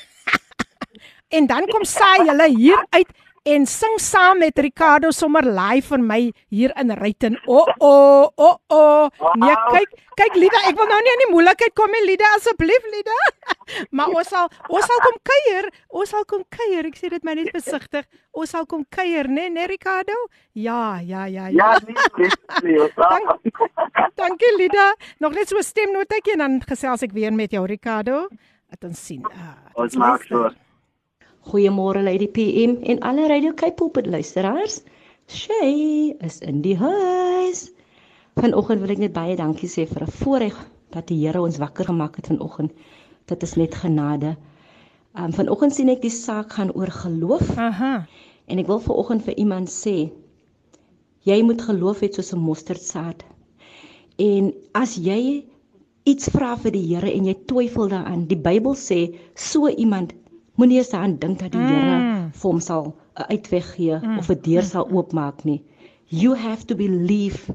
en 1.38 1.48
dan 1.48 1.66
kom 1.72 1.86
sy 1.86 2.26
julle 2.26 2.50
hier 2.58 2.86
uit 2.92 3.08
en 3.46 3.66
sing 3.70 4.00
saam 4.02 4.40
met 4.42 4.58
Ricardo 4.60 5.12
sommer 5.14 5.44
live 5.46 5.88
vir 5.94 6.02
my 6.02 6.32
hier 6.50 6.72
in 6.82 6.90
Ryten. 6.98 7.38
O 7.48 7.60
o 7.80 7.94
o 8.38 8.50
o. 8.74 9.10
Nee, 9.38 9.54
kyk, 9.76 9.92
kyk 10.18 10.36
Lida, 10.42 10.62
ek 10.70 10.76
wil 10.80 10.90
nou 10.90 10.98
nie 11.06 11.14
in 11.14 11.22
die 11.26 11.30
moeilikheid 11.34 11.76
kom 11.78 11.92
nie, 11.94 12.02
Lida, 12.08 12.26
asseblief 12.38 12.88
Lida. 12.94 13.18
maar 13.96 14.10
ons 14.10 14.28
sal 14.34 14.50
ons 14.70 14.86
sal 14.90 15.04
kom 15.06 15.20
kuier. 15.30 15.70
Ons 15.90 16.10
sal 16.16 16.26
kom 16.26 16.44
kuier. 16.50 16.90
Ek 16.90 16.98
sê 16.98 17.10
dit 17.14 17.24
my 17.24 17.36
net 17.38 17.52
versigtig. 17.54 18.08
Ons 18.34 18.50
sal 18.56 18.66
kom 18.66 18.84
kuier, 18.90 19.30
né, 19.30 19.48
né 19.54 19.68
Ricardo? 19.70 20.18
Ja, 20.54 20.98
ja, 21.06 21.26
ja, 21.30 21.48
ja. 21.48 21.76
Ja, 21.76 21.80
nee, 21.86 21.96
nee, 22.18 22.78
nee. 22.80 22.90
Dank- 22.98 24.18
Dankie 24.18 24.54
Lida. 24.58 24.90
Nog 25.22 25.34
net 25.38 25.48
so 25.50 25.58
'n 25.58 25.64
stemnotetjie 25.64 26.34
en 26.34 26.40
dan 26.40 26.62
gesels 26.66 27.04
ek 27.04 27.12
weer 27.14 27.32
met 27.34 27.52
jou 27.52 27.66
Ricardo. 27.66 28.28
Laat 28.72 28.84
ons 28.84 29.06
sien. 29.06 29.22
Ah, 29.30 29.56
Ons 29.76 29.96
maak 29.96 30.24
so. 30.26 30.50
Goeiemôre 31.46 32.02
Lady 32.02 32.26
PM 32.28 32.80
en 32.82 33.00
alle 33.06 33.28
Radio 33.28 33.54
Cape 33.54 33.76
Pulpit 33.78 34.08
luisteraars. 34.08 34.82
Shay 35.30 36.16
is 36.26 36.40
in 36.42 36.64
die 36.66 36.74
huis. 36.74 37.70
Vanoggend 38.34 38.82
wil 38.82 38.94
ek 38.96 39.02
net 39.04 39.14
baie 39.14 39.36
dankie 39.38 39.70
sê 39.70 39.86
vir 39.86 40.08
'n 40.08 40.16
voorreg 40.24 40.58
dat 40.90 41.06
die 41.12 41.20
Here 41.22 41.44
ons 41.46 41.60
wakker 41.62 41.86
gemaak 41.86 42.18
het 42.18 42.32
vanoggend. 42.34 42.74
Dit 43.30 43.44
is 43.44 43.54
net 43.62 43.78
genade. 43.78 44.34
Um 45.14 45.38
vanoggend 45.38 45.76
sien 45.76 45.94
ek 45.94 46.02
die 46.02 46.10
saak 46.10 46.58
gaan 46.58 46.74
oor 46.74 46.90
geloof 46.90 47.54
Aha. 47.58 48.08
en 48.48 48.60
ek 48.60 48.68
wil 48.68 48.82
vanoggend 48.82 49.22
vir 49.30 49.38
iemand 49.38 49.70
sê 49.70 50.10
jy 51.30 51.42
moet 51.44 51.62
geloof 51.62 52.02
hê 52.02 52.10
soos 52.10 52.34
'n 52.34 52.42
mosterdsaad. 52.42 53.22
En 54.18 54.54
as 54.74 54.98
jy 54.98 55.46
iets 56.06 56.26
vra 56.30 56.56
vir 56.58 56.72
die 56.72 56.88
Here 56.90 57.14
en 57.14 57.26
jy 57.26 57.38
twyfel 57.46 57.90
daaraan, 57.90 58.26
die 58.26 58.42
Bybel 58.50 58.74
sê 58.74 59.14
so 59.36 59.68
iemand 59.70 60.14
moenie 60.56 60.78
eens 60.78 60.90
daaraan 60.90 61.18
dink 61.20 61.40
dat 61.40 61.52
die 61.52 61.60
Here 61.62 62.00
Mm. 62.00 62.32
vir 62.34 62.52
hom 62.52 62.60
sal 62.60 62.94
'n 63.18 63.24
uitweg 63.32 63.76
gee 63.76 64.00
of 64.18 64.30
'n 64.30 64.40
deur 64.42 64.64
sal 64.64 64.88
oopmaak 64.92 65.44
nie. 65.46 65.62
You 66.08 66.36
have 66.36 66.66
to 66.66 66.76
believe 66.76 67.54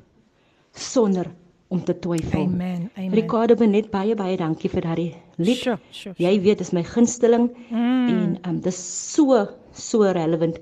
sonder 0.73 1.27
om 1.69 1.85
te 1.85 1.95
twyfel. 1.99 2.41
Amen. 2.45 2.91
Amen. 2.97 3.13
Ricardo 3.15 3.55
Benet 3.55 3.91
baie 3.91 4.15
baie 4.15 4.37
dankie 4.37 4.71
vir 4.71 4.81
daardie 4.83 5.15
lied. 5.39 5.57
Sure, 5.57 5.79
sure, 5.91 6.15
Jy 6.19 6.41
weet 6.43 6.59
dis 6.59 6.73
my 6.73 6.83
gunsteling 6.83 7.51
Mm. 7.71 8.09
en 8.09 8.39
um 8.49 8.61
dis 8.61 8.77
so 9.13 9.47
so 9.73 10.03
relevant 10.03 10.59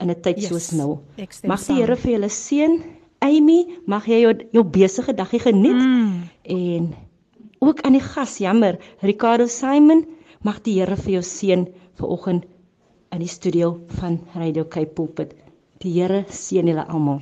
in 0.00 0.10
'n 0.10 0.20
tyd 0.20 0.36
Yes, 0.40 0.48
soos 0.48 0.72
nou. 0.72 0.98
Mag 1.46 1.64
die. 1.66 1.74
Here 1.74 1.96
vir 1.96 2.12
julle 2.12 2.28
seën. 2.28 2.82
Amy, 3.20 3.66
mag 3.86 4.04
jy 4.06 4.20
jou 4.22 4.34
jou 4.52 4.64
besige 4.64 5.12
dagie 5.14 5.40
geniet 5.40 5.74
Mm. 5.76 6.22
en 6.44 6.94
ook 7.60 7.80
aan 7.82 7.92
die 7.92 8.00
gas, 8.00 8.38
jammer, 8.38 8.78
Ricardo 9.02 9.46
Simon, 9.46 10.04
mag 10.44 10.60
die 10.62 10.78
Here 10.78 10.96
vir 10.96 11.18
jou 11.18 11.22
seën 11.22 11.66
vanoggend 11.98 12.46
in 13.12 13.22
die 13.24 13.30
studio 13.30 13.80
van 13.98 14.20
Radio 14.34 14.64
Cape 14.64 14.94
Pulpit. 14.94 15.34
Die 15.82 15.92
Here 15.96 16.24
seën 16.28 16.66
julle 16.66 16.86
almal. 16.86 17.20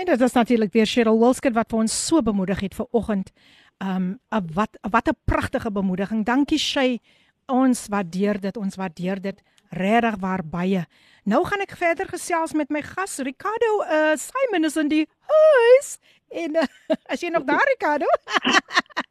En 0.00 0.06
dit 0.06 0.20
is 0.20 0.32
natuurlik 0.32 0.72
weer 0.72 0.86
Cheryl 0.86 1.18
Wilskut 1.20 1.54
wat 1.54 1.68
vir 1.70 1.82
ons 1.82 1.96
so 2.06 2.22
bemoedig 2.22 2.60
het 2.60 2.74
vir 2.74 2.86
oggend. 2.90 3.32
Um 3.80 4.20
'n 4.32 4.46
wat 4.54 4.78
wat 4.90 5.08
'n 5.08 5.16
pragtige 5.24 5.70
bemoediging. 5.70 6.24
Dankie 6.24 6.58
Shay. 6.58 7.00
Ons 7.46 7.86
waardeer 7.88 8.40
dit. 8.40 8.56
Ons 8.56 8.76
waardeer 8.76 9.20
dit 9.20 9.42
regtig 9.70 10.16
waar 10.20 10.42
baie. 10.44 10.86
Nou 11.24 11.44
gaan 11.44 11.60
ek 11.60 11.76
verder 11.76 12.08
gesels 12.08 12.52
met 12.52 12.70
my 12.70 12.82
gas 12.82 13.18
Ricardo 13.18 13.82
uh 13.82 14.16
Simon 14.16 14.64
is 14.64 14.76
in 14.76 14.88
die 14.88 15.06
huis. 15.20 15.98
En 16.30 16.56
uh, 16.56 16.66
as 17.12 17.20
jy 17.20 17.30
nog 17.34 17.44
daar 17.44 17.66
Ricardo? 17.66 18.06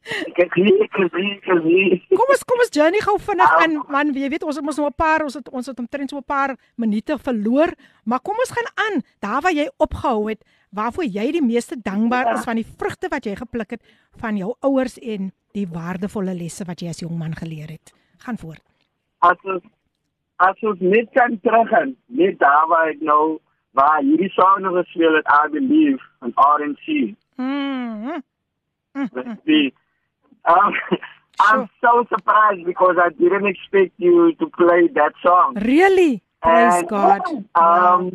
Ek 0.09 0.39
ek 0.45 0.53
sien 0.55 0.77
ek 0.87 0.99
sien. 1.65 1.97
Kom 2.15 2.31
ons 2.31 2.45
kom 2.47 2.63
ons 2.63 2.71
journey 2.73 3.01
gou 3.03 3.17
vinnig 3.21 3.55
aan 3.63 3.75
man. 3.91 4.13
Jy 4.15 4.29
weet 4.31 4.45
ons 4.47 4.59
het 4.59 4.65
mos 4.65 4.79
nou 4.79 4.87
'n 4.87 4.95
paar 4.95 5.25
ons 5.27 5.35
het 5.35 5.49
ons 5.49 5.67
het 5.67 5.79
omtrent 5.79 6.09
so 6.09 6.17
'n 6.17 6.23
paar 6.23 6.55
minute 6.75 7.17
verloor. 7.17 7.75
Maar 8.05 8.23
kom 8.23 8.39
ons 8.39 8.55
gaan 8.55 8.71
aan. 8.85 9.03
Daar 9.19 9.41
waar 9.41 9.53
jy 9.53 9.67
opgehou 9.77 10.29
het 10.29 10.43
waarvoor 10.71 11.05
jy 11.05 11.31
die 11.31 11.41
meeste 11.41 11.75
dankbaar 11.81 12.33
is 12.35 12.45
van 12.45 12.55
die 12.55 12.65
vrugte 12.77 13.09
wat 13.09 13.25
jy 13.25 13.35
gepluk 13.35 13.71
het 13.71 13.83
van 14.21 14.37
jou 14.37 14.53
ouers 14.61 14.97
en 14.99 15.31
die 15.57 15.67
waardevolle 15.67 16.33
lesse 16.33 16.65
wat 16.65 16.81
jy 16.81 16.89
as 16.89 17.01
jong 17.01 17.17
man 17.17 17.33
geleer 17.35 17.69
het. 17.69 17.93
Gaan 18.25 18.37
voort. 18.37 18.61
As 19.19 19.37
ons 19.43 19.63
as 20.39 20.61
ons 20.63 20.79
net 20.79 21.09
kan 21.11 21.39
teruggaan, 21.43 21.95
net 22.07 22.39
daar 22.39 22.67
waar 22.67 22.89
ek 22.89 23.01
nou 23.01 23.39
waar 23.71 23.99
hierdie 24.01 24.33
nog 24.59 24.75
gespeel 24.77 25.13
het, 25.15 25.27
I 25.27 25.49
believe 25.51 25.99
in 26.21 26.31
RNC. 26.35 27.15
mm. 27.35 28.21
Let's 28.93 29.41
see. 29.45 29.73
Um, 30.45 30.73
I'm 31.41 31.69
so 31.81 32.05
surprised 32.09 32.65
because 32.65 32.97
I 32.97 33.09
didn't 33.09 33.45
expect 33.45 33.93
you 33.97 34.33
to 34.39 34.47
play 34.47 34.89
that 34.93 35.13
song. 35.21 35.57
really 35.61 36.21
praise 36.41 36.79
And, 36.79 36.87
god 36.89 37.21
Um, 37.55 38.11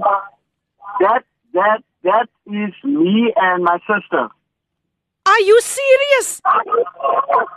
that 1.01 1.25
that 1.53 1.83
that 2.03 2.29
is 2.47 2.75
me 2.83 3.33
and 3.37 3.65
my 3.65 3.79
sister. 3.87 4.29
are 5.27 5.41
you 5.41 5.61
serious 5.61 6.43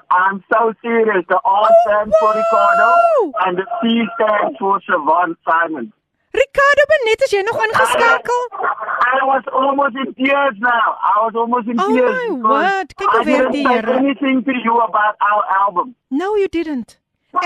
I'm 0.10 0.44
so 0.52 0.74
serious. 0.82 1.26
The 1.28 1.40
R 1.44 1.70
stands 1.86 2.16
for 2.20 2.30
Ricardo, 2.34 3.34
and 3.46 3.58
the 3.58 3.66
C 3.82 4.04
stands 4.16 4.58
for 4.58 4.80
Siobhan 4.88 5.36
Simon. 5.48 5.92
Ricardo 6.42 6.84
Benet 6.92 7.22
is 7.26 7.32
jy 7.36 7.42
nog 7.48 7.60
ingeskakel 7.66 8.40
ah, 8.52 8.76
I 9.08 9.20
was 9.32 9.44
almost 9.62 9.96
in 10.04 10.14
tears 10.20 10.58
now. 10.60 10.88
I 11.12 11.16
was 11.26 11.36
almost 11.44 11.68
in 11.74 11.80
Oh 11.80 11.88
tears. 11.94 12.16
my 12.16 12.28
because 12.36 12.64
word. 12.68 12.88
Kyk 13.02 13.12
hoe 13.16 13.20
I 13.22 13.24
didn't 13.30 13.52
die 13.52 13.64
say 13.64 13.76
Here. 13.82 13.96
anything 14.02 14.44
to 14.50 14.54
you 14.66 14.76
about 14.88 15.16
our 15.32 15.44
album. 15.62 15.96
no 16.24 16.36
you 16.42 16.48
didn't 16.58 16.98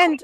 and 0.04 0.24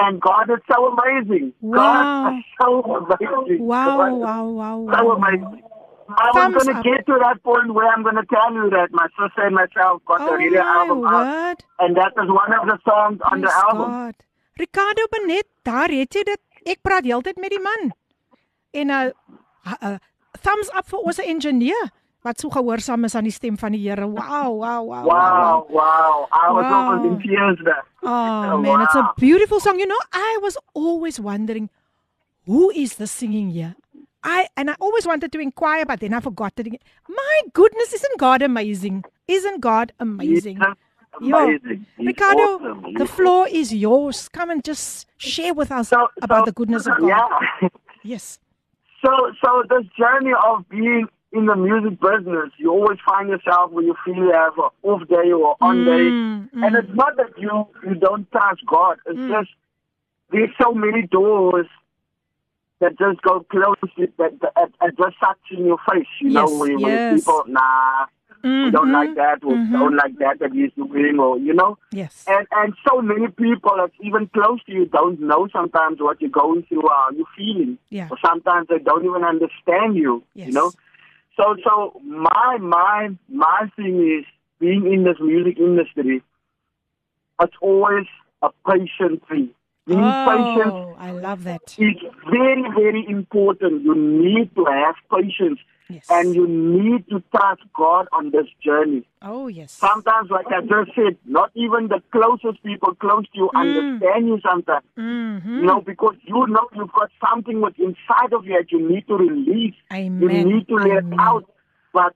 And 0.00 0.20
God 0.24 0.50
is 0.54 0.60
so 0.72 0.76
amazing. 0.92 1.52
Wow. 1.60 1.82
God 1.82 2.38
is 2.38 2.44
so 2.60 2.68
amazing. 3.00 3.66
wow 3.72 3.86
God 3.98 4.12
is 4.12 4.24
wow 4.24 4.44
wow 4.60 4.76
So 4.94 5.04
wow 5.04 5.16
amazing. 5.18 5.62
I 6.24 6.28
was 6.36 6.54
going 6.56 6.70
to 6.76 6.82
get 6.88 7.06
to 7.10 7.14
that 7.24 7.38
point 7.42 7.72
where 7.76 7.88
I'm 7.92 8.02
going 8.06 8.16
to 8.22 8.26
tell 8.34 8.52
you 8.60 8.68
that 8.76 8.88
my 9.00 9.06
sister 9.18 9.46
and 9.48 9.54
myself 9.54 10.02
got 10.10 10.18
the 10.26 10.32
oh 10.32 10.36
radio 10.36 10.60
my 10.62 10.74
album 10.80 11.04
out, 11.06 11.14
word 11.14 11.58
and 11.78 11.96
that 12.00 12.12
is 12.24 12.28
one 12.40 12.52
of 12.60 12.64
the 12.72 12.78
songs 12.88 13.18
on 13.30 13.40
the 13.40 13.48
Praise 13.48 13.62
album. 13.68 13.90
God. 13.90 14.14
Ricardo 14.64 15.04
Benet, 15.14 15.46
daar 15.64 15.88
het 16.00 16.12
jy 16.18 16.22
dit. 16.32 16.40
Ek 16.64 16.80
praat 16.82 17.04
heeltyd 17.04 17.36
met 17.42 17.50
die 17.50 17.60
man. 17.62 17.92
En 18.72 18.86
'n 18.86 18.90
uh, 18.90 19.72
uh, 19.82 19.96
thumbs 20.42 20.70
up 20.78 20.86
vir 20.88 20.98
ons 20.98 21.18
ingenieur 21.18 21.90
wat 22.22 22.38
so 22.40 22.48
gehoorsaam 22.50 23.04
is 23.04 23.14
aan 23.14 23.24
die 23.26 23.32
stem 23.34 23.58
van 23.58 23.72
die 23.72 23.82
Here. 23.88 24.06
Wow, 24.06 24.54
wow, 24.62 24.86
wow. 24.86 25.04
Wow, 25.06 25.66
wow. 25.68 26.28
I 26.30 26.50
was 26.54 26.64
Wow. 26.64 26.72
almost 26.72 27.04
in 27.04 27.18
tears 27.20 27.58
there. 27.64 27.82
Oh 28.02 28.58
man, 28.58 28.80
it's 28.82 28.94
a 28.94 29.12
beautiful 29.16 29.60
song. 29.60 29.78
You 29.78 29.86
know, 29.86 29.98
I 30.12 30.38
was 30.42 30.56
always 30.74 31.18
wondering 31.20 31.68
who 32.46 32.70
is 32.70 32.94
the 32.96 33.06
singing 33.06 33.50
here? 33.50 33.74
I 34.22 34.46
and 34.56 34.70
I 34.70 34.74
always 34.78 35.04
wanted 35.06 35.32
to 35.32 35.40
inquire, 35.40 35.84
but 35.84 35.98
then 36.00 36.14
I 36.14 36.20
forgot 36.20 36.52
it. 36.58 36.66
My 37.08 37.36
goodness, 37.52 37.92
isn't 37.92 38.18
God 38.18 38.42
amazing? 38.42 39.04
Isn't 39.26 39.60
God 39.60 39.92
amazing? 39.98 40.58
Yo, 40.62 40.74
amazing. 41.20 41.86
He's 41.96 42.06
Ricardo, 42.06 42.42
awesome. 42.42 42.94
the 42.94 43.06
floor 43.06 43.46
is 43.48 43.72
yours. 43.72 44.28
Come 44.28 44.50
and 44.50 44.62
just 44.64 45.06
share 45.18 45.54
with 45.54 45.70
us 45.70 45.88
So- 45.88 46.08
about 46.20 46.40
so- 46.42 46.44
the 46.46 46.52
goodness 46.52 46.86
of 46.86 46.96
God. 47.00 47.08
Yeah. 47.08 47.68
Yes. 48.02 48.38
So, 49.04 49.10
so 49.44 49.62
this 49.68 49.84
journey 49.98 50.32
of 50.46 50.68
being 50.68 51.08
in 51.32 51.46
the 51.46 51.56
music 51.56 51.98
business, 52.00 52.50
you 52.58 52.70
always 52.70 52.98
find 53.06 53.28
yourself 53.28 53.70
when 53.72 53.86
you 53.86 53.94
feel 54.04 54.14
you 54.14 54.30
have 54.32 54.52
an 54.58 54.68
off 54.82 55.08
day 55.08 55.32
or 55.32 55.56
on 55.60 55.84
day, 55.84 55.90
Mm, 55.90 56.48
and 56.54 56.76
it's 56.76 56.94
not 56.94 57.16
that 57.16 57.30
you 57.38 57.66
you 57.88 57.94
don't 57.94 58.30
trust 58.30 58.60
God. 58.66 58.98
It's 59.06 59.18
just 59.30 59.50
there's 60.30 60.50
so 60.62 60.72
many 60.72 61.02
doors 61.06 61.66
that 62.80 62.98
just 62.98 63.22
go 63.22 63.40
closed 63.50 63.78
that, 63.98 64.12
that, 64.18 64.40
that, 64.40 64.70
that 64.80 64.96
just 64.98 65.16
sucks 65.20 65.38
in 65.50 65.64
your 65.64 65.78
face. 65.90 66.06
You 66.20 66.30
know, 66.30 66.48
Yes, 66.48 66.60
when, 66.60 66.80
when 66.80 66.92
yes. 66.92 67.20
people 67.20 67.44
nah, 67.46 68.06
we 68.42 68.70
don't 68.70 68.92
like 68.92 69.14
that 69.14 69.44
or 69.44 69.54
mhm. 69.54 69.72
don't 69.72 69.96
like 69.96 70.18
that 70.18 70.38
that 70.40 70.52
he's 70.52 70.72
doing, 70.72 71.18
or 71.18 71.38
you 71.38 71.54
know. 71.54 71.78
Yes. 71.90 72.24
And 72.26 72.46
and 72.52 72.74
so 72.88 73.00
many 73.00 73.28
people 73.28 73.72
that's 73.76 73.94
even 74.00 74.28
close 74.28 74.62
to 74.64 74.72
you 74.72 74.86
don't 74.86 75.20
know 75.20 75.48
sometimes 75.52 76.00
what 76.00 76.20
you're 76.20 76.30
going 76.30 76.64
through, 76.64 76.82
how 76.88 77.10
you're 77.16 77.26
feeling. 77.36 77.78
Yeah. 77.90 78.08
Or 78.10 78.18
sometimes 78.24 78.68
they 78.68 78.78
don't 78.78 79.04
even 79.04 79.24
understand 79.24 79.96
you. 79.96 80.22
Yes. 80.34 80.48
You 80.48 80.52
know? 80.54 80.72
So 81.36 81.56
so 81.64 82.00
my 82.04 82.58
my 82.60 83.10
my 83.28 83.70
thing 83.76 84.18
is 84.18 84.24
being 84.58 84.92
in 84.92 85.04
this 85.04 85.16
music 85.20 85.58
industry, 85.58 86.22
it's 87.40 87.56
always 87.60 88.06
a 88.42 88.50
patient 88.66 89.26
thing. 89.28 89.50
Being 89.86 90.00
patient 90.00 90.72
Oh, 90.72 90.94
I 90.98 91.10
love 91.10 91.44
that. 91.44 91.62
It's 91.76 92.00
very, 92.30 92.62
very 92.76 93.04
important. 93.08 93.82
You 93.82 93.94
need 93.96 94.54
to 94.54 94.64
have 94.64 94.94
patience 95.10 95.58
Yes. 95.92 96.06
and 96.10 96.34
you 96.34 96.46
need 96.48 97.06
to 97.10 97.22
trust 97.34 97.62
God 97.74 98.06
on 98.12 98.30
this 98.30 98.46
journey. 98.64 99.02
Oh, 99.20 99.46
yes. 99.48 99.72
Sometimes, 99.72 100.30
like 100.30 100.46
I 100.48 100.60
just 100.62 100.94
said, 100.96 101.16
not 101.26 101.50
even 101.54 101.88
the 101.88 102.00
closest 102.12 102.62
people 102.62 102.94
close 102.94 103.24
to 103.32 103.38
you 103.38 103.50
Mm. 103.54 103.60
understand 103.60 104.26
you 104.28 104.40
sometimes. 104.48 104.84
Mhm. 104.96 105.60
You 105.60 105.66
know, 105.66 105.80
because 105.80 106.16
you 106.22 106.46
know 106.46 106.68
you've 106.74 106.92
got 106.92 107.10
something 107.28 107.60
what's 107.60 107.78
inside 107.78 108.32
of 108.32 108.46
you 108.46 108.56
that 108.58 108.70
you 108.72 108.88
need 108.88 109.06
to 109.08 109.14
release. 109.16 109.74
Amen. 109.92 110.30
You 110.48 110.54
need 110.54 110.68
to 110.68 110.74
let 110.76 111.04
Amen. 111.04 111.12
it 111.12 111.20
out. 111.20 111.44
But 111.92 112.14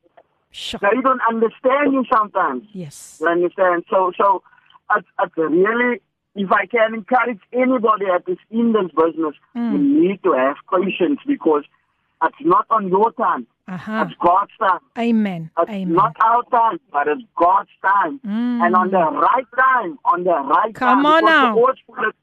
Sure. 0.50 0.80
they 0.80 1.00
don't 1.02 1.20
understand 1.28 1.92
you 1.92 2.04
sometimes. 2.10 2.64
Yes. 2.72 3.18
You 3.20 3.28
understand? 3.28 3.84
So, 3.90 4.12
so 4.16 4.42
it's, 4.96 5.06
it's 5.22 5.36
really, 5.36 6.00
if 6.34 6.50
I 6.50 6.64
can 6.66 6.94
encourage 6.94 7.40
anybody 7.52 8.06
that 8.06 8.24
is 8.30 8.38
in 8.50 8.72
this 8.72 8.90
business, 8.92 9.34
Mm. 9.54 9.72
you 9.72 9.78
need 10.08 10.22
to 10.22 10.32
have 10.32 10.56
patience 10.72 11.20
because 11.26 11.64
it's 12.22 12.36
not 12.40 12.66
on 12.70 12.88
your 12.88 13.12
time. 13.12 13.46
Uh-huh. 13.68 14.04
It's 14.06 14.14
God's 14.20 14.52
time. 14.58 14.78
Amen. 14.96 15.50
It's 15.58 15.70
Amen. 15.70 15.92
not 15.92 16.14
our 16.24 16.42
time, 16.50 16.78
but 16.92 17.08
it's 17.08 17.22
God's 17.36 17.70
time. 17.82 18.20
Mm. 18.24 18.60
And 18.64 18.76
on 18.76 18.90
the 18.90 18.98
right 18.98 19.46
time, 19.58 19.98
on 20.04 20.22
the 20.22 20.30
right 20.54 20.72
Come 20.74 21.02
time. 21.02 21.06
on 21.06 21.22
because 21.24 21.34
now. 21.34 21.54
Vir 21.56 21.62
ons 21.66 21.82
voel 21.86 22.04
dit 22.06 22.16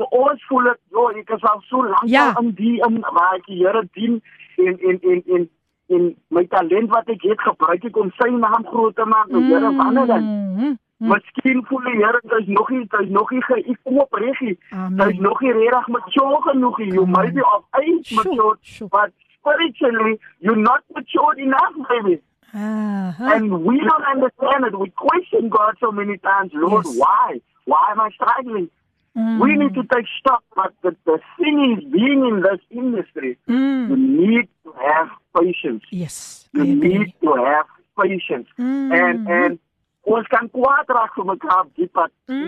vir 0.00 0.06
ons 0.18 0.40
voel 0.48 0.64
dit, 0.70 0.80
joh, 0.90 1.08
ek 1.20 1.30
is 1.36 1.42
al 1.52 1.60
so 1.68 1.76
lank 1.86 2.08
Ja. 2.10 2.32
al 2.32 2.42
in 2.42 2.50
die 2.58 2.80
in 2.86 2.98
waar 3.00 3.34
ek 3.38 3.46
die 3.46 3.58
Here 3.62 3.82
dien 3.94 4.22
en 4.58 4.78
en 4.90 4.98
en 5.12 5.22
en 5.36 5.48
en 5.94 6.14
my 6.30 6.44
talent 6.50 6.90
wat 6.90 7.08
ek 7.14 7.22
het 7.30 7.40
gebruik 7.46 7.84
ek 7.84 7.96
om 7.96 8.10
sy 8.18 8.30
naam 8.34 8.64
groot 8.72 8.96
te 8.96 9.04
maak. 9.04 9.28
Nou 9.30 9.42
Here, 9.44 9.70
wanneer 9.76 10.06
dan? 10.06 10.22
Mhm. 10.56 10.72
Miskien 10.98 11.62
voel 11.68 11.82
die 11.90 11.96
Here 12.02 12.20
hy's 12.32 12.48
nog 12.48 12.70
nie 12.70 12.86
hy's 12.90 13.10
nog 13.10 13.30
nie 13.30 13.42
geëkoop 13.42 14.12
regtig. 14.24 14.58
Amen. 14.72 14.98
Hy's 15.06 15.18
nog 15.20 15.40
nie 15.40 15.52
regtig 15.52 15.88
mature 15.88 16.42
genoeg 16.50 16.78
nie. 16.78 16.92
You 16.92 17.06
might 17.06 17.34
be 17.34 17.44
of 17.54 17.64
age 17.70 18.02
Sure, 18.04 18.24
mature, 18.24 18.56
sure. 18.62 19.12
But 19.44 19.54
spiritually 19.54 20.18
you're 20.40 20.56
not 20.56 20.82
matured 20.94 21.38
enough, 21.38 21.74
baby. 21.88 22.20
Uh-huh. 22.54 23.24
And 23.34 23.64
we 23.64 23.78
don't 23.80 24.04
understand 24.04 24.64
it. 24.66 24.78
We 24.78 24.90
question 24.90 25.48
God 25.48 25.76
so 25.80 25.90
many 25.90 26.18
times, 26.18 26.50
Lord, 26.54 26.84
Yes. 26.86 26.96
why? 26.98 27.40
Why 27.64 27.88
am 27.92 28.00
I 28.00 28.10
struggling? 28.10 28.68
Mm. 29.16 29.40
We 29.40 29.56
need 29.56 29.74
to 29.74 29.82
take 29.84 30.06
stock, 30.20 30.42
but 30.54 30.72
the, 30.82 30.96
the 31.04 31.18
thing 31.38 31.76
is, 31.78 31.84
being 31.92 32.26
in 32.26 32.42
this 32.42 32.60
industry, 32.70 33.38
you 33.46 33.54
Mm. 33.54 33.98
need 33.98 34.48
to 34.64 34.72
have 34.86 35.08
patience. 35.38 35.84
Yes. 35.90 36.48
You 36.52 36.64
need 36.64 37.12
to 37.22 37.34
have 37.34 37.66
patience. 37.98 38.48
Mm. 38.58 38.92
And 39.00 39.28
and 39.28 39.58
ons 40.04 40.26
kan 40.28 40.48
kwaad 40.48 40.86
raak 40.88 41.14
vir 41.16 41.24
mekaar 41.24 41.58
op 41.60 41.76
die 41.76 41.88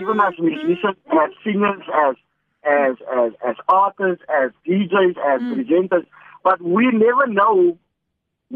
even 0.01 0.19
as 0.19 0.33
musicians, 0.39 0.97
as 1.11 1.31
singers, 1.43 1.83
as 2.05 2.15
as 2.63 2.95
as 3.15 3.31
as 3.47 3.55
artists, 3.69 4.25
as 4.27 4.51
DJs, 4.65 5.17
as 5.17 5.41
presenters, 5.41 6.05
but 6.45 6.61
we 6.61 6.85
never 7.05 7.25
know 7.39 7.77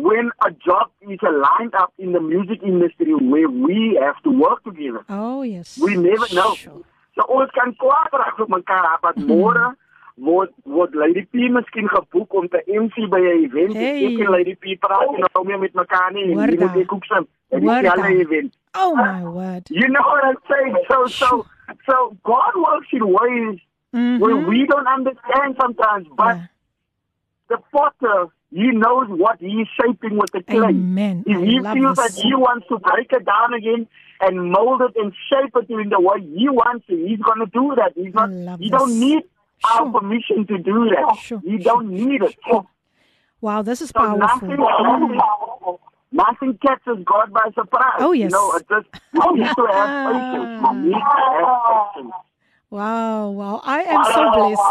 when 0.07 0.29
a 0.47 0.51
job 0.67 0.87
is 1.01 1.19
lined 1.23 1.73
up 1.81 1.91
in 1.97 2.13
the 2.13 2.21
music 2.21 2.59
industry 2.71 3.13
where 3.33 3.49
we 3.49 3.97
have 4.01 4.21
to 4.25 4.29
work 4.45 4.63
together. 4.63 5.01
Oh 5.09 5.41
yes. 5.41 5.77
We 5.81 5.95
never 5.97 6.27
know. 6.37 6.53
Sure. 6.53 6.81
So 7.17 7.21
ons 7.37 7.51
kan 7.57 7.73
kwaad 7.81 8.13
raak 8.21 8.37
op 8.45 8.51
mekaar, 8.53 8.99
maar 9.01 9.15
môre 9.31 9.65
word 10.27 10.51
word 10.75 10.93
Lady 11.01 11.23
P 11.31 11.49
miskien 11.55 11.89
geboek 11.89 12.33
om 12.41 12.47
te 12.53 12.61
MC 12.67 13.09
by 13.09 13.19
'n 13.19 13.43
event. 13.49 13.73
Hey. 13.73 14.05
Ek 14.07 14.19
en 14.25 14.31
Lady 14.37 14.55
P 14.55 14.77
praat 14.85 15.09
nie 15.11 15.23
nou 15.25 15.43
meer 15.47 15.59
met 15.59 15.73
mekaar 15.73 16.11
nie. 16.13 16.25
Moet 16.35 16.59
daar. 16.59 16.77
ek 16.77 16.93
ook 16.93 17.05
sien. 17.09 17.27
Dit 17.49 17.63
is 17.63 17.89
al 17.91 18.03
'n 18.03 18.19
event. 18.25 18.51
Oh 18.77 18.93
my 18.95 19.23
word. 19.37 19.65
You 19.69 19.87
know 19.95 20.05
what 20.11 20.23
I'm 20.29 20.39
saying? 20.51 20.77
So 20.87 20.97
so 21.07 21.45
so 21.89 21.95
God 22.23 22.53
works 22.67 22.91
in 22.91 23.05
ways 23.19 23.59
Mhm. 23.91 24.19
where 24.21 24.37
we 24.49 24.65
don't 24.65 24.87
understand 24.97 25.55
sometimes, 25.57 26.07
but 26.15 26.35
Yeah. 26.35 26.45
The 27.49 27.57
potter, 27.71 28.27
he 28.51 28.67
knows 28.71 29.07
what 29.09 29.39
he's 29.39 29.67
shaping 29.79 30.17
with 30.17 30.31
the 30.31 30.41
clay. 30.43 30.69
Amen. 30.69 31.23
If 31.25 31.37
I 31.37 31.45
he 31.45 31.59
feels 31.79 31.97
that 31.97 32.13
he 32.15 32.33
wants 32.35 32.67
to 32.69 32.79
break 32.79 33.11
it 33.11 33.25
down 33.25 33.53
again 33.53 33.87
and 34.21 34.51
mold 34.51 34.81
it 34.81 34.93
and 34.95 35.13
shape 35.29 35.53
it 35.55 35.69
in 35.69 35.89
the 35.89 35.99
way 35.99 36.21
he 36.21 36.49
wants 36.49 36.85
it, 36.87 37.07
he's 37.07 37.19
going 37.19 37.39
to 37.39 37.45
do 37.47 37.75
that. 37.75 37.91
He's 37.95 38.13
not. 38.13 38.29
this. 38.59 38.69
don't 38.71 38.99
need 38.99 39.23
Sure. 39.61 39.81
our 39.87 39.91
permission 39.99 40.47
to 40.47 40.57
do 40.57 40.89
that. 40.95 41.17
Sure, 41.19 41.41
He 41.43 41.57
sure, 41.57 41.63
don't 41.63 41.89
need 41.89 42.21
it. 42.23 42.35
So 42.49 42.65
Wow, 43.41 43.61
this 43.61 43.81
is 43.81 43.91
nothing, 43.93 44.55
powerful. 44.57 45.79
nothing 46.11 46.57
catches 46.65 47.03
God 47.05 47.33
by 47.33 47.49
surprise. 47.53 47.99
Oh, 47.99 48.13
You 48.13 48.21
yes. 48.23 48.31
know, 48.31 48.53
it 48.53 48.65
just 48.69 48.87
you 49.13 49.35
need 49.35 49.51
to 49.55 49.65
have 49.73 49.89
patience. 50.05 50.49
You 50.61 50.81
need 50.81 50.93
to 50.93 50.99
have 51.35 51.93
patience. 51.95 52.13
Wow, 52.69 53.29
wow. 53.31 53.61
I 53.63 53.81
am 53.83 54.03
so 54.05 54.29
blessed. 54.31 54.61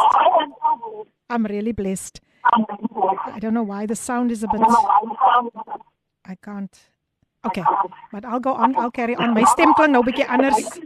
I'm 1.31 1.45
really 1.45 1.73
blessed. 1.73 2.21
I 2.53 3.39
don't 3.41 3.55
know 3.55 3.63
why 3.63 3.87
the 3.87 3.97
sound 3.97 4.31
is 4.31 4.43
a 4.43 4.49
bit 4.49 4.61
I 6.25 6.35
can't. 6.35 6.77
Okay, 7.47 7.65
but 8.13 8.25
I'll 8.25 8.41
go 8.41 8.53
on. 8.53 8.77
I'll 8.77 8.91
carry 8.91 9.15
on. 9.17 9.33
My 9.33 9.45
stem 9.45 9.73
klink 9.75 9.93
nou 9.93 10.03
'n 10.03 10.07
bietjie 10.09 10.27
anders. 10.29 10.81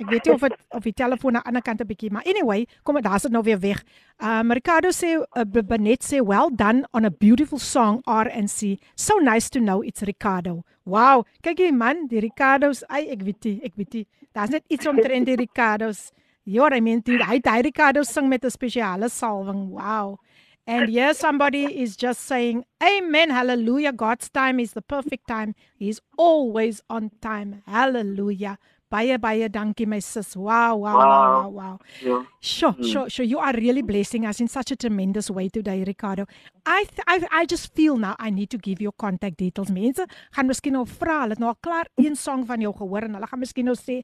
Ek 0.00 0.08
weet 0.08 0.24
nie 0.24 0.32
of 0.32 0.40
dit 0.40 0.54
of 0.70 0.84
die 0.84 0.92
telefoon 0.96 1.36
aan 1.36 1.42
die 1.42 1.48
ander 1.48 1.62
kant 1.62 1.80
'n 1.80 1.86
bietjie, 1.86 2.10
maar 2.10 2.22
anyway, 2.26 2.66
kom 2.84 2.94
maar 2.94 3.02
daar's 3.02 3.22
dit 3.22 3.32
nou 3.32 3.42
weer 3.42 3.60
weg. 3.60 3.82
Um 4.18 4.52
Ricardo 4.52 4.88
sê 4.88 5.16
uh, 5.18 5.44
Benet 5.44 6.04
sê 6.04 6.20
well 6.20 6.50
done 6.52 6.84
on 6.92 7.04
a 7.04 7.10
beautiful 7.10 7.58
song 7.58 8.02
RNC. 8.06 8.78
So 8.94 9.18
nice 9.18 9.50
to 9.50 9.58
know 9.58 9.82
it's 9.82 10.02
Ricardo. 10.02 10.62
Wow, 10.84 11.24
kyk 11.42 11.58
hier 11.58 11.74
man, 11.74 12.06
die 12.08 12.20
Ricardos, 12.20 12.84
ai 12.88 13.08
ek 13.10 13.22
weet 13.22 13.44
nie, 13.44 13.60
ek 13.64 13.76
weet 13.76 13.92
nie. 13.94 14.06
Daar's 14.32 14.50
net 14.50 14.64
iets 14.68 14.86
omtrent 14.86 15.26
die 15.26 15.36
Ricardos. 15.36 16.12
Ja, 16.44 16.66
I 16.72 16.80
mean, 16.80 17.00
die, 17.04 17.18
hy 17.20 17.40
hy 17.44 17.60
Ricardo 17.62 18.02
sing 18.02 18.28
met 18.28 18.44
'n 18.44 18.50
spesiale 18.50 19.08
salwing. 19.08 19.68
Wow. 19.70 20.18
And 20.66 20.88
here 20.88 21.14
somebody 21.14 21.64
is 21.82 21.96
just 21.96 22.20
saying, 22.22 22.64
Amen, 22.82 23.30
hallelujah. 23.30 23.92
God's 23.92 24.28
time 24.28 24.60
is 24.60 24.72
the 24.72 24.82
perfect 24.82 25.26
time. 25.26 25.54
He's 25.76 26.00
always 26.16 26.82
on 26.88 27.10
time. 27.20 27.62
Hallelujah. 27.66 28.58
Baie 28.90 29.16
baie 29.18 29.48
dankie 29.48 29.86
my 29.86 30.00
sis. 30.00 30.34
Wow, 30.36 30.74
wow, 30.76 30.98
wow, 30.98 31.08
wow, 31.08 31.48
wow. 31.48 31.78
Yeah. 32.02 32.24
Sure, 32.40 32.74
sure, 32.82 33.08
sure. 33.08 33.24
You 33.24 33.38
are 33.38 33.52
really 33.52 33.82
blessing 33.82 34.26
us 34.26 34.40
in 34.40 34.48
such 34.48 34.72
a 34.72 34.76
tremendous 34.76 35.30
way 35.30 35.48
today, 35.48 35.84
Ricardo. 35.84 36.26
I 36.66 36.84
th- 36.84 37.04
I 37.06 37.42
I 37.42 37.46
just 37.46 37.72
feel 37.72 37.96
now 37.96 38.16
I 38.18 38.30
need 38.30 38.50
to 38.50 38.58
give 38.58 38.80
your 38.80 38.90
contact 38.90 39.36
details. 39.38 39.70
Mense 39.70 40.06
gaan 40.34 40.50
miskien 40.50 40.74
nou 40.74 40.82
vra, 40.90 41.20
hulle 41.22 41.36
het 41.38 41.42
nou 41.42 41.52
al 41.52 41.58
klaar 41.62 41.86
een 42.02 42.16
song 42.18 42.42
van 42.50 42.60
jou 42.66 42.72
gehoor 42.80 43.06
en 43.06 43.14
hulle 43.14 43.30
gaan 43.30 43.38
miskien 43.44 43.70
nou 43.70 43.76
sê, 43.78 44.00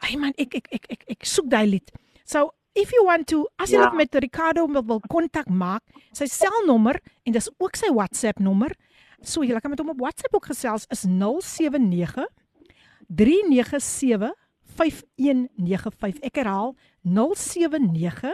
"Ag 0.00 0.16
man, 0.16 0.32
ek 0.38 0.54
ek 0.62 0.68
ek 0.72 0.86
ek 0.96 1.04
ek 1.18 1.24
soek 1.34 1.50
daai 1.52 1.66
lied." 1.66 1.92
So, 2.24 2.54
if 2.74 2.90
you 2.92 3.04
want 3.04 3.26
to, 3.26 3.46
as 3.56 3.70
jy 3.70 3.78
Ja. 3.78 3.90
met 3.92 4.14
Ricardo 4.14 4.66
wil, 4.66 4.84
wil 4.84 5.00
kontak 5.08 5.48
maak, 5.48 5.82
sy 6.12 6.26
selnommer 6.26 7.00
en 7.24 7.32
dis 7.32 7.50
ook 7.58 7.76
sy 7.76 7.90
WhatsApp 7.92 8.38
nommer. 8.38 8.70
So 9.22 9.42
jy 9.42 9.58
kan 9.60 9.70
met 9.70 9.78
hom 9.78 9.90
op 9.90 10.00
WhatsApp 10.00 10.34
ook 10.34 10.46
gesels 10.46 10.86
is 10.90 11.04
079 11.04 12.26
397 13.08 14.34
5195. 14.76 16.20
Ek 16.22 16.36
herhaal 16.36 16.74
079 17.02 18.32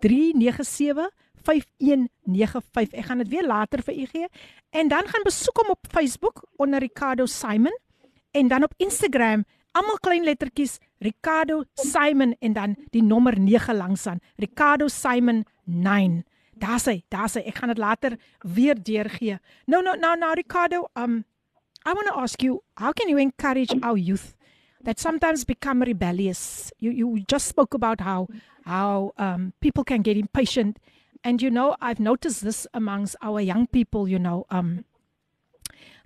397 0.00 1.10
5195. 1.46 2.92
Ek 2.98 3.04
gaan 3.08 3.18
dit 3.18 3.28
weer 3.28 3.46
later 3.46 3.82
vir 3.82 3.94
u 3.94 4.06
gee. 4.06 4.28
En 4.70 4.88
dan 4.88 5.06
gaan 5.06 5.22
besoek 5.24 5.56
hom 5.62 5.70
op 5.74 5.86
Facebook 5.90 6.44
onder 6.56 6.80
Ricardo 6.80 7.26
Simon 7.26 7.76
en 8.30 8.48
dan 8.48 8.62
op 8.62 8.74
Instagram 8.76 9.44
almal 9.76 10.00
klein 10.00 10.24
lettertjies 10.24 10.78
Ricardo 11.04 11.62
Simon 11.74 12.34
en 12.40 12.56
dan 12.56 12.76
die 12.94 13.02
nommer 13.04 13.36
9 13.38 13.76
langs 13.76 14.06
aan 14.06 14.22
Ricardo 14.40 14.88
Simon 14.88 15.44
9. 15.64 16.24
Daar's 16.56 16.86
hy, 16.88 17.02
daar's 17.12 17.36
hy. 17.36 17.44
Ek 17.50 17.60
gaan 17.60 17.74
dit 17.74 17.80
later 17.80 18.16
weer 18.40 18.78
deurgee. 18.80 19.36
Nou 19.68 19.82
nou 19.84 19.96
nou 20.00 20.14
nou 20.16 20.34
Ricardo, 20.34 20.86
um 20.96 21.24
I 21.86 21.92
want 21.92 22.08
to 22.08 22.14
ask 22.18 22.42
you, 22.42 22.64
how 22.74 22.90
can 22.92 23.08
you 23.08 23.16
encourage 23.16 23.72
our 23.82 23.96
youth 23.96 24.34
that 24.82 24.98
sometimes 24.98 25.44
become 25.44 25.84
rebellious? 25.84 26.72
You 26.80 26.90
you 26.90 27.22
just 27.28 27.46
spoke 27.46 27.74
about 27.74 28.00
how 28.00 28.26
how 28.64 29.12
um, 29.18 29.52
people 29.60 29.84
can 29.84 30.02
get 30.02 30.16
impatient, 30.16 30.78
and 31.22 31.40
you 31.40 31.48
know 31.48 31.76
I've 31.80 32.00
noticed 32.00 32.42
this 32.42 32.66
amongst 32.74 33.14
our 33.22 33.40
young 33.40 33.68
people. 33.68 34.08
You 34.08 34.18
know 34.18 34.46
um, 34.50 34.84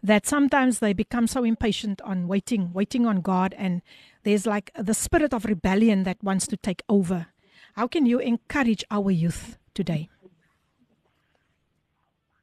that 0.02 0.26
sometimes 0.26 0.78
they 0.78 0.92
become 0.92 1.26
so 1.26 1.44
impatient 1.44 2.00
on 2.02 2.26
waiting, 2.28 2.72
waiting 2.72 3.06
on 3.06 3.20
God, 3.20 3.54
and 3.58 3.82
there's 4.22 4.46
like 4.46 4.70
the 4.78 4.94
spirit 4.94 5.32
of 5.34 5.44
rebellion 5.44 6.04
that 6.04 6.22
wants 6.22 6.46
to 6.48 6.56
take 6.56 6.82
over. 6.88 7.26
How 7.74 7.86
can 7.86 8.06
you 8.06 8.18
encourage 8.18 8.84
our 8.90 9.10
youth 9.10 9.58
today? 9.74 10.08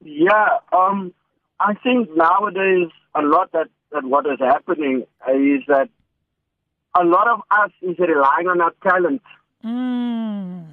Yeah, 0.04 0.48
um, 0.72 1.14
I 1.60 1.74
think 1.76 2.10
nowadays 2.16 2.90
a 3.16 3.22
lot 3.22 3.52
that, 3.54 3.68
that 3.92 4.04
what 4.04 4.26
is 4.28 4.40
happening 4.40 5.04
is 5.28 5.62
that 5.68 5.90
a 7.00 7.04
lot 7.04 7.28
of 7.28 7.40
us 7.52 7.72
is 7.82 7.98
relying 8.00 8.48
on 8.48 8.62
our 8.62 8.74
talent. 8.84 9.22
Mm, 9.66 10.66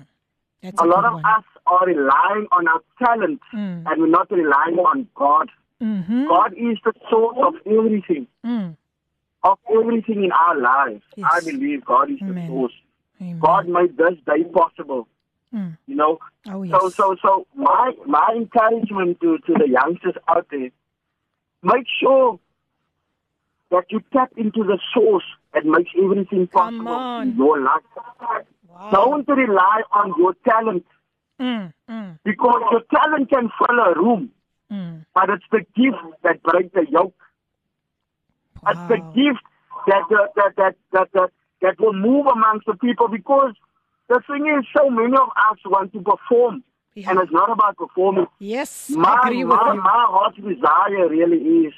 that's 0.62 0.80
A 0.80 0.85
a, 0.85 0.87
lot 0.87 1.05
of 1.05 1.14
one. 1.14 1.24
us 1.24 1.45
are 1.66 1.87
relying 1.87 2.47
on 2.53 2.68
our 2.68 2.80
talent 3.03 3.41
Mm. 3.53 3.85
and 3.87 4.01
we're 4.03 4.09
not 4.09 4.30
relying 4.30 4.78
on 4.78 5.09
God. 5.14 5.49
Mm-hmm. 5.85 6.28
God 6.28 6.53
is 6.55 6.78
the 6.85 6.93
source 7.11 7.37
of 7.47 7.55
everything, 7.66 8.26
Mm, 8.45 8.76
of 9.43 9.59
everything 9.70 10.24
in 10.24 10.32
our 10.32 10.59
lives. 10.59 11.03
Yes. 11.16 11.30
I 11.30 11.41
believe 11.41 11.85
God 11.85 12.11
is 12.11 12.18
Amen. 12.22 12.35
the 12.35 12.47
source. 12.49 12.72
amen. 13.20 13.39
God 13.41 13.68
made 13.68 13.97
this 13.99 14.14
day 14.26 14.45
possible. 14.45 15.07
Mm. 15.55 15.76
You 15.87 15.97
know, 15.97 16.18
Oh 16.51 16.62
yes. 16.62 16.80
So, 16.80 16.91
so, 16.91 17.16
so 17.22 17.47
my 17.55 17.93
my 18.07 18.28
encouragement 18.35 19.20
to, 19.20 19.39
to 19.47 19.53
the 19.55 19.68
youngsters 19.68 20.14
out 20.28 20.47
there: 20.51 20.70
make 21.62 21.87
sure 22.01 22.41
that 23.70 23.85
you 23.91 24.01
tap 24.12 24.32
into 24.37 24.64
the 24.64 24.78
source 24.95 25.24
that 25.53 25.64
makes 25.66 25.91
everything 26.03 26.47
possible 26.47 27.20
in 27.22 27.37
your 27.37 27.61
life. 27.61 27.82
Wow. 28.68 28.91
Don't 28.91 29.28
rely 29.28 29.82
on 29.93 30.14
your 30.18 30.35
talent 30.49 30.85
Mm, 31.41 31.72
mm, 31.91 32.18
because 32.24 32.62
your 32.70 32.82
talent 32.95 33.28
can 33.28 33.51
fill 33.59 33.78
a 33.80 33.93
room, 33.97 34.30
mm. 34.71 35.05
but 35.15 35.31
it's 35.31 35.45
the 35.51 35.61
gift 35.77 36.03
that 36.23 36.43
breaks 36.43 36.73
the 36.75 36.87
yoke. 36.91 37.15
It's 38.67 38.81
the 38.89 38.97
gift 39.15 39.45
that 39.87 40.03
that 40.11 40.29
that 40.37 40.53
that 40.57 40.77
that, 40.93 41.09
that, 41.12 41.31
that 41.62 41.81
will 41.81 41.93
move 41.93 42.27
amongst 42.27 42.67
the 42.67 42.75
people 42.75 43.09
because 43.09 43.53
the 44.09 44.21
thing 44.27 44.47
is, 44.47 44.67
so 44.77 44.91
many 44.91 45.15
of 45.15 45.29
us 45.29 45.59
want 45.65 45.93
to 45.95 46.01
perform, 46.03 46.62
Yeah. 46.95 47.11
and 47.11 47.21
it's 47.21 47.33
not 47.33 47.51
about 47.51 47.77
performing. 47.77 48.27
Yes, 48.39 48.91
My, 48.91 49.15
I 49.15 49.29
agree 49.29 49.45
with 49.45 49.57
my, 49.57 49.75
you. 49.75 49.81
my 49.83 50.07
heart's 50.09 50.37
desire 50.37 51.09
really 51.09 51.39
is, 51.67 51.73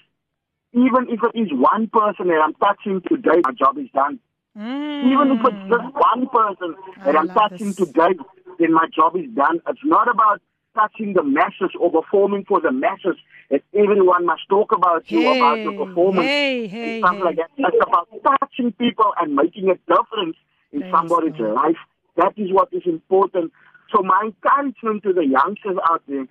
even 0.73 1.07
if 1.09 1.21
it 1.23 1.39
is 1.39 1.49
one 1.53 1.89
person 1.89 2.27
that 2.29 2.41
I'm 2.45 2.55
touching 2.55 3.01
today, 3.09 3.41
my 3.45 3.53
job 3.53 3.79
is 3.79 3.89
done. 3.95 4.19
Mm. 4.59 5.13
Even 5.13 5.33
if 5.33 5.41
it's 5.45 5.71
just 5.71 5.95
one 5.95 6.29
person 6.29 6.75
that 7.05 7.15
I 7.15 7.19
I'm 7.21 7.29
touching 7.29 7.69
this. 7.69 7.77
today, 7.77 8.15
then 8.59 8.73
my 8.73 8.87
job 8.95 9.17
is 9.17 9.31
done. 9.35 9.61
It's 9.69 9.81
not 9.85 10.09
about 10.09 10.41
touching 10.77 11.15
the 11.15 11.23
masses 11.25 11.73
or 11.81 11.91
performing 11.91 12.45
for 12.45 12.61
the 12.61 12.71
masses. 12.71 13.17
That 13.51 13.63
everyone 13.75 14.27
must 14.27 14.43
talk 14.49 14.73
about 14.73 15.11
you, 15.11 15.21
about 15.29 15.63
your 15.63 15.73
performance, 15.73 16.27
hey, 16.29 16.67
hey, 16.67 16.83
and 16.83 17.05
stuff 17.05 17.17
hey. 17.19 17.25
like 17.25 17.37
that. 17.37 17.51
It's 17.57 17.77
about 17.87 18.09
touching 18.25 18.73
people 18.73 19.15
and 19.21 19.35
making 19.35 19.71
a 19.71 19.77
difference 19.87 20.37
in 20.73 20.81
Praise 20.81 20.93
somebody's 20.93 21.33
God. 21.39 21.55
life. 21.55 21.77
That 22.17 22.33
is 22.37 22.53
what 22.53 22.69
is 22.73 22.83
important. 22.87 23.53
So 23.95 24.03
my 24.03 24.21
encouragement 24.31 25.05
to 25.05 25.13
the 25.13 25.25
youngsters 25.25 25.79
out 25.89 26.03
there, 26.09 26.27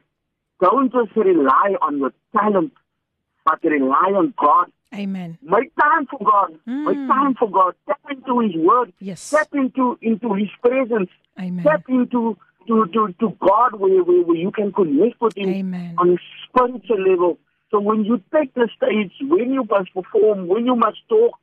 don't 0.61 0.91
just 0.91 1.15
rely 1.15 1.75
on 1.81 1.99
your 1.99 2.11
talent, 2.37 2.73
but 3.45 3.63
rely 3.63 4.11
on 4.13 4.33
God. 4.37 4.71
Amen. 4.93 5.37
Make 5.41 5.73
time 5.75 6.05
for 6.07 6.19
God. 6.19 6.51
Make 6.65 6.97
Mm. 6.97 7.07
time 7.07 7.35
for 7.35 7.49
God. 7.49 7.75
Step 7.83 7.99
into 8.09 8.39
His 8.39 8.55
Word. 8.55 8.91
Yes. 8.99 9.29
Tap 9.29 9.53
into 9.53 9.97
into 10.01 10.33
His 10.33 10.49
presence. 10.61 11.09
Amen. 11.39 11.63
Tap 11.65 11.83
into 11.89 12.37
to, 12.67 12.85
to, 12.93 13.13
to 13.19 13.29
God 13.39 13.79
where, 13.79 14.03
where, 14.03 14.21
where 14.23 14.37
you 14.37 14.51
can 14.51 14.71
connect 14.71 15.19
with 15.21 15.35
Him 15.37 15.49
Amen. 15.49 15.95
on 15.97 16.09
a 16.11 16.17
spiritual 16.47 17.01
level. 17.11 17.37
So 17.71 17.79
when 17.79 18.05
you 18.05 18.21
take 18.33 18.53
the 18.53 18.69
stage, 18.75 19.11
when 19.21 19.51
you 19.53 19.63
must 19.69 19.93
perform, 19.93 20.47
when 20.47 20.65
you 20.65 20.75
must 20.75 20.99
talk, 21.09 21.37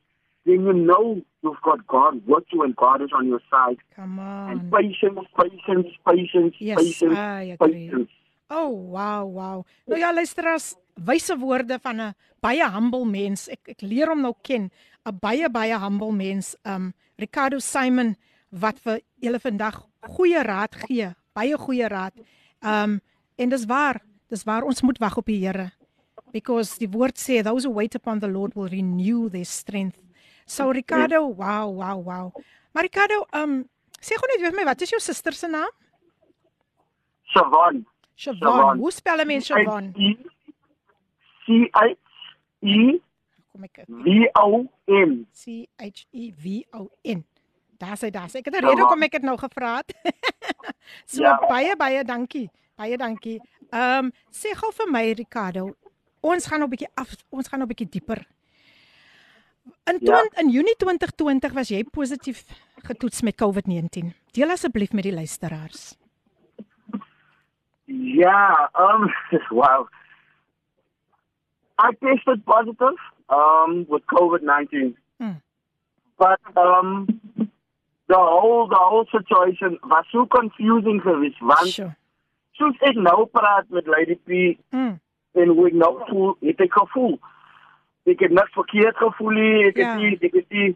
then 0.45 0.65
you 0.65 0.73
know 0.73 1.21
you've 1.41 1.61
got 1.63 1.85
God 1.87 2.21
with 2.25 2.43
you 2.51 2.63
and 2.63 2.75
God 2.75 3.01
is 3.01 3.11
on 3.15 3.27
your 3.27 3.41
side. 3.49 3.77
Come 3.95 4.19
And 4.19 4.59
on. 4.59 4.71
patience, 4.71 5.19
patience, 5.39 5.87
patience, 6.07 6.55
Yes, 6.59 6.77
patience, 6.79 7.17
I 7.17 7.55
agree. 7.59 7.87
patience. 7.89 8.09
Oh, 8.49 8.69
wow, 8.69 9.25
wow. 9.25 9.65
Nou 9.87 9.97
ja, 9.97 10.11
luisteraars, 10.11 10.75
wyse 11.05 11.37
woorde 11.39 11.79
van 11.81 11.99
'n 12.01 12.13
baie 12.41 12.63
humble 12.63 13.05
mens. 13.05 13.47
Ek 13.49 13.59
ek 13.67 13.81
leer 13.81 14.07
hom 14.07 14.21
nou 14.21 14.33
ken, 14.41 14.69
'n 15.05 15.17
baie 15.21 15.49
baie 15.49 15.73
humble 15.79 16.11
mens. 16.11 16.55
Um 16.65 16.93
Ricardo 17.17 17.59
Simon 17.59 18.15
wat 18.53 18.79
vir 18.85 19.01
julle 19.21 19.39
vandag 19.41 19.79
goeie 20.15 20.41
raad 20.45 20.75
gee, 20.85 21.09
baie 21.33 21.57
goeie 21.57 21.87
raad. 21.89 22.13
Um 22.61 22.99
en 23.35 23.49
dis 23.49 23.65
waar, 23.65 24.01
dis 24.29 24.43
waar 24.45 24.63
ons 24.63 24.81
moet 24.85 24.99
wag 25.01 25.17
op 25.17 25.25
die 25.25 25.39
Here. 25.41 25.71
Because 26.31 26.77
die 26.77 26.89
woord 26.89 27.17
sê 27.17 27.41
those 27.43 27.65
who 27.65 27.73
wait 27.73 27.95
upon 27.95 28.19
the 28.19 28.29
Lord 28.29 28.55
will 28.55 28.69
renew 28.69 29.29
their 29.29 29.45
strength. 29.45 29.99
So 30.45 30.69
Ricardo, 30.71 31.25
wow, 31.27 31.69
wow, 31.69 31.97
wow. 32.03 32.43
Maar 32.73 32.83
Ricardo, 32.83 33.25
um 33.33 33.63
sê 33.99 34.17
gou 34.19 34.29
net 34.29 34.43
vir 34.43 34.55
my, 34.55 34.65
wat 34.69 34.81
is 34.81 34.93
jou 34.93 35.01
suster 35.01 35.33
se 35.33 35.47
naam? 35.47 35.71
Siobhan. 37.33 37.85
Siobhan. 38.15 38.77
Hoe 38.77 38.91
spel 38.91 39.21
'n 39.21 39.27
mens 39.27 39.45
Siobhan? 39.49 39.93
C 41.45 41.69
H 41.73 41.95
E 42.61 42.99
Kom 43.53 43.63
ek. 43.67 43.83
V 43.85 44.29
O 44.41 44.65
N. 44.89 45.27
C 45.31 45.67
H 45.77 46.05
E 46.11 46.31
V 46.31 46.65
O 46.73 46.89
N. 47.05 47.23
Daar 47.83 47.97
sê 47.99 48.09
daar 48.11 48.29
sê 48.31 48.39
ek 48.39 48.45
het 48.47 48.55
'n 48.55 48.65
rede 48.65 48.81
hoekom 48.81 49.03
ek 49.03 49.11
dit 49.11 49.23
nou 49.27 49.37
gevra 49.37 49.75
het. 49.77 49.89
so 51.11 51.21
Ja. 51.23 51.37
baie 51.49 51.75
baie 51.75 52.03
dankie. 52.03 52.49
Baie 52.77 52.97
dankie. 52.97 53.39
Ehm 53.71 54.05
um, 54.05 54.11
sê 54.31 54.55
gou 54.55 54.71
vir 54.71 54.87
my 54.91 55.11
Ricardo, 55.13 55.75
ons 56.21 56.45
gaan 56.47 56.59
nou 56.59 56.67
'n 56.67 56.73
bietjie 56.75 56.91
af 56.95 57.09
ons 57.29 57.47
gaan 57.47 57.59
nou 57.59 57.67
'n 57.67 57.73
bietjie 57.73 57.89
dieper. 57.89 58.25
In 59.85 59.97
Ja. 60.01 60.15
20, 60.23 60.39
in 60.41 60.49
Junie 60.49 60.75
2020 60.77 61.53
was 61.53 61.69
jy 61.69 61.83
positief 61.83 62.43
getoets 62.83 63.21
met 63.21 63.35
COVID-19. 63.35 64.13
Deel 64.31 64.49
asseblief 64.51 64.91
met 64.93 65.03
die 65.03 65.13
luisteraars. 65.13 65.95
Yeah, 67.85 68.67
um, 68.75 69.11
wow. 69.59 69.87
I 71.79 71.91
tested 71.99 72.43
positive 72.45 72.97
um, 73.29 73.85
with 73.89 74.03
COVID 74.05 74.41
19. 74.41 74.95
Mm. 75.19 75.41
But 76.17 76.39
um, 76.55 77.07
the 78.13 78.19
whole 78.19 78.67
the 78.69 78.81
whole 78.89 79.05
situation 79.11 79.77
was 79.93 80.05
so 80.11 80.25
confusing 80.37 80.99
geweest. 81.01 81.39
Want 81.41 81.67
Sure. 81.73 81.95
soos 82.59 82.75
ek 82.89 82.95
nou 82.95 83.25
praat 83.37 83.65
met 83.69 83.87
Lady 83.87 84.15
P 84.25 84.57
Mm. 84.71 84.99
en 85.41 85.47
hoe 85.55 85.67
ek 85.67 85.73
nou 85.73 85.93
voel, 86.09 86.35
het 86.41 86.59
ek 86.61 86.73
gevoel. 86.73 87.19
Ek 88.05 88.19
het 88.19 88.31
niks 88.31 88.53
verkeerd 88.53 88.97
gevoel 88.97 89.29
nie. 89.31 89.65
Ek 89.67 89.77
Ja. 89.77 89.87
het 89.87 89.97
nie 90.01 90.17
ek 90.21 90.33
het 90.33 90.49
nie 90.51 90.75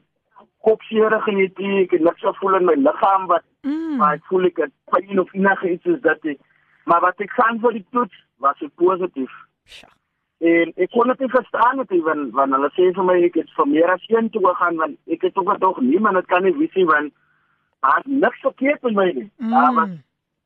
kopseer 0.66 1.10
gehad 1.22 1.58
nie. 1.58 1.84
Ek 1.84 1.92
het 1.92 2.02
niks 2.02 2.22
gevoel 2.22 2.56
in 2.56 2.66
my 2.66 2.74
liggaam 2.76 3.28
wat 3.28 3.44
Mm. 3.64 3.98
maar 3.98 4.14
ek 4.16 4.26
voel 4.30 4.46
ek 4.46 4.58
het 4.58 4.72
pyn 4.92 5.20
of 5.20 5.34
enige 5.34 5.72
iets 5.72 5.86
is 5.86 6.02
dat 6.02 6.26
ek 6.26 6.40
maar 6.86 7.02
wat 7.02 7.20
ek 7.22 7.32
gaan 7.32 7.60
vir 7.60 7.72
die 7.74 7.86
toets 7.92 8.16
was 8.40 8.56
ek 8.62 8.72
positief. 8.76 9.32
Sjoe. 9.66 9.90
En 10.40 10.72
ek 10.78 10.90
kon 10.92 11.08
dit 11.08 11.20
nie 11.20 11.30
verstaan 11.30 11.80
het 11.80 11.90
nie, 11.90 12.02
want 12.02 12.32
want 12.34 12.52
hulle 12.54 12.70
sê 12.78 12.94
vir 12.96 13.04
my 13.04 13.16
ek 13.26 13.36
het 13.36 13.50
vir 13.58 13.68
meer 13.68 13.90
as 13.92 14.04
een 14.08 14.30
toe 14.30 14.42
gegaan 14.46 14.76
want 14.78 14.98
ek 15.12 15.22
het 15.22 15.36
ook 15.38 15.60
nog 15.60 15.82
nie 15.82 16.00
maar 16.00 16.14
dit 16.14 16.26
kan 16.28 16.44
nie 16.44 16.54
wees 16.58 16.74
nie 16.76 16.86
want 16.86 17.14
daar 17.88 18.02
niks 18.06 18.40
verkeerd 18.40 18.82
met 18.82 18.94
my 18.94 19.12
nie. 19.12 19.32
Daar 19.38 19.74
was 19.74 19.88
Mm. 19.88 20.04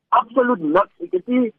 absoluut 0.09 0.59
niks. 0.59 0.93
Ek 1.05 1.11
het 1.11 1.27
nie 1.27 1.53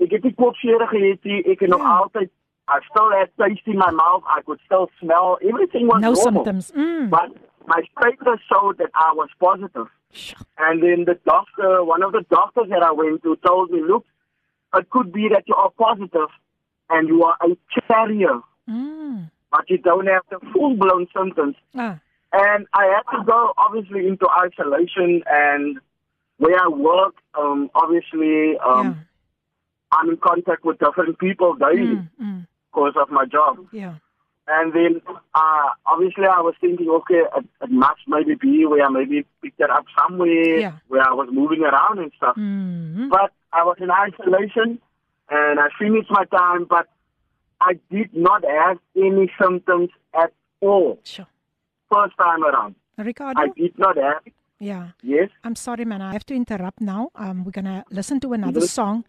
ek 0.00 0.10
het 0.10 0.22
nie 0.22 0.34
kopseer 0.34 0.86
gehad 0.88 1.22
nie. 1.24 1.42
Ek 1.52 1.60
het 1.60 1.68
nog 1.70 1.82
Ja. 1.82 1.96
altyd 1.98 2.30
I 2.66 2.78
still 2.90 3.10
had 3.10 3.28
taste 3.36 3.70
in 3.70 3.78
my 3.78 3.90
mouth. 3.92 4.24
I 4.38 4.40
could 4.44 4.60
still 4.64 4.88
smell 4.98 5.36
everything 5.40 5.86
was 5.86 6.00
No 6.00 6.10
normal. 6.12 6.22
symptoms. 6.22 6.72
Mm. 6.72 7.08
But 7.10 7.28
my 7.66 7.82
status 7.90 8.40
showed 8.48 8.76
that 8.78 8.90
I 8.94 9.12
was 9.14 9.30
positive. 9.38 9.88
And 10.56 10.80
then 10.82 11.04
the 11.04 11.18
doctor, 11.24 11.82
one 11.84 12.02
of 12.06 12.12
the 12.12 12.24
doctors 12.28 12.68
that 12.68 12.82
I 12.82 12.92
went 12.92 13.22
to 13.22 13.36
told 13.42 13.70
me, 13.70 13.80
look, 13.82 14.04
it 14.78 14.88
could 14.90 15.12
be 15.12 15.28
that 15.28 15.42
you 15.46 15.54
are 15.56 15.70
positive 15.76 16.30
and 16.88 17.08
you 17.08 17.22
are 17.24 17.36
a 17.40 17.56
carrier, 17.88 18.40
Mm. 18.68 19.30
but 19.50 19.68
you 19.70 19.78
don't 19.78 20.06
have 20.06 20.24
the 20.30 20.38
full-blown 20.52 21.06
symptoms. 21.12 21.56
Ah. 21.76 21.98
And 22.36 22.66
I 22.74 22.86
had 22.86 23.16
to 23.18 23.24
go, 23.24 23.52
obviously, 23.56 24.08
into 24.08 24.26
isolation 24.28 25.22
and 25.30 25.78
where 26.38 26.58
I 26.60 26.66
work, 26.68 27.14
um, 27.38 27.70
obviously, 27.76 28.58
um, 28.58 28.86
yeah. 28.86 28.94
I'm 29.92 30.10
in 30.10 30.16
contact 30.16 30.64
with 30.64 30.78
different 30.80 31.18
people 31.20 31.54
daily 31.54 31.94
Mm. 31.96 32.08
Mm. 32.20 32.46
because 32.72 32.94
of 33.00 33.08
my 33.10 33.24
job. 33.26 33.58
Yeah. 33.70 33.94
And 34.48 34.72
then, 34.74 35.00
uh, 35.34 35.68
obviously, 35.86 36.24
I 36.26 36.40
was 36.40 36.54
thinking, 36.60 36.88
okay, 36.90 37.22
it, 37.36 37.44
it 37.62 37.70
must 37.70 38.00
maybe 38.08 38.34
be 38.34 38.66
where 38.66 38.84
I 38.84 38.88
maybe 38.88 39.24
picked 39.40 39.60
it 39.60 39.70
up 39.70 39.84
somewhere 39.96 40.58
Yeah. 40.58 40.72
where 40.88 41.02
I 41.08 41.12
was 41.14 41.28
moving 41.30 41.62
around 41.62 42.00
and 42.00 42.10
stuff. 42.16 42.36
Mm. 42.36 43.10
But 43.10 43.30
I 43.52 43.62
was 43.64 43.76
in 43.80 43.90
isolation 43.90 44.80
and 45.30 45.60
I 45.60 45.68
finished 45.78 46.10
my 46.10 46.24
time, 46.24 46.64
but 46.68 46.88
I 47.60 47.78
did 47.90 48.12
not 48.12 48.44
have 48.44 48.78
any 48.96 49.30
symptoms 49.40 49.90
at 50.12 50.32
all. 50.60 50.98
Sure. 51.04 51.26
First 51.93 52.15
time 52.17 52.43
around. 52.43 52.75
Ricardo? 52.97 53.41
I 53.41 53.47
did 53.55 53.77
not 53.77 53.95
have. 53.97 54.21
yeah. 54.59 54.89
Yes. 55.01 55.29
I'm 55.43 55.55
sorry, 55.55 55.85
man. 55.85 56.01
I 56.01 56.11
have 56.11 56.25
to 56.25 56.33
interrupt 56.35 56.81
now. 56.81 57.09
Um, 57.15 57.43
we're 57.43 57.51
gonna 57.61 57.83
listen 57.89 58.19
to 58.19 58.33
another 58.33 58.61
Mhm. 58.61 58.67
song, 58.67 59.05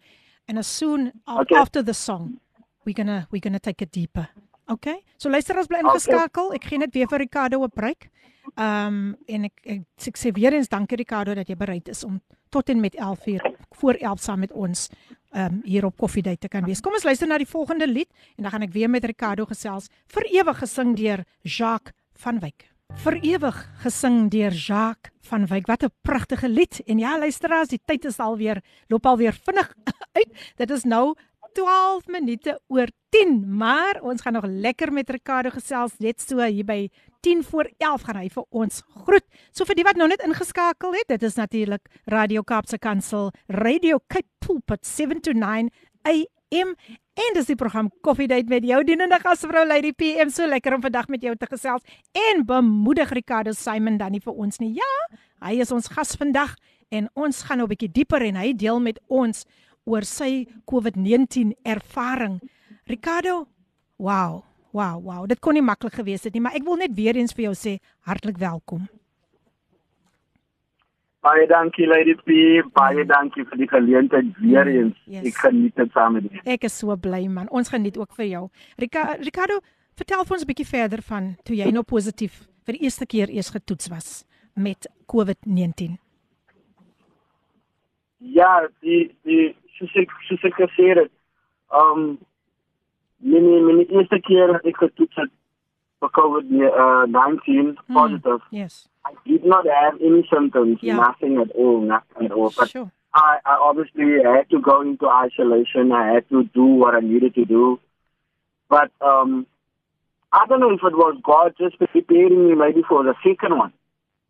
and 0.47 0.57
as 0.57 0.67
soon 0.67 1.11
a- 1.27 1.41
Okay. 1.41 1.55
after 1.55 1.83
the 1.83 1.93
song, 1.93 2.39
we're 2.85 2.95
gonna 2.95 3.27
we're 3.31 3.41
gonna 3.41 3.59
take 3.59 3.81
it 3.83 3.91
deeper. 3.91 4.29
Okay. 4.69 5.03
So 5.17 5.29
luisteraars 5.29 5.67
bly 5.67 5.79
Okay. 5.79 5.89
ingeskakel. 5.89 6.53
Ek 6.55 6.63
gee 6.63 6.77
net 6.77 6.93
weer 6.93 7.07
vir 7.07 7.19
Ricardo 7.19 7.61
'n 7.63 7.69
break. 7.69 8.09
Um 8.57 9.15
en 9.27 9.45
ek, 9.45 9.61
ek 9.65 9.81
ek 10.07 10.17
sê 10.17 10.31
weer 10.33 10.53
eens 10.53 10.67
dankie 10.69 10.97
Ricardo 10.97 11.33
dat 11.35 11.47
jy 11.47 11.55
bereid 11.55 11.87
is 11.89 12.03
om 12.03 12.21
tot 12.49 12.69
en 12.69 12.79
met 12.81 12.95
11 12.95 13.27
uur 13.27 13.41
voor 13.75 13.93
11 14.01 14.19
saam 14.19 14.39
met 14.39 14.51
ons 14.51 14.89
um 15.35 15.61
hier 15.63 15.85
op 15.85 15.97
Koffiedייט 15.97 16.39
te 16.41 16.47
kan 16.47 16.63
wees. 16.65 16.81
Kom 16.81 16.93
ons 16.93 17.03
luister 17.03 17.27
na 17.27 17.37
die 17.37 17.45
volgende 17.47 17.87
lied 17.87 18.09
en 18.37 18.43
dan 18.43 18.51
gaan 18.51 18.61
ek 18.63 18.73
weer 18.73 18.89
met 18.89 19.03
Ricardo 19.05 19.45
gesels. 19.45 19.89
Vir 20.07 20.23
ewig 20.31 20.57
gesing 20.57 20.95
deur 20.95 21.23
Jacques 21.43 21.93
van 22.13 22.39
Wyk. 22.39 22.69
Vir 22.94 23.16
ewig 23.22 23.56
gesing 23.82 24.28
deur 24.30 24.54
Jacques 24.54 25.12
van 25.28 25.46
Wyk. 25.46 25.66
Wat 25.66 25.82
'n 25.82 25.90
pragtige 26.02 26.48
lied. 26.48 26.80
En 26.86 26.98
ja, 26.98 27.18
luisteraars, 27.18 27.68
die 27.68 27.80
tyd 27.84 28.04
is 28.04 28.18
alweer 28.18 28.62
loop 28.88 29.06
alweer 29.06 29.32
vinnig 29.32 29.74
uit. 30.18 30.52
Dit 30.56 30.70
is 30.70 30.84
nou 30.84 31.14
12 31.52 32.06
minute 32.06 32.60
oor 32.68 32.88
10, 33.08 33.56
maar 33.56 34.00
ons 34.02 34.20
gaan 34.20 34.32
nog 34.32 34.44
lekker 34.44 34.92
met 34.92 35.10
Ricardo 35.10 35.50
gesels 35.50 35.96
net 35.98 36.20
so 36.20 36.42
hier 36.42 36.64
by 36.64 36.88
10 37.20 37.44
voor 37.44 37.70
11 37.78 38.02
gaan 38.02 38.16
hy 38.16 38.28
vir 38.28 38.44
ons 38.50 38.82
groet. 39.04 39.24
So 39.52 39.64
vir 39.64 39.74
die 39.74 39.84
wat 39.84 39.96
nou 39.96 40.08
net 40.08 40.22
ingeskakel 40.26 40.92
het, 40.92 41.08
dit 41.08 41.22
is 41.22 41.34
natuurlik 41.34 41.88
Radio 42.04 42.42
Kaapse 42.42 42.78
Kansel, 42.78 43.32
Radio 43.48 43.98
Cape 44.06 44.28
Pulpit 44.38 44.84
7 44.86 45.20
to 45.20 45.32
9 45.32 45.70
AM 46.04 46.76
en 47.16 47.36
dis 47.36 47.48
die 47.48 47.56
program 47.56 47.88
Coffee 48.04 48.28
Date 48.28 48.50
met 48.52 48.64
jou 48.66 48.82
dienende 48.84 49.18
gasvrou 49.22 49.64
Lady 49.66 49.92
PM. 49.96 50.30
So 50.32 50.46
lekker 50.46 50.76
om 50.76 50.82
vandag 50.84 51.08
met 51.08 51.22
jou 51.24 51.34
te 51.36 51.48
gesels 51.48 51.84
en 52.12 52.44
bemoedig 52.46 53.12
Ricardo 53.16 53.54
Simon 53.56 53.96
dan 54.00 54.12
nie 54.12 54.20
vir 54.20 54.36
ons 54.36 54.60
nie. 54.60 54.74
Ja, 54.76 54.92
hy 55.46 55.56
is 55.64 55.72
ons 55.72 55.88
gas 55.92 56.16
vandag 56.20 56.54
en 56.92 57.08
ons 57.14 57.42
gaan 57.42 57.58
nou 57.58 57.66
'n 57.66 57.72
bietjie 57.74 57.92
dieper 57.92 58.22
en 58.22 58.36
hy 58.36 58.52
deel 58.52 58.80
met 58.80 59.00
ons 59.08 59.44
oor 59.84 60.04
sy 60.04 60.46
COVID-19 60.66 61.54
ervaring. 61.64 62.40
Ricardo, 62.86 63.46
wow, 63.98 64.42
wow, 64.72 65.00
wow. 65.00 65.26
Dit 65.26 65.40
kon 65.40 65.54
nie 65.54 65.62
maklik 65.62 65.94
gewees 65.94 66.24
het 66.24 66.34
nie, 66.34 66.42
maar 66.42 66.54
ek 66.54 66.64
wil 66.64 66.76
net 66.76 66.94
weer 66.94 67.16
eens 67.16 67.32
vir 67.32 67.44
jou 67.44 67.54
sê 67.54 67.78
hartlik 68.00 68.38
welkom. 68.38 68.88
Baie 71.26 71.46
dankie, 71.50 71.86
Lady 71.86 72.14
P. 72.14 72.62
Baie 72.76 73.02
dankie 73.04 73.42
vir 73.48 73.58
die 73.58 73.66
geleentheid 73.66 74.28
weer 74.38 74.68
eens. 74.70 74.98
Yes. 75.10 75.24
Ek 75.26 75.40
geniet 75.42 75.74
dit 75.74 75.96
saam 75.96 76.14
met 76.14 76.28
jou. 76.30 76.42
Ek 76.54 76.66
is 76.68 76.76
so 76.78 76.94
bly 77.02 77.24
man. 77.26 77.48
Ons 77.50 77.72
geniet 77.72 77.98
ook 77.98 78.12
vir 78.14 78.28
jou. 78.28 78.42
Rica, 78.78 79.08
Ricardo, 79.18 79.58
vertel 79.98 80.22
vir 80.22 80.36
ons 80.36 80.44
'n 80.44 80.50
bietjie 80.52 80.68
verder 80.70 81.02
van 81.02 81.34
toe 81.42 81.56
jy 81.56 81.70
nou 81.74 81.82
positief 81.82 82.46
vir 82.66 82.78
die 82.78 82.84
eerste 82.86 83.06
keer 83.06 83.28
eers 83.30 83.50
getoets 83.50 83.88
was 83.88 84.24
met 84.54 84.86
COVID-19. 85.12 85.98
Ja, 88.18 88.68
die 88.80 89.10
die 89.24 89.56
soos 89.78 89.96
ek 89.96 90.10
soos 90.28 90.44
ek 90.44 90.54
gesê 90.54 90.94
het, 90.94 91.10
um 91.70 92.18
mini 93.18 93.60
mini 93.66 93.86
eerste 93.90 94.20
keer 94.20 94.52
dat 94.52 94.64
ek 94.64 94.76
getoets 94.76 95.16
het 95.16 95.32
vir 96.00 96.08
COVID-19 96.10 97.76
Hmm. 97.86 97.94
positive. 97.94 98.40
Yes. 98.50 98.88
I 99.04 99.12
did 99.26 99.44
not 99.44 99.66
have 99.66 99.94
any 100.00 100.26
symptoms, 100.32 100.78
Yeah. 100.82 100.96
nothing 100.96 101.38
at 101.38 101.50
all, 101.52 101.80
nothing 101.80 102.26
at 102.26 102.32
all. 102.32 102.52
But 102.56 102.70
Sure. 102.70 102.90
I, 103.14 103.38
I 103.46 103.54
obviously 103.60 104.22
had 104.22 104.50
to 104.50 104.60
go 104.60 104.80
into 104.82 105.08
isolation. 105.08 105.92
I 105.92 106.12
had 106.14 106.28
to 106.28 106.44
do 106.44 106.64
what 106.64 106.94
I 106.94 107.00
needed 107.00 107.34
to 107.36 107.44
do. 107.44 107.80
But 108.68 108.90
um, 109.00 109.46
I 110.32 110.44
don't 110.48 110.60
know 110.60 110.70
if 110.72 110.82
it 110.82 110.96
was 110.96 111.16
God 111.22 111.54
just 111.56 111.78
preparing 111.78 112.48
me 112.48 112.54
maybe 112.54 112.82
for 112.82 113.04
the 113.04 113.14
second 113.24 113.56
one. 113.56 113.72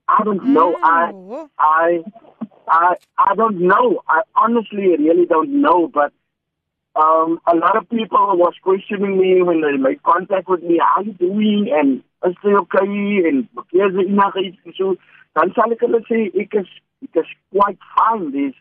I 0.09 0.23
don't 0.23 0.45
know. 0.45 0.77
I, 0.83 1.11
Oh, 1.13 1.51
I, 1.59 2.05
I, 2.69 2.95
I 3.19 3.35
don't 3.35 3.61
know. 3.61 4.03
I 4.09 4.23
honestly 4.37 4.87
really 4.97 5.27
don't 5.27 5.61
know. 5.61 5.89
But 5.89 6.13
um, 6.97 7.39
a 7.47 7.55
lot 7.57 7.77
of 7.77 7.89
people 7.91 8.19
was 8.37 8.55
questioning 8.63 9.19
me 9.19 9.43
when 9.43 9.61
they 9.61 9.77
made 9.77 10.03
contact 10.03 10.49
with 10.49 10.63
me. 10.63 10.79
How 10.83 11.03
you 11.03 11.13
doing? 11.13 11.71
And 11.73 12.03
is 12.27 12.37
jy 12.43 12.55
okay? 12.63 12.87
Jy 12.87 13.85
enige 13.85 14.45
iets 14.49 14.59
en 14.67 14.73
so. 14.79 14.97
Dan 15.37 15.53
sal 15.57 15.73
ek 15.77 15.83
hulle 15.85 16.01
sê 16.09 16.21
ek 16.45 16.55
is 16.63 16.71
ek 17.05 17.21
is 17.23 17.31
quite 17.53 17.79
fine. 17.97 18.31
There's 18.33 18.55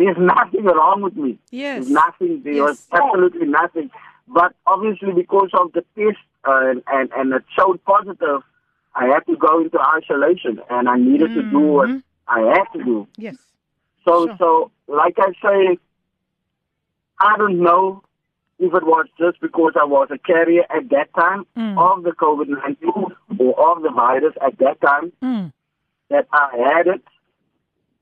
there's 0.00 0.18
nothing 0.18 0.64
wrong 0.64 1.00
with 1.02 1.16
me. 1.16 1.38
yes. 1.50 1.76
There's 1.84 1.90
nothing. 1.90 2.42
There 2.44 2.64
was 2.64 2.86
absolutely 2.92 3.46
nothing. 3.46 3.90
but 4.38 4.52
obviously 4.66 5.12
because 5.18 5.48
of 5.58 5.72
the 5.72 5.82
test 5.96 6.18
uh, 6.46 6.56
and, 6.70 6.82
and 6.96 7.10
and 7.18 7.32
it 7.32 7.44
showed 7.58 7.78
positive, 7.84 8.42
I 8.94 9.06
had 9.12 9.20
to 9.30 9.36
go 9.36 9.52
into 9.62 9.78
isolation, 9.80 10.60
and 10.68 10.88
I 10.88 10.96
needed 10.98 11.32
to 11.38 11.42
do 11.54 11.60
what 11.76 11.88
Mhm. 11.88 12.02
I 12.26 12.40
had 12.56 12.66
to 12.74 12.84
do. 12.84 12.96
Yes. 13.16 13.38
So, 14.06 14.26
Sure. 14.26 14.36
so 14.42 14.48
like 15.00 15.16
I 15.26 15.30
say, 15.44 15.78
I 17.20 17.36
don't 17.36 17.60
know 17.62 18.02
if 18.58 18.72
it 18.74 18.84
was 18.84 19.06
just 19.18 19.40
because 19.40 19.72
I 19.80 19.84
was 19.84 20.08
a 20.10 20.18
carrier 20.18 20.64
at 20.70 20.88
that 20.90 21.12
time 21.14 21.46
Mm. 21.56 21.78
of 21.78 22.02
the 22.04 22.10
COVID 22.12 22.48
nineteen 22.48 23.06
or 23.38 23.70
of 23.76 23.82
the 23.82 23.90
virus 23.90 24.34
at 24.40 24.58
that 24.58 24.80
time 24.80 25.12
Mm. 25.22 25.52
that 26.10 26.26
I 26.32 26.48
had 26.74 26.86
it, 26.88 27.04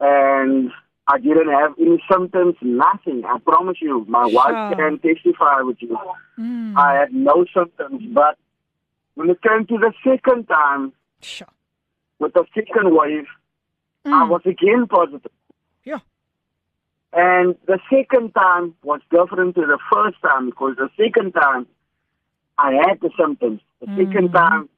and 0.00 0.70
I 1.08 1.18
didn't 1.18 1.48
have 1.50 1.74
any 1.78 2.02
symptoms, 2.10 2.56
nothing. 2.60 3.24
I 3.24 3.38
promise 3.38 3.78
you, 3.80 4.04
my 4.08 4.26
wife 4.26 4.76
can 4.76 4.98
testify 4.98 5.60
with 5.62 5.80
you. 5.80 5.96
Mm. 6.38 6.76
I 6.76 6.94
had 6.94 7.14
no 7.14 7.44
symptoms, 7.54 8.02
but 8.12 8.36
when 9.14 9.30
it 9.30 9.40
came 9.42 9.66
to 9.66 9.78
the 9.78 9.92
second 10.04 10.46
time 10.48 10.92
Sure. 11.22 11.48
with 12.18 12.32
the 12.34 12.44
second 12.54 12.94
wave, 12.94 13.26
I 14.04 14.24
Mm. 14.24 14.28
was 14.28 14.42
again 14.46 14.86
positive. 14.86 15.30
And 17.12 17.56
the 17.66 17.78
second 17.90 18.34
time 18.34 18.74
was 18.82 19.00
different 19.10 19.54
to 19.54 19.62
the 19.62 19.78
first 19.92 20.16
time 20.22 20.46
because 20.46 20.76
the 20.76 20.90
second 21.02 21.32
time 21.32 21.66
I 22.58 22.72
had 22.72 23.00
the 23.00 23.10
symptoms. 23.18 23.60
The 23.80 23.86
second 23.96 24.30
Mhm. 24.30 24.32
time, 24.32 24.68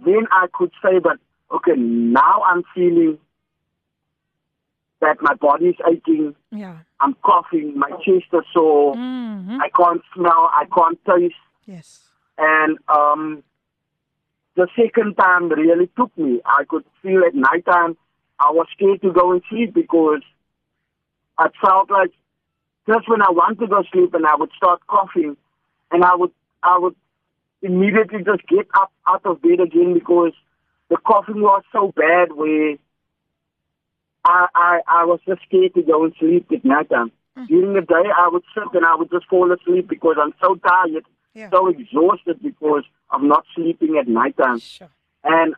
then 0.00 0.26
I 0.32 0.46
could 0.52 0.72
say, 0.82 0.98
but 0.98 1.18
okay, 1.50 1.74
now 1.76 2.42
I'm 2.44 2.64
feeling 2.74 3.18
that 5.00 5.18
my 5.20 5.34
body 5.34 5.68
is 5.68 5.76
aching, 5.86 6.34
Yeah. 6.50 6.78
I'm 7.00 7.14
coughing, 7.22 7.78
my 7.78 7.90
chest 8.02 8.26
is 8.32 8.44
sore, 8.52 8.94
Mhm. 8.94 9.60
I 9.60 9.68
can't 9.70 10.02
smell, 10.14 10.50
I 10.52 10.64
can't 10.66 10.98
taste. 11.04 11.34
Yes. 11.66 12.08
And 12.38 12.78
um, 12.88 13.42
the 14.56 14.66
second 14.76 15.14
time 15.16 15.48
really 15.50 15.88
took 15.96 16.16
me. 16.18 16.40
I 16.44 16.64
could 16.64 16.84
feel 17.02 17.24
at 17.24 17.34
night 17.34 17.64
time 17.66 17.96
I 18.40 18.50
was 18.50 18.66
scared 18.72 19.02
to 19.02 19.12
go 19.12 19.32
and 19.32 19.42
sleep 19.48 19.72
because 19.74 20.22
I 21.38 21.48
felt 21.64 21.90
like 21.90 22.10
just 22.86 23.08
when 23.08 23.22
I 23.22 23.30
want 23.30 23.58
to 23.60 23.66
go 23.66 23.82
sleep 23.92 24.14
and 24.14 24.26
I 24.26 24.36
would 24.36 24.50
start 24.56 24.80
coughing 24.86 25.36
and 25.90 26.04
I 26.04 26.14
would 26.14 26.30
I 26.62 26.78
would 26.78 26.94
immediately 27.62 28.22
just 28.24 28.46
get 28.48 28.66
up 28.74 28.92
out 29.08 29.22
of 29.24 29.42
bed 29.42 29.60
again 29.60 29.94
because 29.94 30.32
the 30.90 30.96
coughing 30.98 31.40
was 31.40 31.62
so 31.72 31.92
bad 31.96 32.32
where 32.32 32.76
I 34.24 34.46
I, 34.54 34.80
I 34.86 35.04
was 35.04 35.20
just 35.26 35.42
scared 35.48 35.74
to 35.74 35.82
go 35.82 36.04
and 36.04 36.14
sleep 36.18 36.46
at 36.52 36.64
night 36.64 36.90
time. 36.90 37.10
Mm. 37.36 37.48
During 37.48 37.72
the 37.74 37.80
day 37.80 38.08
I 38.16 38.28
would 38.28 38.44
sit 38.54 38.72
and 38.74 38.86
I 38.86 38.94
would 38.94 39.10
just 39.10 39.26
fall 39.26 39.50
asleep 39.52 39.88
because 39.88 40.16
I'm 40.20 40.34
so 40.42 40.54
tired 40.56 41.04
Yeah. 41.34 41.50
so 41.50 41.68
exhausted 41.68 42.42
because 42.42 42.84
I'm 43.10 43.26
not 43.28 43.44
sleeping 43.54 43.96
at 43.98 44.06
night 44.08 44.36
time. 44.36 44.60
Sure. 44.60 44.88
And 45.24 45.54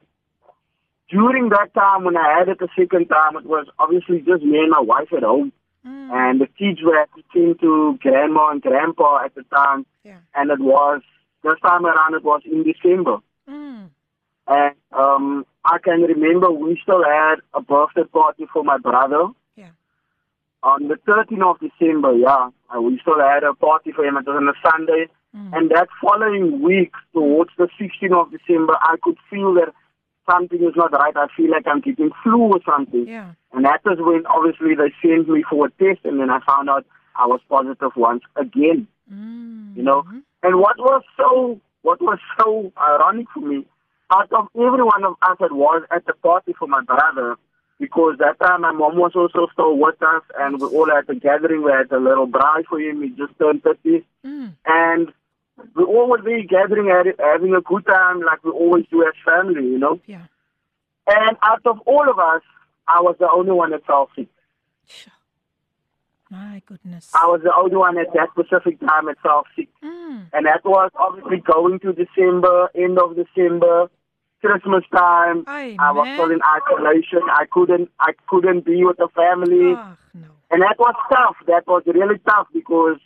during 1.10 1.50
that 1.50 1.74
time 1.74 2.04
when 2.04 2.16
I 2.16 2.38
had 2.38 2.48
it 2.48 2.58
the 2.58 2.68
second 2.78 3.06
time, 3.08 3.36
it 3.36 3.46
was 3.46 3.66
obviously 3.78 4.20
just 4.20 4.42
me 4.42 4.58
and 4.58 4.70
my 4.70 4.80
wife 4.80 5.12
at 5.16 5.22
home. 5.22 5.52
Mm. 5.86 6.10
And 6.10 6.40
the 6.40 6.46
kids 6.46 6.80
were 6.82 7.00
attending 7.00 7.56
to 7.58 7.98
grandma 8.00 8.50
and 8.50 8.62
grandpa 8.62 9.24
at 9.24 9.34
the 9.34 9.44
time. 9.44 9.86
Yeah. 10.04 10.18
And 10.34 10.50
it 10.50 10.60
was, 10.60 11.02
this 11.44 11.60
time 11.62 11.86
around, 11.86 12.14
it 12.14 12.24
was 12.24 12.42
in 12.44 12.64
December. 12.64 13.18
Mm. 13.48 13.90
And 14.48 14.74
um, 14.92 15.46
I 15.64 15.78
can 15.78 16.02
remember 16.02 16.50
we 16.50 16.78
still 16.82 17.04
had 17.04 17.36
a 17.54 17.60
birthday 17.60 18.04
party 18.04 18.46
for 18.52 18.64
my 18.64 18.78
brother. 18.78 19.28
Yeah. 19.54 19.70
On 20.62 20.88
the 20.88 20.96
13th 21.06 21.50
of 21.50 21.60
December, 21.60 22.16
yeah, 22.16 22.50
uh, 22.74 22.80
we 22.80 22.98
still 23.00 23.20
had 23.20 23.44
a 23.44 23.54
party 23.54 23.92
for 23.92 24.04
him. 24.04 24.16
It 24.16 24.26
was 24.26 24.36
on 24.36 24.48
a 24.48 24.68
Sunday. 24.68 25.06
Mm. 25.36 25.56
And 25.56 25.70
that 25.70 25.88
following 26.02 26.62
week, 26.62 26.92
towards 27.12 27.50
the 27.58 27.68
16th 27.80 28.20
of 28.20 28.32
December, 28.32 28.76
I 28.82 28.96
could 29.02 29.18
feel 29.30 29.54
that 29.54 29.72
something 30.30 30.62
is 30.62 30.74
not 30.76 30.92
right. 30.92 31.16
I 31.16 31.26
feel 31.36 31.50
like 31.50 31.66
I'm 31.66 31.80
getting 31.80 32.10
flu 32.22 32.38
or 32.52 32.60
something. 32.64 33.06
Yeah. 33.06 33.32
And 33.52 33.64
that 33.64 33.80
is 33.90 33.98
when 33.98 34.26
obviously 34.26 34.74
they 34.74 34.92
sent 35.02 35.28
me 35.28 35.44
for 35.48 35.66
a 35.66 35.70
test, 35.70 36.04
and 36.04 36.20
then 36.20 36.30
I 36.30 36.40
found 36.46 36.68
out 36.68 36.84
I 37.18 37.26
was 37.26 37.40
positive 37.48 37.92
once 37.96 38.22
again. 38.36 38.86
Mm. 39.12 39.76
You 39.76 39.82
know, 39.82 40.04
and 40.42 40.56
what 40.60 40.78
was 40.78 41.02
so 41.16 41.60
what 41.82 42.00
was 42.00 42.18
so 42.38 42.72
ironic 42.76 43.26
for 43.32 43.40
me, 43.40 43.64
out 44.10 44.32
of 44.32 44.48
every 44.56 44.82
one 44.82 45.04
of 45.04 45.14
us 45.22 45.36
that 45.40 45.52
was 45.52 45.82
at 45.90 46.04
the 46.06 46.14
party 46.14 46.52
for 46.58 46.66
my 46.66 46.82
brother, 46.82 47.36
because 47.78 48.16
that 48.18 48.38
time 48.40 48.62
my 48.62 48.72
mom 48.72 48.96
was 48.96 49.12
also 49.14 49.46
still 49.52 49.76
with 49.78 50.02
us, 50.02 50.22
and 50.38 50.60
we 50.60 50.66
all 50.66 50.90
had 50.92 51.08
a 51.08 51.14
gathering. 51.14 51.62
We 51.62 51.70
had 51.70 51.90
a 51.92 52.00
little 52.00 52.26
bride 52.26 52.64
for 52.68 52.80
him. 52.80 53.02
He 53.02 53.10
just 53.10 53.38
turned 53.38 53.62
thirty, 53.62 54.04
Mm. 54.24 54.52
and 54.66 55.12
we 55.74 55.84
all 55.84 56.08
were 56.08 56.20
there 56.22 56.42
gathering, 56.42 56.88
had- 56.88 57.14
having 57.18 57.54
a 57.54 57.60
good 57.60 57.86
time, 57.86 58.20
like 58.20 58.42
we 58.44 58.50
always 58.50 58.86
do 58.90 59.02
as 59.06 59.14
family. 59.24 59.66
You 59.66 59.78
know. 59.78 60.00
Yeah. 60.06 60.22
And 61.06 61.36
out 61.42 61.62
of 61.66 61.80
all 61.86 62.08
of 62.10 62.18
us, 62.18 62.42
I 62.88 63.00
was 63.00 63.16
the 63.18 63.30
only 63.30 63.52
one 63.52 63.70
that 63.70 63.86
fell 63.86 64.10
sick. 64.16 64.28
Sure. 64.86 65.12
My 66.30 66.60
goodness. 66.66 67.12
I 67.14 67.26
was 67.26 67.40
the 67.44 67.54
only 67.54 67.76
one 67.76 67.96
at 67.98 68.12
that 68.14 68.30
specific 68.32 68.80
time 68.80 69.06
that 69.06 69.16
fell 69.22 69.44
sick. 69.54 69.68
Mm. 69.84 70.26
And 70.32 70.46
that 70.46 70.64
was 70.64 70.90
obviously 70.96 71.38
going 71.38 71.78
to 71.80 71.92
December, 71.92 72.68
end 72.74 72.98
of 72.98 73.14
December, 73.14 73.88
Christmas 74.40 74.82
time. 74.94 75.44
Aye, 75.46 75.76
I 75.78 75.92
was 75.92 76.08
still 76.14 76.30
in 76.30 76.40
isolation. 76.42 77.20
I 77.30 77.46
couldn't 77.50 77.90
I 78.00 78.12
couldn't 78.28 78.64
be 78.64 78.84
with 78.84 78.96
the 78.96 79.08
family. 79.14 79.74
Ach, 79.74 79.96
no. 80.14 80.28
And 80.50 80.62
that 80.62 80.76
was 80.78 80.94
tough. 81.08 81.36
That 81.46 81.66
was 81.66 81.82
really 81.86 82.18
tough 82.28 82.48
because 82.52 82.98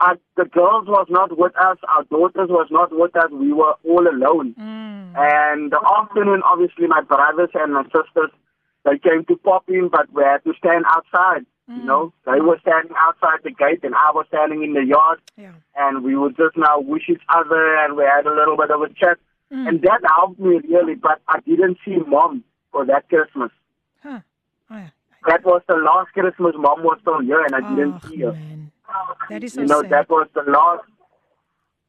uh, 0.00 0.14
the 0.36 0.44
girls 0.44 0.86
was 0.86 1.06
not 1.10 1.36
with 1.36 1.56
us, 1.56 1.78
our 1.94 2.04
daughters 2.04 2.48
was 2.50 2.68
not 2.70 2.90
with 2.92 3.14
us, 3.16 3.30
we 3.32 3.52
were 3.52 3.74
all 3.84 4.06
alone. 4.08 4.54
Mm. 4.58 5.14
And 5.16 5.72
the 5.72 5.80
afternoon, 5.98 6.42
obviously, 6.44 6.86
my 6.86 7.00
brothers 7.02 7.50
and 7.54 7.74
my 7.74 7.82
sisters, 7.84 8.30
they 8.84 8.98
came 8.98 9.24
to 9.26 9.36
pop 9.36 9.64
in, 9.68 9.88
but 9.88 10.12
we 10.12 10.22
had 10.22 10.44
to 10.44 10.52
stand 10.58 10.84
outside. 10.86 11.44
You 11.66 11.84
know, 11.84 12.14
they 12.24 12.40
were 12.40 12.58
standing 12.62 12.96
outside 12.96 13.40
the 13.44 13.50
gate, 13.50 13.80
and 13.82 13.94
I 13.94 14.10
was 14.14 14.24
standing 14.28 14.62
in 14.62 14.72
the 14.72 14.84
yard, 14.86 15.20
Yeah. 15.36 15.52
and 15.76 16.02
we 16.02 16.16
would 16.16 16.34
just 16.36 16.56
now 16.56 16.80
wish 16.80 17.10
each 17.10 17.20
other, 17.28 17.76
and 17.84 17.94
we 17.94 18.04
had 18.04 18.24
a 18.26 18.34
little 18.34 18.56
bit 18.56 18.70
of 18.70 18.80
a 18.80 18.88
chat, 18.94 19.18
Mm. 19.52 19.68
and 19.68 19.82
that 19.82 20.00
helped 20.16 20.38
me 20.40 20.60
really. 20.68 20.94
But 20.94 21.20
I 21.28 21.40
didn't 21.40 21.76
see 21.84 21.96
mom 22.06 22.44
for 22.72 22.84
that 22.86 23.08
Christmas. 23.10 23.50
Huh. 24.02 24.20
Aye. 24.70 24.92
That 25.26 25.44
was 25.44 25.60
the 25.66 25.74
last 25.76 26.12
Christmas 26.12 26.54
mom 26.56 26.82
was 26.84 26.98
still 27.02 27.20
here, 27.20 27.42
and 27.42 27.54
I 27.54 27.60
didn't 27.74 28.00
see 28.04 28.20
her. 28.22 28.32
man. 28.32 28.67
That 29.30 29.44
is 29.44 29.52
so 29.54 29.60
You 29.62 29.66
know, 29.66 29.82
sad. 29.82 29.90
that 29.90 30.08
was 30.10 30.28
the 30.34 30.42
last 30.42 30.84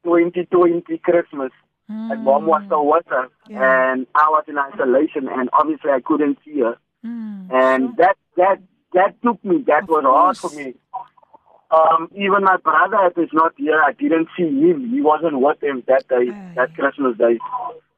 2020 0.04 0.98
Christmas. 1.00 1.52
And 1.92 2.24
mom 2.24 2.46
was 2.46 2.62
still 2.68 2.86
with 2.86 3.12
us, 3.12 3.32
Mm. 3.48 3.52
Yeah. 3.54 3.92
and 3.94 4.06
I 4.14 4.30
was 4.30 4.44
in 4.48 4.60
isolation, 4.60 5.28
and 5.28 5.50
obviously 5.54 5.90
I 5.90 6.02
couldn't 6.02 6.38
see 6.46 6.60
her. 6.60 6.78
Mm. 7.04 7.52
And 7.52 7.98
that 7.98 8.16
that 8.38 8.60
that 8.94 9.20
took 9.24 9.44
me. 9.44 9.64
That 9.66 9.84
Of 9.84 9.90
was 9.90 10.04
hard 10.04 10.38
for 10.38 10.52
me. 10.56 10.76
Um, 11.72 12.10
even 12.16 12.44
my 12.44 12.58
brother 12.58 13.12
is 13.18 13.30
not 13.34 13.54
here. 13.58 13.82
I 13.82 13.94
didn't 13.94 14.28
see 14.38 14.44
him. 14.44 14.88
He 14.92 15.02
wasn't 15.02 15.40
with 15.42 15.64
him 15.64 15.82
that 15.88 16.08
day, 16.08 16.30
Aye. 16.32 16.54
that 16.58 16.76
Christmas 16.76 17.18
day. 17.18 17.40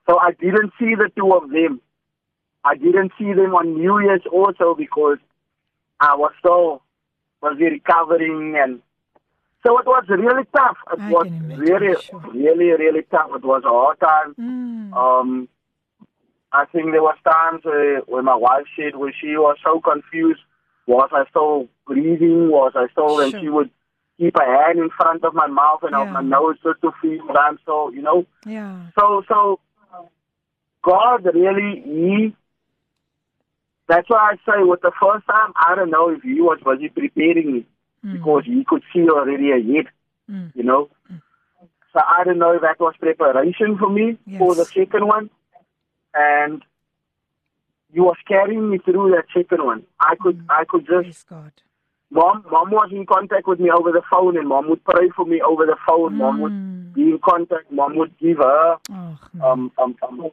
So 0.10 0.18
I 0.20 0.32
didn't 0.40 0.72
see 0.80 0.96
the 0.96 1.10
two 1.14 1.34
of 1.34 1.50
them. 1.50 1.82
I 2.64 2.76
didn't 2.76 3.12
see 3.20 3.34
them 3.34 3.56
on 3.56 3.74
New 3.76 4.00
Year's 4.00 4.26
also 4.32 4.74
because 4.74 5.18
I 6.00 6.16
was 6.16 6.32
so 6.44 6.82
busy 7.42 7.66
recovering 7.66 8.56
and 8.58 8.82
so 9.66 9.78
it 9.80 9.86
was 9.86 10.06
really 10.10 10.44
tough. 10.56 10.78
It 10.94 11.00
I 11.00 11.10
was 11.10 11.28
really, 11.58 11.96
sure. 12.02 12.20
really, 12.34 12.72
really 12.72 13.04
tough. 13.12 13.30
It 13.36 13.44
was 13.44 13.64
a 13.64 13.70
hard 13.70 14.00
time. 14.00 14.36
Mm. 14.40 14.94
Um, 14.94 15.50
I 16.52 16.66
think 16.66 16.92
there 16.92 17.02
was 17.04 17.18
times 17.24 17.64
where, 17.64 18.00
where 18.02 18.24
my 18.24 18.36
wife 18.36 18.66
said 18.76 18.96
where 18.96 19.14
she 19.20 19.38
was 19.38 19.58
so 19.64 19.80
confused. 19.80 20.42
Was 20.88 21.10
I 21.14 21.24
still 21.30 21.68
breathing? 21.86 22.50
Was 22.50 22.74
I 22.76 22.88
still? 22.92 23.20
And 23.22 23.32
she 23.40 23.50
would 23.50 23.70
keep 24.18 24.36
her 24.38 24.66
hand 24.66 24.80
in 24.80 24.90
front 24.90 25.24
of 25.24 25.34
my 25.34 25.48
mouth 25.48 25.80
and 25.84 25.96
of 25.96 26.08
Yeah. 26.08 26.14
my 26.14 26.22
nose 26.22 26.58
just 26.64 26.82
to 26.82 26.92
feel 27.02 27.26
that 27.28 27.38
I'm 27.40 27.58
so, 27.66 27.90
you 27.92 28.02
know. 28.02 28.26
Yeah. 28.46 28.88
So, 29.00 29.24
so 29.28 29.60
God 30.84 31.24
really, 31.34 31.82
He. 31.86 32.36
That's 33.88 34.10
why 34.10 34.34
I 34.34 34.36
say, 34.46 34.64
with 34.64 34.82
the 34.82 34.92
first 35.02 35.26
time, 35.28 35.52
I 35.56 35.76
don't 35.76 35.92
know 35.92 36.10
if 36.10 36.22
He 36.24 36.42
was 36.42 36.60
busy 36.66 36.90
preparing 36.90 37.52
me 37.54 37.66
Mm. 38.06 38.14
because 38.14 38.44
He 38.46 38.64
could 38.64 38.84
see 38.94 39.08
already 39.10 39.52
ahead, 39.52 39.88
Mm. 40.30 40.52
you 40.56 40.64
know. 40.64 40.90
So 41.94 42.00
I 42.00 42.24
don't 42.24 42.40
know 42.40 42.52
if 42.54 42.62
that 42.62 42.80
was 42.80 42.96
preparation 43.00 43.78
for 43.78 43.90
me 43.90 44.18
for 44.40 44.56
the 44.56 44.66
second 44.74 45.06
one, 45.08 45.30
and 46.14 46.64
He 47.94 48.00
was 48.00 48.16
carrying 48.26 48.70
me 48.70 48.78
through 48.78 49.12
that 49.12 49.26
second 49.34 49.66
one. 49.66 49.84
I 50.00 50.16
could, 50.16 50.38
Mm. 50.38 50.46
I 50.50 50.64
could 50.66 50.86
just 50.86 51.04
Praise 51.04 51.24
God. 51.30 51.52
Mom, 52.10 52.46
mom 52.50 52.72
was 52.72 52.90
in 52.92 53.06
contact 53.06 53.48
with 53.48 53.60
me 53.60 53.70
over 53.70 53.92
the 53.92 54.02
phone, 54.10 54.38
and 54.38 54.48
mom 54.48 54.70
would 54.70 54.84
pray 54.84 55.10
for 55.10 55.26
me 55.26 55.42
over 55.42 55.66
the 55.66 55.76
phone. 55.88 56.18
Mom 56.18 56.40
would 56.40 56.54
Mm. 56.54 56.94
be 56.94 57.04
in 57.12 57.20
contact. 57.20 57.70
Mom 57.72 57.96
would 57.98 58.18
give 58.18 58.38
her 58.38 58.78
Oh, 58.90 59.18
um, 59.42 59.72
um, 59.78 59.96
um, 60.04 60.32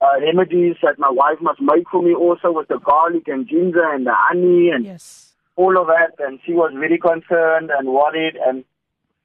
uh, 0.00 0.20
remedies 0.20 0.76
that 0.82 0.98
my 0.98 1.10
wife 1.10 1.40
must 1.40 1.60
make 1.60 1.88
for 1.90 2.02
me 2.02 2.14
also 2.14 2.52
with 2.52 2.68
the 2.68 2.78
garlic 2.78 3.26
and 3.28 3.46
ginger 3.46 3.84
and 3.90 4.06
the 4.06 4.14
honey 4.14 4.70
and 4.70 4.84
yes. 4.84 5.27
All 5.58 5.76
of 5.80 5.88
that. 5.88 6.14
And 6.24 6.38
she 6.46 6.52
was 6.52 6.72
very 6.84 6.98
concerned 6.98 7.70
and 7.76 7.88
worried. 7.88 8.36
And 8.46 8.64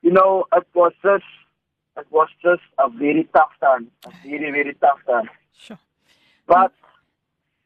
you 0.01 0.11
know, 0.11 0.45
it 0.59 0.67
was 0.73 0.93
just 1.01 1.29
it 1.95 2.07
was 2.11 2.27
just 2.41 2.63
a 2.79 2.89
very 2.89 3.27
tough 3.35 3.53
time, 3.61 3.87
a 4.05 4.11
very 4.27 4.51
very 4.51 4.73
tough 4.85 4.99
time. 5.07 5.29
Sure. 5.57 5.79
But 6.47 6.73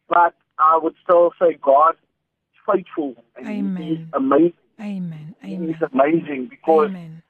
but 0.09 0.35
I 0.59 0.77
would 0.81 0.95
still 1.03 1.31
say 1.39 1.57
God 1.61 1.95
is 1.95 2.59
faithful 2.69 3.15
and 3.35 3.47
Amen. 3.47 3.83
He 3.83 3.93
is 3.93 4.07
amazing. 4.13 4.53
Amen. 4.79 5.35
He 5.41 5.53
Amen. 5.55 5.69
is 5.75 5.81
amazing 5.91 6.47
because 6.49 6.89
Amen. 6.89 7.23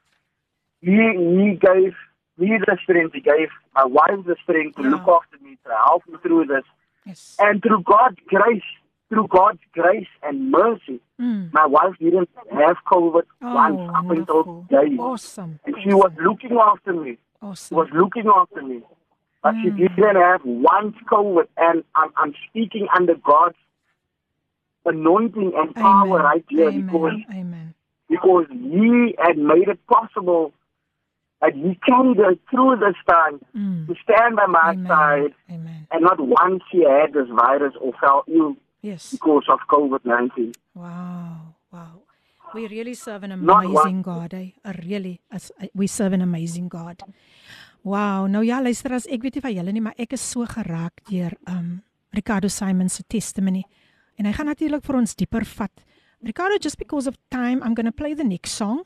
he 0.82 0.92
he 0.92 1.48
gave 1.70 1.94
me 2.40 2.50
the 2.66 2.78
strength, 2.84 3.14
he 3.14 3.22
gave 3.22 3.50
my 3.74 3.86
wife 3.86 4.26
the 4.26 4.36
strength 4.44 4.76
to 4.78 4.84
Yeah. 4.84 4.90
look 4.90 5.08
ah. 5.08 5.18
after 5.18 5.38
me, 5.44 5.58
to 5.66 5.72
help 5.86 6.04
me 6.08 6.18
through 6.24 6.46
this. 6.54 6.66
Yes. 7.06 7.36
And 7.40 7.62
through 7.64 7.82
God's 7.84 8.20
grace, 8.28 8.70
through 9.10 9.28
God's 9.40 9.64
grace 9.72 10.12
and 10.24 10.52
mercy, 10.52 11.00
Mm. 11.20 11.52
my 11.52 11.66
wife 11.66 11.96
didn't 12.00 12.30
have 12.52 12.78
COVID 12.92 13.24
Oh, 13.42 13.54
once 13.56 13.82
up 13.96 14.10
until 14.12 14.36
wonderful. 14.44 14.66
today. 14.70 14.98
Awesome. 14.98 15.60
And 15.66 15.76
she 15.84 15.94
was 15.94 16.12
looking 16.22 16.52
after 16.58 16.94
me. 16.94 17.12
She 17.14 17.18
Awesome. 17.42 17.78
was 17.78 17.88
looking 17.94 18.28
after 18.28 18.62
me. 18.62 18.82
But 19.42 19.56
she 19.62 19.70
Mm. 19.72 19.78
didn't 19.96 20.16
have 20.16 20.42
once 20.46 20.96
COVID. 21.12 21.48
And 21.58 21.84
I'm, 21.96 22.12
I'm 22.18 22.34
speaking 22.50 22.88
under 22.96 23.16
God's 23.16 23.56
anointing 24.86 25.54
and 25.56 25.76
power 25.76 26.20
Amen. 26.20 26.24
right 26.24 26.46
here 26.50 26.72
because, 26.72 27.14
Amen. 27.14 27.26
Amen. 27.32 27.74
because 28.10 28.46
He 28.52 29.16
had 29.20 29.38
made 29.38 29.68
it 29.68 29.80
possible 29.88 30.54
that 31.42 31.54
He 31.54 31.76
carried 31.86 32.18
her 32.18 32.36
through 32.50 32.78
this 32.78 32.96
time 33.08 33.40
Mm. 33.56 33.88
to 33.88 33.96
stand 34.04 34.36
by 34.36 34.46
my 34.48 34.72
Amen. 34.72 34.88
side. 34.88 35.34
Amen. 35.52 35.88
And 35.92 36.02
not 36.04 36.20
once 36.20 36.64
she 36.72 36.84
had 36.84 37.14
this 37.14 37.28
virus 37.30 37.74
or 37.80 37.94
felt 37.94 38.26
ill 38.28 38.56
Yes. 38.82 39.12
because 39.12 39.46
of 39.50 39.60
COVID 39.70 40.06
19. 40.06 40.54
Wow. 40.76 41.56
Wow. 41.72 42.02
We 42.54 42.68
really 42.68 42.94
serve 42.94 43.24
an 43.24 43.32
amazing 43.32 44.02
God, 44.02 44.34
eh? 44.34 44.52
Really 44.86 45.20
as 45.32 45.52
we 45.74 45.88
serve 45.88 46.14
an 46.14 46.22
amazing 46.22 46.70
God. 46.70 47.02
Wow. 47.84 48.28
Nou 48.28 48.44
ja, 48.46 48.62
luister 48.62 48.94
as 48.94 49.08
ek 49.08 49.22
weet 49.24 49.36
nie 49.36 49.42
van 49.44 49.54
julle 49.56 49.72
nie, 49.74 49.82
maar 49.82 49.98
ek 50.00 50.14
is 50.14 50.22
so 50.22 50.46
geraak 50.46 51.02
deur 51.10 51.36
um 51.48 51.82
Ricardo 52.16 52.48
Simon 52.48 52.90
se 52.90 53.04
testimony. 53.08 53.66
En 54.18 54.26
hy 54.26 54.32
gaan 54.34 54.48
natuurlik 54.50 54.84
vir 54.86 54.96
ons 54.96 55.16
dieper 55.16 55.46
vat. 55.46 55.84
Ricardo, 56.24 56.58
just 56.58 56.78
because 56.78 57.08
of 57.08 57.18
time, 57.30 57.62
I'm 57.62 57.76
going 57.76 57.86
to 57.86 57.92
play 57.92 58.14
the 58.16 58.24
next 58.24 58.52
song 58.58 58.86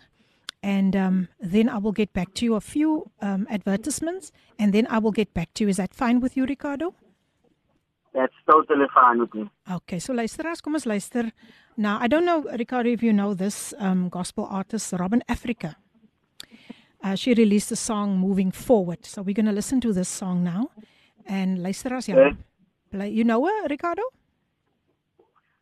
and 0.64 0.96
um 0.96 1.28
then 1.40 1.70
I 1.70 1.78
will 1.78 1.94
get 1.94 2.14
back 2.14 2.34
to 2.36 2.46
you 2.46 2.56
a 2.56 2.62
few 2.62 3.12
um 3.22 3.48
advertisements 3.50 4.32
and 4.60 4.74
then 4.74 4.88
I 4.90 5.00
will 5.00 5.12
get 5.14 5.34
back 5.34 5.54
to 5.56 5.64
you. 5.64 5.70
Is 5.70 5.78
that 5.78 5.94
fine 5.94 6.20
with 6.20 6.36
you, 6.38 6.46
Ricardo? 6.46 6.94
That's 8.14 8.34
totally 8.50 8.88
fine 8.94 9.20
with 9.20 9.34
me. 9.34 9.50
Okay, 9.72 10.00
so 10.00 10.14
luisteraars, 10.14 10.62
kom 10.62 10.76
ons 10.76 10.86
luister. 10.86 11.32
Now, 11.78 11.98
I 12.02 12.08
don't 12.08 12.26
know 12.26 12.44
Ricardo 12.58 12.90
if 12.90 13.02
you 13.04 13.14
know 13.14 13.34
this 13.34 13.74
um 13.80 14.10
gospel 14.10 14.48
artist 14.50 14.94
Robin 14.94 15.24
Africa. 15.30 15.76
Uh, 17.04 17.16
she 17.16 17.34
released 17.34 17.72
a 17.72 17.76
song 17.76 18.20
Moving 18.20 18.52
Forward. 18.52 19.06
So 19.06 19.22
we're 19.24 19.34
going 19.34 19.48
to 19.48 19.52
listen 19.52 19.80
to 19.82 19.92
this 19.94 20.10
song 20.10 20.44
now. 20.44 20.70
And 21.26 21.58
luisteraars, 21.64 22.08
ja. 22.08 22.16
Okay. 22.16 22.38
Play, 22.92 23.10
you 23.10 23.24
know 23.24 23.44
her, 23.46 23.68
Ricardo? 23.70 24.04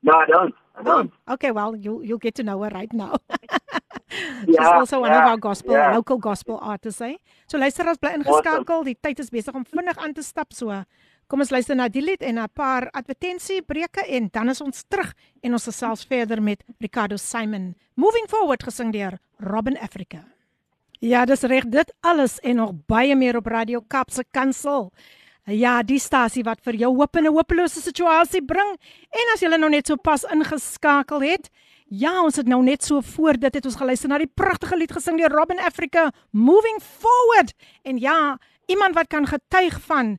No, 0.02 0.14
I 0.14 0.26
don't. 0.26 0.54
I 0.76 0.82
Oh, 0.82 0.84
don't. 0.84 1.12
okay, 1.30 1.52
well, 1.52 1.76
you 1.76 2.02
you'll 2.04 2.18
get 2.24 2.36
to 2.36 2.44
know 2.44 2.64
her 2.64 2.70
right 2.70 2.92
now. 2.94 3.16
She's 4.46 4.56
Yeah, 4.56 4.80
also 4.80 5.02
one 5.02 5.12
of 5.12 5.18
yeah, 5.24 5.30
our 5.30 5.38
gospel 5.38 5.74
yeah. 5.76 5.96
local 5.96 6.18
gospel 6.18 6.58
artists, 6.62 7.02
eh? 7.02 7.18
So 7.48 7.58
luisteraars 7.58 7.98
bly 8.00 8.14
ingeskakel. 8.16 8.84
Die 8.86 8.96
tyd 8.96 9.20
is 9.20 9.30
besig 9.30 9.56
om 9.56 9.66
vinnig 9.66 9.98
aan 9.98 10.14
te 10.14 10.24
stap 10.24 10.54
so. 10.54 10.72
Kom 11.30 11.44
ons 11.44 11.52
luister 11.54 11.78
na 11.78 11.86
die 11.94 12.02
lied 12.02 12.24
en 12.26 12.40
'n 12.42 12.50
paar 12.58 12.90
advertensiebreuke 12.90 14.02
en 14.02 14.30
dan 14.34 14.50
is 14.50 14.62
ons 14.62 14.84
terug 14.90 15.14
en 15.44 15.54
ons 15.54 15.64
gesels 15.64 16.04
verder 16.04 16.42
met 16.42 16.64
Ricardo 16.80 17.18
Simon. 17.18 17.76
Moving 17.94 18.26
forward 18.28 18.64
gesing 18.64 18.92
deur 18.92 19.20
Robin 19.38 19.78
Africa. 19.78 20.26
Ja, 21.00 21.26
dis 21.26 21.42
reg 21.42 21.66
dit 21.70 21.94
alles 22.02 22.40
en 22.40 22.56
nog 22.56 22.72
baie 22.88 23.16
meer 23.16 23.36
op 23.36 23.46
Radio 23.46 23.82
Kapse 23.88 24.24
Kansel. 24.32 24.92
Ja, 25.46 25.84
die 25.84 26.00
stasie 26.00 26.44
wat 26.44 26.62
vir 26.64 26.74
jou 26.74 26.96
hoop 26.96 27.16
in 27.16 27.26
'n 27.26 27.34
hopelose 27.34 27.82
situasie 27.82 28.42
bring. 28.42 28.78
En 29.12 29.34
as 29.34 29.42
jy 29.42 29.48
nou 29.50 29.70
net 29.70 29.88
so 29.88 29.96
pas 29.98 30.24
ingeskakel 30.24 31.22
het, 31.22 31.50
ja, 31.90 32.24
ons 32.24 32.36
het 32.36 32.48
nou 32.48 32.64
net 32.64 32.84
so 32.84 33.02
voor 33.02 33.38
dit 33.38 33.54
het 33.54 33.66
ons 33.66 33.76
geluister 33.76 34.10
na 34.10 34.18
die 34.18 34.32
pragtige 34.36 34.76
lied 34.78 34.92
gesing 34.92 35.18
deur 35.18 35.30
Robin 35.30 35.60
Africa, 35.60 36.12
Moving 36.32 36.82
Forward. 36.82 37.54
En 37.84 37.98
ja, 37.98 38.40
iemand 38.66 38.96
wat 38.96 39.08
kan 39.08 39.28
getuig 39.28 39.82
van 39.82 40.18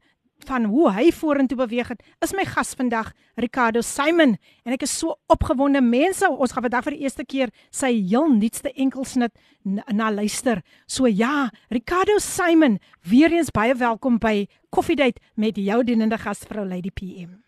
van 0.49 0.65
hoe 0.71 0.91
hy 0.95 1.11
vorentoe 1.13 1.59
beweeg 1.59 1.91
het, 1.93 2.03
is 2.25 2.33
my 2.37 2.45
gas 2.49 2.73
vandag, 2.79 3.13
Ricardo 3.41 3.83
Simon. 3.85 4.37
En 4.65 4.75
ek 4.75 4.85
is 4.87 4.95
so 4.99 5.17
opgewonde 5.33 5.83
mense. 5.85 6.27
Ons 6.29 6.55
gaan 6.55 6.67
vandag 6.67 6.87
vir 6.89 6.97
die 6.97 7.05
eerste 7.05 7.27
keer 7.27 7.53
sy 7.75 7.93
heel 7.99 8.29
nuutste 8.33 8.73
enkelsnit 8.73 9.35
na, 9.65 9.85
na 9.93 10.11
luister. 10.15 10.63
So 10.87 11.11
ja, 11.11 11.51
Ricardo 11.71 12.19
Simon, 12.19 12.79
weer 13.03 13.33
eens 13.33 13.53
baie 13.55 13.75
welkom 13.75 14.19
by 14.23 14.47
Coffee 14.71 14.97
Date 14.97 15.21
met 15.35 15.59
jou 15.61 15.83
dienende 15.85 16.19
gasvrou 16.19 16.67
Lady 16.67 16.91
PM. 16.91 17.41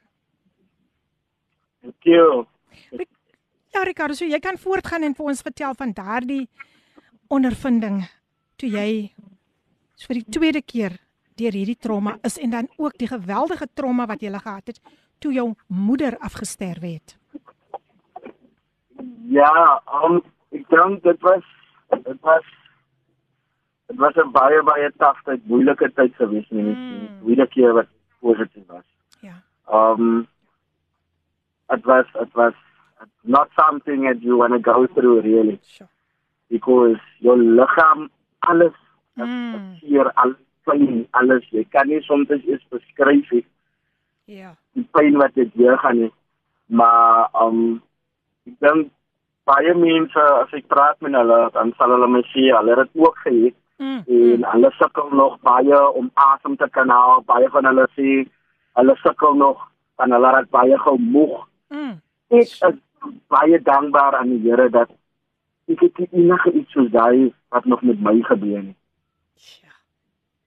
Thank 1.83 2.05
you. 2.05 2.47
Ja, 3.73 3.83
Ricardo, 3.89 4.15
so 4.15 4.29
jy 4.29 4.39
kan 4.39 4.59
voortgaan 4.61 5.03
en 5.07 5.15
vir 5.17 5.31
ons 5.33 5.41
vertel 5.43 5.73
van 5.79 5.95
daardie 5.97 6.45
ondervinding 7.33 8.03
toe 8.61 8.69
jy 8.69 8.89
so 9.97 10.11
vir 10.11 10.21
die 10.21 10.35
tweede 10.37 10.61
keer 10.61 10.99
deur 11.43 11.53
hierdie 11.59 11.79
trauma 11.87 12.17
is 12.29 12.39
en 12.39 12.51
dan 12.55 12.69
ook 12.79 12.99
die 12.99 13.09
geweldige 13.11 13.67
trauma 13.75 14.07
wat 14.07 14.23
jy 14.23 14.31
gehad 14.39 14.67
het 14.73 14.81
toe 15.23 15.33
jou 15.33 15.49
moeder 15.69 16.17
afgesterwe 16.19 16.95
het. 16.97 17.17
Ja, 19.33 19.81
um, 20.05 20.21
ek 20.53 20.67
dink 20.71 21.03
dit 21.07 21.21
was 21.27 21.45
dit 22.05 22.19
was 22.27 22.45
dit 23.89 23.99
was 24.01 24.17
'n 24.17 24.31
baie 24.33 24.63
baie 24.63 24.91
taaf 24.97 25.23
tyd, 25.25 25.41
moeilike 25.47 25.93
tyd 25.95 26.15
gewees 26.17 26.49
nie. 26.51 26.63
Mm. 26.63 26.77
Mm. 26.77 27.09
Moeilike 27.23 27.51
keer 27.55 27.73
wat 27.75 27.89
positief 28.21 28.67
was. 28.67 28.85
Ja. 29.21 29.35
Um 29.71 30.27
it 31.71 31.85
was 31.85 32.07
it 32.21 32.33
was 32.35 32.55
not 33.23 33.49
something 33.57 34.05
that 34.05 34.23
you 34.23 34.37
want 34.37 34.53
to 34.53 34.73
go 34.73 34.87
through 34.87 35.21
really 35.23 35.59
Sure. 35.63 35.89
because 36.49 37.01
your 37.19 37.37
liggaam 37.39 38.09
alles 38.39 38.73
Mm. 39.15 39.75
hier 39.81 40.13
al 40.13 40.35
pyn 40.67 41.07
alles 41.13 41.45
jy 41.51 41.65
kan 41.71 41.89
nie 41.89 42.01
soms 42.03 42.29
eens 42.31 42.63
beskryf 42.71 43.31
nie 43.33 43.45
Ja. 44.27 44.55
die 44.75 44.87
pyn 44.97 45.17
wat 45.19 45.35
dit 45.35 45.51
deur 45.55 45.79
gaan 45.79 45.99
nie. 45.99 46.13
Maar 46.67 47.29
um 47.45 47.83
ek 48.47 48.55
dink 48.61 48.91
baie 49.47 49.75
mense 49.75 50.23
as 50.43 50.53
ek 50.53 50.67
praat 50.71 51.01
met 51.03 51.13
hulle 51.19 51.51
dan 51.55 51.73
sal 51.79 51.91
hulle 51.91 52.07
my 52.09 52.23
sê 52.33 52.49
hulle 52.55 52.77
het 52.79 52.89
dit 52.93 53.03
ook 53.03 53.19
gehad 53.25 53.59
Mm. 53.83 54.05
en 54.07 54.45
hulle 54.53 54.69
sukkel 54.79 55.09
nog 55.11 55.41
baie 55.43 55.79
om 55.99 56.11
asem 56.15 56.57
te 56.57 56.69
kan 56.71 56.89
haal. 56.89 57.23
Baie 57.27 57.49
van 57.51 57.65
hulle 57.67 57.87
sê 57.97 58.29
hulle 58.79 58.95
sukkel 59.03 59.35
nog 59.35 59.59
en 59.99 60.13
hulle 60.15 60.31
raak 60.31 60.51
baie 60.51 60.79
gemoeg. 60.79 61.41
Mm. 61.71 61.97
Ek 62.31 62.39
is 62.47 62.61
baie 63.29 63.59
dankbaar 63.63 64.15
aan 64.21 64.29
die 64.31 64.39
Here 64.51 64.69
dat 64.71 64.91
ek 65.69 65.81
het 65.83 65.99
nie 65.99 66.09
enige 66.13 66.53
iets 66.53 66.71
soos 66.73 66.91
daai 66.95 67.33
wat 67.51 67.65
nog 67.65 67.83
met 67.83 67.99
my 68.01 68.21
gebeur 68.23 68.63
nie. 68.63 68.77
Ja. 69.35 69.72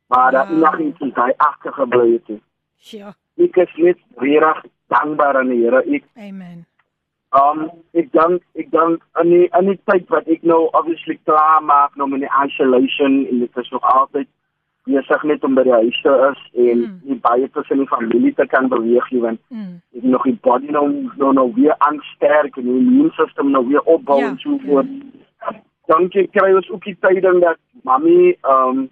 Maar 0.07 0.31
Wow. 0.31 0.51
enige 0.51 0.83
iets 0.83 0.97
soos 0.99 1.13
daai 1.13 1.33
agtergebly 1.37 2.11
het. 2.13 2.27
nie. 2.27 2.41
Ja. 2.77 3.13
Ek 3.37 3.55
is 3.57 3.75
net 3.75 3.97
regtig 4.15 4.71
dankbaar 4.87 5.35
aan 5.37 5.49
die 5.49 5.63
Here. 5.63 5.83
Ek 5.95 6.03
Amen. 6.17 6.65
Um 7.35 7.69
ek 7.93 8.11
dink 8.11 8.41
ek 8.55 8.69
dink 8.71 9.01
in 9.21 9.29
die 9.29 9.49
in 9.59 9.65
die 9.65 9.79
tyd 9.85 10.07
wat 10.09 10.27
ek 10.27 10.43
nou 10.43 10.69
obviously 10.71 11.17
klaar 11.25 11.61
maak 11.63 11.95
nou 11.95 12.07
met 12.07 12.19
die 12.21 12.29
isolation 12.45 13.25
en 13.31 13.39
dit 13.39 13.57
is 13.57 13.69
nog 13.71 13.81
altyd 13.83 14.27
besig 14.85 15.23
net 15.23 15.43
om 15.43 15.55
by 15.55 15.63
die 15.63 15.71
huis 15.73 16.01
te 16.01 16.13
is 16.31 16.41
en 16.53 16.77
Mm. 16.79 16.99
nie 17.03 17.15
baie 17.19 17.49
tussen 17.51 17.77
die 17.77 17.87
familie 17.87 18.33
te 18.33 18.45
kan 18.47 18.67
beweeg 18.69 19.11
nie 19.11 19.21
want 19.21 19.39
Mm. 19.49 19.81
ek 19.97 20.03
nog 20.03 20.23
die 20.23 20.37
body 20.41 20.69
nou 20.71 20.87
nou, 21.17 21.33
nou 21.33 21.51
weer 21.55 21.75
aansterk 21.79 22.57
en 22.57 22.63
die 22.63 22.77
immuunstelsel 22.77 23.43
nou 23.49 23.67
weer 23.67 23.81
opbou 23.83 24.19
Ja, 24.19 24.27
en 24.27 24.37
so 24.37 24.57
voort. 24.65 24.87
Dan 25.87 26.09
kry 26.09 26.53
ons 26.55 26.69
ook 26.69 26.83
die 26.83 26.97
tyding 27.01 27.41
dat 27.41 27.57
mami 27.83 28.37
um 28.43 28.89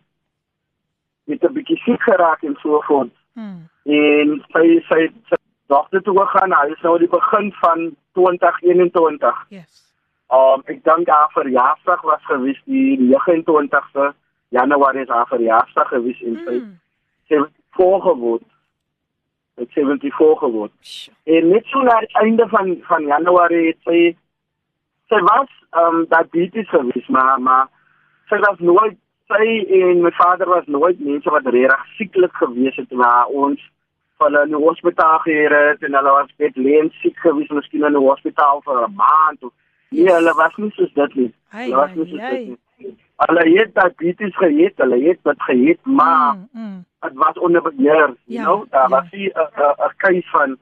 met 1.25 1.43
'n 1.43 1.53
bietjie 1.53 1.77
siek 1.85 2.01
geraak 2.01 2.43
en 2.43 2.55
so 2.61 2.81
voort 2.87 3.11
Mm. 3.35 3.67
en 3.85 4.43
sy 4.53 4.79
sy 4.89 5.07
sy 5.29 5.35
dogter 5.67 6.01
toe 6.03 6.19
gegaan. 6.19 6.51
Hy 6.53 6.71
is 6.71 6.81
nou 6.81 6.93
aan 6.93 6.99
die 6.99 7.07
begin 7.09 7.51
van 7.61 7.95
2021. 8.13 9.45
Yes. 9.49 9.81
Um 10.29 10.61
ek 10.65 10.83
dink 10.83 11.07
haar 11.09 11.29
verjaarsdag 11.33 12.01
was 12.01 12.21
gewees 12.25 12.61
die 12.65 12.97
29ste 12.99 14.13
Januarie 14.49 15.01
is 15.01 15.09
haar 15.09 15.27
verjaarsdag 15.27 15.87
gewees 15.87 16.21
en 16.21 16.35
sy 16.45 16.51
Mm. 16.59 16.79
sy 17.27 17.35
het 17.35 17.49
voorgeword. 17.71 18.43
Het 19.55 19.69
74 19.71 20.39
geword. 20.39 20.71
Sjoe. 20.81 21.13
En 21.23 21.49
net 21.49 21.65
so 21.65 21.81
na 21.81 21.99
die 21.99 22.15
einde 22.21 22.47
van 22.49 22.77
van 22.81 23.03
Januarie 23.05 23.67
het 23.67 23.77
sy 23.83 24.15
sy 25.09 25.19
was 25.21 25.49
um 25.77 26.05
diabetes 26.09 26.69
gewees, 26.69 27.07
maar 27.07 27.39
maar 27.41 27.67
sy 28.29 28.37
was 28.39 28.59
nooit 28.59 28.97
sy 29.27 29.65
en 29.81 30.01
my 30.01 30.11
vader 30.11 30.47
was 30.49 30.65
nooit 30.67 30.99
mense 30.99 31.29
wat 31.29 31.45
regtig 31.45 31.85
sieklik 31.97 32.33
gewees 32.33 32.75
het 32.75 32.91
na 32.91 33.25
ons 33.25 33.59
hulle 34.23 34.41
in 34.43 34.49
die 34.53 34.59
hospitaal 34.65 35.19
geheer 35.19 35.51
het 35.69 35.83
en 35.83 35.93
hulle 35.95 36.11
was 36.11 36.29
bedleen 36.37 36.91
siek 37.01 37.17
gewees, 37.19 37.49
miskien 37.49 37.83
in 37.83 37.93
die 37.97 38.01
hospitaal 38.09 38.61
vir 38.65 38.83
'n 38.87 38.93
maand 38.95 39.43
of 39.43 39.51
nee, 39.91 40.03
Yes. 40.03 40.13
hulle 40.13 40.33
was 40.35 40.55
nie 40.57 40.71
soos 40.71 40.93
dit 40.93 41.15
nie. 41.15 41.33
Ai, 41.51 41.63
Hulle 41.65 41.75
was 41.75 41.95
nie 41.95 42.05
soos 42.09 42.19
ai. 42.19 42.37
dit 42.37 42.47
nie. 42.47 42.95
Hulle 43.17 43.43
het 43.59 43.73
diabetes 43.75 44.35
gehad, 44.37 44.73
hulle 44.77 44.99
het 45.07 45.19
dit 45.23 45.41
gehad, 45.41 45.79
maar 45.85 46.33
Mm, 46.35 46.47
mm. 46.53 46.85
dit 47.01 47.13
was 47.13 47.37
onder 47.39 47.61
beheer, 47.61 48.07
you 48.07 48.15
Ja, 48.25 48.43
know. 48.43 48.65
Daar 48.69 48.89
ja. 48.89 48.95
was 48.95 49.11
nie 49.11 49.29
'n 49.29 49.49
'n 49.87 49.93
keuse 49.97 50.29
van 50.29 50.57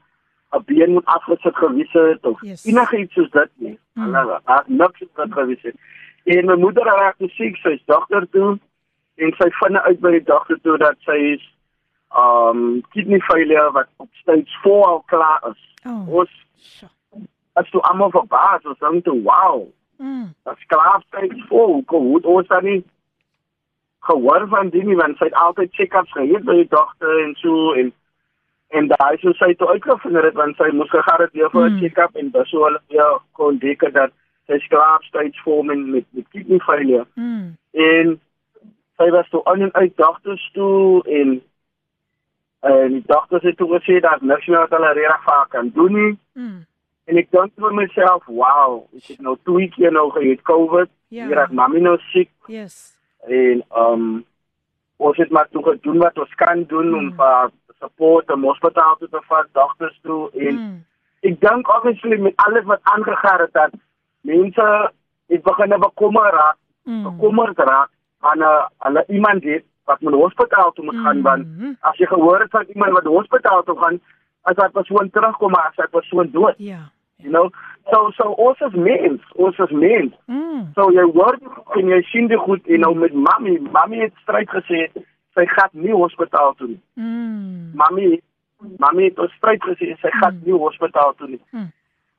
'n 0.54 0.64
been 0.66 0.92
moet 0.94 1.06
afgesit 1.06 1.56
gewees 1.56 1.92
het 1.94 2.26
of 2.26 2.42
Yes. 2.42 2.66
enigiets 2.66 3.14
soos 3.14 3.30
dit 3.32 3.50
nie. 3.56 3.80
Mm. 3.94 4.04
Hulle 4.14 4.40
het 4.46 4.68
niks 4.68 5.00
dit 5.00 5.10
gewees 5.34 5.62
het. 5.62 5.76
En 6.24 6.46
my 6.46 6.56
moeder 6.56 6.84
raak 6.84 7.18
te 7.18 7.28
siek, 7.28 7.58
sy 7.58 7.70
is 7.70 7.86
dokter 7.86 8.28
toe 8.32 8.60
en 9.16 9.34
sy 9.38 9.50
vind 9.60 9.78
uit 9.78 10.00
by 10.00 10.12
die 10.12 10.24
dokter 10.24 10.60
toe 10.62 10.78
dat 10.78 10.98
sy 11.06 11.18
is 11.34 11.44
um 12.18 12.82
kidney 12.94 13.20
failure 13.20 13.72
wat 13.72 13.88
op 13.98 14.10
stage 14.22 14.60
4 14.64 14.86
al 14.86 15.04
klaar 15.08 15.40
is. 15.52 15.62
Oh. 15.86 16.08
Ons 16.22 16.30
as 17.54 17.70
toe 17.70 17.82
almal 17.82 18.12
verbaas 18.12 18.66
ons 18.66 18.80
dink 18.80 19.04
toe 19.06 19.22
wow, 19.24 19.68
Mm. 20.02 20.34
dat 20.44 20.58
klaar 20.68 21.02
stage 21.08 21.44
4, 21.50 21.50
hoe 21.50 21.84
kom 21.86 22.06
hoe 22.10 22.22
ons 22.24 22.48
dan 22.48 22.64
nie 22.64 22.84
gehoor 24.00 24.48
van 24.50 24.70
die 24.74 24.82
nie 24.84 24.96
want 24.98 25.18
sy 25.18 25.28
het 25.30 25.36
altyd 25.38 25.74
check-ups 25.78 26.12
gehad 26.18 26.46
by 26.48 26.56
die 26.58 26.68
dokter 26.72 27.20
en 27.24 27.36
so 27.38 27.74
en 27.78 27.92
en 28.80 28.88
daai 28.88 29.18
so 29.22 29.34
sy 29.38 29.54
toe 29.60 29.68
uitgevind 29.70 30.18
het 30.26 30.34
want 30.40 30.58
sy 30.58 30.72
moes 30.74 30.90
gegaan 30.90 31.22
het 31.22 31.32
vir 31.36 31.50
'n 31.54 31.74
Mm. 31.74 31.80
check-up 31.82 32.16
en 32.16 32.32
dis 32.32 32.52
hoe 32.52 32.64
hulle 32.64 32.82
weer 32.90 33.20
kon 33.38 33.58
deken 33.58 33.94
dat 33.94 34.12
sy 34.48 34.58
klaar 34.70 35.04
stage 35.04 35.38
4 35.46 35.64
met 35.66 35.86
met, 36.14 36.26
kidney 36.32 36.60
failure 36.60 37.06
Mm. 37.16 37.56
en 37.74 38.20
sy 38.98 39.10
was 39.12 39.30
toe 39.30 39.44
aan 39.46 39.62
en 39.62 39.74
uit 39.74 39.96
dokters 39.98 40.50
toe 40.54 41.04
en 41.20 41.42
en 42.62 42.92
die 42.94 43.04
dokters 43.06 43.44
het 43.44 43.58
toe 43.58 43.70
gesê 43.80 44.00
dat 44.04 44.22
niks 44.22 44.46
meer 44.48 44.60
wat 44.66 44.70
hulle 44.76 44.92
reg 44.94 45.24
vaak 45.26 45.50
kan 45.50 45.70
doen 45.76 45.94
nie 45.94 46.18
Mm. 46.36 46.66
en 47.08 47.18
ek 47.18 47.32
dink 47.32 47.52
vir 47.60 47.74
myself 47.74 48.26
wow 48.28 48.84
ek 48.98 49.08
het 49.08 49.22
nou 49.22 49.38
twee 49.46 49.70
keer 49.70 49.92
nou 49.92 50.10
gehad 50.12 50.42
covid 50.42 50.90
Ja. 51.10 51.26
hier 51.28 51.40
het 51.42 51.52
mami 51.52 51.80
nou 51.82 51.98
siek 52.12 52.30
Yes. 52.48 52.98
en 53.28 53.64
um 53.78 54.26
ons 54.98 55.18
het 55.18 55.32
maar 55.32 55.50
toe 55.50 55.64
gedoen 55.64 55.98
wat 55.98 56.18
ons 56.18 56.34
kan 56.36 56.64
doen 56.64 56.88
mm. 56.90 56.96
om 56.96 57.06
Mm. 57.06 57.16
vir 57.18 57.52
support 57.80 58.32
om 58.32 58.44
hospitaal 58.44 58.96
toe 59.00 59.08
te 59.10 59.20
vat 59.28 59.48
dokters 59.54 60.00
toe 60.04 60.30
en. 60.38 60.56
Mm. 60.56 60.86
ek 61.22 61.40
dink 61.42 61.68
obviously 61.78 62.18
met 62.18 62.34
alles 62.36 62.64
wat 62.66 62.80
aangegaan 62.84 63.40
het 63.40 63.54
dat 63.54 63.72
mense 64.22 64.92
het 65.28 65.42
begin 65.44 65.80
bekommer 65.80 66.32
raak 66.32 66.58
Mm. 66.84 67.04
bekommerd 67.04 67.58
raak 67.60 67.90
aan 68.20 68.40
'n 68.40 68.66
hulle 68.80 69.04
iemand 69.08 69.44
het 69.44 69.64
wat 69.86 70.02
moet 70.02 70.14
hospitaal 70.14 70.72
toe 70.72 70.86
moet 70.86 70.96
gaan 70.96 71.18
Mhm. 71.18 71.24
want 71.24 71.46
as 71.82 71.98
jy 71.98 72.06
gehoor 72.06 72.40
het 72.40 72.50
van 72.52 72.66
iemand 72.74 72.92
wat 72.92 73.04
hospitaal 73.04 73.64
toe 73.64 73.78
gaan 73.80 74.00
as 74.44 74.56
daai 74.56 74.70
persoon 74.70 75.10
terugkom 75.10 75.52
maar 75.52 75.68
as 75.70 75.76
daai 75.76 75.88
persoon 75.90 76.30
dood 76.32 76.54
Ja. 76.58 76.80
you 77.18 77.30
know 77.30 77.50
so 77.92 78.10
so 78.12 78.24
ons 78.32 78.60
is 78.62 78.74
mens 78.74 79.22
ons 79.36 79.58
is 79.60 79.70
mens 79.70 80.14
Mm. 80.28 80.72
so 80.76 80.92
jy 80.92 81.04
hoor 81.14 81.38
en 81.76 81.88
jy 81.88 82.02
sien 82.02 82.28
dit 82.28 82.40
goed 82.40 82.68
en 82.68 82.80
nou 82.80 82.96
met 82.96 83.14
mami 83.14 83.60
mami 83.72 84.00
het 84.00 84.14
stryd 84.22 84.50
gesê 84.50 84.90
sy 85.36 85.46
gaan 85.46 85.70
nie 85.72 85.94
hospitaal 85.94 86.54
toe 86.56 86.68
nie 86.68 86.82
Mm. 86.96 87.72
mami 87.76 88.22
mami 88.78 89.04
het 89.04 89.32
stryd 89.38 89.62
gesê 89.64 89.96
sy 90.02 90.10
gaan 90.12 90.42
nie 90.46 90.54
hospitaal 90.54 91.14
toe 91.18 91.28
nie 91.28 91.42
Mm. 91.52 91.72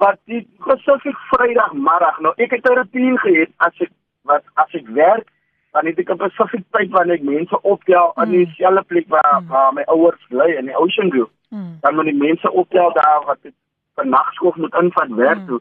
Wat 0.03 0.19
die 0.31 0.43
spesifiek 0.61 1.19
Vrydagmiddag 1.31 2.19
nou 2.25 2.33
ek 2.37 2.51
het 2.57 2.67
'n 2.71 2.75
routine 2.81 3.19
gehad 3.25 3.51
as 3.67 3.81
ek 3.81 3.91
wat 4.25 4.45
as 4.55 4.75
ek 4.75 4.87
werk 4.89 5.29
dan 5.73 5.87
het 5.87 5.99
ek 5.99 6.11
'n 6.11 6.19
spesifieke 6.31 6.71
tyd 6.77 6.91
wanneer 6.91 7.17
ek 7.17 7.23
mense 7.23 7.63
optel 7.63 8.13
aan 8.17 8.29
Mm. 8.29 8.33
dieselfde 8.45 8.83
plek 8.83 9.09
waar 9.09 9.41
Mm. 9.41 9.49
waar 9.49 9.73
my 9.73 9.83
ouers 9.87 10.25
bly 10.29 10.51
in 10.59 10.67
die 10.67 10.77
Ocean 10.77 11.11
View 11.11 11.27
Mm. 11.51 11.79
dan 11.81 11.95
moet 11.95 12.05
die 12.05 12.23
mense 12.29 12.51
optel 12.53 12.93
daar 12.93 13.25
wat 13.27 13.39
ek 13.45 13.55
vir 13.97 14.07
nagskool 14.07 14.53
moet 14.57 14.75
invat 14.75 15.09
werk 15.09 15.39
Mm. 15.39 15.47
toe 15.47 15.61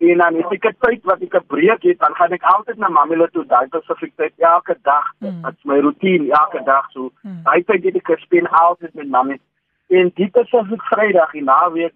en 0.00 0.18
dan 0.18 0.34
het 0.34 0.52
ek 0.52 0.64
'n 0.64 0.76
tyd 0.80 1.00
wat 1.04 1.22
ek 1.22 1.34
'n 1.34 1.46
breek 1.46 1.82
het 1.82 1.98
dan 1.98 2.14
gaan 2.14 2.32
ek 2.32 2.42
altyd 2.42 2.76
na 2.78 2.88
Mamela 2.88 3.26
toe 3.26 3.44
daai 3.46 3.66
spesifieke 3.66 4.16
tyd 4.16 4.32
elke 4.38 4.76
dag 4.82 5.06
Mm. 5.20 5.42
dit's 5.42 5.64
my 5.64 5.78
routine 5.80 6.30
elke 6.32 6.62
dag 6.64 6.90
so 6.90 7.10
Mm. 7.22 7.42
daai 7.44 7.62
tyd 7.64 7.84
het 7.84 7.96
ek 7.96 8.06
gespend 8.06 8.48
altyd 8.50 8.94
met 8.94 9.08
mami 9.08 9.38
en 9.90 10.10
dit 10.14 10.30
spesifiek 10.30 10.82
Vrydag 10.82 11.30
die 11.32 11.42
naweek 11.42 11.92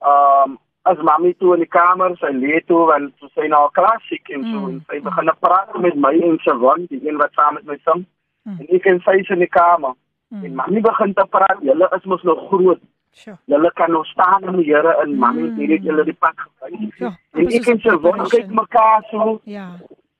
um 0.00 0.58
as 0.90 0.98
mami 1.08 1.34
toe 1.38 1.54
in 1.54 1.60
die 1.64 1.68
kamer 1.78 2.16
sy 2.20 2.30
lê 2.42 2.60
toe 2.66 2.86
want 2.90 3.14
sy 3.34 3.46
nou 3.52 3.68
klassiek 3.78 4.30
en 4.34 4.42
so 4.50 4.58
Mm. 4.60 4.68
en 4.68 4.84
sy 4.88 5.00
begin 5.08 5.30
praat 5.40 5.78
met 5.84 5.96
my 6.04 6.12
en 6.28 6.38
Siobhan 6.44 6.86
die 6.90 7.00
een 7.08 7.18
wat 7.22 7.32
saam 7.36 7.54
met 7.54 7.66
my 7.66 7.76
sing 7.84 8.04
Mm. 8.46 8.60
en 8.60 8.66
ek 8.76 8.86
en 8.86 9.00
sy 9.04 9.16
is 9.20 9.30
in 9.30 9.38
die 9.44 9.52
kamer 9.60 9.94
Mm. 10.30 10.44
en 10.44 10.54
mami 10.60 10.80
begin 10.80 11.14
te 11.14 11.24
praat 11.30 11.58
julle 11.62 11.88
is 11.96 12.04
mos 12.04 12.22
nog 12.22 12.48
groot 12.48 12.80
Sjoe. 13.12 13.36
julle 13.46 13.70
kan 13.74 13.90
nog 13.92 14.06
staan 14.06 14.44
in 14.48 14.56
die 14.56 14.64
Here 14.72 14.94
in 15.04 15.16
mami 15.18 15.42
Mm. 15.42 15.48
het 15.48 15.56
hierdie 15.58 15.80
julle 15.88 16.04
die 16.04 16.14
pad 16.22 16.34
gewys 16.36 16.98
Ja, 16.98 17.12
en 17.34 17.46
ek 17.46 17.66
en 17.68 17.72
een 17.72 17.80
Siobhan 17.80 18.28
kyk 18.28 18.48
mekaar 18.60 19.02
so 19.10 19.40
Ja. 19.44 19.68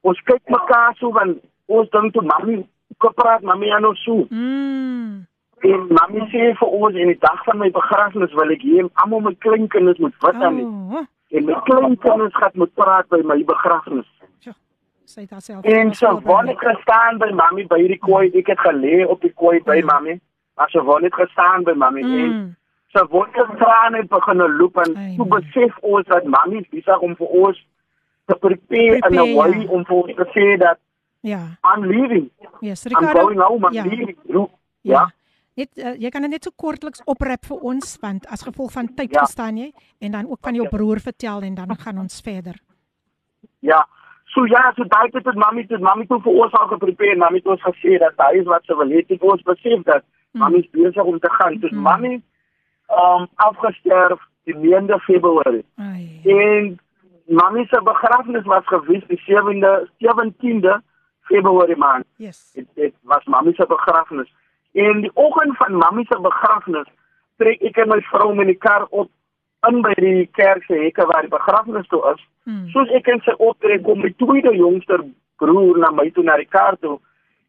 ons 0.03 0.21
kyk 0.25 0.43
mekaar 0.49 0.95
so 0.99 1.11
want 1.13 1.39
ons 1.69 1.91
dink 1.91 2.13
toe 2.13 2.23
mami 2.23 2.67
kom 2.99 3.13
praat 3.15 3.43
mami 3.43 3.71
aan 3.71 3.85
ons 3.85 4.05
so 4.05 4.27
Mm. 4.31 5.27
En 5.61 5.87
mami 5.91 6.21
sê 6.31 6.53
vir 6.59 6.69
ons 6.69 6.95
in 6.95 7.09
die 7.11 7.19
dag 7.19 7.41
van 7.45 7.59
my 7.59 7.71
begrafnis 7.71 8.33
wil 8.33 8.51
ek 8.55 8.63
hê 8.63 8.85
almal 9.03 9.21
my 9.21 9.35
kleinkinders 9.43 9.99
moet 9.99 10.15
wat 10.23 10.35
aan 10.35 10.61
oh. 10.61 10.95
Oh. 11.01 11.05
en 11.31 11.45
my 11.45 11.55
kleinkinders 11.67 12.35
gaan 12.37 12.51
moet 12.55 12.75
praat 12.75 13.09
by 13.09 13.19
my 13.25 13.43
begrafnis. 13.45 14.07
Sjoe. 14.41 14.55
Sy 15.05 15.21
het 15.21 15.31
haarself 15.31 15.65
En 15.65 15.95
so 15.95 16.21
wou 16.25 16.47
ek 16.49 16.59
gestaan 16.63 17.19
by 17.19 17.31
mami 17.35 17.67
by 17.67 17.81
die 17.89 17.99
kooi, 17.99 18.31
ek 18.39 18.47
het 18.55 18.59
gelê 18.59 19.05
op 19.09 19.21
die 19.21 19.33
kooi 19.35 19.61
by 19.65 19.77
Ja. 19.81 19.85
mami. 19.93 20.21
Maar 20.57 20.71
so 20.71 20.83
wou 20.85 20.99
ek 21.05 21.15
gestaan 21.15 21.65
by 21.65 21.73
mami 21.75 22.03
en 22.03 22.31
Mm. 22.31 22.57
so 22.95 23.07
wou 23.11 23.25
ek 23.27 23.59
trane 23.59 24.03
begin 24.09 24.39
loop 24.59 24.77
en 24.77 24.95
toe 25.17 25.27
man. 25.27 25.41
besef 25.41 25.75
ons 25.83 26.07
dat 26.07 26.25
mami 26.25 26.67
besig 26.71 27.01
om 27.03 27.17
vir 27.17 27.27
ons 27.27 27.57
te 28.27 28.35
prepare 28.35 28.99
Prepare, 29.01 29.27
'n 29.27 29.35
way 29.37 29.51
ja. 29.63 29.69
om 29.71 29.85
vir 29.85 29.97
ons 29.97 30.15
te 30.17 30.25
sê 30.35 30.59
dat 30.59 30.79
Ja. 31.23 31.41
I'm 31.65 31.83
leaving. 31.85 32.31
Yes, 32.61 32.87
I'm 32.87 32.93
Ricardo. 32.95 33.21
going 33.21 33.39
home, 33.41 33.65
I'm 33.67 33.73
ja. 33.73 33.83
leaving. 33.85 34.17
Ja. 34.29 34.47
Ja. 34.83 35.09
Net 35.59 35.71
uh, 35.83 35.95
jy 35.99 36.11
kan 36.15 36.23
dit 36.23 36.31
net 36.37 36.45
so 36.47 36.55
kortliks 36.57 37.03
oprap 37.11 37.45
vir 37.51 37.63
ons 37.73 37.97
want 38.03 38.27
as 38.31 38.45
gevolg 38.47 38.73
van 38.77 38.89
tyd 38.95 39.11
Ja. 39.13 39.25
verstaan 39.25 39.57
jy 39.59 39.73
en 40.01 40.13
dan 40.15 40.29
ook 40.31 40.39
van 40.47 40.55
jou 40.55 40.69
broer 40.71 41.01
vertel 41.03 41.43
en 41.43 41.55
dan 41.59 41.75
gaan 41.85 41.99
ons 41.99 42.21
verder. 42.23 42.55
Ja. 43.61 43.81
So 44.35 44.45
ja, 44.47 44.61
so 44.77 44.85
daai 44.85 45.09
het 45.13 45.25
dit 45.25 45.35
mami 45.35 45.65
het 45.69 45.81
mami 45.81 46.07
toe 46.07 46.21
vir 46.23 46.33
ons 46.45 46.53
al 46.53 46.69
geprepare 46.69 47.11
en 47.17 47.19
mami 47.25 47.41
het 47.41 47.47
ons 47.47 47.63
gesê 47.65 47.99
dat 47.99 48.15
hy 48.27 48.39
is 48.43 48.47
wat 48.47 48.65
sy 48.69 48.75
wil 48.79 48.93
hê. 48.93 49.03
Dit 49.09 49.23
ons 49.23 49.43
besef 49.43 49.83
dat 49.85 50.05
Mm. 50.35 50.41
mami 50.43 50.59
is 50.61 50.69
besig 50.71 51.03
om 51.05 51.19
te 51.19 51.31
gaan. 51.31 51.55
Dus 51.61 51.71
Mm. 51.73 51.83
mami 51.83 52.23
um 52.93 53.27
afgesterf 53.37 54.21
die 54.45 54.55
9de 54.55 54.99
Februarie. 55.07 55.65
Ai. 55.77 56.21
En 56.25 56.79
mami 57.27 57.65
se 57.67 57.81
begrafnis 57.83 58.45
was 58.45 58.67
gewees 58.67 59.03
die 59.09 59.19
7de 59.25 59.89
17de 59.99 60.83
Februarie 61.23 61.77
maand. 61.77 62.05
Yes. 62.17 62.53
Dit, 62.55 62.67
dit 62.75 62.95
was 63.03 63.25
mami 63.25 63.53
se 63.55 63.67
begrafnis. 63.67 64.29
En 64.79 65.01
die 65.05 65.11
oggend 65.15 65.57
van 65.59 65.79
mami 65.81 66.05
se 66.09 66.19
begrafnis 66.23 66.89
trek 67.39 67.63
ek 67.71 67.79
en 67.83 67.93
my 67.93 68.01
vrou 68.11 68.33
met 68.35 68.51
die 68.51 68.59
kar 68.59 68.87
op 68.91 69.11
in 69.69 69.81
by 69.83 69.95
die 69.99 70.27
kerk 70.39 70.65
se 70.67 70.79
hekke 70.79 71.07
waar 71.11 71.27
die 71.27 71.35
begrafnis 71.35 71.87
toe 71.91 72.03
is. 72.13 72.23
Mm. 72.47 72.67
Soos 72.75 72.91
ek 72.95 73.11
en 73.11 73.23
sy 73.27 73.35
optrek 73.39 73.83
kom 73.87 74.03
my 74.05 74.13
tweede 74.23 74.55
jongster 74.57 75.03
broer 75.43 75.79
na 75.83 75.91
my 75.95 76.09
toe 76.15 76.25
na 76.27 76.37
die 76.39 76.51
kar 76.51 76.79
toe. 76.83 76.99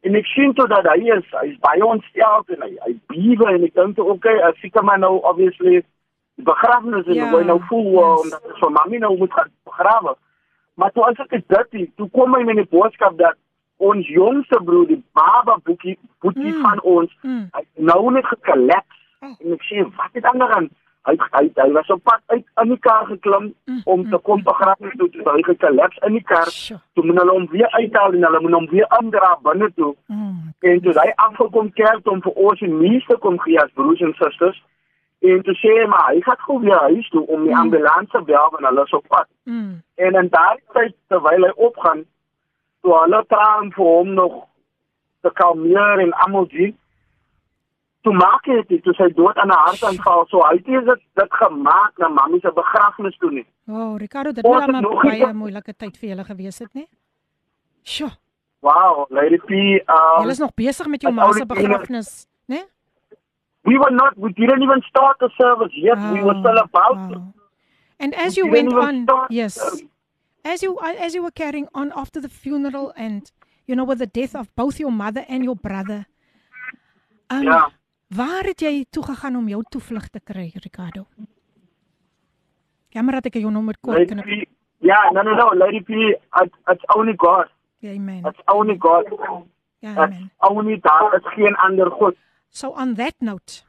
En 0.08 0.16
ek 0.16 0.30
sien 0.32 0.54
toe 0.56 0.66
dat 0.72 0.88
hy 0.88 1.10
is, 1.18 1.28
hy 1.36 1.50
is 1.52 1.60
baie 1.66 1.86
ontstel 1.86 2.46
en 2.56 2.66
hy 2.66 2.72
hy 2.86 2.94
bewe 3.12 3.50
en 3.52 3.68
ek 3.68 3.76
dink 3.76 3.98
toe 3.98 4.08
okay, 4.14 4.38
as 4.48 4.66
ek 4.66 4.80
maar 4.86 5.02
nou 5.02 5.18
obviously 5.20 5.82
die 6.40 6.48
begrafnis 6.48 7.08
en 7.08 7.20
Ja, 7.20 7.30
hoe 7.34 7.44
nou 7.44 7.60
voel 7.68 7.92
yes. 7.92 8.00
yes. 8.00 8.24
omdat 8.24 8.60
vir 8.64 8.74
mami 8.78 9.04
nou 9.04 9.14
moet 9.20 9.38
gaan 9.38 9.52
begrawe. 9.68 10.16
Maar 10.80 10.92
toe 10.96 11.06
as 11.10 11.20
ek 11.26 11.36
dit 11.36 11.56
dit, 11.76 11.90
toe 12.00 12.10
kom 12.16 12.36
hy 12.38 12.46
met 12.48 12.62
die 12.62 12.70
boodskap 12.72 13.18
dat 13.20 13.36
ons 13.80 14.08
jongste 14.08 14.60
broer, 14.66 14.88
die 14.88 15.04
baba 15.16 15.58
boekie 15.64 15.98
boetie 16.22 16.54
Mm. 16.54 16.62
van 16.62 16.82
ons, 16.84 17.12
Mm. 17.24 17.50
hy 17.56 17.64
nou 17.76 18.12
net 18.12 18.26
gekollaps. 18.26 18.98
Oh. 19.22 19.30
En 19.40 19.54
ek 19.54 19.64
sê, 19.68 19.84
wat 19.96 20.10
het 20.14 20.24
aangaan? 20.26 20.70
Hy 21.08 21.16
hy 21.32 21.50
hy 21.56 21.72
was 21.72 21.90
op 21.90 22.04
pad 22.04 22.20
uit 22.28 22.46
in 22.62 22.70
die 22.70 22.78
kar 22.80 23.06
geklim 23.08 23.54
Mm, 23.68 23.82
om 23.86 24.10
te 24.10 24.18
kom 24.18 24.44
begrafnis 24.44 24.94
toe, 24.98 25.10
toe 25.10 25.24
hy 25.32 25.42
gekollaps 25.44 25.98
in 26.06 26.14
die 26.14 26.24
kar. 26.24 26.50
Sjoe. 26.52 26.80
Toe 26.94 27.06
moet 27.06 27.18
hulle 27.18 27.32
hom 27.32 27.48
weer 27.52 27.70
uithaal 27.72 28.14
en 28.14 28.24
hulle 28.24 28.40
moet 28.42 28.54
hom 28.54 28.68
weer 28.70 28.88
indra 29.02 29.38
binne 29.44 29.72
toe. 29.76 29.96
Mm. 30.08 30.54
En 30.60 30.82
toe 30.82 30.94
hy 30.94 31.12
afgekom 31.16 31.72
kerk 31.74 32.08
om 32.12 32.22
vir 32.22 32.32
ons 32.34 32.60
die 32.60 32.68
meeste 32.74 33.18
kom 33.20 33.40
gee 33.40 33.60
as 33.62 33.72
broers 33.74 34.02
en 34.02 34.14
susters. 34.14 34.62
En 35.22 35.42
toe 35.44 35.56
sê 35.56 35.72
hy 35.82 35.88
maar 35.88 36.12
hy 36.14 36.22
gaan 36.22 36.38
gou 36.46 36.60
weer 36.60 36.80
huis 36.80 37.10
toe 37.10 37.26
om 37.28 37.44
die 37.44 37.54
Mm. 37.54 37.60
ambulans 37.60 38.10
te 38.12 38.22
bel 38.22 38.50
want 38.52 38.66
hulle 38.66 38.84
is 38.84 38.94
op 38.94 39.08
pad. 39.08 39.28
Mm. 39.46 39.82
En 39.96 40.14
in 40.16 40.30
daardie 40.30 40.64
tyd 40.74 40.94
terwyl 41.08 41.44
hy 41.46 41.52
opgaan, 41.56 42.06
toe 42.82 42.94
hulle 43.02 43.24
traan 43.28 43.72
vir 43.76 43.86
hom 43.86 44.14
nog 44.14 44.38
te 45.22 45.32
kalmeer 45.34 46.00
en 46.06 46.14
sien. 46.50 46.78
Toe 48.02 48.14
maak 48.16 48.46
hy 48.48 48.62
dit, 48.68 48.84
toe 48.84 48.94
sy 48.96 49.10
dood 49.16 49.36
aan 49.38 49.50
'n 49.52 49.58
hartaanval, 49.66 50.26
so 50.30 50.40
hy 50.48 50.56
het 50.56 50.66
dit 50.66 51.02
dit 51.20 51.34
gemaak 51.42 51.98
na 51.98 52.08
mami 52.08 52.40
se 52.40 52.52
begrafnis 52.56 53.18
toe 53.18 53.32
nie. 53.32 53.46
Oh, 53.68 53.98
Ricardo, 53.98 54.32
dit 54.32 54.44
maar 54.44 54.82
nog 54.82 55.04
baie 55.04 55.34
moeilike 55.34 55.74
tyd 55.76 55.98
vir 55.98 56.10
julle 56.10 56.24
gewees 56.24 56.60
het, 56.60 56.74
né? 56.74 56.86
Sjoe. 57.84 58.10
Wow, 58.62 59.06
Lady 59.10 59.38
P, 59.38 59.52
um, 59.52 60.20
Julle 60.22 60.32
is 60.32 60.40
nog 60.40 60.54
besig 60.56 60.88
met 60.88 61.02
jou 61.02 61.12
as 61.12 61.16
ma 61.16 61.32
se 61.32 61.46
begrafnis, 61.46 62.28
né? 62.48 62.64
we 63.64 63.78
were 63.78 63.92
not, 63.92 64.14
we 64.18 64.32
didn't 64.34 64.64
even 64.64 64.82
start 64.82 65.18
the 65.20 65.30
service 65.38 65.74
yet. 65.76 65.98
we 66.14 66.24
were 66.24 66.38
still 66.40 66.58
about 66.58 67.12
to. 67.12 67.20
wow. 67.20 67.34
And 68.00 68.16
as 68.16 68.36
We 68.36 68.44
you 68.44 68.52
didn't 68.52 68.74
went 68.74 68.88
on, 68.88 69.04
start 69.04 69.32
yes. 69.32 69.54
service. 69.54 69.84
As 70.44 70.62
you 70.62 70.78
as 70.80 71.14
you 71.14 71.22
were 71.22 71.32
carrying 71.34 71.68
on 71.74 71.92
after 71.92 72.22
the 72.22 72.30
funeral 72.30 72.92
and 72.96 73.32
you 73.66 73.76
know 73.76 73.86
with 73.88 74.00
the 74.00 74.08
death 74.08 74.36
of 74.36 74.48
both 74.56 74.80
your 74.80 74.92
mother 74.92 75.26
and 75.28 75.44
your 75.44 75.56
brother. 75.56 76.06
Um, 77.32 77.44
Ja. 77.44 77.72
Waar 78.10 78.44
het 78.44 78.60
jy 78.62 78.86
toe 78.90 79.04
gegaan 79.04 79.36
om 79.36 79.48
jou 79.48 79.64
toevlug 79.70 80.08
te 80.10 80.20
kry, 80.20 80.52
Ricardo? 80.56 81.06
Jammer 82.90 83.14
dat 83.20 83.26
ek 83.30 83.34
jou 83.38 83.52
nommer 83.54 83.76
kort 83.86 84.08
kan. 84.10 84.24
Yeah, 84.82 85.12
no, 85.12 85.22
no, 85.22 85.36
no, 85.36 85.52
Lady 85.54 85.82
P, 85.84 85.92
it's, 86.42 86.56
it's 86.72 86.84
only 86.96 87.14
God. 87.18 87.48
Ja, 87.84 87.92
amen. 87.92 88.26
It's 88.26 88.40
only 88.48 88.78
God. 88.78 89.06
Ja, 89.80 89.92
It's 89.92 90.00
amen. 90.00 90.32
only 90.40 90.80
daar 90.82 91.14
is 91.16 91.34
geen 91.36 91.56
ander 91.56 91.92
God. 91.92 92.16
So 92.50 92.72
on 92.74 92.96
that 92.96 93.14
note, 93.20 93.64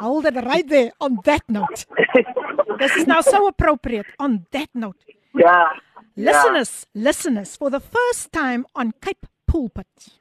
hold 0.00 0.24
it 0.26 0.36
right 0.44 0.68
there 0.68 0.92
on 0.98 1.18
that 1.22 1.42
note. 1.48 1.86
This 2.78 2.94
is 2.96 3.06
now 3.06 3.20
so 3.22 3.46
appropriate 3.48 4.06
on 4.18 4.46
that 4.50 4.68
note. 4.72 5.02
Ja. 5.34 5.82
Listeners, 6.14 6.86
listeners, 6.92 7.56
for 7.56 7.70
the 7.70 7.80
first 7.80 8.32
time 8.32 8.64
on 8.74 8.92
Cape 9.00 9.26
Pulpit, 9.46 10.18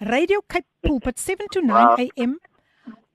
Radio 0.00 0.40
Cape 0.46 0.66
Pulpit, 0.80 1.18
7 1.18 1.46
to 1.52 1.60
9 1.60 1.68
Wow. 1.68 1.96
a.m. 1.98 2.38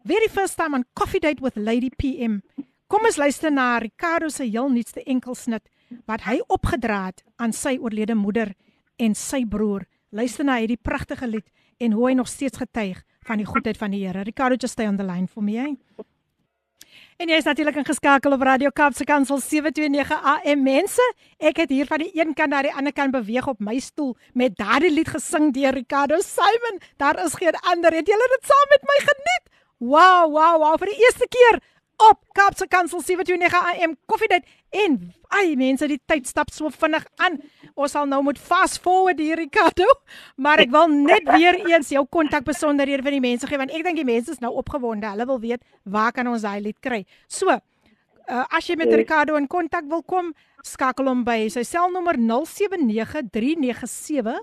Very 0.04 0.28
first 0.28 0.58
time 0.58 0.74
on 0.74 0.86
Coffee 0.94 1.20
Date 1.20 1.42
with 1.42 1.56
Lady 1.58 1.90
PM. 1.90 2.42
Kom 2.88 3.06
ons 3.06 3.18
luister 3.18 3.52
na 3.52 3.78
Ricardo 3.78 4.30
se 4.30 4.44
heel 4.46 4.70
nuutste 4.70 5.04
enkelsnit 5.04 5.68
wat 6.08 6.22
hy 6.24 6.40
opgedra 6.48 7.06
het 7.10 7.24
aan 7.38 7.52
sy 7.54 7.78
oorlede 7.82 8.16
moeder 8.16 8.54
en 8.98 9.14
sy 9.16 9.44
broer. 9.46 9.84
Luister 10.10 10.46
na 10.48 10.56
hierdie 10.62 10.80
pragtige 10.82 11.28
lied 11.28 11.50
en 11.84 11.92
hoe 11.92 12.08
hy 12.10 12.14
nog 12.16 12.28
steeds 12.32 12.58
getuig 12.58 13.04
van 13.28 13.38
die 13.38 13.46
goedheid 13.46 13.78
van 13.78 13.92
die 13.92 14.06
Here. 14.08 14.24
Ricardo, 14.24 14.56
just 14.56 14.74
stay 14.74 14.88
on 14.88 14.98
the 14.98 15.04
line 15.04 15.28
for 15.28 15.44
me, 15.44 15.58
eh? 15.60 15.76
En 17.18 17.30
jy 17.32 17.38
is 17.40 17.48
natuurlik 17.48 17.80
ingeskakel 17.82 18.36
op 18.36 18.42
Radio 18.46 18.70
Kaapse 18.70 19.04
Kansel 19.04 19.40
729 19.42 20.12
AM. 20.34 20.64
Mense, 20.64 21.06
ek 21.38 21.64
het 21.64 21.70
hier 21.74 21.88
van 21.90 22.04
die 22.04 22.12
een 22.14 22.34
kant 22.38 22.54
na 22.54 22.62
die 22.62 22.74
ander 22.74 22.94
kant 22.94 23.16
beweeg 23.16 23.48
op 23.48 23.60
my 23.60 23.80
stoel 23.80 24.16
met 24.34 24.58
daardie 24.58 24.92
lied 24.94 25.10
gesing 25.10 25.50
deur 25.56 25.74
Ricardo 25.74 26.20
Simon. 26.22 26.78
Daar 26.98 27.18
is 27.26 27.34
geen 27.34 27.58
ander. 27.74 27.94
Het 27.94 28.08
julle 28.08 28.28
dit 28.36 28.52
saam 28.52 28.70
met 28.76 28.86
my 28.92 29.00
geniet? 29.08 29.46
Wow, 29.78 30.32
wow, 30.34 30.56
wow, 30.62 30.78
vir 30.82 30.90
die 30.94 31.02
eerste 31.06 31.28
keer 31.30 31.60
op 32.11 32.19
Kaapse 32.35 32.67
Kansel 32.69 33.01
729 33.01 33.73
AM 33.73 33.97
koffiedייט 34.11 34.45
en 34.83 34.97
ai 35.37 35.55
mense 35.57 35.87
die 35.89 36.01
tyd 36.11 36.27
stap 36.27 36.51
so 36.53 36.69
vinnig 36.75 37.05
aan. 37.23 37.39
Ons 37.75 37.93
sal 37.95 38.07
nou 38.11 38.23
moet 38.27 38.41
fast 38.41 38.81
forward 38.83 39.19
hier 39.23 39.37
Ricardo, 39.39 39.87
maar 40.37 40.59
ek 40.65 40.71
wil 40.75 40.89
net 40.93 41.25
weer 41.37 41.57
eens 41.71 41.89
jou 41.95 42.05
kontakbesonderhede 42.11 43.03
vir 43.07 43.15
die 43.17 43.25
mense 43.25 43.47
gee 43.49 43.61
want 43.61 43.75
ek 43.75 43.85
dink 43.87 43.99
die 44.01 44.09
mense 44.09 44.31
is 44.35 44.43
nou 44.43 44.53
opgewonde. 44.61 45.07
Hulle 45.13 45.27
wil 45.31 45.41
weet 45.43 45.63
waar 45.85 46.13
kan 46.17 46.27
ons 46.29 46.43
daai 46.47 46.61
lied 46.65 46.81
kry. 46.85 47.01
So, 47.29 47.47
uh, 47.53 47.59
as 48.51 48.67
jy 48.67 48.75
met 48.81 48.95
Ricardo 48.95 49.33
in 49.39 49.49
kontak 49.51 49.85
wil 49.91 50.03
kom, 50.03 50.27
skakel 50.67 51.07
hom 51.11 51.25
by 51.27 51.49
sy 51.53 51.63
selnommer 51.67 52.17
079397 52.21 54.41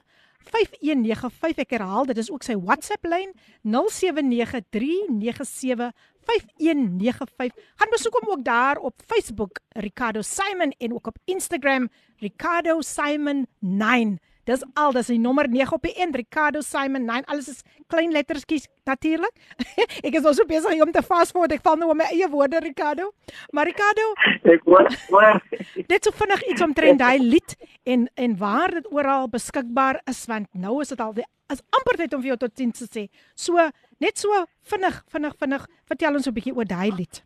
5195 0.50 1.62
ek 1.62 1.72
herhaal 1.76 2.06
dit 2.10 2.18
is 2.18 2.32
ook 2.32 2.44
sy 2.46 2.56
WhatsApp 2.58 3.06
lyn 3.06 3.34
079397 3.68 5.92
5195 6.25 7.65
gaan 7.77 7.91
besoek 7.91 8.21
hom 8.21 8.31
ook 8.31 8.45
daar 8.45 8.77
op 8.77 9.01
Facebook 9.07 9.59
Ricardo 9.69 10.23
Simon 10.23 10.71
en 10.79 10.95
ook 10.95 11.07
op 11.07 11.19
Instagram 11.25 11.89
Ricardo 12.17 12.81
Simon 12.81 13.47
9 13.59 14.19
Dis 14.45 14.61
al 14.77 14.93
dis 14.93 15.09
die 15.09 15.19
nommer 15.19 15.49
9 15.49 15.73
op 15.73 15.87
die 15.87 15.95
end 16.05 16.17
Ricardo 16.17 16.61
Simon 16.61 17.07
9 17.09 17.25
alles 17.33 17.49
is 17.49 17.63
klein 17.89 18.13
lettertjies 18.13 18.67
natuurlik 18.85 19.33
ek 20.07 20.19
is 20.19 20.25
nou 20.25 20.35
so 20.37 20.45
besig 20.49 20.83
om 20.85 20.93
te 20.93 21.03
fast 21.03 21.33
forward 21.33 21.55
ek 21.57 21.65
val 21.65 21.79
nou 21.81 21.89
op 21.95 22.01
my 22.01 22.11
eie 22.13 22.29
woorde 22.33 22.61
Ricardo 22.65 23.11
maar 23.57 23.71
Ricardo 23.71 24.11
Ek 24.45 24.67
hoor, 24.69 24.91
hoor. 25.09 25.41
net 25.89 26.05
so 26.05 26.13
vinnig 26.13 26.45
iets 26.53 26.65
omtrent 26.65 27.01
daai 27.01 27.19
lied 27.23 27.57
en 27.89 28.05
en 28.21 28.37
waar 28.41 28.77
dit 28.77 28.91
oral 28.93 29.31
beskikbaar 29.33 30.03
is 30.13 30.21
want 30.29 30.51
nou 30.53 30.81
is 30.85 30.93
dit 30.93 31.01
al 31.01 31.17
die, 31.17 31.25
is 31.53 31.63
amper 31.77 31.99
tyd 32.01 32.15
om 32.17 32.23
vir 32.25 32.35
jou 32.35 32.39
tot 32.45 32.55
sien 32.57 32.73
te 32.75 32.87
sê. 32.89 33.07
So 33.37 33.61
net 34.05 34.21
so 34.21 34.45
vinnig 34.73 34.97
vinnig 35.13 35.37
vinnig 35.43 35.69
vertel 35.91 36.19
ons 36.19 36.29
'n 36.29 36.37
bietjie 36.37 36.57
oor 36.57 36.69
daai 36.77 36.91
lied. 36.99 37.23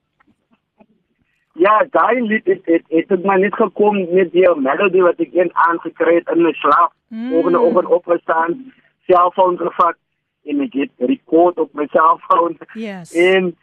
Ja, 1.65 1.75
daai 1.91 2.21
lied 2.31 2.47
het 2.47 2.67
het 2.73 2.85
het 2.89 3.09
het 3.15 3.25
my 3.25 3.37
net 3.43 3.55
gekom 3.55 3.97
met 4.15 4.33
die 4.33 4.49
melodie 4.67 5.03
wat 5.03 5.21
ek 5.21 5.33
een 5.35 5.51
aangekry 5.69 6.15
het 6.21 6.29
in 6.35 6.43
my 6.43 6.53
slaap. 6.53 6.93
Mm. 7.09 7.31
Volgende 7.31 7.61
oggend 7.61 7.89
opgestaan, 7.99 8.73
selfoon 9.07 9.59
gevat 9.59 9.97
en 10.45 10.61
ek 10.61 10.73
het 10.73 10.93
rekord 11.11 11.59
op 11.59 11.73
my 11.75 11.87
selfoon. 11.91 12.59
Yes. 12.75 13.15
En 13.15 13.57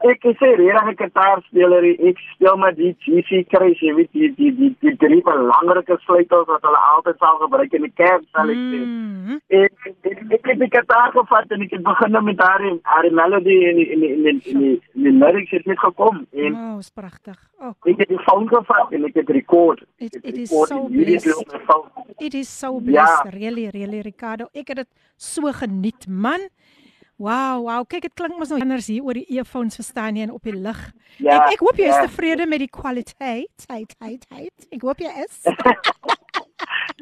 ek 0.00 0.24
is 0.24 0.36
'n 0.40 0.56
regte 0.56 0.94
gitaarspeler. 1.04 1.84
Ek 2.08 2.18
speel 2.34 2.56
met 2.56 2.76
die 2.76 2.96
GC 2.98 3.44
Crash, 3.48 3.80
jy 3.80 3.94
weet 3.94 4.12
die 4.12 4.34
die 4.34 4.52
die, 4.56 4.76
die 4.80 4.96
drie 4.96 5.22
belangrike 5.22 5.98
sleutels 6.04 6.46
wat 6.46 6.62
hulle 6.62 6.80
altyd 6.96 7.18
sal 7.18 7.38
gebruik 7.38 7.72
in 7.72 7.82
die 7.82 7.92
kerk 7.94 8.22
sal 8.32 8.48
ek 8.50 8.56
sê. 8.56 8.80
Mm. 8.84 9.40
En 9.48 9.68
ek 9.84 10.22
ek 10.32 10.46
het 10.46 10.58
die 10.58 10.70
gitaar 10.70 11.10
gevat 11.12 11.50
en 11.52 11.62
ek 11.62 11.70
het 11.70 11.82
begin 11.82 12.24
met 12.24 12.40
haar 12.40 12.62
haar 12.82 13.10
melodie 13.12 13.66
en 13.68 13.76
en 13.78 14.02
en 14.02 14.26
en 14.26 14.38
die, 14.38 14.80
en 15.06 15.18
lyrics 15.18 15.50
het 15.50 15.66
net 15.66 15.78
gekom 15.78 16.26
en 16.32 16.54
Oh, 16.54 16.78
is 16.78 16.90
pragtig. 16.90 17.38
Oh, 17.60 17.74
ek 17.86 17.98
het 17.98 18.08
die 18.08 18.18
phone 18.18 18.48
gevat 18.48 18.92
en 18.92 19.04
ek 19.04 19.14
het 19.14 19.28
rekord. 19.30 19.80
It- 19.98 20.16
Ek 20.16 20.24
het 20.24 20.24
it 20.24 20.36
is 20.38 20.48
so 20.50 20.88
blessed. 20.88 21.44
it 22.18 22.34
is 22.34 22.58
so 22.58 22.74
Ja. 22.74 22.80
blessed. 22.80 23.34
Really, 23.34 23.68
really 23.70 24.00
Ricardo. 24.00 24.48
Ek 24.54 24.68
het 24.68 24.76
dit 24.76 24.88
so 25.16 25.42
geniet, 25.52 26.06
man. 26.08 26.40
Wow, 27.22 27.62
wow. 27.68 27.84
Kyk, 27.86 28.08
dit 28.08 28.14
klink 28.18 28.34
mos 28.34 28.50
nou 28.50 28.58
anders 28.64 28.88
hier 28.90 29.04
oor 29.06 29.14
die 29.14 29.28
earphones 29.30 29.78
verstaan 29.78 30.16
jy 30.18 30.26
en 30.26 30.34
op 30.34 30.42
die 30.42 30.56
lig. 30.56 30.80
Ja, 31.22 31.36
ek 31.44 31.54
ek 31.54 31.60
hoop 31.62 31.78
jy 31.78 31.86
is 31.86 31.94
ja. 31.94 32.06
tevrede 32.08 32.48
met 32.50 32.64
die 32.64 32.72
kwaliteit. 32.72 33.66
Heid, 33.70 33.94
heid, 34.02 34.26
heid. 34.34 34.66
Ek 34.74 34.82
hoop 34.82 35.02
jy 35.02 35.12
is. 35.26 35.38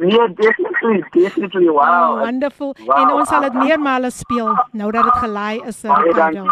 Nee, 0.01 0.17
definitely, 0.33 1.03
definitely. 1.13 1.69
Wow. 1.69 1.83
Oh, 1.83 2.21
wonderful. 2.21 2.71
Wow. 2.87 2.97
En 2.97 3.11
ons 3.19 3.29
sal 3.29 3.43
dit 3.45 3.57
meermale 3.59 4.09
speel 4.15 4.49
nou 4.73 4.89
dat 4.95 5.05
dit 5.05 5.19
gelaai 5.21 5.61
is, 5.69 5.83
eh, 5.85 5.91
Baie 5.91 6.07
Ricardo. 6.07 6.45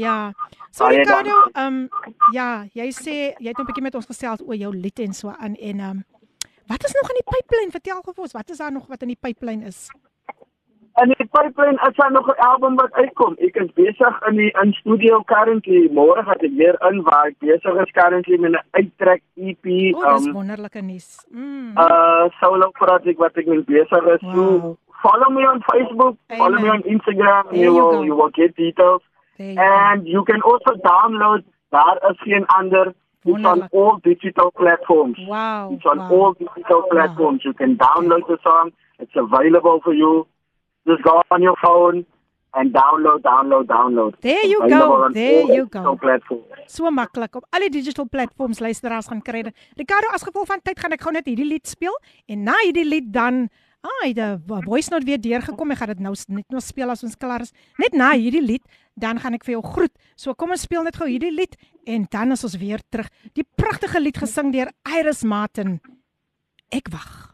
Ja. 0.00 0.32
So 0.70 0.88
Ricardo, 0.88 1.34
ehm 1.52 1.82
um, 1.84 2.14
ja, 2.32 2.64
jy 2.72 2.88
sê 2.96 3.16
jy 3.36 3.50
het 3.50 3.60
'n 3.60 3.68
bietjie 3.68 3.84
met 3.84 3.94
ons 3.94 4.08
gesels 4.08 4.40
oor 4.46 4.56
jou 4.56 4.72
lied 4.72 4.98
en 5.04 5.12
so 5.12 5.28
aan 5.28 5.54
en 5.54 5.80
ehm 5.80 5.90
um, 5.90 6.04
wat 6.66 6.84
is 6.84 6.96
nog 6.96 7.10
in 7.12 7.20
die 7.20 7.28
pipeline? 7.34 7.70
Vertel 7.70 8.00
gou 8.00 8.14
vir 8.14 8.24
ons, 8.24 8.32
wat 8.32 8.50
is 8.50 8.58
daar 8.58 8.72
nog 8.72 8.86
wat 8.86 9.02
in 9.02 9.12
die 9.12 9.20
pipeline 9.20 9.66
is? 9.66 9.90
En 10.94 11.10
die 11.10 11.26
pipeline 11.26 11.78
is 11.88 11.96
daar 11.96 12.12
nog 12.12 12.26
'n 12.26 12.40
album 12.50 12.74
wat 12.74 12.92
uitkom. 12.92 13.34
Ek 13.38 13.56
is 13.56 13.72
besig 13.72 14.26
in 14.28 14.36
die 14.36 14.50
in 14.62 14.72
studio 14.72 15.22
currently. 15.24 15.88
Môre 15.92 16.22
gaan 16.22 16.38
ek 16.38 16.54
weer 16.56 16.76
in 16.90 17.02
waar 17.02 17.26
ek 17.26 17.38
besig 17.38 17.74
is 17.84 17.90
currently 17.90 18.38
met 18.38 18.52
'n 18.52 18.62
uittrek 18.70 19.22
EP. 19.34 19.94
O, 19.94 19.98
oh, 19.98 20.14
dis 20.16 20.26
um, 20.26 20.32
wonderlike 20.32 20.80
nuus. 20.80 21.26
Mm. 21.30 21.72
uh 21.76 22.24
solo 22.40 22.70
project 22.70 23.18
wat 23.18 23.36
ek 23.36 23.46
mee 23.46 23.64
besig 23.64 24.04
is. 24.14 24.20
Wow. 24.20 24.34
So 24.34 24.76
follow 25.02 25.30
me 25.30 25.50
on 25.50 25.62
Facebook, 25.62 26.16
follow 26.26 26.60
me 26.60 26.68
Amen. 26.68 26.82
on 26.82 26.82
Instagram, 26.82 27.42
There 27.48 27.58
you 27.58 27.64
you 27.64 27.74
will 27.74 27.90
go. 27.90 28.02
you 28.02 28.16
will 28.16 28.30
get 28.32 28.56
details. 28.56 29.02
You 29.36 29.54
go. 29.54 29.62
And 29.62 30.06
you 30.06 30.22
can 30.22 30.42
also 30.42 30.74
download 30.80 31.42
daar 31.70 31.96
is 32.10 32.20
geen 32.20 32.46
ander 32.46 32.94
It's 33.24 33.44
on 33.44 33.68
all 33.72 33.98
digital 34.02 34.50
platforms. 34.50 35.18
Wow. 35.26 35.72
It's 35.72 35.84
on 35.86 35.98
wow. 35.98 36.12
all 36.12 36.32
digital 36.34 36.82
platforms. 36.90 37.42
You 37.42 37.54
can 37.54 37.76
download 37.76 38.26
the 38.26 38.38
song. 38.42 38.72
It's 38.98 39.16
available 39.16 39.80
for 39.82 39.94
you. 39.94 40.26
Just 40.86 41.02
go 41.02 41.22
on 41.30 41.42
your 41.42 41.56
phone 41.62 42.04
and 42.54 42.72
download, 42.72 43.20
download, 43.22 43.66
download. 43.66 44.14
There 44.20 44.46
you 44.46 44.60
go. 44.68 45.08
There 45.12 45.46
you 45.52 45.66
go. 45.66 45.96
Platforms. 45.96 46.70
So 46.70 46.90
maklik 46.90 47.36
op 47.36 47.46
al 47.50 47.66
die 47.66 47.72
digital 47.80 48.08
platforms 48.08 48.60
luisteraars 48.60 49.08
gaan 49.10 49.22
kry. 49.22 49.42
Ricardo, 49.76 50.12
as 50.14 50.22
gevolg 50.22 50.46
van 50.46 50.62
tyd 50.62 50.78
gaan 50.78 50.94
ek 50.94 51.02
gou 51.02 51.12
net 51.12 51.26
hierdie 51.26 51.48
lied 51.48 51.66
speel 51.66 51.96
en 52.28 52.44
na 52.46 52.56
hierdie 52.62 52.86
lied 52.86 53.12
dan 53.14 53.46
Ah, 53.84 54.06
die 54.08 54.60
voice 54.64 54.88
note 54.88 55.04
weer 55.04 55.20
deurgekom. 55.20 55.74
Ek 55.74 55.82
gaan 55.82 55.90
dit 55.92 56.00
nou 56.00 56.14
net 56.32 56.46
nog 56.48 56.62
speel 56.64 56.88
as 56.88 57.04
ons 57.04 57.18
klaar 57.20 57.44
is. 57.44 57.52
Net 57.76 57.92
na 57.92 58.14
hierdie 58.16 58.40
lied, 58.40 58.64
dan 58.96 59.20
gaan 59.20 59.36
ek 59.36 59.44
vir 59.44 59.58
jou 59.58 59.62
groet. 59.74 59.92
So 60.16 60.32
kom 60.32 60.54
ons 60.56 60.64
speel 60.64 60.86
net 60.86 60.96
gou 60.96 61.04
hierdie 61.04 61.34
lied 61.34 61.58
en 61.84 62.06
dan 62.08 62.32
is 62.32 62.46
ons 62.48 62.56
weer 62.56 62.80
terug. 62.88 63.10
Die 63.36 63.44
pragtige 63.60 64.00
lied 64.00 64.16
gesing 64.16 64.54
deur 64.56 64.72
Iris 64.88 65.20
Martin. 65.28 65.82
Ek 66.72 66.88
wag. 66.96 67.33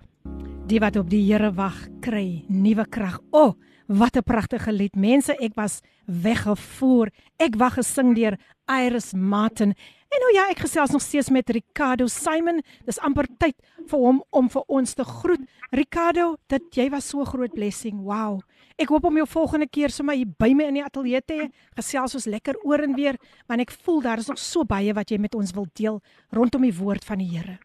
Die 0.67 0.79
wat 0.79 0.97
op 0.97 1.11
die 1.11 1.23
Here 1.27 1.53
wag, 1.55 1.89
kry 2.01 2.45
nuwe 2.49 2.87
krag. 2.87 3.19
O, 3.31 3.45
oh, 3.45 3.55
wat 3.91 4.17
'n 4.17 4.23
pragtige 4.23 4.73
lied. 4.73 4.95
Mense, 4.95 5.35
ek 5.37 5.55
was 5.55 5.81
weggevoer. 6.07 7.11
Ek 7.39 7.57
wag 7.57 7.75
gesing 7.75 8.15
deur 8.15 8.39
Iris 8.69 9.13
Martin. 9.13 9.75
En 10.11 10.19
nou 10.21 10.33
ja, 10.35 10.49
ek 10.51 10.59
gesels 10.59 10.91
nog 10.91 11.03
steeds 11.03 11.31
met 11.31 11.51
Ricardo 11.51 12.07
Simon. 12.07 12.63
Dis 12.85 12.99
amper 12.99 13.27
tyd 13.39 13.55
vir 13.87 13.99
hom 13.99 14.23
om 14.31 14.49
vir 14.51 14.63
ons 14.67 14.95
te 14.95 15.05
groet. 15.05 15.41
Ricardo, 15.71 16.37
dit 16.47 16.63
jy 16.75 16.91
was 16.91 17.09
so 17.09 17.21
'n 17.21 17.27
groot 17.27 17.55
blessing. 17.55 18.03
Wow. 18.03 18.41
Ek 18.77 18.89
hoop 18.89 19.05
om 19.05 19.17
jou 19.17 19.27
volgende 19.27 19.69
keer 19.69 19.91
sommer 19.91 20.15
hier 20.15 20.27
by 20.39 20.53
my 20.53 20.65
in 20.65 20.75
die 20.75 20.85
ateljee 20.85 21.21
te. 21.21 21.51
Gesels 21.77 22.15
ons 22.15 22.27
lekker 22.27 22.55
oor 22.65 22.81
en 22.81 22.95
weer, 22.95 23.17
want 23.47 23.61
ek 23.61 23.71
voel 23.71 24.01
daar 24.01 24.19
is 24.19 24.29
nog 24.29 24.39
so 24.39 24.65
baie 24.65 24.95
wat 24.95 25.11
jy 25.11 25.19
met 25.19 25.35
ons 25.35 25.53
wil 25.53 25.67
deel 25.75 26.01
rondom 26.31 26.63
die 26.63 26.79
woord 26.79 27.05
van 27.05 27.19
die 27.19 27.29
Here. 27.29 27.59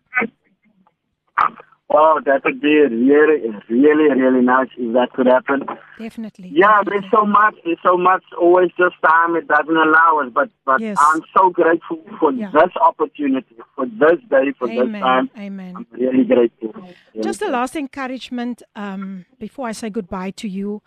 Oh, 1.90 2.20
that 2.26 2.44
would 2.44 2.60
be 2.62 2.80
really, 2.80 3.48
really, 3.70 4.10
really 4.20 4.44
nice 4.44 4.70
if 4.76 4.94
that 4.94 5.14
could 5.14 5.28
happen. 5.28 5.66
Definitely. 6.00 6.50
Yeah, 6.52 6.80
definitely. 6.80 7.00
there's 7.02 7.12
so 7.12 7.26
much. 7.28 7.56
There's 7.64 7.78
so 7.84 7.96
much. 7.96 8.24
Always 8.42 8.70
just 8.78 8.96
time 9.06 9.36
it 9.36 9.48
doesn't 9.48 9.78
allow 9.78 10.20
us. 10.24 10.32
But 10.34 10.50
but 10.66 10.82
Yes. 10.82 10.98
I'm 11.00 11.22
so 11.38 11.52
grateful 11.52 12.02
for 12.20 12.32
Yeah. 12.34 12.50
this 12.52 12.72
opportunity, 12.82 13.56
for 13.76 13.86
this 13.86 14.20
day, 14.30 14.52
for 14.58 14.68
this 14.68 14.78
Amen. 14.80 15.02
time. 15.02 15.30
Amen. 15.38 15.76
I'm 15.76 15.88
really 15.92 16.24
grateful. 16.24 16.74
Really 16.74 16.96
Just 17.22 17.44
a 17.44 17.50
last 17.50 17.76
encouragement 17.76 18.64
um, 18.76 19.26
before 19.40 19.68
I 19.68 19.72
say 19.74 19.92
goodbye 19.92 20.32
to 20.32 20.48
you. 20.48 20.82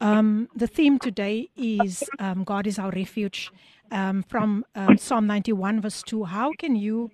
Um, 0.00 0.48
the 0.54 0.66
theme 0.68 0.98
today 1.00 1.48
is 1.56 2.08
um, 2.20 2.44
God 2.44 2.66
is 2.68 2.78
our 2.78 2.90
refuge 2.92 3.50
um, 3.90 4.22
from 4.22 4.64
um, 4.76 4.98
Psalm 4.98 5.26
91, 5.26 5.80
verse 5.80 6.02
2. 6.04 6.24
How 6.24 6.52
can 6.52 6.76
you 6.76 7.10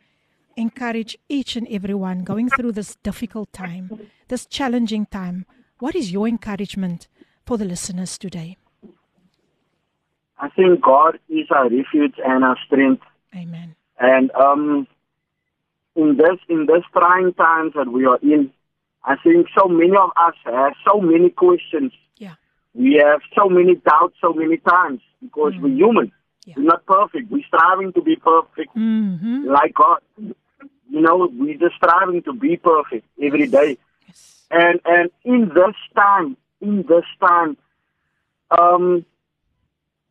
encourage 0.61 1.17
each 1.29 1.57
and 1.57 1.67
everyone 1.69 2.23
going 2.25 2.49
through 2.51 2.73
this 2.73 2.97
difficult 3.03 3.53
time, 3.53 3.91
this 4.29 4.47
challenging 4.47 5.07
time? 5.07 5.47
What 5.79 5.95
is 5.95 6.13
your 6.13 6.29
encouragement 6.29 7.09
for 7.47 7.57
the 7.57 7.65
listeners 7.65 8.19
today? 8.19 8.57
I 10.39 10.49
think 10.51 10.81
God 10.83 11.19
is 11.29 11.47
our 11.51 11.65
refuge 11.69 12.15
and 12.25 12.45
our 12.45 12.57
strength. 12.67 13.03
Amen. 13.35 13.75
And 13.99 14.31
um, 14.33 14.87
in 15.97 16.17
this 16.17 16.39
in 16.49 16.67
this 16.67 16.83
trying 16.93 17.35
times 17.35 17.73
that 17.77 17.89
we 17.93 18.07
are 18.07 18.19
in, 18.23 18.51
I 19.05 19.17
think 19.23 19.47
so 19.59 19.69
many 19.69 19.93
of 19.97 20.11
us 20.17 20.35
have 20.45 20.73
so 20.91 21.01
many 21.01 21.31
questions. 21.31 21.93
Yeah. 22.17 22.35
We 22.75 23.03
have 23.05 23.21
so 23.37 23.49
many 23.49 23.75
doubts 23.75 24.15
so 24.21 24.33
many 24.33 24.57
times 24.59 25.01
because 25.21 25.53
we're 25.61 25.75
human. 25.75 26.13
Yeah. 26.47 26.55
We're 26.57 26.65
not 26.65 26.87
perfect. 26.87 27.31
We're 27.31 27.45
striving 27.47 27.93
to 27.93 28.01
be 28.03 28.17
perfect 28.17 28.75
Mm-hmm. 28.75 29.45
like 29.49 29.75
God. 29.75 30.01
You 30.91 31.01
know, 31.01 31.29
we're 31.33 31.57
just 31.59 31.77
striving 31.77 32.23
to 32.25 32.33
be 32.33 32.57
perfect 32.57 33.07
every 33.23 33.47
day. 33.47 33.79
Yes. 34.07 34.43
And 34.51 34.81
and 34.85 35.11
in 35.25 35.49
this 35.55 35.77
time, 35.97 36.37
in 36.61 36.83
this 36.89 37.05
time, 37.21 37.57
um, 38.51 39.05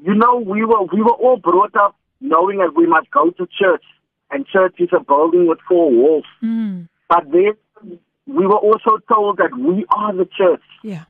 you 0.01 0.13
know, 0.15 0.37
we 0.37 0.63
were 0.63 0.83
we 0.83 1.01
were 1.01 1.11
all 1.11 1.37
brought 1.37 1.75
up 1.75 1.95
knowing 2.21 2.59
that 2.59 2.75
we 2.75 2.85
must 2.87 3.11
go 3.11 3.29
to 3.31 3.47
church, 3.47 3.83
and 4.31 4.45
church 4.47 4.75
is 4.79 4.89
a 4.93 5.01
building 5.01 5.47
with 5.47 5.59
four 5.67 5.91
walls. 5.91 6.25
Mm. 6.41 6.87
But 7.09 7.29
then 7.31 7.53
we 8.25 8.45
were 8.47 8.57
also 8.57 8.99
told 9.11 9.37
that 9.37 9.57
we 9.57 9.85
are 9.89 10.13
the 10.15 10.25
church. 10.25 10.63
Yeah. 10.83 11.03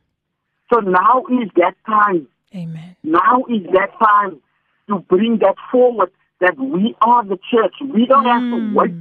So 0.74 0.80
now 0.80 1.26
is 1.42 1.50
that 1.58 1.76
time. 1.86 2.28
Amen. 2.56 2.96
Now 3.04 3.44
is 3.50 3.64
that 3.74 3.92
time 4.04 4.40
to 4.88 5.00
bring 5.00 5.38
that 5.40 5.56
forward. 5.72 6.12
That 6.42 6.58
we 6.58 6.96
are 7.02 7.24
the 7.26 7.38
church. 7.52 7.76
We 7.82 8.06
don't 8.06 8.24
have 8.26 8.42
Mm. 8.42 8.52
to 8.72 8.76
wait. 8.76 8.92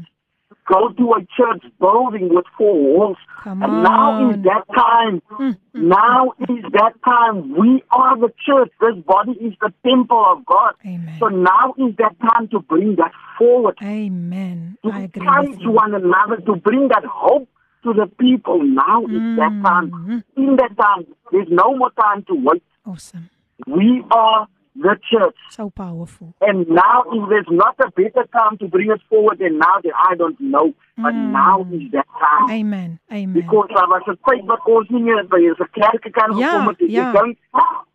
Go 0.69 0.91
to 0.93 1.13
a 1.15 1.21
church 1.37 1.63
building 1.81 2.29
with 2.35 2.45
four 2.57 2.75
walls. 2.75 3.17
Come 3.43 3.63
and 3.63 3.83
now 3.83 4.31
is 4.31 4.37
that 4.43 4.65
time. 4.75 5.23
Mm. 5.31 5.57
Now 5.75 6.33
is 6.41 6.63
that 6.73 6.93
time. 7.07 7.57
We 7.59 7.83
are 7.91 8.19
the 8.19 8.29
church. 8.47 8.71
This 8.81 8.97
body 9.07 9.33
is 9.41 9.55
the 9.63 9.73
temple 9.83 10.23
of 10.31 10.45
God. 10.45 10.75
Amen. 10.85 11.17
So 11.19 11.29
now 11.29 11.75
is 11.79 11.97
that 11.97 12.17
time 12.21 12.49
to 12.49 12.61
bring 12.61 12.97
that 12.97 13.13
forward, 13.39 13.79
Amen. 13.83 14.77
to 14.85 14.91
I 14.91 15.01
agree 15.03 15.23
encourage 15.27 15.67
one 15.67 15.95
another, 15.95 16.37
to 16.45 16.57
bring 16.57 16.89
that 16.89 17.05
hope 17.07 17.49
to 17.85 17.95
the 17.95 18.07
people. 18.19 18.63
Now 18.63 19.05
is 19.07 19.37
that 19.39 19.63
time. 19.65 19.91
Mhm. 19.91 20.25
In 20.37 20.57
that 20.57 20.77
time, 20.77 21.07
there's 21.33 21.49
no 21.49 21.75
more 21.77 21.91
time 21.93 22.25
to 22.25 22.35
wait. 22.35 22.63
Awesome. 22.85 23.31
We 23.67 24.05
are 24.11 24.47
the 24.75 24.97
church. 25.11 25.37
So 25.51 25.71
powerful. 25.71 26.35
And 26.41 26.67
now, 26.69 27.05
if 27.13 27.29
there's 27.29 27.51
not 27.51 27.75
a 27.81 27.91
better 27.91 28.25
time 28.33 28.57
to 28.59 28.67
bring 28.69 28.91
us 28.91 29.01
forward 29.09 29.39
than 29.39 29.59
now, 29.59 29.81
then 29.83 29.93
I 30.11 30.15
don't 30.17 30.39
know. 30.41 30.73
But 30.97 31.15
Mm. 31.15 31.31
now 31.33 31.67
is 31.73 31.91
that 31.93 32.07
time. 32.19 32.51
Amen. 32.51 32.99
Amen. 33.13 33.33
Because 33.33 33.69
daar 33.75 33.89
was 33.89 34.03
'n 34.07 34.19
tyd 34.25 34.45
wat 34.47 34.61
ons 34.67 34.89
nie 34.91 35.03
meer 35.03 35.25
by 35.29 35.39
'n 35.39 35.55
kerk 35.73 36.13
kan 36.13 36.37
Ja, 36.39 36.49
gekom 36.51 36.67
het. 36.69 36.77
ja. 36.91 37.09
Ek 37.13 37.23
dink 37.23 37.39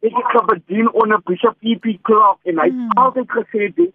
ek 0.02 0.14
het 0.16 0.26
gebedien 0.36 0.92
onder 0.94 1.20
Bishop 1.26 1.56
E.P. 1.62 1.86
Clark 2.02 2.38
en 2.44 2.58
hy 2.58 2.66
het 2.66 2.74
Mm. 2.74 2.90
altyd 2.96 3.28
gesê 3.30 3.74
dit 3.76 3.94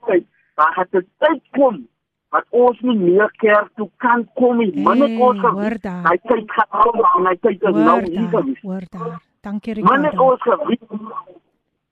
daar 0.57 0.75
het 0.75 0.93
'n 0.95 1.07
tyd 1.19 1.43
kom 1.53 1.89
wat 2.31 2.45
ons 2.51 2.81
nie 2.81 2.97
meer 2.97 3.31
kerk 3.37 3.69
toe 3.77 3.91
kan 3.97 4.29
kom 4.35 4.57
nie. 4.59 4.73
Min 4.75 5.01
het 5.01 5.11
Hey, 5.11 5.17
ons 5.21 5.39
geweet. 5.41 5.83
Hy 5.85 6.17
tyd 6.27 6.45
gaan 6.53 6.81
kom 6.83 7.01
en 7.19 7.27
hy 7.27 7.37
tyd 7.37 7.63
is 7.63 7.75
nou 7.75 8.01
hier 8.03 8.29
gewees. 8.29 8.61
Hoor 8.63 8.83
daar. 8.91 9.21
Dankie 9.41 9.75
Ricardo. 9.75 10.23
ons 10.33 10.43
geweet. 10.43 10.81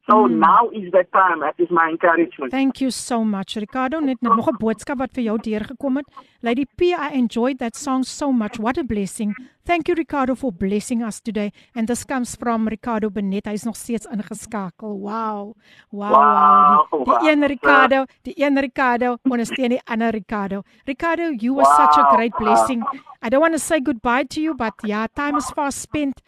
So 0.09 0.27
Mm. 0.29 0.39
now 0.39 0.69
is 0.73 0.91
the 0.93 1.03
time. 1.13 1.41
That 1.41 1.55
is 1.59 1.69
my 1.71 1.89
encouragement. 1.91 2.53
Thank 2.53 2.81
you 2.81 2.91
so 2.93 3.25
much 3.25 3.57
Ricardo. 3.57 3.99
Net 4.01 4.21
nou 4.23 4.35
nog 4.37 4.47
'n 4.49 4.57
boodskap 4.57 4.99
wat 4.99 5.11
vir 5.13 5.25
jou 5.25 5.39
deurgekom 5.39 5.97
het. 5.97 6.07
Lady 6.43 6.65
P, 6.77 6.81
I 6.95 7.11
enjoyed 7.13 7.59
that 7.59 7.75
song 7.77 8.05
so 8.05 8.31
much. 8.33 8.57
What 8.59 8.79
a 8.79 8.85
blessing. 8.85 9.35
Thank 9.65 9.89
you 9.89 9.97
Ricardo 9.97 10.35
for 10.37 10.53
blessing 10.53 11.03
us 11.03 11.21
today. 11.21 11.51
And 11.75 11.89
this 11.89 12.05
comes 12.05 12.37
from 12.37 12.69
Ricardo 12.69 13.11
Benet. 13.11 13.47
Hy's 13.47 13.65
nog 13.65 13.75
steeds 13.77 14.07
ingeskakel. 14.07 15.01
Wow. 15.01 15.55
Wow. 15.91 16.11
wow. 16.13 16.87
Die, 16.91 16.99
Wow. 17.05 17.21
die 17.21 17.31
een 17.33 17.47
Ricardo, 17.47 18.05
die 18.23 18.35
een 18.37 18.59
Ricardo 18.61 19.17
ondersteun 19.29 19.69
die 19.69 19.81
ander 19.85 20.11
Ricardo. 20.13 20.63
Ricardo, 20.85 21.31
you 21.33 21.53
were 21.55 21.65
such 21.67 21.99
a 21.99 22.03
Wow. 22.03 22.13
great 22.15 22.37
blessing. 22.37 22.87
I 23.25 23.29
don't 23.29 23.41
want 23.41 23.55
to 23.55 23.59
say 23.61 23.81
goodbye 23.83 24.25
to 24.25 24.41
you, 24.41 24.55
but 24.55 24.73
yeah, 24.83 25.07
time 25.15 25.37
is 25.37 25.51
fast 25.51 25.81
spent. 25.81 26.21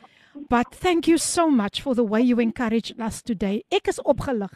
But 0.49 0.75
thank 0.75 1.09
you 1.09 1.19
so 1.19 1.51
much 1.51 1.83
for 1.83 1.95
the 1.95 2.05
way 2.05 2.23
you 2.23 2.39
encouraged 2.41 3.01
us 3.01 3.23
today. 3.23 3.65
Ek 3.71 3.89
is 3.89 4.01
opgelig. 4.07 4.51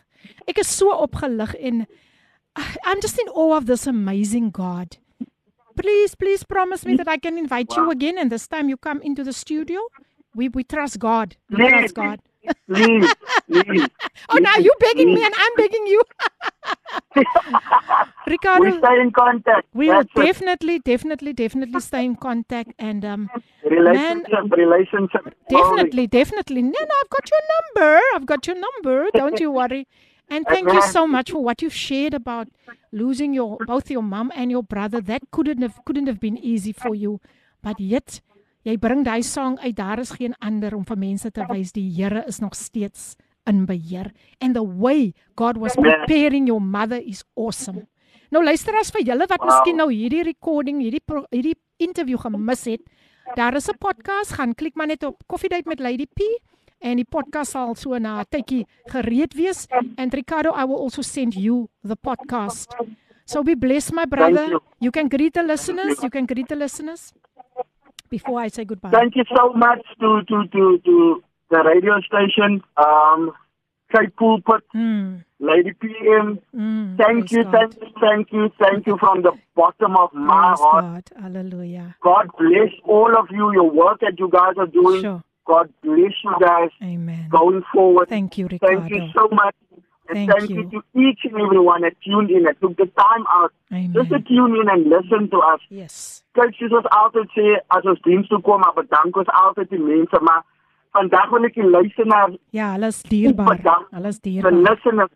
Ek 0.47 0.59
is 0.59 0.69
so 0.69 0.93
opgelig 1.07 1.55
en 1.59 1.87
I'm 2.85 3.01
just 3.01 3.19
in 3.19 3.29
awe 3.29 3.57
of 3.57 3.67
this 3.67 3.87
amazing 3.87 4.51
God. 4.51 4.97
Please, 5.77 6.15
please 6.15 6.45
promise 6.45 6.85
me 6.85 6.97
that 6.97 7.09
I 7.09 7.17
can 7.17 7.39
invite 7.39 7.75
you 7.77 7.91
again 7.91 8.19
and 8.19 8.31
this 8.31 8.47
time 8.47 8.69
you 8.69 8.77
come 8.77 9.01
into 9.01 9.25
the 9.25 9.33
studio. 9.33 9.81
We 10.35 10.49
we 10.49 10.65
trust 10.65 10.99
God. 10.99 11.37
We 11.51 11.69
trust 11.69 11.95
God. 11.95 12.21
Please, 12.67 13.15
please. 13.51 13.89
Oh, 14.29 14.39
now 14.39 14.57
you're 14.57 14.75
begging 14.81 15.15
me 15.15 15.25
and 15.25 15.35
I'm 15.37 15.55
begging 15.57 15.87
you. 15.87 16.03
Ricardo, 18.27 18.65
We 18.65 18.79
stay 18.79 19.01
in 19.01 19.11
contact. 19.13 19.67
we 19.75 19.89
will 19.89 20.01
it. 20.01 20.09
definitely, 20.15 20.79
definitely, 20.79 21.33
definitely 21.33 21.81
stay 21.81 22.05
in 22.05 22.17
contact 22.17 22.73
and 22.79 23.05
um 23.05 23.31
relationship, 23.65 24.53
relationship. 24.57 25.35
Definitely, 25.49 26.07
definitely. 26.07 26.63
No, 26.63 26.71
no, 26.71 26.95
I've 27.03 27.11
got 27.11 27.31
your 27.31 27.41
number. 27.55 28.01
I've 28.15 28.27
got 28.27 28.47
your 28.47 28.57
number. 28.57 29.09
Don't 29.15 29.39
you 29.41 29.51
worry. 29.51 29.87
And 30.31 30.47
thank 30.47 30.73
you 30.73 30.83
so 30.83 31.07
much 31.07 31.31
for 31.31 31.43
what 31.45 31.61
you've 31.63 31.75
shared 31.75 32.15
about 32.15 32.49
losing 32.91 33.35
your 33.35 33.59
both 33.67 33.91
your 33.91 34.03
mom 34.03 34.33
and 34.35 34.51
your 34.51 34.63
brother. 34.63 35.01
That 35.01 35.23
couldn't 35.31 35.61
have 35.63 35.81
couldn't 35.85 36.07
have 36.07 36.21
been 36.21 36.39
easy 36.39 36.73
for 36.73 36.95
you. 36.95 37.21
But 37.63 37.79
yet, 37.81 38.21
jy 38.64 38.78
bring 38.78 39.04
daai 39.06 39.24
song 39.24 39.58
uit. 39.60 39.76
Daar 39.76 40.00
is 40.00 40.12
geen 40.12 40.34
ander 40.40 40.76
om 40.76 40.84
vir 40.86 40.98
mense 40.98 41.32
te 41.32 41.46
wys 41.50 41.72
die 41.72 41.90
Here 41.96 42.24
is 42.28 42.40
nog 42.40 42.56
steeds 42.56 43.16
in 43.46 43.66
beheer. 43.66 44.12
And 44.42 44.54
the 44.56 44.64
way 44.64 45.14
God 45.36 45.58
was 45.58 45.76
preparing 45.76 46.48
your 46.48 46.62
mother 46.62 47.00
is 47.02 47.24
awesome. 47.36 47.88
Nou 48.30 48.44
luister 48.44 48.76
as 48.76 48.92
vir 48.92 49.04
julle 49.06 49.26
wat 49.28 49.40
Wow. 49.40 49.48
miskien 49.48 49.78
nou 49.78 49.90
hierdie 49.92 50.24
recording, 50.24 50.82
hierdie 50.82 51.00
pro, 51.06 51.24
hierdie 51.32 51.56
interview 51.80 52.18
gemis 52.20 52.66
het. 52.66 52.82
Daar 53.36 53.56
is 53.56 53.70
'n 53.70 53.78
podcast, 53.80 54.32
gaan 54.34 54.54
klik 54.56 54.76
maar 54.76 54.88
net 54.88 55.04
op 55.04 55.24
Koffiedייט 55.28 55.66
met 55.66 55.80
Lady 55.80 56.06
P 56.06 56.20
en 56.80 56.96
die 56.98 57.06
podcast 57.06 57.52
sal 57.52 57.76
so 57.76 57.98
na 57.98 58.20
'n 58.22 58.26
tydjie 58.30 58.66
gereed 58.92 59.34
wees 59.34 59.68
and 59.98 60.14
Ricardo 60.14 60.52
I 60.54 60.66
will 60.66 60.78
also 60.82 61.02
send 61.02 61.34
you 61.36 61.68
the 61.84 61.96
podcast. 61.96 62.68
So 63.26 63.44
be 63.44 63.56
blessed 63.56 63.94
my 63.94 64.06
brother. 64.06 64.50
you. 64.50 64.60
You 64.80 64.92
can 64.92 65.08
greet 65.10 65.34
the 65.34 65.44
listeners. 65.44 66.02
You 66.02 66.10
can 66.10 66.26
greet 66.26 66.48
the 66.48 66.56
listeners 66.56 67.14
Before 68.13 68.39
I 68.47 68.49
say 68.49 68.65
goodbye. 68.65 68.91
Thank 68.99 69.17
you 69.17 69.25
so 69.37 69.45
much 69.55 69.83
to 70.01 70.09
to 70.29 70.37
to 70.55 70.63
to 70.87 70.95
the 71.51 71.61
radio 71.73 71.95
station, 72.11 72.63
um, 72.77 73.33
Pulpit, 74.19 74.63
Mm, 74.75 75.23
Lady 75.39 75.73
PM. 75.81 76.39
mm, 76.55 76.97
Thank 76.97 77.31
you, 77.33 77.43
God. 77.45 77.53
thank 77.53 77.73
you, 77.83 77.89
thank 78.05 78.33
you, 78.33 78.43
thank 78.63 78.87
you 78.87 78.97
from 79.05 79.21
the 79.27 79.33
bottom 79.55 79.97
of 79.97 80.15
my 80.15 80.47
Praise 80.55 80.61
heart. 80.61 80.85
God. 80.85 81.23
Hallelujah. 81.25 81.95
God 82.03 82.27
bless 82.39 82.73
all 82.85 83.13
of 83.19 83.27
you. 83.31 83.53
Your 83.53 83.69
work 83.83 84.01
that 84.01 84.15
you 84.19 84.29
guys 84.31 84.55
are 84.57 84.67
doing. 84.81 85.03
Sure. 85.03 85.23
God 85.45 85.67
bless 85.83 86.15
you 86.25 86.35
guys 86.41 86.71
Amen. 86.83 87.29
going 87.31 87.63
forward. 87.75 88.09
Thank 88.09 88.39
you, 88.39 88.47
Ricardo. 88.47 88.81
Thank 88.81 88.95
you 88.95 89.11
so 89.15 89.29
much. 89.41 89.55
And 90.09 90.17
Thank 90.19 90.31
thank, 90.33 90.51
you. 90.51 90.63
you. 90.63 90.71
to 90.71 90.79
each 91.07 91.21
and 91.25 91.37
everyone 91.45 91.83
that 91.83 91.95
tuned 92.05 92.31
in 92.31 92.47
and 92.47 92.57
took 92.61 92.77
the 92.77 92.87
time 92.87 93.25
out 93.39 93.53
just 93.97 94.09
to 94.11 94.21
tune 94.21 94.57
in 94.61 94.69
and 94.75 94.81
listen 94.89 95.29
to 95.31 95.39
us. 95.53 95.61
Yes. 95.69 96.22
Kyk, 96.35 96.55
soos 96.57 96.73
ons 96.73 96.87
altyd 96.97 97.29
sê, 97.37 97.47
as 97.77 97.85
ons 97.85 98.01
diens 98.07 98.29
toe 98.29 98.41
kom, 98.41 98.61
maar 98.61 98.73
bedank 98.75 99.17
ons 99.17 99.29
altyd 99.43 99.69
die 99.71 99.79
mense, 99.79 100.19
maar 100.23 100.43
vandag 100.97 101.31
wil 101.31 101.45
ek 101.45 101.55
die 101.55 101.63
luisteraar, 101.69 102.31
Ja, 102.53 102.73
hulle 102.73 102.87
is 102.89 103.03
dierbaar. 103.03 103.59
Hulle 103.91 104.09
is 104.09 104.21
the 104.21 104.31
dierbaar. 104.31 104.53
listeners. 104.53 105.11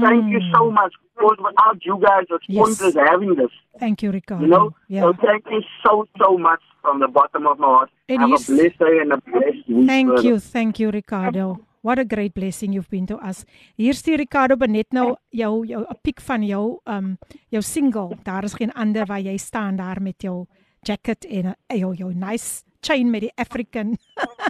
Thank 0.00 0.30
you 0.32 0.40
so 0.52 0.70
Mm. 0.70 0.74
much. 0.74 0.92
Because 1.16 1.38
without 1.46 1.84
you 1.84 1.96
guys, 2.00 2.26
it's 2.30 2.48
Yes. 2.48 2.58
pointless 2.58 2.94
having 3.08 3.34
this. 3.36 3.50
Thank 3.78 4.02
you, 4.02 4.10
Ricardo. 4.10 4.42
You 4.44 4.50
know? 4.50 4.74
Yeah. 4.88 5.02
So 5.02 5.12
thank 5.26 5.44
you 5.50 5.60
so, 5.84 6.06
so 6.18 6.36
much 6.38 6.60
from 6.82 6.98
the 7.00 7.06
bottom 7.08 7.46
of 7.46 7.58
my 7.58 7.66
heart. 7.66 7.90
It 8.08 8.18
Have 8.18 8.32
is- 8.34 8.48
a 8.48 8.52
blessed 8.54 8.78
day 8.78 8.98
and 9.00 9.12
a 9.12 9.18
blessed 9.18 9.68
week. 9.68 9.86
Thank 9.86 10.08
brother. 10.08 10.28
you, 10.28 10.38
thank 10.38 10.78
you 10.80 10.90
Ricardo. 10.90 11.60
What 11.84 11.98
a 11.98 12.04
great 12.04 12.32
blessing 12.32 12.72
you've 12.72 12.88
been 12.88 13.04
to 13.06 13.18
us. 13.20 13.44
Hier 13.76 13.92
stuur 13.92 14.16
Ricardo 14.16 14.56
benet 14.56 14.88
nou 14.96 15.16
jou 15.28 15.66
jou 15.68 15.84
'n 15.84 15.98
piek 16.02 16.20
van 16.20 16.42
jou 16.42 16.80
um 16.86 17.18
jou 17.50 17.62
single. 17.62 18.16
Daar 18.24 18.44
is 18.44 18.54
geen 18.54 18.72
ander 18.72 19.04
waar 19.06 19.20
jy 19.20 19.36
staan 19.36 19.76
daar 19.76 20.00
met 20.00 20.22
jou 20.22 20.46
jacket 20.82 21.24
en 21.24 21.46
'n 21.46 21.54
ayo 21.68 21.92
yo 21.92 22.08
nice 22.08 22.64
chain 22.80 23.10
met 23.10 23.20
die 23.20 23.32
African 23.36 23.96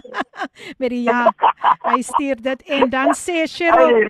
met 0.79 0.89
die 0.89 1.03
ja 1.03 1.31
hy 1.83 2.01
stuur 2.01 2.41
dit 2.41 2.61
en 2.61 2.89
dan 2.89 3.13
sê 3.15 3.45
Cheryl 3.47 4.09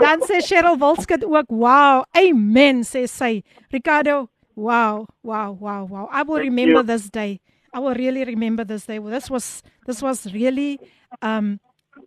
dan 0.00 0.20
sê 0.20 0.40
Cheryl 0.40 0.78
Wilskut 0.78 1.24
ook 1.24 1.48
wow 1.48 2.04
amen 2.12 2.84
sê 2.84 3.06
sy 3.06 3.42
Ricardo 3.70 4.28
wow 4.54 5.06
wow 5.22 5.56
wow 5.60 5.86
wow 5.88 6.08
I 6.12 6.22
will 6.22 6.36
Thank 6.36 6.50
remember 6.50 6.80
you. 6.80 6.86
this 6.86 7.10
day 7.10 7.40
I 7.72 7.80
will 7.80 7.94
really 7.94 8.24
remember 8.24 8.64
this 8.64 8.86
day 8.86 8.98
this 8.98 9.30
was 9.30 9.62
this 9.86 10.02
was 10.02 10.26
really 10.32 10.78
um 11.22 11.60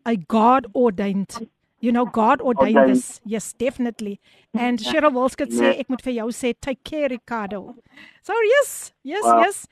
a 0.06 0.16
God 0.18 0.68
ordained. 0.76 1.48
You 1.80 1.92
know 1.92 2.06
God 2.06 2.40
ordained 2.42 2.78
Ordained. 2.78 2.96
this. 2.98 3.20
Yes 3.26 3.52
definitely. 3.54 4.20
And 4.54 4.80
Cheryl 4.80 5.12
Wilskut 5.12 5.52
sê 5.52 5.72
ek 5.80 5.90
moet 5.90 6.02
vir 6.06 6.14
jou 6.20 6.28
sê 6.32 6.54
take 6.68 6.84
care 6.84 7.10
Ricardo. 7.10 7.76
So 8.22 8.34
yes 8.52 8.94
yes 9.04 9.24
Wow. 9.24 9.42
yes 9.44 9.68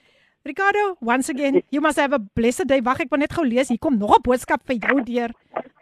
Ricardo, 0.45 0.97
once 1.01 1.30
again, 1.30 1.61
you 1.72 1.81
must 1.81 1.97
have 1.97 2.13
a 2.13 2.19
blessed 2.19 2.68
day. 2.68 2.81
Wag, 2.81 2.99
ek 3.01 3.11
wil 3.11 3.19
net 3.19 3.34
gou 3.34 3.45
lees. 3.45 3.69
Hier 3.69 3.80
kom 3.80 3.97
nog 3.97 4.18
'n 4.18 4.22
boodskap 4.26 4.63
vir 4.65 4.77
jou 4.88 5.01
deur. 5.03 5.31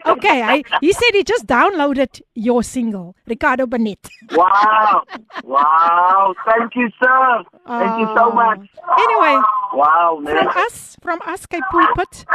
Okay, 0.06 0.64
he 0.82 0.92
said 0.94 1.14
he 1.14 1.24
just 1.24 1.46
downloaded 1.46 2.22
your 2.34 2.64
single, 2.64 3.16
Ricardo 3.28 3.68
Benet. 3.68 4.10
Wow. 4.32 5.04
Wow. 5.44 6.34
Thank 6.46 6.74
you, 6.76 6.90
sir. 7.04 7.44
Thank 7.68 7.98
you 8.00 8.08
so 8.16 8.32
Ah. 8.32 8.34
much. 8.34 8.64
Anyway, 8.98 9.36
Wow, 9.74 10.16
from 10.24 10.24
man. 10.24 10.48
us, 10.66 10.96
from 11.04 11.20
us 11.28 11.46
Pulpit 11.46 12.26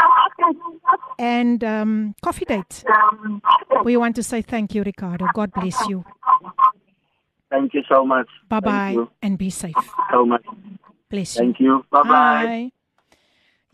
and 1.19 1.65
um, 1.65 2.15
Coffee 2.23 2.45
Date, 2.45 2.85
we 3.83 3.97
want 3.97 4.15
to 4.17 4.23
say 4.23 4.43
thank 4.43 4.75
you, 4.75 4.83
Ricardo. 4.83 5.27
God 5.33 5.53
bless 5.53 5.89
you. 5.89 6.05
Thank 7.51 7.73
you 7.75 7.83
so 7.89 8.05
much. 8.05 8.29
Bye 8.49 8.61
bye 8.61 8.97
and 9.23 9.39
be 9.39 9.51
safe. 9.51 9.75
so 10.13 10.27
much. 10.27 10.45
Bless 11.15 11.37
you. 11.37 11.45
Thank 11.45 11.63
you. 11.63 11.85
Bye 11.95 12.09
bye. 12.11 12.47
Hi. 12.51 12.73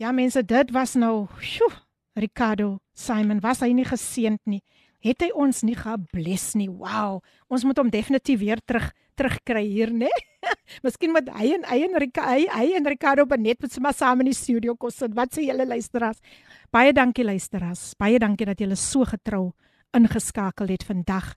Ja 0.01 0.11
mense, 0.13 0.43
dit 0.45 0.71
was 0.73 0.93
nou, 0.97 1.27
sjoe, 1.41 1.73
Ricardo 2.17 2.79
Simon, 2.93 3.41
was 3.41 3.61
hy 3.65 3.71
nie 3.73 3.85
geseënd 3.85 4.41
nie? 4.49 4.61
Het 5.01 5.25
hy 5.25 5.29
ons 5.33 5.63
nie 5.65 5.75
gebless 5.77 6.51
nie? 6.57 6.69
Wow. 6.69 7.23
Ons 7.49 7.65
moet 7.65 7.79
hom 7.81 7.89
definitief 7.89 8.43
weer 8.43 8.61
terug 8.65 8.91
terugkry 9.17 9.63
hier, 9.67 9.91
né? 9.93 10.09
Miskien 10.85 11.11
moet 11.13 11.27
hy 11.35 11.51
en 11.57 11.65
hy 11.67 11.79
en 11.85 11.97
Rica, 12.01 12.23
hy, 12.31 12.45
hy 12.49 12.77
en 12.77 12.87
Ricardo 12.89 13.25
Benet 13.29 13.59
moet 13.61 13.73
sommer 13.73 13.93
saam 13.93 14.23
in 14.23 14.31
die 14.31 14.37
studio 14.37 14.73
kom 14.79 14.93
sit. 14.93 15.13
Wat 15.17 15.33
sê 15.35 15.43
julle 15.45 15.67
luisteraars? 15.69 16.21
Baie 16.73 16.93
dankie 16.95 17.25
luisteraars. 17.27 17.91
Baie 18.01 18.21
dankie 18.21 18.47
dat 18.49 18.61
julle 18.61 18.77
so 18.79 19.05
getrou 19.09 19.51
ingeskakel 19.97 20.71
het 20.71 20.85
vandag. 20.87 21.33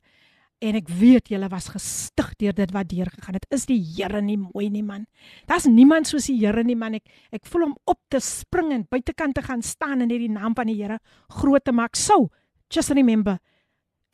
En 0.64 0.78
ek 0.78 0.88
weet 0.88 1.28
julle 1.28 1.48
was 1.52 1.68
gestig 1.74 2.30
deur 2.40 2.54
dit 2.56 2.70
wat 2.72 2.88
deurgegaan 2.88 3.36
het. 3.36 3.44
Is 3.52 3.66
die 3.68 3.80
Here 3.84 4.22
nie 4.24 4.38
mooi 4.40 4.70
nie 4.72 4.84
man? 4.84 5.04
Daar's 5.50 5.66
niemand 5.68 6.08
soos 6.08 6.30
die 6.30 6.38
Here 6.40 6.64
nie 6.64 6.76
man. 6.78 6.96
Ek 6.96 7.36
ek 7.36 7.44
voel 7.50 7.68
hom 7.68 7.74
op 7.90 8.00
te 8.12 8.20
spring 8.24 8.72
en 8.72 8.86
buitekant 8.88 9.36
te 9.36 9.44
gaan 9.44 9.62
staan 9.62 10.00
en 10.00 10.08
net 10.08 10.22
die 10.24 10.32
naam 10.32 10.56
van 10.56 10.70
die 10.70 10.78
Here 10.80 11.00
groot 11.40 11.64
te 11.64 11.72
maak. 11.72 11.98
So, 12.00 12.30
just 12.72 12.94
remember, 12.96 13.38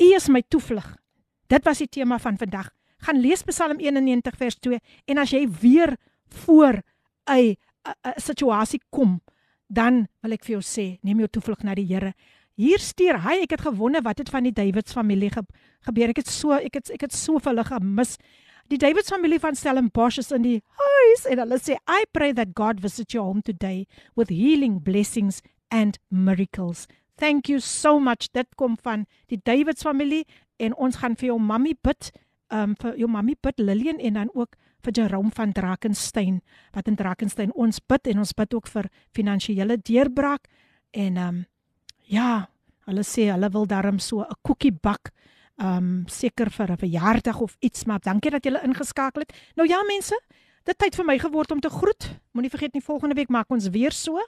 U 0.01 0.15
is 0.17 0.29
my 0.29 0.43
toevlug. 0.43 0.97
Dit 1.51 1.67
was 1.67 1.83
die 1.83 1.91
tema 1.91 2.19
van 2.19 2.39
vandag. 2.39 2.71
Gaan 3.05 3.21
lees 3.21 3.43
Psalm 3.47 3.79
91 3.79 4.37
vers 4.37 4.59
2 4.59 4.81
en 5.07 5.19
as 5.19 5.31
jy 5.31 5.47
weer 5.61 5.97
voor 6.45 6.83
'n 7.31 7.57
situasie 8.17 8.81
kom, 8.91 9.21
dan 9.69 10.09
wil 10.23 10.33
ek 10.33 10.45
vir 10.45 10.59
jou 10.59 10.63
sê, 10.63 10.99
neem 11.03 11.19
jou 11.19 11.29
toevlug 11.29 11.63
na 11.63 11.75
die 11.75 11.87
Here. 11.87 12.15
Hier 12.61 12.83
stuur 12.83 13.23
hy, 13.25 13.39
ek 13.47 13.55
het 13.57 13.63
gewonder 13.65 14.03
wat 14.05 14.19
het 14.21 14.29
van 14.29 14.45
die 14.45 14.53
Davids 14.53 14.93
familie 14.93 15.31
ge, 15.33 15.43
gebeur. 15.89 16.13
Ek 16.13 16.21
het 16.21 16.29
so 16.29 16.53
ek 16.59 16.77
het 16.77 16.91
ek 16.93 17.07
het 17.07 17.15
so 17.17 17.41
vir 17.41 17.55
hulle 17.55 17.65
gemis. 17.65 18.17
Die 18.71 18.79
Davids 18.79 19.11
familie 19.11 19.41
van 19.41 19.57
Stellenbosch 19.57 20.21
is 20.21 20.29
in 20.35 20.45
die 20.45 20.59
huis 20.79 21.25
en 21.31 21.41
hulle 21.43 21.59
sê 21.59 21.79
I 21.89 22.05
pray 22.13 22.35
that 22.37 22.53
God 22.59 22.83
visit 22.85 23.15
your 23.17 23.25
home 23.25 23.41
today 23.43 23.87
with 24.15 24.29
healing 24.29 24.79
blessings 24.85 25.41
and 25.73 25.97
miracles. 26.11 26.87
Thank 27.17 27.49
you 27.49 27.61
so 27.65 27.99
much. 28.01 28.29
Dit 28.37 28.53
kom 28.61 28.77
van 28.85 29.07
die 29.33 29.41
Davids 29.43 29.87
familie 29.87 30.27
en 30.61 30.77
ons 30.77 31.01
gaan 31.01 31.17
vir 31.17 31.33
jou 31.33 31.39
mammie 31.41 31.79
bid. 31.81 32.11
Um 32.53 32.75
vir 32.77 32.99
jou 33.01 33.09
mammie 33.09 33.39
bid 33.41 33.63
Lillian 33.63 34.03
en 34.05 34.21
dan 34.21 34.35
ook 34.35 34.59
vir 34.85 34.93
Jerome 35.01 35.33
van 35.33 35.53
Drakensberg 35.57 36.43
wat 36.77 36.89
in 36.89 36.97
Drakensberg 36.97 37.57
ons 37.57 37.81
bid 37.81 38.13
en 38.13 38.21
ons 38.21 38.35
bid 38.37 38.55
ook 38.55 38.69
vir 38.69 38.91
finansiële 39.17 39.79
deurbraak 39.81 40.47
en 40.93 41.17
um 41.17 41.41
ja, 42.11 42.49
hulle 42.89 43.05
sê 43.07 43.29
hulle 43.31 43.51
wil 43.55 43.67
darm 43.71 43.99
so 43.99 44.23
'n 44.23 44.39
koekie 44.43 44.73
bak 44.73 45.13
um 45.59 46.05
seker 46.09 46.51
vir 46.51 46.73
'n 46.73 46.77
verjaardag 46.77 47.41
of 47.41 47.57
iets 47.61 47.85
maar 47.85 48.01
dankie 48.01 48.31
dat 48.31 48.45
julle 48.45 48.63
ingeskakel 48.65 49.21
het. 49.21 49.33
Nou 49.57 49.69
ja 49.69 49.83
mense, 49.87 50.19
dit 50.65 50.79
tyd 50.79 50.95
vir 50.95 51.05
my 51.05 51.19
geword 51.19 51.51
om 51.51 51.61
te 51.61 51.71
groet. 51.71 52.19
Moenie 52.33 52.51
vergeet 52.51 52.75
nie 52.75 52.83
volgende 52.83 53.15
week 53.15 53.29
maak 53.29 53.51
ons 53.51 53.69
weer 53.69 53.93
so 53.93 54.19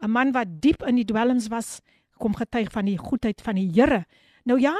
'n 0.00 0.10
man 0.10 0.32
wat 0.32 0.60
diep 0.60 0.82
in 0.82 0.96
die 0.96 1.04
dwelms 1.04 1.48
was 1.48 1.80
kom 2.18 2.34
getuig 2.34 2.72
van 2.72 2.84
die 2.84 2.98
goedheid 2.98 3.42
van 3.42 3.54
die 3.54 3.70
Here. 3.72 4.06
Nou 4.44 4.60
ja, 4.60 4.74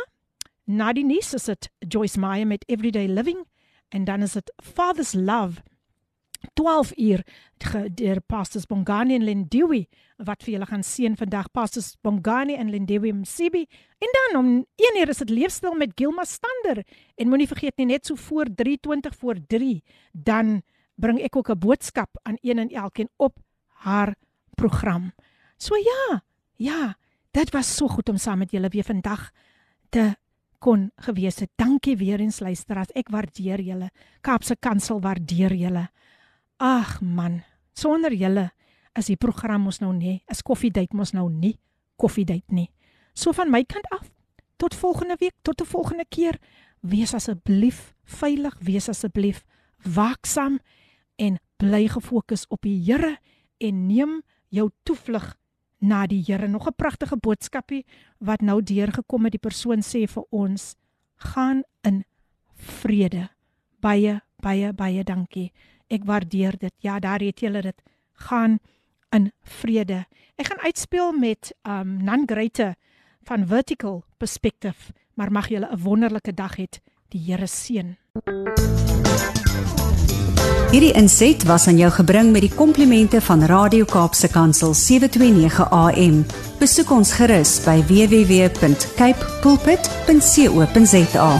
na 0.64 0.92
die 0.92 1.04
nuus 1.04 1.34
is 1.34 1.44
dit 1.44 1.70
Joyce 1.78 2.18
Meyer 2.18 2.46
met 2.46 2.64
Everyday 2.68 3.06
Living 3.06 3.44
en 3.88 4.04
dan 4.04 4.22
is 4.22 4.32
dit 4.32 4.52
Father's 4.62 5.12
Love 5.14 5.62
12 6.54 6.92
uur 6.96 7.24
deur 7.94 8.20
pastors 8.20 8.66
Bongani 8.66 9.14
en 9.14 9.24
Lindiwe 9.24 9.86
wat 10.16 10.42
vir 10.42 10.56
julle 10.56 10.66
gaan 10.66 10.82
seën 10.82 11.16
vandag 11.16 11.50
pastors 11.52 11.96
Bongani 12.02 12.54
en 12.56 12.70
Lindiwe 12.70 13.12
Msibi 13.12 13.66
en 13.98 14.14
dan 14.16 14.38
om 14.40 14.48
1 14.76 15.00
uur 15.00 15.08
is 15.08 15.18
dit 15.18 15.30
leefstyl 15.30 15.74
met 15.74 15.92
Gilma 15.94 16.24
Stander 16.24 16.84
en 17.16 17.28
moenie 17.28 17.48
vergeet 17.48 17.76
nie 17.76 17.86
net 17.86 18.06
so 18.06 18.14
voor 18.14 18.46
3:20 18.48 19.18
voor 19.18 19.36
3 19.46 19.82
dan 20.12 20.62
bring 20.96 21.20
ek 21.20 21.36
ook 21.36 21.50
'n 21.50 21.58
boodskap 21.58 22.18
aan 22.22 22.38
een 22.40 22.58
en 22.58 22.70
elkeen 22.70 23.08
op 23.16 23.38
haar 23.66 24.14
program. 24.54 25.12
So 25.56 25.76
ja, 25.76 26.22
ja, 26.56 26.96
dit 27.30 27.50
was 27.50 27.76
so 27.76 27.88
goed 27.88 28.08
om 28.08 28.16
saam 28.16 28.38
met 28.38 28.50
julle 28.50 28.68
weer 28.68 28.84
vandag 28.84 29.30
te 29.88 30.16
kon 30.58 30.90
gewees 30.96 31.38
het. 31.38 31.50
Dankie 31.56 31.96
weer 31.96 32.20
eens 32.20 32.40
luisteraars. 32.40 32.92
Ek 32.94 33.08
waardeer 33.08 33.60
julle. 33.60 33.90
Kaapse 34.20 34.56
Kansel 34.56 35.00
waardeer 35.00 35.52
julle. 35.52 35.88
Ag 36.56 37.00
man, 37.00 37.42
sonder 37.72 38.12
julle 38.12 38.50
is 38.97 39.05
die 39.05 39.17
program 39.17 39.65
ons 39.65 39.79
nou 39.79 39.93
nie, 39.93 40.21
is 40.31 40.41
koffiedייט 40.41 40.93
mos 40.93 41.13
nou 41.13 41.29
nie 41.29 41.57
koffiedייט 42.01 42.51
nie. 42.51 42.69
So 43.13 43.33
van 43.35 43.51
my 43.51 43.63
kant 43.63 43.87
af, 43.91 44.09
tot 44.57 44.75
volgende 44.75 45.17
week, 45.19 45.35
tot 45.41 45.61
'n 45.61 45.65
volgende 45.65 46.05
keer. 46.09 46.39
Wees 46.81 47.13
asseblief 47.13 47.93
veilig, 48.03 48.57
wees 48.59 48.89
asseblief 48.89 49.43
waaksaam 49.83 50.59
en 51.15 51.39
bly 51.57 51.87
gefokus 51.87 52.47
op 52.47 52.61
die 52.61 52.79
Here 52.85 53.17
en 53.57 53.87
neem 53.87 54.21
jou 54.49 54.69
toevlug 54.83 55.35
na 55.79 56.07
die 56.07 56.23
Here. 56.25 56.47
Nog 56.47 56.67
'n 56.67 56.75
pragtige 56.75 57.17
boodskapie 57.17 57.85
wat 58.19 58.41
nou 58.41 58.63
deurgekom 58.63 59.23
het. 59.23 59.31
Die 59.31 59.49
persoon 59.49 59.81
sê 59.81 60.07
vir 60.07 60.23
ons: 60.29 60.75
"Gaan 61.15 61.63
in 61.81 62.03
vrede." 62.53 63.29
Baie 63.79 64.21
baie 64.39 64.73
baie 64.73 65.03
dankie. 65.03 65.51
Ek 65.87 66.03
waardeer 66.03 66.57
dit. 66.57 66.73
Ja, 66.79 66.99
daar 66.99 67.19
het 67.19 67.39
julle 67.39 67.61
dit. 67.61 67.81
Gaan 68.13 68.59
in 69.10 69.32
vrede. 69.42 70.06
Ek 70.36 70.46
gaan 70.46 70.64
uitspeel 70.64 71.12
met 71.12 71.54
um 71.62 71.96
Nan 72.04 72.22
Greite 72.26 72.74
van 73.22 73.46
Vertical 73.46 74.04
Perspective, 74.16 74.92
maar 75.14 75.32
mag 75.32 75.48
julle 75.48 75.68
'n 75.70 75.82
wonderlike 75.82 76.34
dag 76.34 76.56
hê. 76.56 76.66
Die 77.08 77.20
Here 77.20 77.46
seën. 77.46 77.96
Hierdie 80.70 80.92
inset 80.92 81.44
was 81.46 81.68
aan 81.70 81.78
jou 81.78 81.90
gebring 81.94 82.32
met 82.34 82.40
die 82.44 82.54
komplimente 82.54 83.20
van 83.20 83.44
Radio 83.48 83.84
Kaapse 83.84 84.28
Kansel 84.28 84.74
729 84.74 85.70
AM. 85.70 86.24
Besoek 86.58 86.90
ons 86.90 87.12
gerus 87.16 87.60
by 87.64 87.78
www.cape 87.88 89.40
pulpit.co.za. 89.40 91.30